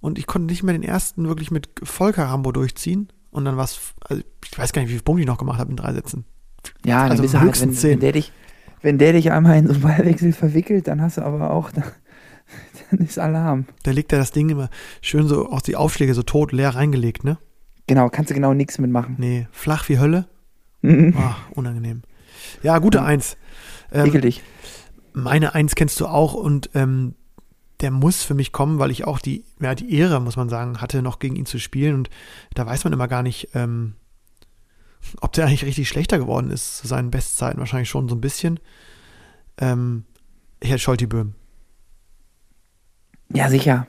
Und 0.00 0.18
ich 0.18 0.26
konnte 0.26 0.46
nicht 0.46 0.62
mehr 0.62 0.72
den 0.74 0.82
ersten 0.82 1.26
wirklich 1.28 1.50
mit 1.50 1.68
Vollkarambo 1.82 2.52
durchziehen. 2.52 3.08
Und 3.30 3.44
dann 3.44 3.56
war 3.56 3.64
es, 3.64 3.80
also 4.00 4.22
ich 4.44 4.56
weiß 4.58 4.72
gar 4.72 4.82
nicht, 4.82 4.88
wie 4.88 4.94
viele 4.94 5.02
Punkte 5.02 5.22
ich 5.22 5.26
noch 5.26 5.38
gemacht 5.38 5.58
habe 5.58 5.70
in 5.70 5.76
drei 5.76 5.92
Sätzen. 5.92 6.24
Ja, 6.84 7.02
dann 7.02 7.10
Also 7.12 7.22
bist 7.22 7.34
du 7.34 7.38
halt, 7.38 7.46
wenn, 7.46 7.50
höchstens 7.50 7.80
zehn. 7.80 7.90
wenn, 7.92 8.00
der 8.00 8.12
dich, 8.12 8.32
wenn 8.82 8.98
der 8.98 9.12
dich 9.12 9.30
einmal 9.30 9.58
in 9.58 9.66
so 9.66 9.74
einen 9.74 9.82
Ballwechsel 9.82 10.32
verwickelt, 10.32 10.88
dann 10.88 11.00
hast 11.00 11.16
du 11.18 11.22
aber 11.22 11.50
auch, 11.50 11.70
dann, 11.70 11.84
dann 12.90 13.00
ist 13.00 13.18
Alarm. 13.18 13.66
Da 13.84 13.90
legt 13.92 14.12
er 14.12 14.18
das 14.18 14.32
Ding 14.32 14.48
immer 14.48 14.68
schön 15.00 15.28
so 15.28 15.48
aus 15.50 15.62
die 15.62 15.76
Aufschläge 15.76 16.14
so 16.14 16.22
tot 16.22 16.52
leer 16.52 16.70
reingelegt, 16.74 17.24
ne? 17.24 17.38
Genau, 17.86 18.08
kannst 18.08 18.30
du 18.30 18.34
genau 18.34 18.54
nichts 18.54 18.78
mitmachen. 18.78 19.16
Nee, 19.18 19.48
flach 19.52 19.88
wie 19.88 19.98
Hölle. 19.98 20.26
Mhm. 20.82 21.14
Unangenehm. 21.54 22.02
Ja, 22.62 22.78
gute 22.78 23.02
Eins. 23.02 23.36
Ähm, 23.92 24.06
Ekelig. 24.06 24.42
meine 25.12 25.54
Eins 25.54 25.74
kennst 25.74 25.98
du 26.00 26.06
auch 26.06 26.34
und 26.34 26.70
ähm, 26.74 27.14
der 27.80 27.90
muss 27.90 28.22
für 28.22 28.34
mich 28.34 28.52
kommen, 28.52 28.78
weil 28.78 28.90
ich 28.90 29.04
auch 29.04 29.18
die, 29.18 29.44
ja, 29.60 29.74
die 29.74 29.92
Ehre, 29.94 30.20
muss 30.20 30.36
man 30.36 30.48
sagen, 30.48 30.80
hatte, 30.80 31.02
noch 31.02 31.18
gegen 31.18 31.36
ihn 31.36 31.46
zu 31.46 31.58
spielen 31.58 31.94
und 31.94 32.10
da 32.54 32.66
weiß 32.66 32.84
man 32.84 32.92
immer 32.92 33.08
gar 33.08 33.22
nicht, 33.22 33.48
ähm, 33.54 33.94
ob 35.20 35.32
der 35.32 35.46
eigentlich 35.46 35.64
richtig 35.64 35.88
schlechter 35.88 36.18
geworden 36.18 36.50
ist 36.50 36.78
zu 36.78 36.86
seinen 36.86 37.10
Bestzeiten. 37.10 37.58
Wahrscheinlich 37.58 37.88
schon 37.88 38.08
so 38.08 38.14
ein 38.14 38.20
bisschen. 38.20 38.60
Ähm, 39.58 40.04
ich 40.60 40.70
hätte 40.70 40.80
Scholti 40.80 41.06
Böhm. 41.06 41.34
Ja, 43.32 43.48
sicher. 43.48 43.86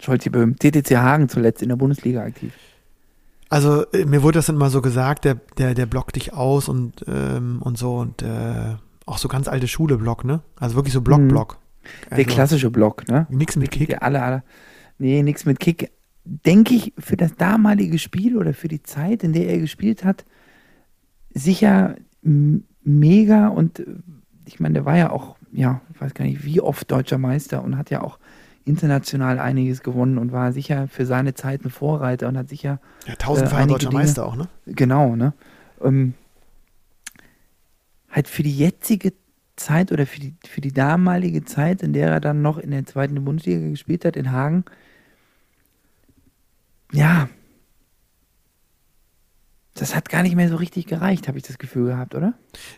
Scholti 0.00 0.28
Böhm. 0.28 0.56
TTC 0.56 0.96
Hagen 0.96 1.28
zuletzt 1.28 1.62
in 1.62 1.70
der 1.70 1.76
Bundesliga 1.76 2.22
aktiv. 2.22 2.52
Also 3.50 3.84
äh, 3.92 4.04
mir 4.06 4.22
wurde 4.22 4.38
das 4.38 4.46
dann 4.46 4.56
immer 4.56 4.70
so 4.70 4.80
gesagt, 4.80 5.24
der, 5.24 5.34
der, 5.58 5.74
der 5.74 5.86
blockt 5.86 6.16
dich 6.16 6.32
aus 6.32 6.68
und, 6.68 7.04
ähm, 7.08 7.60
und 7.62 7.76
so 7.76 7.96
und 7.98 8.22
äh, 8.22 8.76
auch 9.06 9.18
so 9.18 9.28
ganz 9.28 9.48
alte 9.48 9.66
Schule 9.68 9.98
Block, 9.98 10.24
ne? 10.24 10.40
Also 10.56 10.76
wirklich 10.76 10.94
so 10.94 11.00
Block, 11.02 11.20
Mhm. 11.20 11.28
Block. 11.28 11.58
Der 12.10 12.18
Also, 12.18 12.30
klassische 12.30 12.70
Block, 12.70 13.08
ne? 13.08 13.26
Nix 13.28 13.56
mit 13.56 13.70
Kick. 13.72 13.88
Der 13.88 14.02
alle, 14.02 14.22
alle. 14.22 14.42
Nee, 14.98 15.22
nichts 15.22 15.44
mit 15.46 15.58
Kick. 15.58 15.90
Denke 16.24 16.74
ich, 16.74 16.92
für 16.98 17.16
das 17.16 17.34
damalige 17.34 17.98
Spiel 17.98 18.36
oder 18.36 18.54
für 18.54 18.68
die 18.68 18.82
Zeit, 18.82 19.24
in 19.24 19.32
der 19.32 19.48
er 19.48 19.58
gespielt 19.58 20.04
hat, 20.04 20.24
sicher 21.34 21.96
mega 22.22 23.48
und 23.48 23.80
äh, 23.80 23.86
ich 24.46 24.60
meine, 24.60 24.74
der 24.74 24.84
war 24.84 24.96
ja 24.96 25.10
auch, 25.10 25.36
ja, 25.52 25.80
ich 25.92 26.00
weiß 26.00 26.14
gar 26.14 26.24
nicht, 26.24 26.44
wie 26.44 26.60
oft 26.60 26.90
deutscher 26.90 27.18
Meister 27.18 27.62
und 27.64 27.76
hat 27.76 27.90
ja 27.90 28.02
auch 28.02 28.18
international 28.64 29.38
einiges 29.38 29.82
gewonnen 29.82 30.18
und 30.18 30.32
war 30.32 30.52
sicher 30.52 30.88
für 30.88 31.06
seine 31.06 31.34
Zeit 31.34 31.64
ein 31.64 31.70
Vorreiter 31.70 32.28
und 32.28 32.36
hat 32.36 32.48
sicher 32.48 32.80
Ja, 33.06 33.14
tausendfacher 33.16 33.62
einige 33.62 33.74
deutscher 33.74 33.90
Dinge- 33.90 34.02
Meister 34.02 34.26
auch, 34.26 34.36
ne? 34.36 34.48
Genau, 34.66 35.16
ne? 35.16 35.32
Ähm, 35.82 36.14
halt 38.10 38.28
für 38.28 38.42
die 38.42 38.56
jetzige 38.56 39.12
Zeit 39.56 39.92
oder 39.92 40.06
für 40.06 40.20
die, 40.20 40.34
für 40.46 40.60
die 40.60 40.72
damalige 40.72 41.44
Zeit, 41.44 41.82
in 41.82 41.92
der 41.92 42.10
er 42.10 42.20
dann 42.20 42.42
noch 42.42 42.58
in 42.58 42.70
der 42.70 42.86
zweiten 42.86 43.22
Bundesliga 43.24 43.68
gespielt 43.68 44.04
hat, 44.04 44.16
in 44.16 44.32
Hagen, 44.32 44.64
ja, 46.92 47.28
das 49.74 49.94
hat 49.94 50.08
gar 50.08 50.22
nicht 50.22 50.34
mehr 50.36 50.48
so 50.48 50.56
richtig 50.56 50.86
gereicht, 50.86 51.28
habe 51.28 51.38
ich 51.38 51.44
das 51.44 51.58
Gefühl 51.58 51.86
gehabt, 51.86 52.14
oder? 52.14 52.34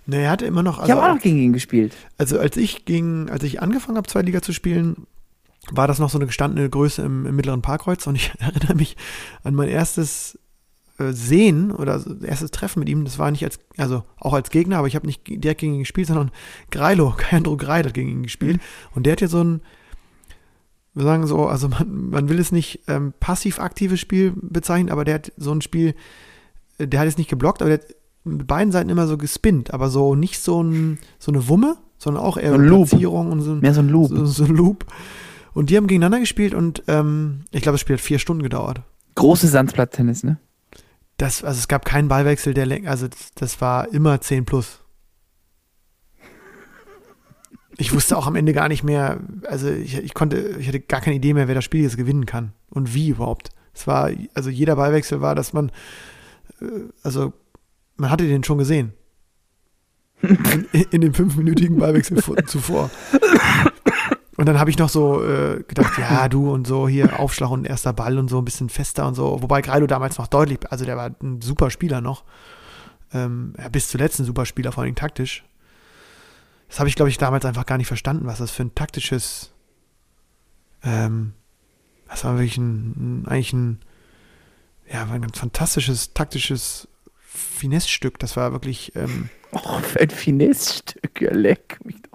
Ne, 0.07 0.23
er 0.23 0.31
hatte 0.31 0.47
immer 0.47 0.63
noch, 0.63 0.77
ich 0.77 0.83
also, 0.83 0.95
habe 0.95 1.11
auch 1.11 1.15
noch 1.17 1.23
gegen 1.23 1.39
ihn 1.39 1.53
gespielt. 1.53 1.97
also 2.19 2.39
als 2.39 2.57
ich 2.57 2.85
ging, 2.85 3.29
als 3.31 3.43
ich 3.43 3.63
angefangen 3.63 3.97
habe, 3.97 4.09
Zweitliga 4.09 4.43
zu 4.43 4.53
spielen, 4.53 5.07
war 5.71 5.87
das 5.87 5.99
noch 5.99 6.11
so 6.11 6.19
eine 6.19 6.27
gestandene 6.27 6.69
Größe 6.69 7.03
im, 7.03 7.27
im 7.27 7.37
mittleren 7.37 7.63
Parkkreuz 7.63 8.07
und 8.07 8.17
ich 8.17 8.33
erinnere 8.39 8.75
mich 8.75 8.97
an 9.45 9.55
mein 9.55 9.69
erstes 9.69 10.39
äh, 10.99 11.13
Sehen 11.13 11.71
oder 11.71 12.03
erstes 12.23 12.51
Treffen 12.51 12.81
mit 12.81 12.89
ihm. 12.89 13.05
Das 13.05 13.19
war 13.19 13.31
nicht 13.31 13.45
als, 13.45 13.59
also 13.77 14.05
auch 14.19 14.35
als 14.35 14.51
Gegner, 14.51 14.79
aber 14.79 14.89
ich 14.89 14.97
habe 14.97 15.07
nicht 15.07 15.27
direkt 15.27 15.61
gegen 15.61 15.75
ihn 15.75 15.81
gespielt, 15.81 16.09
sondern 16.09 16.31
Greilo, 16.71 17.15
Keindro 17.17 17.57
Greil 17.57 17.85
hat 17.85 17.95
gegen 17.95 18.09
ihn 18.09 18.23
gespielt 18.25 18.61
und 18.95 19.07
der 19.07 19.13
hat 19.13 19.21
ja 19.21 19.29
so 19.29 19.43
ein, 19.43 19.63
wir 20.95 21.05
sagen 21.05 21.27
so, 21.27 21.47
also 21.47 21.69
man, 21.69 22.11
man 22.11 22.29
will 22.29 22.39
es 22.39 22.53
nicht 22.53 22.81
ähm, 22.89 23.15
passiv-aktives 23.19 24.01
Spiel 24.01 24.35
bezeichnen, 24.37 24.91
aber 24.91 25.05
der 25.05 25.15
hat 25.15 25.33
so 25.37 25.53
ein 25.53 25.63
Spiel, 25.63 25.95
äh, 26.79 26.89
der 26.89 27.01
hat 27.01 27.09
es 27.09 27.19
nicht 27.19 27.31
geblockt, 27.31 27.63
aber 27.63 27.71
der 27.71 27.79
hat 27.79 27.95
mit 28.25 28.47
beiden 28.47 28.73
Seiten 28.73 28.91
immer 28.91 29.07
so 29.07 29.17
gespinnt, 29.17 29.73
aber 29.73 29.89
so 29.89 30.15
nicht 30.15 30.41
so, 30.41 30.63
ein, 30.63 30.99
so 31.19 31.33
eine 31.33 31.49
Wumme, 31.49 31.77
sondern 31.99 32.23
auch 32.23 32.37
eher 32.37 32.51
So 32.51 32.55
ein 32.57 32.65
Loop. 32.65 32.89
Platzierung 32.89 33.33
und 33.33 33.41
so 33.41 33.53
ein, 33.53 33.61
Mehr 33.61 33.75
so 33.75 33.81
ein 33.81 33.89
Loop. 33.89 34.11
so, 34.11 34.27
so 34.27 34.45
ein 34.45 34.55
Loop. 34.55 34.87
Und 35.55 35.71
die 35.71 35.77
haben 35.77 35.87
gegeneinander 35.87 36.21
gespielt 36.21 36.55
und 36.55 36.83
ähm, 36.89 37.45
ich 37.51 37.63
glaube, 37.63 37.75
das 37.75 37.81
Spiel 37.81 37.97
hat 37.97 38.01
vier 38.01 38.19
Stunden 38.19 38.43
gedauert. 38.43 38.83
Großes 39.15 39.51
Sandplatztennis, 39.51 40.25
ne? 40.25 40.39
Das, 41.19 41.45
also 41.45 41.59
es 41.59 41.69
gab 41.69 41.85
keinen 41.85 42.09
Ballwechsel, 42.09 42.55
der 42.55 42.67
also 42.89 43.07
das, 43.07 43.33
das 43.35 43.61
war 43.61 43.93
immer 43.93 44.21
10 44.21 44.47
plus. 44.47 44.81
Ich 47.77 47.93
wusste 47.93 48.17
auch 48.17 48.27
am 48.27 48.37
Ende 48.37 48.53
gar 48.53 48.69
nicht 48.69 48.83
mehr, 48.83 49.21
also 49.47 49.69
ich, 49.71 49.99
ich 49.99 50.15
konnte, 50.15 50.57
ich 50.59 50.69
hatte 50.69 50.81
gar 50.81 51.01
keine 51.01 51.17
Idee 51.17 51.35
mehr, 51.35 51.49
wer 51.49 51.55
das 51.55 51.65
Spiel 51.65 51.83
jetzt 51.83 51.97
gewinnen 51.97 52.27
kann 52.27 52.53
und 52.71 52.95
wie 52.95 53.11
überhaupt. 53.11 53.51
Es 53.75 53.87
war, 53.87 54.11
also 54.35 54.51
jeder 54.51 54.77
Ballwechsel 54.77 55.21
war, 55.21 55.35
dass 55.35 55.53
man, 55.53 55.71
äh, 56.61 56.65
also 57.03 57.33
man 57.97 58.11
hatte 58.11 58.27
den 58.27 58.45
schon 58.45 58.59
gesehen. 58.59 58.93
In, 60.23 60.67
in 60.93 61.01
dem 61.01 61.15
fünfminütigen 61.15 61.79
Ballwechsel 61.79 62.23
vor, 62.23 62.37
zuvor. 62.47 62.91
Und 64.43 64.47
dann 64.47 64.59
habe 64.59 64.71
ich 64.71 64.79
noch 64.79 64.89
so 64.89 65.23
äh, 65.23 65.63
gedacht, 65.69 65.97
ja, 65.99 66.29
du 66.29 66.53
und 66.53 66.67
so 66.67 66.89
hier 66.89 67.21
Aufschlag 67.21 67.53
und 67.53 67.65
erster 67.65 67.93
Ball 67.93 68.19
und 68.19 68.27
so 68.27 68.39
ein 68.39 68.45
bisschen 68.45 68.71
fester 68.71 69.07
und 69.07 69.15
so. 69.15 69.41
Wobei 69.41 69.63
Greilo 69.63 69.87
damals 69.87 70.19
noch 70.19 70.27
deutlich, 70.27 70.59
also 70.69 70.85
der 70.85 70.97
war 70.97 71.15
ein 71.23 71.41
super 71.41 71.71
Spieler 71.71 72.01
noch. 72.01 72.25
Ähm, 73.15 73.55
ja, 73.57 73.69
bis 73.69 73.87
zuletzt 73.87 74.19
ein 74.19 74.25
super 74.25 74.45
Spieler, 74.45 74.73
vor 74.73 74.83
allem 74.83 74.97
taktisch. 74.97 75.45
Das 76.69 76.81
habe 76.81 76.89
ich, 76.89 76.97
glaube 76.97 77.09
ich, 77.09 77.19
damals 77.19 77.45
einfach 77.45 77.67
gar 77.67 77.79
nicht 77.79 77.87
verstanden, 77.87 78.27
was 78.27 78.39
das 78.39 78.51
für 78.51 78.65
ein 78.65 78.75
taktisches, 78.75 79.53
ähm, 80.83 81.35
das 82.09 82.25
war 82.25 82.35
wirklich 82.35 82.59
ein, 82.59 83.23
ein 83.23 83.29
eigentlich 83.29 83.53
ein, 83.53 83.79
ja, 84.93 85.05
ein 85.05 85.23
ganz 85.23 85.39
fantastisches 85.39 86.15
taktisches 86.15 86.89
Finesse-Stück. 87.21 88.19
Das 88.19 88.37
war 88.37 88.51
wirklich, 88.51 88.97
ähm, 88.97 89.29
Oh, 89.53 89.79
für 89.79 90.01
ein 90.01 90.11
Finesse-Stück, 90.11 91.21
ja, 91.21 91.33
leck 91.33 91.79
mich 91.85 92.03
doch. 92.03 92.12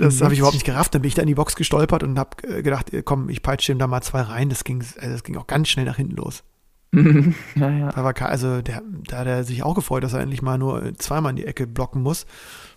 Das 0.00 0.22
habe 0.22 0.32
ich 0.32 0.38
überhaupt 0.38 0.54
nicht 0.54 0.64
gerafft. 0.64 0.94
Dann 0.94 1.02
bin 1.02 1.08
ich 1.08 1.14
da 1.14 1.22
in 1.22 1.28
die 1.28 1.34
Box 1.34 1.54
gestolpert 1.54 2.02
und 2.02 2.18
habe 2.18 2.30
äh, 2.48 2.62
gedacht, 2.62 2.92
äh, 2.92 3.02
komm, 3.02 3.28
ich 3.28 3.42
peitsche 3.42 3.72
ihm 3.72 3.78
da 3.78 3.86
mal 3.86 4.00
zwei 4.00 4.22
rein. 4.22 4.48
Das 4.48 4.64
ging, 4.64 4.82
äh, 4.96 5.08
das 5.08 5.22
ging 5.22 5.36
auch 5.36 5.46
ganz 5.46 5.68
schnell 5.68 5.86
nach 5.86 5.96
hinten 5.96 6.16
los. 6.16 6.42
ja, 6.92 7.70
ja. 7.70 7.92
Da 7.92 8.04
war 8.04 8.20
also 8.22 8.62
der, 8.62 8.82
da 9.06 9.18
hat 9.18 9.26
er 9.26 9.44
sich 9.44 9.62
auch 9.62 9.74
gefreut, 9.74 10.02
dass 10.02 10.12
er 10.12 10.20
endlich 10.20 10.42
mal 10.42 10.58
nur 10.58 10.82
äh, 10.82 10.96
zweimal 10.96 11.30
in 11.30 11.36
die 11.36 11.46
Ecke 11.46 11.66
blocken 11.66 12.02
muss. 12.02 12.26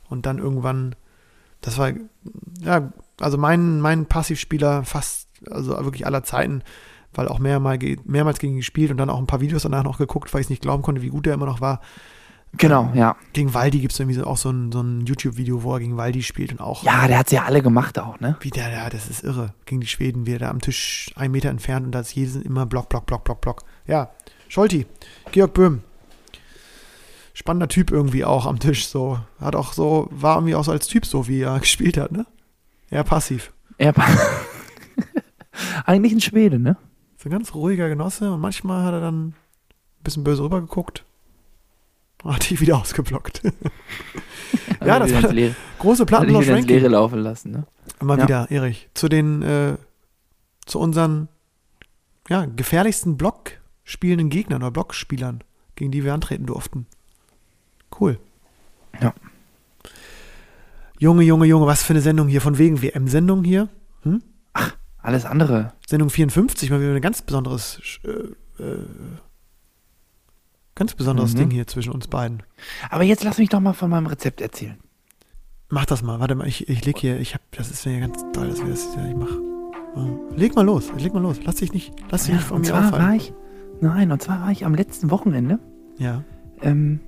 Und 0.09 0.25
dann 0.25 0.37
irgendwann, 0.37 0.95
das 1.61 1.77
war, 1.77 1.91
ja, 2.61 2.91
also 3.19 3.37
mein, 3.37 3.79
mein 3.79 4.05
Passivspieler 4.05 4.83
fast, 4.83 5.29
also 5.49 5.71
wirklich 5.71 6.05
aller 6.05 6.23
Zeiten, 6.23 6.61
weil 7.13 7.27
auch 7.27 7.39
mehrmal, 7.39 7.79
mehrmals 8.05 8.39
gegen 8.39 8.53
ihn 8.53 8.57
gespielt 8.57 8.91
und 8.91 8.97
dann 8.97 9.09
auch 9.09 9.19
ein 9.19 9.27
paar 9.27 9.41
Videos 9.41 9.63
danach 9.63 9.83
noch 9.83 9.97
geguckt, 9.97 10.33
weil 10.33 10.41
ich 10.41 10.49
nicht 10.49 10.61
glauben 10.61 10.83
konnte, 10.83 11.01
wie 11.01 11.09
gut 11.09 11.25
er 11.25 11.33
immer 11.33 11.45
noch 11.45 11.61
war. 11.61 11.79
Genau, 12.57 12.91
ja. 12.93 13.15
Gegen 13.33 13.53
Waldi 13.53 13.79
gibt 13.79 13.93
es 13.93 13.99
irgendwie 13.99 14.19
so, 14.19 14.25
auch 14.25 14.37
so 14.37 14.51
ein, 14.51 14.71
so 14.71 14.81
ein 14.81 15.05
YouTube-Video, 15.05 15.63
wo 15.63 15.73
er 15.73 15.79
gegen 15.79 15.97
Waldi 15.97 16.21
spielt 16.21 16.51
und 16.51 16.61
auch 16.61 16.83
Ja, 16.83 17.07
der 17.07 17.17
hat 17.17 17.29
sie 17.29 17.35
ja 17.35 17.45
alle 17.45 17.63
gemacht 17.63 17.97
auch, 17.97 18.19
ne? 18.19 18.37
Wie 18.41 18.51
der, 18.51 18.71
ja, 18.71 18.89
das 18.89 19.09
ist 19.09 19.23
irre. 19.23 19.53
Gegen 19.65 19.81
die 19.81 19.87
Schweden, 19.87 20.27
wie 20.27 20.33
er 20.33 20.39
da 20.39 20.49
am 20.49 20.61
Tisch 20.61 21.11
einen 21.15 21.31
Meter 21.31 21.49
entfernt 21.49 21.85
und 21.85 21.91
da 21.93 22.01
ist 22.01 22.13
jedes 22.13 22.35
immer 22.35 22.65
Block, 22.67 22.89
Block, 22.89 23.07
Block, 23.07 23.23
Block, 23.23 23.41
Block. 23.41 23.63
Ja, 23.87 24.11
Scholti, 24.49 24.85
Georg 25.31 25.53
Böhm. 25.53 25.81
Spannender 27.33 27.67
Typ 27.67 27.89
irgendwie 27.89 28.23
auch 28.23 28.45
am 28.45 28.59
Tisch, 28.59 28.87
so. 28.87 29.19
Hat 29.39 29.55
auch 29.55 29.73
so, 29.73 30.07
war 30.11 30.35
irgendwie 30.35 30.53
auch 30.53 30.63
so 30.63 30.71
als 30.71 30.87
Typ 30.87 31.07
so, 31.07 31.27
wie 31.27 31.41
er 31.41 31.59
gespielt 31.59 31.97
hat, 31.97 32.11
ne? 32.11 32.27
Eher 32.91 33.03
passiv. 33.03 33.51
Er 33.79 33.97
war 33.97 34.07
eigentlich 35.85 36.13
ein 36.13 36.21
Schwede, 36.21 36.59
ne? 36.59 36.77
So 37.17 37.29
ein 37.29 37.31
ganz 37.31 37.55
ruhiger 37.55 37.89
Genosse 37.89 38.31
und 38.31 38.41
manchmal 38.41 38.83
hat 38.83 38.93
er 38.93 39.01
dann 39.01 39.29
ein 39.29 39.35
bisschen 40.03 40.23
böse 40.23 40.43
rübergeguckt. 40.43 41.03
Hat 42.33 42.49
die 42.49 42.59
wieder 42.59 42.77
ausgeblockt. 42.77 43.41
ja, 44.85 44.99
das 44.99 45.01
Hat 45.01 45.01
er 45.01 45.07
wieder 45.07 45.23
war 45.23 45.33
Leere, 45.33 45.55
große 45.79 46.01
hat 46.01 46.07
Platten 46.07 46.27
wieder 46.39 46.57
ins 46.57 46.67
Leere 46.67 46.87
laufen 46.87 47.19
lassen, 47.19 47.51
ne? 47.51 47.65
Mal 48.01 48.17
Ja. 48.19 48.23
wieder, 48.23 48.51
Erich. 48.51 48.89
Zu 48.93 49.09
den, 49.09 49.41
äh, 49.41 49.75
zu 50.65 50.79
unseren, 50.79 51.27
ja, 52.29 52.45
gefährlichsten 52.45 53.17
Block 53.17 53.51
spielenden 53.83 54.29
Gegnern 54.29 54.61
oder 54.63 54.71
Blockspielern, 54.71 55.43
gegen 55.75 55.91
die 55.91 56.03
wir 56.03 56.13
antreten 56.13 56.45
durften. 56.45 56.85
Cool. 57.99 58.17
Ja. 59.01 59.13
Junge, 60.99 61.23
Junge, 61.23 61.45
Junge, 61.45 61.65
was 61.65 61.83
für 61.83 61.93
eine 61.93 62.01
Sendung 62.01 62.27
hier, 62.29 62.39
von 62.39 62.57
wegen 62.57 62.81
WM-Sendung 62.81 63.43
hier. 63.43 63.67
Hm? 64.03 64.21
Alles 64.99 65.25
andere. 65.25 65.73
Sendung 65.85 66.09
54, 66.09 66.69
mal 66.69 66.79
wieder 66.79 66.93
ein 66.93 67.01
ganz 67.01 67.21
besonderes, 67.21 67.81
äh, 68.05 68.63
äh, 68.63 68.77
ganz 70.75 70.93
besonderes 70.95 71.33
Mhm. 71.33 71.37
Ding 71.37 71.51
hier 71.51 71.67
zwischen 71.67 71.91
uns 71.93 72.07
beiden. 72.07 72.43
Aber 72.89 73.03
jetzt 73.03 73.23
lass 73.23 73.37
mich 73.37 73.49
doch 73.49 73.59
mal 73.59 73.73
von 73.73 73.89
meinem 73.89 74.07
Rezept 74.07 74.41
erzählen. 74.41 74.77
Mach 75.69 75.85
das 75.85 76.03
mal, 76.03 76.19
warte 76.19 76.35
mal, 76.35 76.47
ich, 76.47 76.69
ich 76.69 76.85
leg 76.85 76.97
hier, 76.97 77.19
ich 77.19 77.33
hab, 77.33 77.41
das 77.51 77.71
ist 77.71 77.85
mir 77.85 77.99
ganz 77.99 78.23
toll, 78.33 78.47
dass 78.49 78.59
wir 78.61 78.69
das 78.69 78.87
ja, 78.95 79.07
ich 79.07 79.15
mach. 79.15 79.31
Ja. 79.95 80.07
Leg 80.35 80.55
mal 80.55 80.65
los, 80.65 80.91
leg 80.97 81.13
mal 81.13 81.21
los, 81.21 81.37
lass 81.45 81.55
dich 81.55 81.73
nicht, 81.73 81.93
lass 82.09 82.21
dich 82.23 82.29
Ja, 82.31 82.35
nicht 82.35 82.45
von 82.47 82.57
und 82.57 82.61
mir 82.63 82.67
zwar 82.69 82.85
auffallen. 82.87 83.05
war 83.07 83.15
ich, 83.15 83.33
nein, 83.81 84.11
und 84.11 84.21
zwar 84.21 84.41
war 84.41 84.51
ich 84.51 84.65
am 84.65 84.75
letzten 84.75 85.09
Wochenende 85.11 85.59
Ja. 85.97 86.23
ähm, 86.61 86.99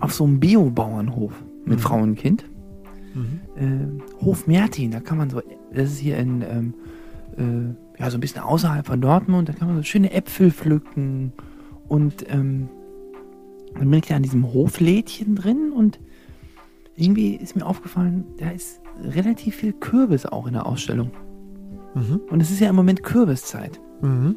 auf 0.00 0.12
so 0.14 0.24
einem 0.24 0.40
Biobauernhof 0.40 1.32
mit 1.64 1.78
Mhm. 1.78 1.82
Frau 1.82 1.98
und 1.98 2.16
Kind. 2.16 2.44
Mhm. 3.14 3.40
äh, 3.56 4.24
Hof 4.24 4.46
Mertin, 4.46 4.90
da 4.90 5.00
kann 5.00 5.18
man 5.18 5.28
so, 5.30 5.42
das 5.72 5.90
ist 5.92 5.98
hier 5.98 6.16
in, 6.18 6.42
ähm, 6.42 6.74
äh, 7.36 8.00
ja, 8.02 8.10
so 8.10 8.16
ein 8.16 8.20
bisschen 8.20 8.42
außerhalb 8.42 8.86
von 8.86 9.00
Dortmund, 9.00 9.48
da 9.48 9.52
kann 9.52 9.68
man 9.68 9.76
so 9.76 9.82
schöne 9.82 10.12
Äpfel 10.12 10.50
pflücken 10.50 11.32
und 11.92 12.24
ähm, 12.30 12.70
dann 13.74 13.90
bin 13.90 13.98
ich 13.98 14.06
da 14.06 14.16
an 14.16 14.22
diesem 14.22 14.50
Hoflädchen 14.50 15.36
drin 15.36 15.72
und 15.72 16.00
irgendwie 16.96 17.36
ist 17.36 17.54
mir 17.54 17.66
aufgefallen, 17.66 18.24
da 18.38 18.48
ist 18.48 18.80
relativ 19.02 19.56
viel 19.56 19.74
Kürbis 19.74 20.24
auch 20.24 20.46
in 20.46 20.54
der 20.54 20.64
Ausstellung. 20.64 21.10
Mhm. 21.94 22.22
Und 22.30 22.40
es 22.40 22.50
ist 22.50 22.60
ja 22.60 22.70
im 22.70 22.76
Moment 22.76 23.02
Kürbiszeit. 23.02 23.78
Mhm. 24.00 24.36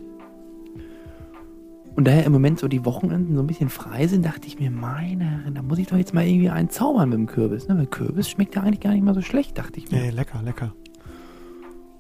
Und 1.96 2.06
daher 2.06 2.26
im 2.26 2.34
Moment 2.34 2.60
so 2.60 2.68
die 2.68 2.84
Wochenenden 2.84 3.36
so 3.36 3.42
ein 3.42 3.48
bisschen 3.48 3.70
frei 3.70 4.06
sind, 4.08 4.26
dachte 4.26 4.48
ich 4.48 4.60
mir, 4.60 4.70
meine 4.70 5.24
Herren, 5.24 5.56
da 5.56 5.62
muss 5.62 5.78
ich 5.78 5.88
doch 5.88 5.96
jetzt 5.96 6.14
mal 6.14 6.28
irgendwie 6.28 6.50
einen 6.50 6.70
zaubern 6.70 7.08
mit 7.08 7.18
dem 7.20 7.26
Kürbis. 7.26 7.70
Ne? 7.70 7.78
Weil 7.78 7.88
Kürbis 7.88 8.30
schmeckt 8.30 8.56
ja 8.56 8.64
eigentlich 8.64 8.82
gar 8.82 8.92
nicht 8.92 9.06
mal 9.06 9.16
so 9.16 9.22
schlecht, 9.22 9.58
dachte 9.58 9.80
ich 9.80 9.90
mir. 9.90 10.02
Ey, 10.02 10.10
lecker, 10.10 10.42
lecker. 10.44 10.74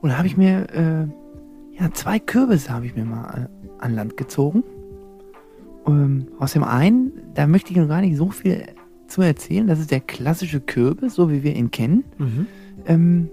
Und 0.01 0.09
da 0.09 0.17
habe 0.17 0.27
ich 0.27 0.35
mir, 0.35 0.69
äh, 0.73 1.07
ja, 1.81 1.93
zwei 1.93 2.19
Kürbisse 2.19 2.73
habe 2.73 2.87
ich 2.87 2.93
mir 2.93 3.05
mal 3.05 3.49
äh, 3.49 3.69
an 3.79 3.95
Land 3.95 4.17
gezogen. 4.17 4.65
Ähm, 5.87 6.27
aus 6.39 6.53
dem 6.53 6.63
einen, 6.63 7.11
da 7.33 7.47
möchte 7.47 7.71
ich 7.71 7.77
noch 7.77 7.87
gar 7.87 8.01
nicht 8.01 8.17
so 8.17 8.29
viel 8.29 8.63
zu 9.07 9.21
erzählen. 9.21 9.67
Das 9.67 9.79
ist 9.79 9.91
der 9.91 9.99
klassische 9.99 10.59
Kürbis, 10.59 11.15
so 11.15 11.31
wie 11.31 11.43
wir 11.43 11.55
ihn 11.55 11.71
kennen. 11.71 12.03
Mhm. 12.17 12.47
Ähm, 12.87 13.29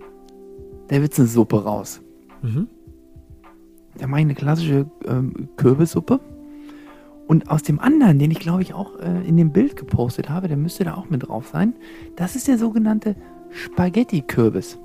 da 0.88 1.00
wird's 1.00 1.18
eine 1.18 1.28
Suppe 1.28 1.64
raus. 1.64 2.02
Mhm. 2.42 2.68
Da 3.98 4.06
mache 4.06 4.20
ich 4.20 4.26
eine 4.26 4.34
klassische 4.34 4.86
ähm, 5.06 5.48
Kürbissuppe. 5.56 6.20
Und 7.26 7.50
aus 7.50 7.62
dem 7.62 7.78
anderen, 7.78 8.18
den 8.18 8.30
ich 8.30 8.40
glaube 8.40 8.62
ich 8.62 8.74
auch 8.74 8.98
äh, 8.98 9.26
in 9.26 9.36
dem 9.36 9.52
Bild 9.52 9.76
gepostet 9.76 10.28
habe, 10.28 10.48
der 10.48 10.56
müsste 10.56 10.84
da 10.84 10.94
auch 10.94 11.08
mit 11.08 11.28
drauf 11.28 11.48
sein, 11.48 11.72
das 12.16 12.36
ist 12.36 12.48
der 12.48 12.58
sogenannte 12.58 13.16
Spaghetti-Kürbis. 13.50 14.78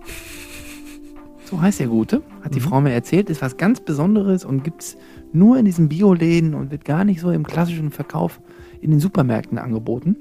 So 1.46 1.62
heißt 1.62 1.80
der 1.80 1.88
Gute, 1.88 2.22
hat 2.42 2.54
die 2.56 2.60
Mhm. 2.60 2.64
Frau 2.64 2.82
mir 2.82 2.92
erzählt, 2.92 3.30
ist 3.30 3.42
was 3.42 3.58
ganz 3.58 3.80
Besonderes 3.80 4.46
und 4.46 4.64
gibt's 4.64 4.98
nur 5.34 5.58
in 5.58 5.66
diesen 5.66 5.90
Bioläden 5.90 6.54
und 6.54 6.72
wird 6.72 6.86
gar 6.86 7.04
nicht 7.04 7.20
so 7.20 7.32
im 7.32 7.46
klassischen 7.46 7.92
Verkauf 7.92 8.42
in 8.82 8.92
den 8.92 9.00
Supermärkten 9.00 9.58
angeboten. 9.58 10.16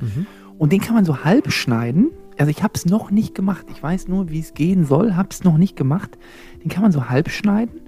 Mhm. 0.00 0.26
Und 0.58 0.72
den 0.72 0.80
kann 0.80 0.94
man 0.94 1.04
so 1.04 1.24
halb 1.24 1.52
schneiden. 1.52 2.10
Also 2.38 2.50
ich 2.50 2.62
habe 2.62 2.74
es 2.74 2.86
noch 2.86 3.10
nicht 3.10 3.34
gemacht. 3.34 3.66
Ich 3.70 3.82
weiß 3.82 4.08
nur, 4.08 4.30
wie 4.30 4.40
es 4.40 4.54
gehen 4.54 4.84
soll, 4.84 5.14
habe 5.14 5.28
es 5.30 5.44
noch 5.44 5.58
nicht 5.58 5.76
gemacht. 5.76 6.18
Den 6.62 6.70
kann 6.70 6.82
man 6.82 6.92
so 6.92 7.08
halb 7.08 7.30
schneiden 7.30 7.80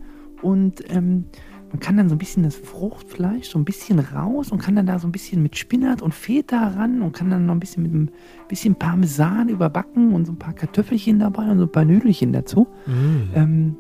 und 0.43 0.83
ähm, 0.91 1.25
man 1.71 1.79
kann 1.79 1.97
dann 1.97 2.09
so 2.09 2.17
ein 2.17 2.19
bisschen 2.19 2.43
das 2.43 2.57
Fruchtfleisch 2.57 3.49
so 3.49 3.59
ein 3.59 3.65
bisschen 3.65 4.01
raus 4.01 4.51
und 4.51 4.61
kann 4.61 4.75
dann 4.75 4.87
da 4.87 4.99
so 4.99 5.07
ein 5.07 5.13
bisschen 5.13 5.41
mit 5.43 5.57
Spinat 5.57 6.03
und 6.03 6.13
Feta 6.13 6.69
ran 6.69 7.01
und 7.01 7.13
kann 7.13 7.31
dann 7.31 7.47
noch 7.47 7.55
ein 7.55 7.61
bisschen 7.61 7.85
mit 7.85 7.93
ein 7.93 8.11
bisschen 8.49 8.75
Parmesan 8.75 9.49
überbacken 9.49 10.13
und 10.13 10.27
so 10.27 10.33
ein 10.33 10.39
paar 10.39 10.53
Kartoffelchen 10.53 11.21
dabei 11.21 11.49
und 11.49 11.59
so 11.59 11.65
ein 11.65 11.73
paar 11.73 11.85
Nüdelchen 11.85 12.33
dazu. 12.33 12.67
Mhm. 12.87 13.29
Ähm, 13.35 13.77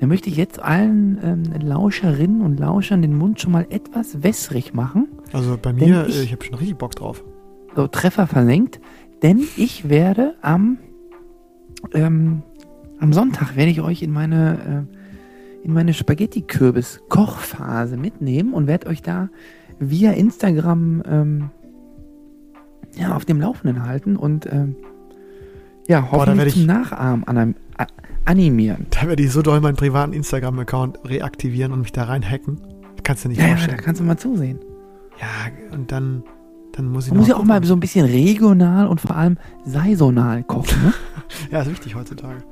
da 0.00 0.06
möchte 0.06 0.28
ich 0.30 0.36
jetzt 0.36 0.60
allen 0.60 1.18
ähm, 1.22 1.42
Lauscherinnen 1.62 2.40
und 2.42 2.58
Lauschern 2.58 3.02
den 3.02 3.16
Mund 3.16 3.40
schon 3.40 3.52
mal 3.52 3.66
etwas 3.70 4.22
wässrig 4.22 4.74
machen. 4.74 5.08
Also 5.32 5.56
bei 5.60 5.72
mir, 5.72 6.06
ich- 6.08 6.18
äh, 6.18 6.22
ich 6.22 6.32
habe 6.32 6.44
schon 6.44 6.54
richtig 6.54 6.78
Bock 6.78 6.94
drauf. 6.96 7.22
so 7.76 7.86
Treffer 7.86 8.26
versenkt, 8.26 8.80
denn 9.22 9.40
ich 9.56 9.88
werde 9.88 10.34
am, 10.42 10.78
ähm, 11.94 12.42
am 12.98 13.12
Sonntag 13.12 13.56
werde 13.56 13.70
ich 13.70 13.80
euch 13.80 14.02
in 14.02 14.10
meine, 14.10 14.86
äh, 15.62 15.66
in 15.66 15.72
meine 15.74 15.92
Spaghetti-Kürbis-Kochphase 15.94 17.96
mitnehmen 17.96 18.54
und 18.54 18.66
werde 18.66 18.88
euch 18.88 19.02
da 19.02 19.28
via 19.78 20.12
Instagram 20.12 21.02
ähm, 21.06 21.50
ja, 22.96 23.14
auf 23.14 23.24
dem 23.24 23.40
Laufenden 23.40 23.84
halten 23.86 24.16
und 24.16 24.46
ähm, 24.52 24.74
ja, 25.88 26.00
Boah, 26.00 26.12
hoffentlich 26.26 26.48
ich- 26.48 26.54
zum 26.54 26.66
Nachahmen 26.66 27.24
animieren. 28.24 28.86
Da 28.90 29.06
werde 29.08 29.22
ich 29.22 29.32
so 29.32 29.42
doll 29.42 29.60
meinen 29.60 29.76
privaten 29.76 30.12
Instagram-Account 30.12 31.00
reaktivieren 31.04 31.72
und 31.72 31.80
mich 31.80 31.92
da 31.92 32.04
reinhacken. 32.04 32.60
Kannst 33.02 33.24
du 33.24 33.28
nicht 33.28 33.38
Ja, 33.38 33.44
ja, 33.44 33.50
da 33.50 33.56
vorstellen. 33.56 33.80
kannst 33.82 34.00
du 34.00 34.04
mal 34.04 34.16
zusehen. 34.18 34.58
Ja, 35.20 35.74
und 35.74 35.90
dann, 35.92 36.22
dann 36.72 36.86
muss 36.88 37.06
ich 37.06 37.10
Man 37.10 37.20
muss 37.20 37.28
ja 37.28 37.36
auch 37.36 37.44
mal 37.44 37.62
so 37.64 37.74
ein 37.74 37.80
bisschen 37.80 38.06
regional 38.06 38.86
und 38.86 39.00
vor 39.00 39.16
allem 39.16 39.36
saisonal 39.64 40.42
kochen. 40.44 40.82
Ne? 40.84 40.92
Ja, 41.52 41.60
ist 41.62 41.70
wichtig 41.70 41.94
heutzutage. 41.94 42.42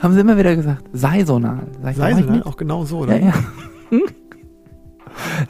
Haben 0.00 0.12
sie 0.14 0.20
immer 0.20 0.36
wieder 0.36 0.54
gesagt. 0.54 0.84
Saisonal. 0.92 1.66
Sag 1.94 2.28
mit. 2.28 2.44
Auch 2.44 2.56
genau 2.58 2.84
so, 2.84 2.98
oder? 2.98 3.18
Ja, 3.18 3.28
ja. 3.28 3.34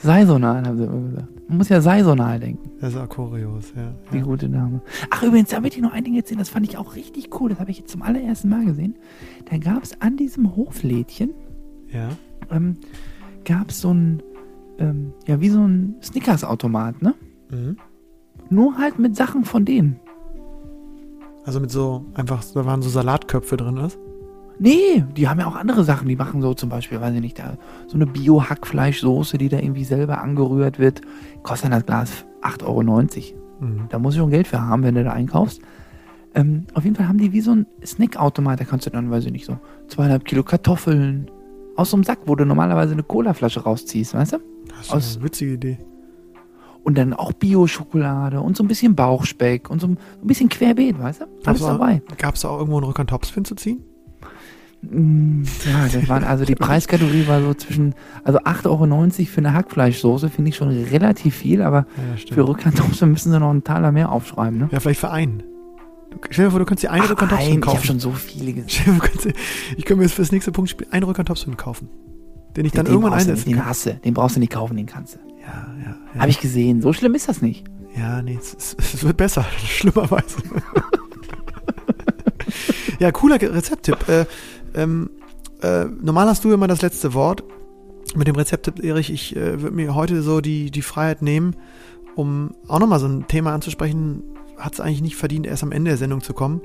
Saisonal, 0.01 0.65
haben 0.65 0.79
sie 0.79 0.85
immer 0.85 1.09
gesagt. 1.09 1.29
Man 1.49 1.59
muss 1.59 1.71
ja 1.71 1.81
saisonal 1.81 2.39
denken, 2.39 2.71
Das 2.79 2.93
ist 2.93 2.99
auch 2.99 3.09
kurios, 3.09 3.73
ja. 3.75 3.95
die 4.13 4.19
ja. 4.19 4.23
gute 4.23 4.51
Dame. 4.51 4.83
Ach, 5.09 5.23
übrigens, 5.23 5.49
da 5.49 5.61
möchte 5.61 5.79
ich 5.79 5.83
noch 5.83 5.93
ein 5.93 6.05
Ding 6.05 6.15
erzählen, 6.15 6.39
das 6.39 6.51
fand 6.51 6.69
ich 6.69 6.77
auch 6.77 6.95
richtig 6.95 7.41
cool. 7.41 7.49
Das 7.49 7.59
habe 7.59 7.71
ich 7.71 7.79
jetzt 7.79 7.91
zum 7.91 8.03
allerersten 8.03 8.51
Mal 8.51 8.67
gesehen. 8.67 8.97
Da 9.51 9.57
gab 9.57 9.83
es 9.83 9.99
an 10.03 10.19
diesem 10.19 10.55
Hoflädchen, 10.57 11.33
ja. 11.91 12.11
ähm, 12.51 12.77
gab 13.47 13.71
es 13.71 13.81
so 13.81 13.95
ein, 13.95 14.23
ähm, 14.79 15.15
ja, 15.27 15.41
wie 15.41 15.49
so 15.49 15.67
ein 15.67 15.97
Snickers-Automat, 16.03 17.01
ne? 17.01 17.15
Mhm. 17.51 17.77
Nur 18.51 18.77
halt 18.77 18.99
mit 18.99 19.17
Sachen 19.17 19.45
von 19.45 19.65
denen. 19.65 19.99
Also 21.45 21.61
mit 21.61 21.71
so, 21.71 22.05
einfach, 22.13 22.45
da 22.53 22.67
waren 22.67 22.83
so 22.83 22.91
Salatköpfe 22.91 23.57
drin, 23.57 23.77
was? 23.77 23.99
Nee, 24.59 25.05
die 25.17 25.29
haben 25.29 25.39
ja 25.41 25.47
auch 25.47 25.55
andere 25.57 25.85
Sachen. 25.85 26.09
Die 26.09 26.17
machen 26.17 26.43
so 26.43 26.53
zum 26.55 26.69
Beispiel, 26.69 27.01
weiß 27.01 27.15
ich 27.15 27.21
nicht, 27.21 27.39
da 27.39 27.57
so 27.87 27.95
eine 27.97 28.07
Bio-Hackfleischsoße, 28.07 29.39
die 29.39 29.49
da 29.49 29.59
irgendwie 29.59 29.85
selber 29.85 30.21
angerührt 30.21 30.79
wird. 30.79 31.03
Kostet 31.43 31.67
dann 31.73 31.79
das 31.81 31.87
Glas 31.87 32.25
8,90 32.43 32.65
Euro. 32.65 32.87
Mhm. 33.61 33.83
Da 33.89 33.99
muss 33.99 34.15
ich 34.15 34.21
schon 34.21 34.31
Geld 34.31 34.47
für 34.49 34.61
haben, 34.61 34.83
wenn 34.83 34.95
du 34.95 35.05
da 35.05 35.13
einkaufst. 35.13 35.61
Ähm, 36.35 36.67
auf 36.75 36.85
jeden 36.85 36.97
Fall 36.97 37.09
haben 37.09 37.19
die 37.19 37.33
wie 37.33 37.41
so 37.41 37.53
ein 37.53 37.67
Snackautomat. 37.85 38.61
Da 38.61 38.65
kannst 38.65 38.87
du 38.87 38.91
dann, 38.91 39.11
weiß 39.11 39.25
ich 39.27 39.33
nicht, 39.33 39.47
so 39.47 39.59
zweieinhalb 39.89 40.25
Kilo 40.25 40.43
Kartoffeln 40.43 41.31
aus 41.77 41.91
so 41.91 41.97
einem 41.97 42.05
Sack, 42.05 42.19
wo 42.27 42.35
du 42.35 42.45
normalerweise 42.45 42.93
eine 42.93 43.03
Colaflasche 43.05 43.61
rausziehst, 43.61 44.15
weißt 44.15 44.33
du? 44.35 44.39
Das 44.69 44.87
ist 44.87 44.93
Aus- 44.93 45.17
eine 45.17 45.25
witzige 45.25 45.53
Idee. 45.55 45.79
Und 46.85 46.97
dann 46.97 47.13
auch 47.13 47.33
Bio-Schokolade 47.33 48.41
und 48.41 48.57
so 48.57 48.65
ein 48.65 48.69
bisschen 48.69 48.95
Bauchspeck 48.95 49.69
und 49.71 49.81
so 49.81 49.89
ein, 49.89 49.99
bisschen 50.23 50.49
Querbeet, 50.49 50.99
weißt 50.99 51.21
du? 51.23 51.25
Alles 51.45 51.61
dabei. 51.61 52.03
Gab 52.17 52.35
es 52.35 52.43
da 52.43 52.49
auch 52.49 52.59
irgendwo 52.59 52.79
einen 52.79 52.87
Rück- 52.87 53.01
und 53.01 53.09
Topspin 53.11 53.45
zu 53.45 53.55
ziehen? 53.57 53.83
Ja, 54.81 55.89
das 55.93 56.09
waren 56.09 56.25
also 56.25 56.45
die 56.45 56.55
Preiskategorie 56.55 57.27
war 57.27 57.43
so 57.43 57.53
zwischen, 57.55 57.95
also 58.23 58.39
8,90 58.39 58.67
Euro 58.67 59.11
für 59.27 59.39
eine 59.39 59.53
Hackfleischsoße 59.53 60.31
finde 60.31 60.51
ich 60.51 60.57
schon 60.57 60.69
relativ 60.69 61.35
viel, 61.35 61.63
aber 61.63 61.87
Ja, 61.97 62.35
für 62.35 62.47
Rückhandtopse 62.47 63.07
müssen 63.07 63.33
sie 63.33 63.41
noch 63.41 63.51
einen 63.51 63.65
Taler 63.65 63.91
mehr 63.91 64.13
aufschreiben, 64.13 64.59
ne? 64.59 64.69
ja, 64.71 64.79
vielleicht 64.79 65.01
für 65.01 65.11
einen. 65.11 65.43
Stell 66.31 66.47
dir 66.47 66.51
vor, 66.53 66.61
du 66.61 66.65
kannst 66.65 66.83
dir 66.83 66.91
einen 66.91 67.05
Rück- 67.05 67.21
und 67.23 67.33
Ach, 67.33 67.37
Topspin 67.37 67.55
ein, 67.55 67.59
ich 67.59 67.67
habe 67.67 67.77
kaufen. 67.77 67.87
schon 67.87 68.01
so 68.01 68.13
viele 68.13 68.53
gesehen. 68.53 69.01
Ich 69.77 69.85
könnte 69.85 69.97
mir 69.97 70.05
jetzt 70.05 70.15
fürs 70.15 70.33
nächste 70.33 70.53
Punktspiel 70.53 70.87
einen 70.91 71.05
Rück- 71.05 71.19
und 71.19 71.27
Topspin 71.27 71.57
kaufen. 71.57 71.89
Den 72.57 72.65
ich 72.65 72.73
dann 72.73 72.87
den 72.87 72.93
irgendwann 72.95 73.13
du 73.13 73.19
einsetzen 73.19 73.51
den 73.51 73.59
kann. 73.59 73.67
hast 73.67 73.87
du, 73.87 73.95
den 73.95 74.15
brauchst 74.15 74.37
du 74.37 74.41
nicht 74.41 74.53
kaufen, 74.53 74.77
den 74.77 74.87
kannst 74.87 75.17
du. 75.17 75.19
Ja, 75.41 75.67
ja. 75.85 75.97
ja. 76.15 76.21
Habe 76.21 76.31
ich 76.31 76.41
gesehen, 76.41 76.81
so 76.83 76.93
schlimm 76.93 77.15
ist 77.15 77.29
das 77.29 77.43
nicht. 77.43 77.65
Ja, 77.97 78.23
nee, 78.23 78.39
es, 78.41 78.75
es, 78.79 79.05
wird 79.05 79.17
besser, 79.17 79.45
schlimmerweise. 79.67 80.39
ja, 82.99 83.13
cooler 83.13 83.41
Rezepttipp. 83.41 84.09
Äh, 84.09 84.27
ähm, 84.79 85.11
äh, 85.63 85.85
normal 85.85 86.29
hast 86.29 86.45
du 86.45 86.53
immer 86.53 86.69
das 86.69 86.83
letzte 86.83 87.15
Wort. 87.15 87.43
Mit 88.17 88.27
dem 88.27 88.37
Rezepttipp, 88.37 88.83
Erich, 88.83 89.11
ich 89.13 89.37
äh, 89.37 89.61
würde 89.61 89.77
mir 89.77 89.95
heute 89.95 90.23
so 90.23 90.41
die, 90.41 90.71
die 90.71 90.83
Freiheit 90.83 91.21
nehmen, 91.21 91.57
um 92.15 92.55
auch 92.67 92.79
nochmal 92.79 93.01
so 93.01 93.07
ein 93.07 93.27
Thema 93.29 93.53
anzusprechen, 93.53 94.23
hat 94.57 94.73
es 94.75 94.81
eigentlich 94.81 95.03
nicht 95.03 95.17
verdient, 95.17 95.47
erst 95.47 95.63
am 95.63 95.73
Ende 95.73 95.91
der 95.91 95.99
Sendung 95.99 96.23
zu 96.23 96.33
kommen. 96.33 96.63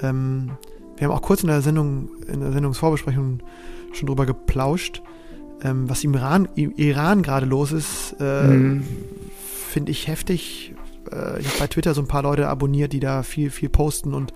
Ähm, 0.00 0.50
wir 0.96 1.06
haben 1.08 1.14
auch 1.14 1.22
kurz 1.22 1.42
in 1.42 1.48
der 1.48 1.62
Sendung, 1.62 2.10
in 2.26 2.40
der 2.40 2.52
Sendungsvorbesprechung 2.52 3.40
schon 3.92 4.06
drüber 4.06 4.26
geplauscht, 4.26 5.02
ähm, 5.62 5.88
was 5.88 6.04
im 6.04 6.14
Iran, 6.14 6.48
im 6.54 6.72
Iran 6.76 7.22
gerade 7.22 7.46
los 7.46 7.72
ist. 7.72 8.14
Äh, 8.20 8.46
Mhm. 8.46 8.84
finde 9.70 9.90
ich 9.92 10.06
heftig. 10.06 10.74
Äh, 11.10 11.40
ich 11.40 11.48
habe 11.48 11.58
bei 11.58 11.66
Twitter 11.66 11.94
so 11.94 12.00
ein 12.02 12.08
paar 12.08 12.22
Leute 12.22 12.48
abonniert, 12.48 12.92
die 12.92 13.00
da 13.00 13.22
viel, 13.22 13.50
viel 13.50 13.68
posten 13.68 14.14
und 14.14 14.32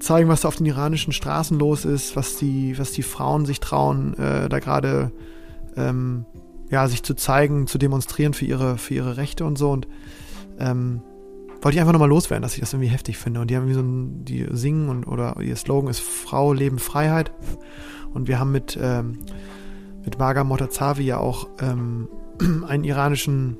zeigen, 0.00 0.28
was 0.28 0.42
da 0.42 0.48
auf 0.48 0.56
den 0.56 0.66
iranischen 0.66 1.12
Straßen 1.12 1.58
los 1.58 1.84
ist, 1.84 2.16
was 2.16 2.36
die, 2.36 2.78
was 2.78 2.92
die 2.92 3.02
Frauen 3.02 3.46
sich 3.46 3.60
trauen, 3.60 4.14
äh, 4.18 4.48
da 4.48 4.58
gerade 4.58 5.12
ähm, 5.76 6.24
ja, 6.70 6.88
sich 6.88 7.02
zu 7.02 7.14
zeigen, 7.14 7.66
zu 7.66 7.78
demonstrieren 7.78 8.34
für 8.34 8.44
ihre, 8.44 8.78
für 8.78 8.94
ihre 8.94 9.16
Rechte 9.16 9.44
und 9.44 9.58
so. 9.58 9.70
Und 9.70 9.88
ähm, 10.58 11.02
wollte 11.62 11.76
ich 11.76 11.80
einfach 11.80 11.92
nochmal 11.92 12.08
loswerden, 12.08 12.42
dass 12.42 12.54
ich 12.54 12.60
das 12.60 12.72
irgendwie 12.72 12.90
heftig 12.90 13.18
finde. 13.18 13.40
Und 13.40 13.50
die 13.50 13.56
haben 13.56 13.68
wie 13.68 13.74
so 13.74 13.80
ein, 13.80 14.24
die 14.24 14.46
singen 14.50 14.88
und 14.88 15.06
oder 15.06 15.36
ihr 15.40 15.56
Slogan 15.56 15.90
ist 15.90 16.00
Frau, 16.00 16.52
Leben, 16.52 16.78
Freiheit. 16.78 17.32
Und 18.14 18.28
wir 18.28 18.38
haben 18.38 18.52
mit, 18.52 18.78
ähm, 18.80 19.18
mit 20.04 20.18
Marga 20.18 20.44
Mortazavi 20.44 21.02
ja 21.02 21.18
auch 21.18 21.48
ähm, 21.60 22.08
einen 22.66 22.84
iranischen 22.84 23.58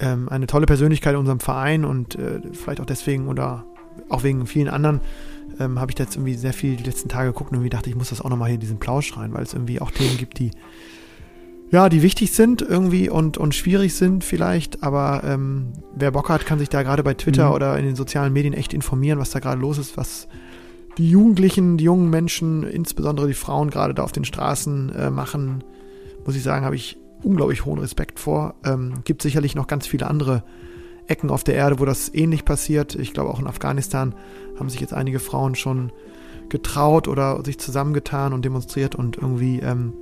ähm, 0.00 0.28
eine 0.28 0.46
tolle 0.46 0.66
Persönlichkeit 0.66 1.14
in 1.14 1.20
unserem 1.20 1.40
Verein 1.40 1.84
und 1.84 2.16
äh, 2.16 2.40
vielleicht 2.52 2.80
auch 2.80 2.86
deswegen 2.86 3.28
oder 3.28 3.64
auch 4.08 4.22
wegen 4.22 4.46
vielen 4.46 4.68
anderen 4.68 5.00
ähm, 5.60 5.78
habe 5.80 5.90
ich 5.90 5.94
da 5.94 6.04
jetzt 6.04 6.16
irgendwie 6.16 6.34
sehr 6.34 6.52
viel 6.52 6.76
die 6.76 6.84
letzten 6.84 7.08
Tage 7.08 7.28
geguckt 7.32 7.50
und 7.50 7.56
irgendwie 7.56 7.70
dachte, 7.70 7.90
ich 7.90 7.96
muss 7.96 8.10
das 8.10 8.20
auch 8.20 8.30
nochmal 8.30 8.48
hier 8.48 8.54
in 8.54 8.60
diesen 8.60 8.78
Plausch 8.78 9.16
rein, 9.16 9.34
weil 9.34 9.42
es 9.42 9.52
irgendwie 9.52 9.80
auch 9.80 9.90
Themen 9.90 10.16
gibt, 10.16 10.38
die 10.38 10.50
ja, 11.70 11.88
die 11.88 12.02
wichtig 12.02 12.32
sind 12.32 12.60
irgendwie 12.60 13.08
und, 13.08 13.38
und 13.38 13.54
schwierig 13.54 13.94
sind 13.94 14.24
vielleicht, 14.24 14.82
aber 14.82 15.22
ähm, 15.24 15.68
wer 15.96 16.10
Bock 16.10 16.28
hat, 16.28 16.44
kann 16.44 16.58
sich 16.58 16.68
da 16.68 16.82
gerade 16.82 17.02
bei 17.02 17.14
Twitter 17.14 17.48
Mhm. 17.48 17.54
oder 17.54 17.78
in 17.78 17.86
den 17.86 17.96
sozialen 17.96 18.30
Medien 18.32 18.52
echt 18.52 18.74
informieren, 18.74 19.18
was 19.18 19.30
da 19.30 19.38
gerade 19.38 19.58
los 19.58 19.78
ist, 19.78 19.96
was 19.96 20.28
die 20.98 21.08
Jugendlichen, 21.08 21.78
die 21.78 21.84
jungen 21.84 22.10
Menschen, 22.10 22.62
insbesondere 22.62 23.26
die 23.26 23.32
Frauen 23.32 23.70
gerade 23.70 23.94
da 23.94 24.02
auf 24.02 24.12
den 24.12 24.26
Straßen 24.26 24.94
äh, 24.94 25.10
machen, 25.10 25.64
muss 26.26 26.36
ich 26.36 26.42
sagen, 26.42 26.66
habe 26.66 26.76
ich 26.76 26.98
unglaublich 27.22 27.64
hohen 27.64 27.78
Respekt 27.78 28.20
vor. 28.20 28.54
Ähm, 28.66 28.96
gibt 29.04 29.22
sicherlich 29.22 29.54
noch 29.54 29.66
ganz 29.66 29.86
viele 29.86 30.06
andere 30.08 30.44
Ecken 31.12 31.30
auf 31.30 31.44
der 31.44 31.54
Erde, 31.54 31.78
wo 31.78 31.84
das 31.84 32.12
ähnlich 32.12 32.44
passiert. 32.44 32.94
Ich 32.94 33.12
glaube, 33.12 33.30
auch 33.30 33.38
in 33.38 33.46
Afghanistan 33.46 34.14
haben 34.58 34.70
sich 34.70 34.80
jetzt 34.80 34.94
einige 34.94 35.20
Frauen 35.20 35.54
schon 35.54 35.92
getraut 36.48 37.06
oder 37.06 37.44
sich 37.44 37.58
zusammengetan 37.58 38.32
und 38.32 38.44
demonstriert 38.44 38.94
und 38.94 39.16
irgendwie 39.16 39.60
ähm, 39.60 39.92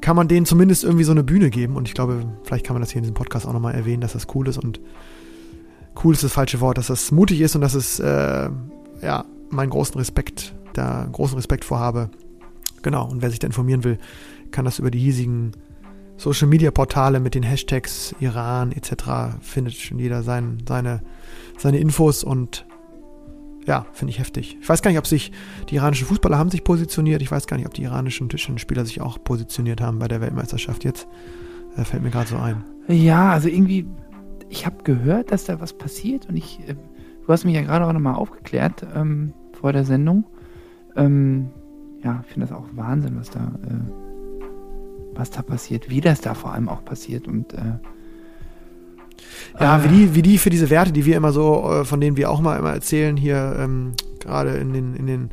kann 0.00 0.16
man 0.16 0.28
denen 0.28 0.44
zumindest 0.44 0.84
irgendwie 0.84 1.04
so 1.04 1.12
eine 1.12 1.22
Bühne 1.22 1.48
geben. 1.48 1.76
Und 1.76 1.88
ich 1.88 1.94
glaube, 1.94 2.26
vielleicht 2.44 2.66
kann 2.66 2.74
man 2.74 2.82
das 2.82 2.90
hier 2.90 2.98
in 2.98 3.04
diesem 3.04 3.14
Podcast 3.14 3.46
auch 3.46 3.52
nochmal 3.52 3.74
erwähnen, 3.74 4.00
dass 4.02 4.12
das 4.12 4.26
cool 4.34 4.48
ist. 4.48 4.58
Und 4.58 4.80
cool 6.02 6.12
ist 6.12 6.24
das 6.24 6.32
falsche 6.32 6.60
Wort, 6.60 6.76
dass 6.76 6.88
das 6.88 7.12
mutig 7.12 7.40
ist 7.40 7.54
und 7.54 7.60
dass 7.60 7.74
es, 7.74 8.00
äh, 8.00 8.50
ja, 9.00 9.24
meinen 9.50 9.70
großen 9.70 9.96
Respekt, 9.96 10.54
da 10.72 11.08
großen 11.10 11.36
Respekt 11.36 11.64
vorhabe. 11.64 12.10
Genau, 12.82 13.08
und 13.08 13.22
wer 13.22 13.30
sich 13.30 13.38
da 13.38 13.46
informieren 13.46 13.84
will, 13.84 13.98
kann 14.50 14.64
das 14.64 14.78
über 14.80 14.90
die 14.90 14.98
hiesigen 14.98 15.52
Social 16.22 16.46
Media 16.46 16.70
Portale 16.70 17.18
mit 17.18 17.34
den 17.34 17.42
Hashtags 17.42 18.14
Iran 18.20 18.70
etc. 18.70 19.40
findet 19.40 19.74
schon 19.74 19.98
jeder 19.98 20.22
sein, 20.22 20.62
seine, 20.68 21.02
seine 21.58 21.78
Infos 21.78 22.22
und 22.22 22.64
ja, 23.66 23.86
finde 23.92 24.12
ich 24.12 24.20
heftig. 24.20 24.56
Ich 24.60 24.68
weiß 24.68 24.82
gar 24.82 24.92
nicht, 24.92 24.98
ob 24.98 25.06
sich 25.08 25.32
die 25.68 25.74
iranischen 25.74 26.06
Fußballer 26.06 26.38
haben 26.38 26.50
sich 26.50 26.62
positioniert. 26.62 27.22
Ich 27.22 27.30
weiß 27.32 27.48
gar 27.48 27.56
nicht, 27.56 27.66
ob 27.66 27.74
die 27.74 27.82
iranischen 27.82 28.28
Tischtennisspieler 28.28 28.84
sich 28.84 29.00
auch 29.00 29.22
positioniert 29.24 29.80
haben 29.80 29.98
bei 29.98 30.06
der 30.06 30.20
Weltmeisterschaft 30.20 30.84
jetzt. 30.84 31.08
Äh, 31.76 31.82
fällt 31.82 32.04
mir 32.04 32.10
gerade 32.10 32.28
so 32.28 32.36
ein. 32.36 32.62
Ja, 32.86 33.32
also 33.32 33.48
irgendwie, 33.48 33.88
ich 34.48 34.64
habe 34.64 34.76
gehört, 34.84 35.32
dass 35.32 35.44
da 35.44 35.60
was 35.60 35.72
passiert 35.72 36.28
und 36.28 36.36
ich, 36.36 36.60
äh, 36.68 36.74
du 36.74 37.32
hast 37.32 37.44
mich 37.44 37.56
ja 37.56 37.62
gerade 37.62 37.84
auch 37.84 37.92
nochmal 37.92 38.14
aufgeklärt 38.14 38.86
ähm, 38.94 39.32
vor 39.60 39.72
der 39.72 39.84
Sendung. 39.84 40.24
Ähm, 40.94 41.50
ja, 42.04 42.22
ich 42.24 42.32
finde 42.32 42.46
das 42.46 42.56
auch 42.56 42.66
Wahnsinn, 42.74 43.16
was 43.18 43.30
da, 43.30 43.40
äh, 43.40 44.01
was 45.22 45.30
da 45.30 45.42
passiert, 45.42 45.88
wie 45.88 46.00
das 46.00 46.20
da 46.20 46.34
vor 46.34 46.52
allem 46.52 46.68
auch 46.68 46.84
passiert 46.84 47.28
und 47.28 47.54
äh, 47.54 47.78
Ja, 49.60 49.78
äh, 49.78 49.84
wie 49.84 49.88
die, 49.88 50.14
wie 50.16 50.22
die 50.22 50.36
für 50.36 50.50
diese 50.50 50.68
Werte, 50.68 50.92
die 50.92 51.04
wir 51.04 51.16
immer 51.16 51.30
so, 51.30 51.70
äh, 51.70 51.84
von 51.84 52.00
denen 52.00 52.16
wir 52.16 52.28
auch 52.28 52.40
mal 52.40 52.58
immer 52.58 52.72
erzählen, 52.72 53.16
hier 53.16 53.54
ähm, 53.56 53.92
gerade 54.18 54.56
in 54.56 54.72
den, 54.72 54.96
in 54.96 55.06
den 55.06 55.30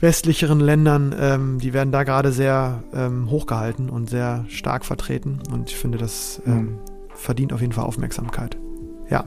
westlicheren 0.00 0.60
Ländern, 0.60 1.14
ähm, 1.18 1.58
die 1.58 1.74
werden 1.74 1.92
da 1.92 2.04
gerade 2.04 2.32
sehr 2.32 2.82
ähm, 2.94 3.30
hochgehalten 3.30 3.90
und 3.90 4.08
sehr 4.08 4.46
stark 4.48 4.86
vertreten. 4.86 5.40
Und 5.52 5.68
ich 5.68 5.76
finde, 5.76 5.98
das 5.98 6.40
ähm, 6.46 6.78
verdient 7.14 7.52
auf 7.52 7.60
jeden 7.60 7.74
Fall 7.74 7.84
Aufmerksamkeit. 7.84 8.56
Ja. 9.10 9.24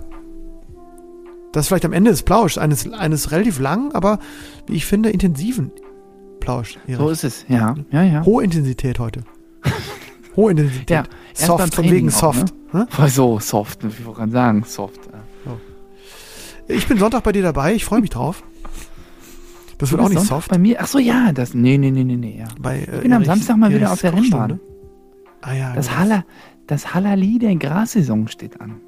Das 1.52 1.66
ist 1.66 1.68
vielleicht 1.68 1.86
am 1.86 1.94
Ende 1.94 2.10
des 2.10 2.24
Plauschs, 2.24 2.58
eines, 2.58 2.92
eines 2.92 3.30
relativ 3.32 3.60
langen, 3.60 3.92
aber 3.92 4.18
wie 4.66 4.76
ich 4.76 4.86
finde, 4.86 5.10
intensiven 5.12 5.72
Plausch. 6.42 6.78
Erich. 6.88 6.98
so 6.98 7.10
ist 7.10 7.24
es, 7.24 7.46
ja, 7.48 7.76
ja, 7.92 8.04
ja. 8.04 8.26
Hohe 8.26 8.44
Intensität 8.44 9.00
heute. 9.00 9.24
Hohe 10.36 10.52
Intensität. 10.52 10.90
Ja, 10.90 11.04
soft, 11.34 11.74
von 11.76 11.86
wegen 11.86 12.10
auch, 12.10 12.14
soft. 12.14 12.54
Ne? 12.74 12.88
Voll 12.90 13.08
so 13.10 13.40
soft, 13.40 13.84
ich 13.86 14.04
wollte 14.06 14.20
gerade 14.20 14.32
sagen, 14.34 14.64
soft. 14.68 15.00
Ich 16.68 16.88
bin 16.88 16.98
Sonntag 16.98 17.24
bei 17.24 17.32
dir 17.32 17.44
dabei, 17.44 17.74
ich 17.74 17.84
freue 17.86 18.02
mich 18.02 18.10
drauf. 18.12 18.44
Das 19.78 19.90
Du 19.90 19.94
wird 19.98 20.06
auch 20.06 20.10
nicht 20.10 20.20
Sonntag 20.20 20.36
soft. 20.36 20.50
Bei 20.50 20.58
mir, 20.58 20.78
ach 20.82 20.88
so, 20.88 21.00
ja, 21.00 21.32
das, 21.34 21.54
nee, 21.54 21.78
nee, 21.78 21.92
nee, 21.92 22.04
nee, 22.04 22.16
nee, 22.16 22.38
ja. 22.40 22.48
Bei, 22.60 22.78
äh, 22.80 22.82
Ich 22.98 23.02
bin 23.02 23.14
am 23.14 23.22
Erichs- 23.24 23.26
Samstag 23.28 23.58
mal 23.58 23.74
wieder 23.74 23.92
auf 23.92 24.02
der. 24.02 24.14
Rennbahn. 24.14 24.60
Ah 25.42 25.54
ja. 25.54 25.74
Das 25.74 25.88
genau. 25.88 26.00
Haller, 26.00 26.26
das 26.68 26.94
Hallali 26.94 27.40
der 27.40 27.56
Grassaison 27.56 28.28
steht 28.28 28.62
an. 28.62 28.80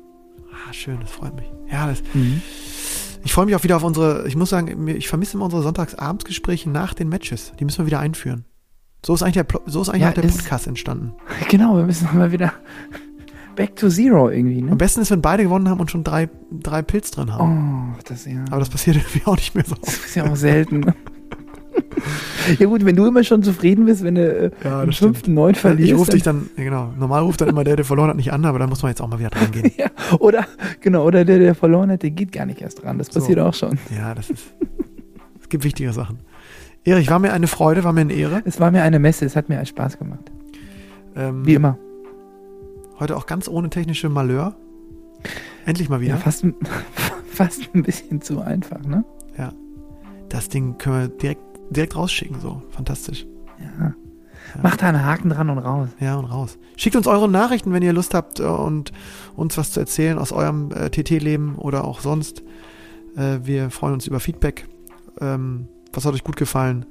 Ah, 0.52 0.72
schön, 0.72 0.98
das 1.02 1.10
freut 1.12 1.36
mich. 1.36 1.52
Ja, 1.72 1.88
das, 1.88 2.04
Mhm. 2.14 2.42
Ich 3.24 3.34
freue 3.34 3.46
mich 3.46 3.56
auch 3.56 3.64
wieder 3.64 3.78
auf 3.78 3.84
unsere, 3.84 4.28
ich 4.28 4.36
muss 4.36 4.50
sagen, 4.50 4.88
ich 4.88 5.08
vermisse 5.08 5.36
immer 5.38 5.46
unsere 5.46 5.64
Sonntagsabendsgespräche 5.64 6.70
nach 6.70 6.94
den 6.94 7.10
Matches. 7.10 7.54
Die 7.60 7.66
müssen 7.66 7.80
wir 7.80 7.86
wieder 7.88 8.00
einführen. 8.00 8.46
So 9.06 9.14
ist 9.14 9.24
eigentlich 9.24 9.46
der, 9.46 9.62
so 9.66 9.82
ist 9.82 9.90
eigentlich 9.90 10.02
Ja, 10.04 10.10
auch 10.10 10.14
der 10.14 10.24
ist- 10.26 10.38
Podcast 10.40 10.68
entstanden. 10.68 11.14
Genau, 11.50 11.78
wir 11.78 11.84
müssen 11.86 12.08
mal 12.18 12.32
wieder 12.32 12.54
back 13.56 13.76
to 13.76 13.88
zero 13.90 14.30
irgendwie, 14.30 14.62
ne? 14.62 14.72
Am 14.72 14.78
besten 14.78 15.02
ist, 15.02 15.12
wenn 15.12 15.22
beide 15.22 15.44
gewonnen 15.44 15.70
haben 15.70 15.80
und 15.80 15.92
schon 15.92 16.04
drei, 16.04 16.30
drei 16.52 16.82
Pilz 16.82 17.12
drin 17.12 17.32
haben. 17.34 17.94
Oh, 17.96 18.00
das 18.06 18.26
ja. 18.26 18.44
Aber 18.50 18.60
das 18.60 18.70
passiert 18.70 18.96
irgendwie 18.98 19.26
auch 19.26 19.36
nicht 19.36 19.54
mehr 19.56 19.66
so. 19.66 19.76
Das 19.76 19.94
ist 19.96 20.16
ja 20.16 20.26
auch 20.30 20.36
selten. 20.36 20.86
ja 22.60 22.66
gut, 22.68 22.86
wenn 22.86 22.96
du 22.96 23.06
immer 23.06 23.24
schon 23.24 23.44
zufrieden 23.44 23.86
bist, 23.86 24.04
wenn 24.04 24.16
du 24.16 24.22
äh, 24.46 24.52
Ja, 24.64 24.82
stimmt. 24.84 24.96
fünften, 24.96 25.34
neun 25.34 25.56
verlierst. 25.56 25.92
Ich 25.92 25.98
rufe 25.98 26.12
dich 26.12 26.24
dann- 26.24 26.50
ja, 26.58 26.64
genau. 26.64 26.94
Normal 26.98 27.24
ruft 27.24 27.42
dann 27.42 27.50
immer 27.50 27.64
der, 27.64 27.76
der 27.76 27.86
verloren 27.86 28.10
hat, 28.10 28.16
nicht 28.18 28.32
an, 28.34 28.44
aber 28.46 28.60
da 28.60 28.68
muss 28.68 28.82
man 28.84 28.92
jetzt 28.92 29.02
auch 29.02 29.08
mal 29.08 29.20
wieder 29.20 29.30
dran 29.30 29.52
gehen. 29.52 29.72
ja, 29.78 29.88
oder, 30.20 30.46
genau, 30.82 31.06
oder 31.06 31.24
der, 31.26 31.40
der 31.40 31.56
verloren 31.56 31.92
hat, 31.92 32.04
der 32.04 32.12
geht 32.12 32.32
gar 32.32 32.46
nicht 32.46 32.62
erst 32.62 32.84
dran. 32.84 32.98
Das 32.98 33.08
So. 33.08 33.20
passiert 33.20 33.40
auch 33.40 33.54
schon. 33.54 33.80
Ja, 33.96 34.14
das 34.16 34.30
ist. 34.30 34.44
Es 35.42 35.50
gibt 35.50 35.64
wichtige 35.64 35.94
Sachen. 35.94 36.20
Erich, 36.84 37.10
war 37.10 37.20
mir 37.20 37.32
eine 37.32 37.48
Freude, 37.48 37.84
war 37.84 37.94
mir 37.94 38.02
eine 38.02 38.14
Ehre. 38.14 38.42
Es 38.46 38.60
war 38.60 38.70
mir 38.72 38.82
eine 38.84 39.00
Messe, 39.00 39.26
es 39.26 39.36
hat 39.36 39.48
mir 39.50 39.64
Spaß 39.66 39.98
gemacht. 39.98 40.32
Ähm, 41.16 41.46
Wie 41.46 41.54
immer. 41.54 41.78
Heute 43.00 43.16
auch 43.16 43.26
ganz 43.26 43.48
ohne 43.48 43.70
technische 43.70 44.10
Malheur. 44.10 44.56
Endlich 45.66 45.88
mal 45.90 46.02
wieder. 46.02 46.16
Ja, 46.16 46.18
fast, 46.20 46.44
ein- 46.44 46.56
fast 47.26 47.70
ein 47.74 47.84
bisschen 47.84 48.22
zu 48.22 48.42
einfach, 48.42 48.84
ne? 48.86 49.06
Das 50.30 50.50
Ding 50.50 50.80
können 50.80 51.00
wir 51.00 51.08
direkt, 51.10 51.44
direkt 51.74 51.96
rausschicken, 51.96 52.40
so. 52.40 52.62
Fantastisch. 52.72 53.26
Ja. 53.60 53.94
Mach 54.62 54.78
da 54.78 54.88
einen 54.88 55.04
Haken 55.04 55.30
dran 55.30 55.50
und 55.50 55.58
raus. 55.58 55.90
Ja, 56.00 56.16
und 56.16 56.26
raus. 56.26 56.58
Schickt 56.76 56.96
uns 56.96 57.08
eure 57.08 57.30
Nachrichten, 57.30 57.74
wenn 57.74 57.82
ihr 57.82 57.94
Lust 57.94 58.14
habt 58.14 58.40
äh, 58.40 58.44
und 58.44 58.92
uns 59.36 59.58
was 59.58 59.72
zu 59.72 59.80
erzählen 59.80 60.18
aus 60.18 60.32
eurem 60.32 60.72
äh, 60.72 60.90
TT-Leben 60.90 61.56
oder 61.56 61.86
auch 61.86 62.02
sonst. 62.02 62.44
Äh, 63.16 63.40
wir 63.44 63.70
freuen 63.70 63.94
uns 63.94 64.08
über 64.08 64.20
Feedback. 64.20 64.68
Ähm, 65.20 65.68
was 65.92 66.06
hat 66.06 66.14
euch 66.14 66.24
gut 66.24 66.36
gefallen? 66.36 66.86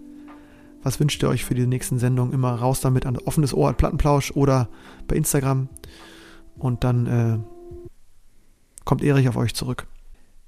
Was 0.82 0.98
wünscht 0.98 1.22
ihr 1.22 1.28
euch 1.28 1.44
für 1.44 1.54
die 1.54 1.66
nächsten 1.66 1.98
Sendungen? 1.98 2.32
Immer 2.32 2.54
raus 2.54 2.80
damit 2.80 3.06
an 3.06 3.16
offenes 3.18 3.54
Ohr, 3.54 3.70
at 3.70 3.76
Plattenplausch 3.76 4.32
oder 4.32 4.68
bei 5.06 5.16
Instagram. 5.16 5.68
Und 6.59 6.84
dann 6.84 7.06
äh, 7.06 7.38
kommt 8.84 9.02
Erich 9.02 9.28
auf 9.28 9.36
euch 9.36 9.54
zurück. 9.54 9.86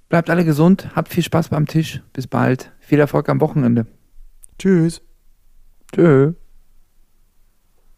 Bleibt 0.08 0.30
alle 0.30 0.44
gesund, 0.44 0.90
habt 0.94 1.08
viel 1.08 1.22
Spaß 1.22 1.48
beim 1.48 1.66
Tisch. 1.66 2.02
Bis 2.12 2.26
bald. 2.26 2.72
Viel 2.80 2.98
Erfolg 2.98 3.28
am 3.28 3.40
Wochenende. 3.40 3.86
Tschüss. 4.58 5.02
Tschö. 5.92 6.34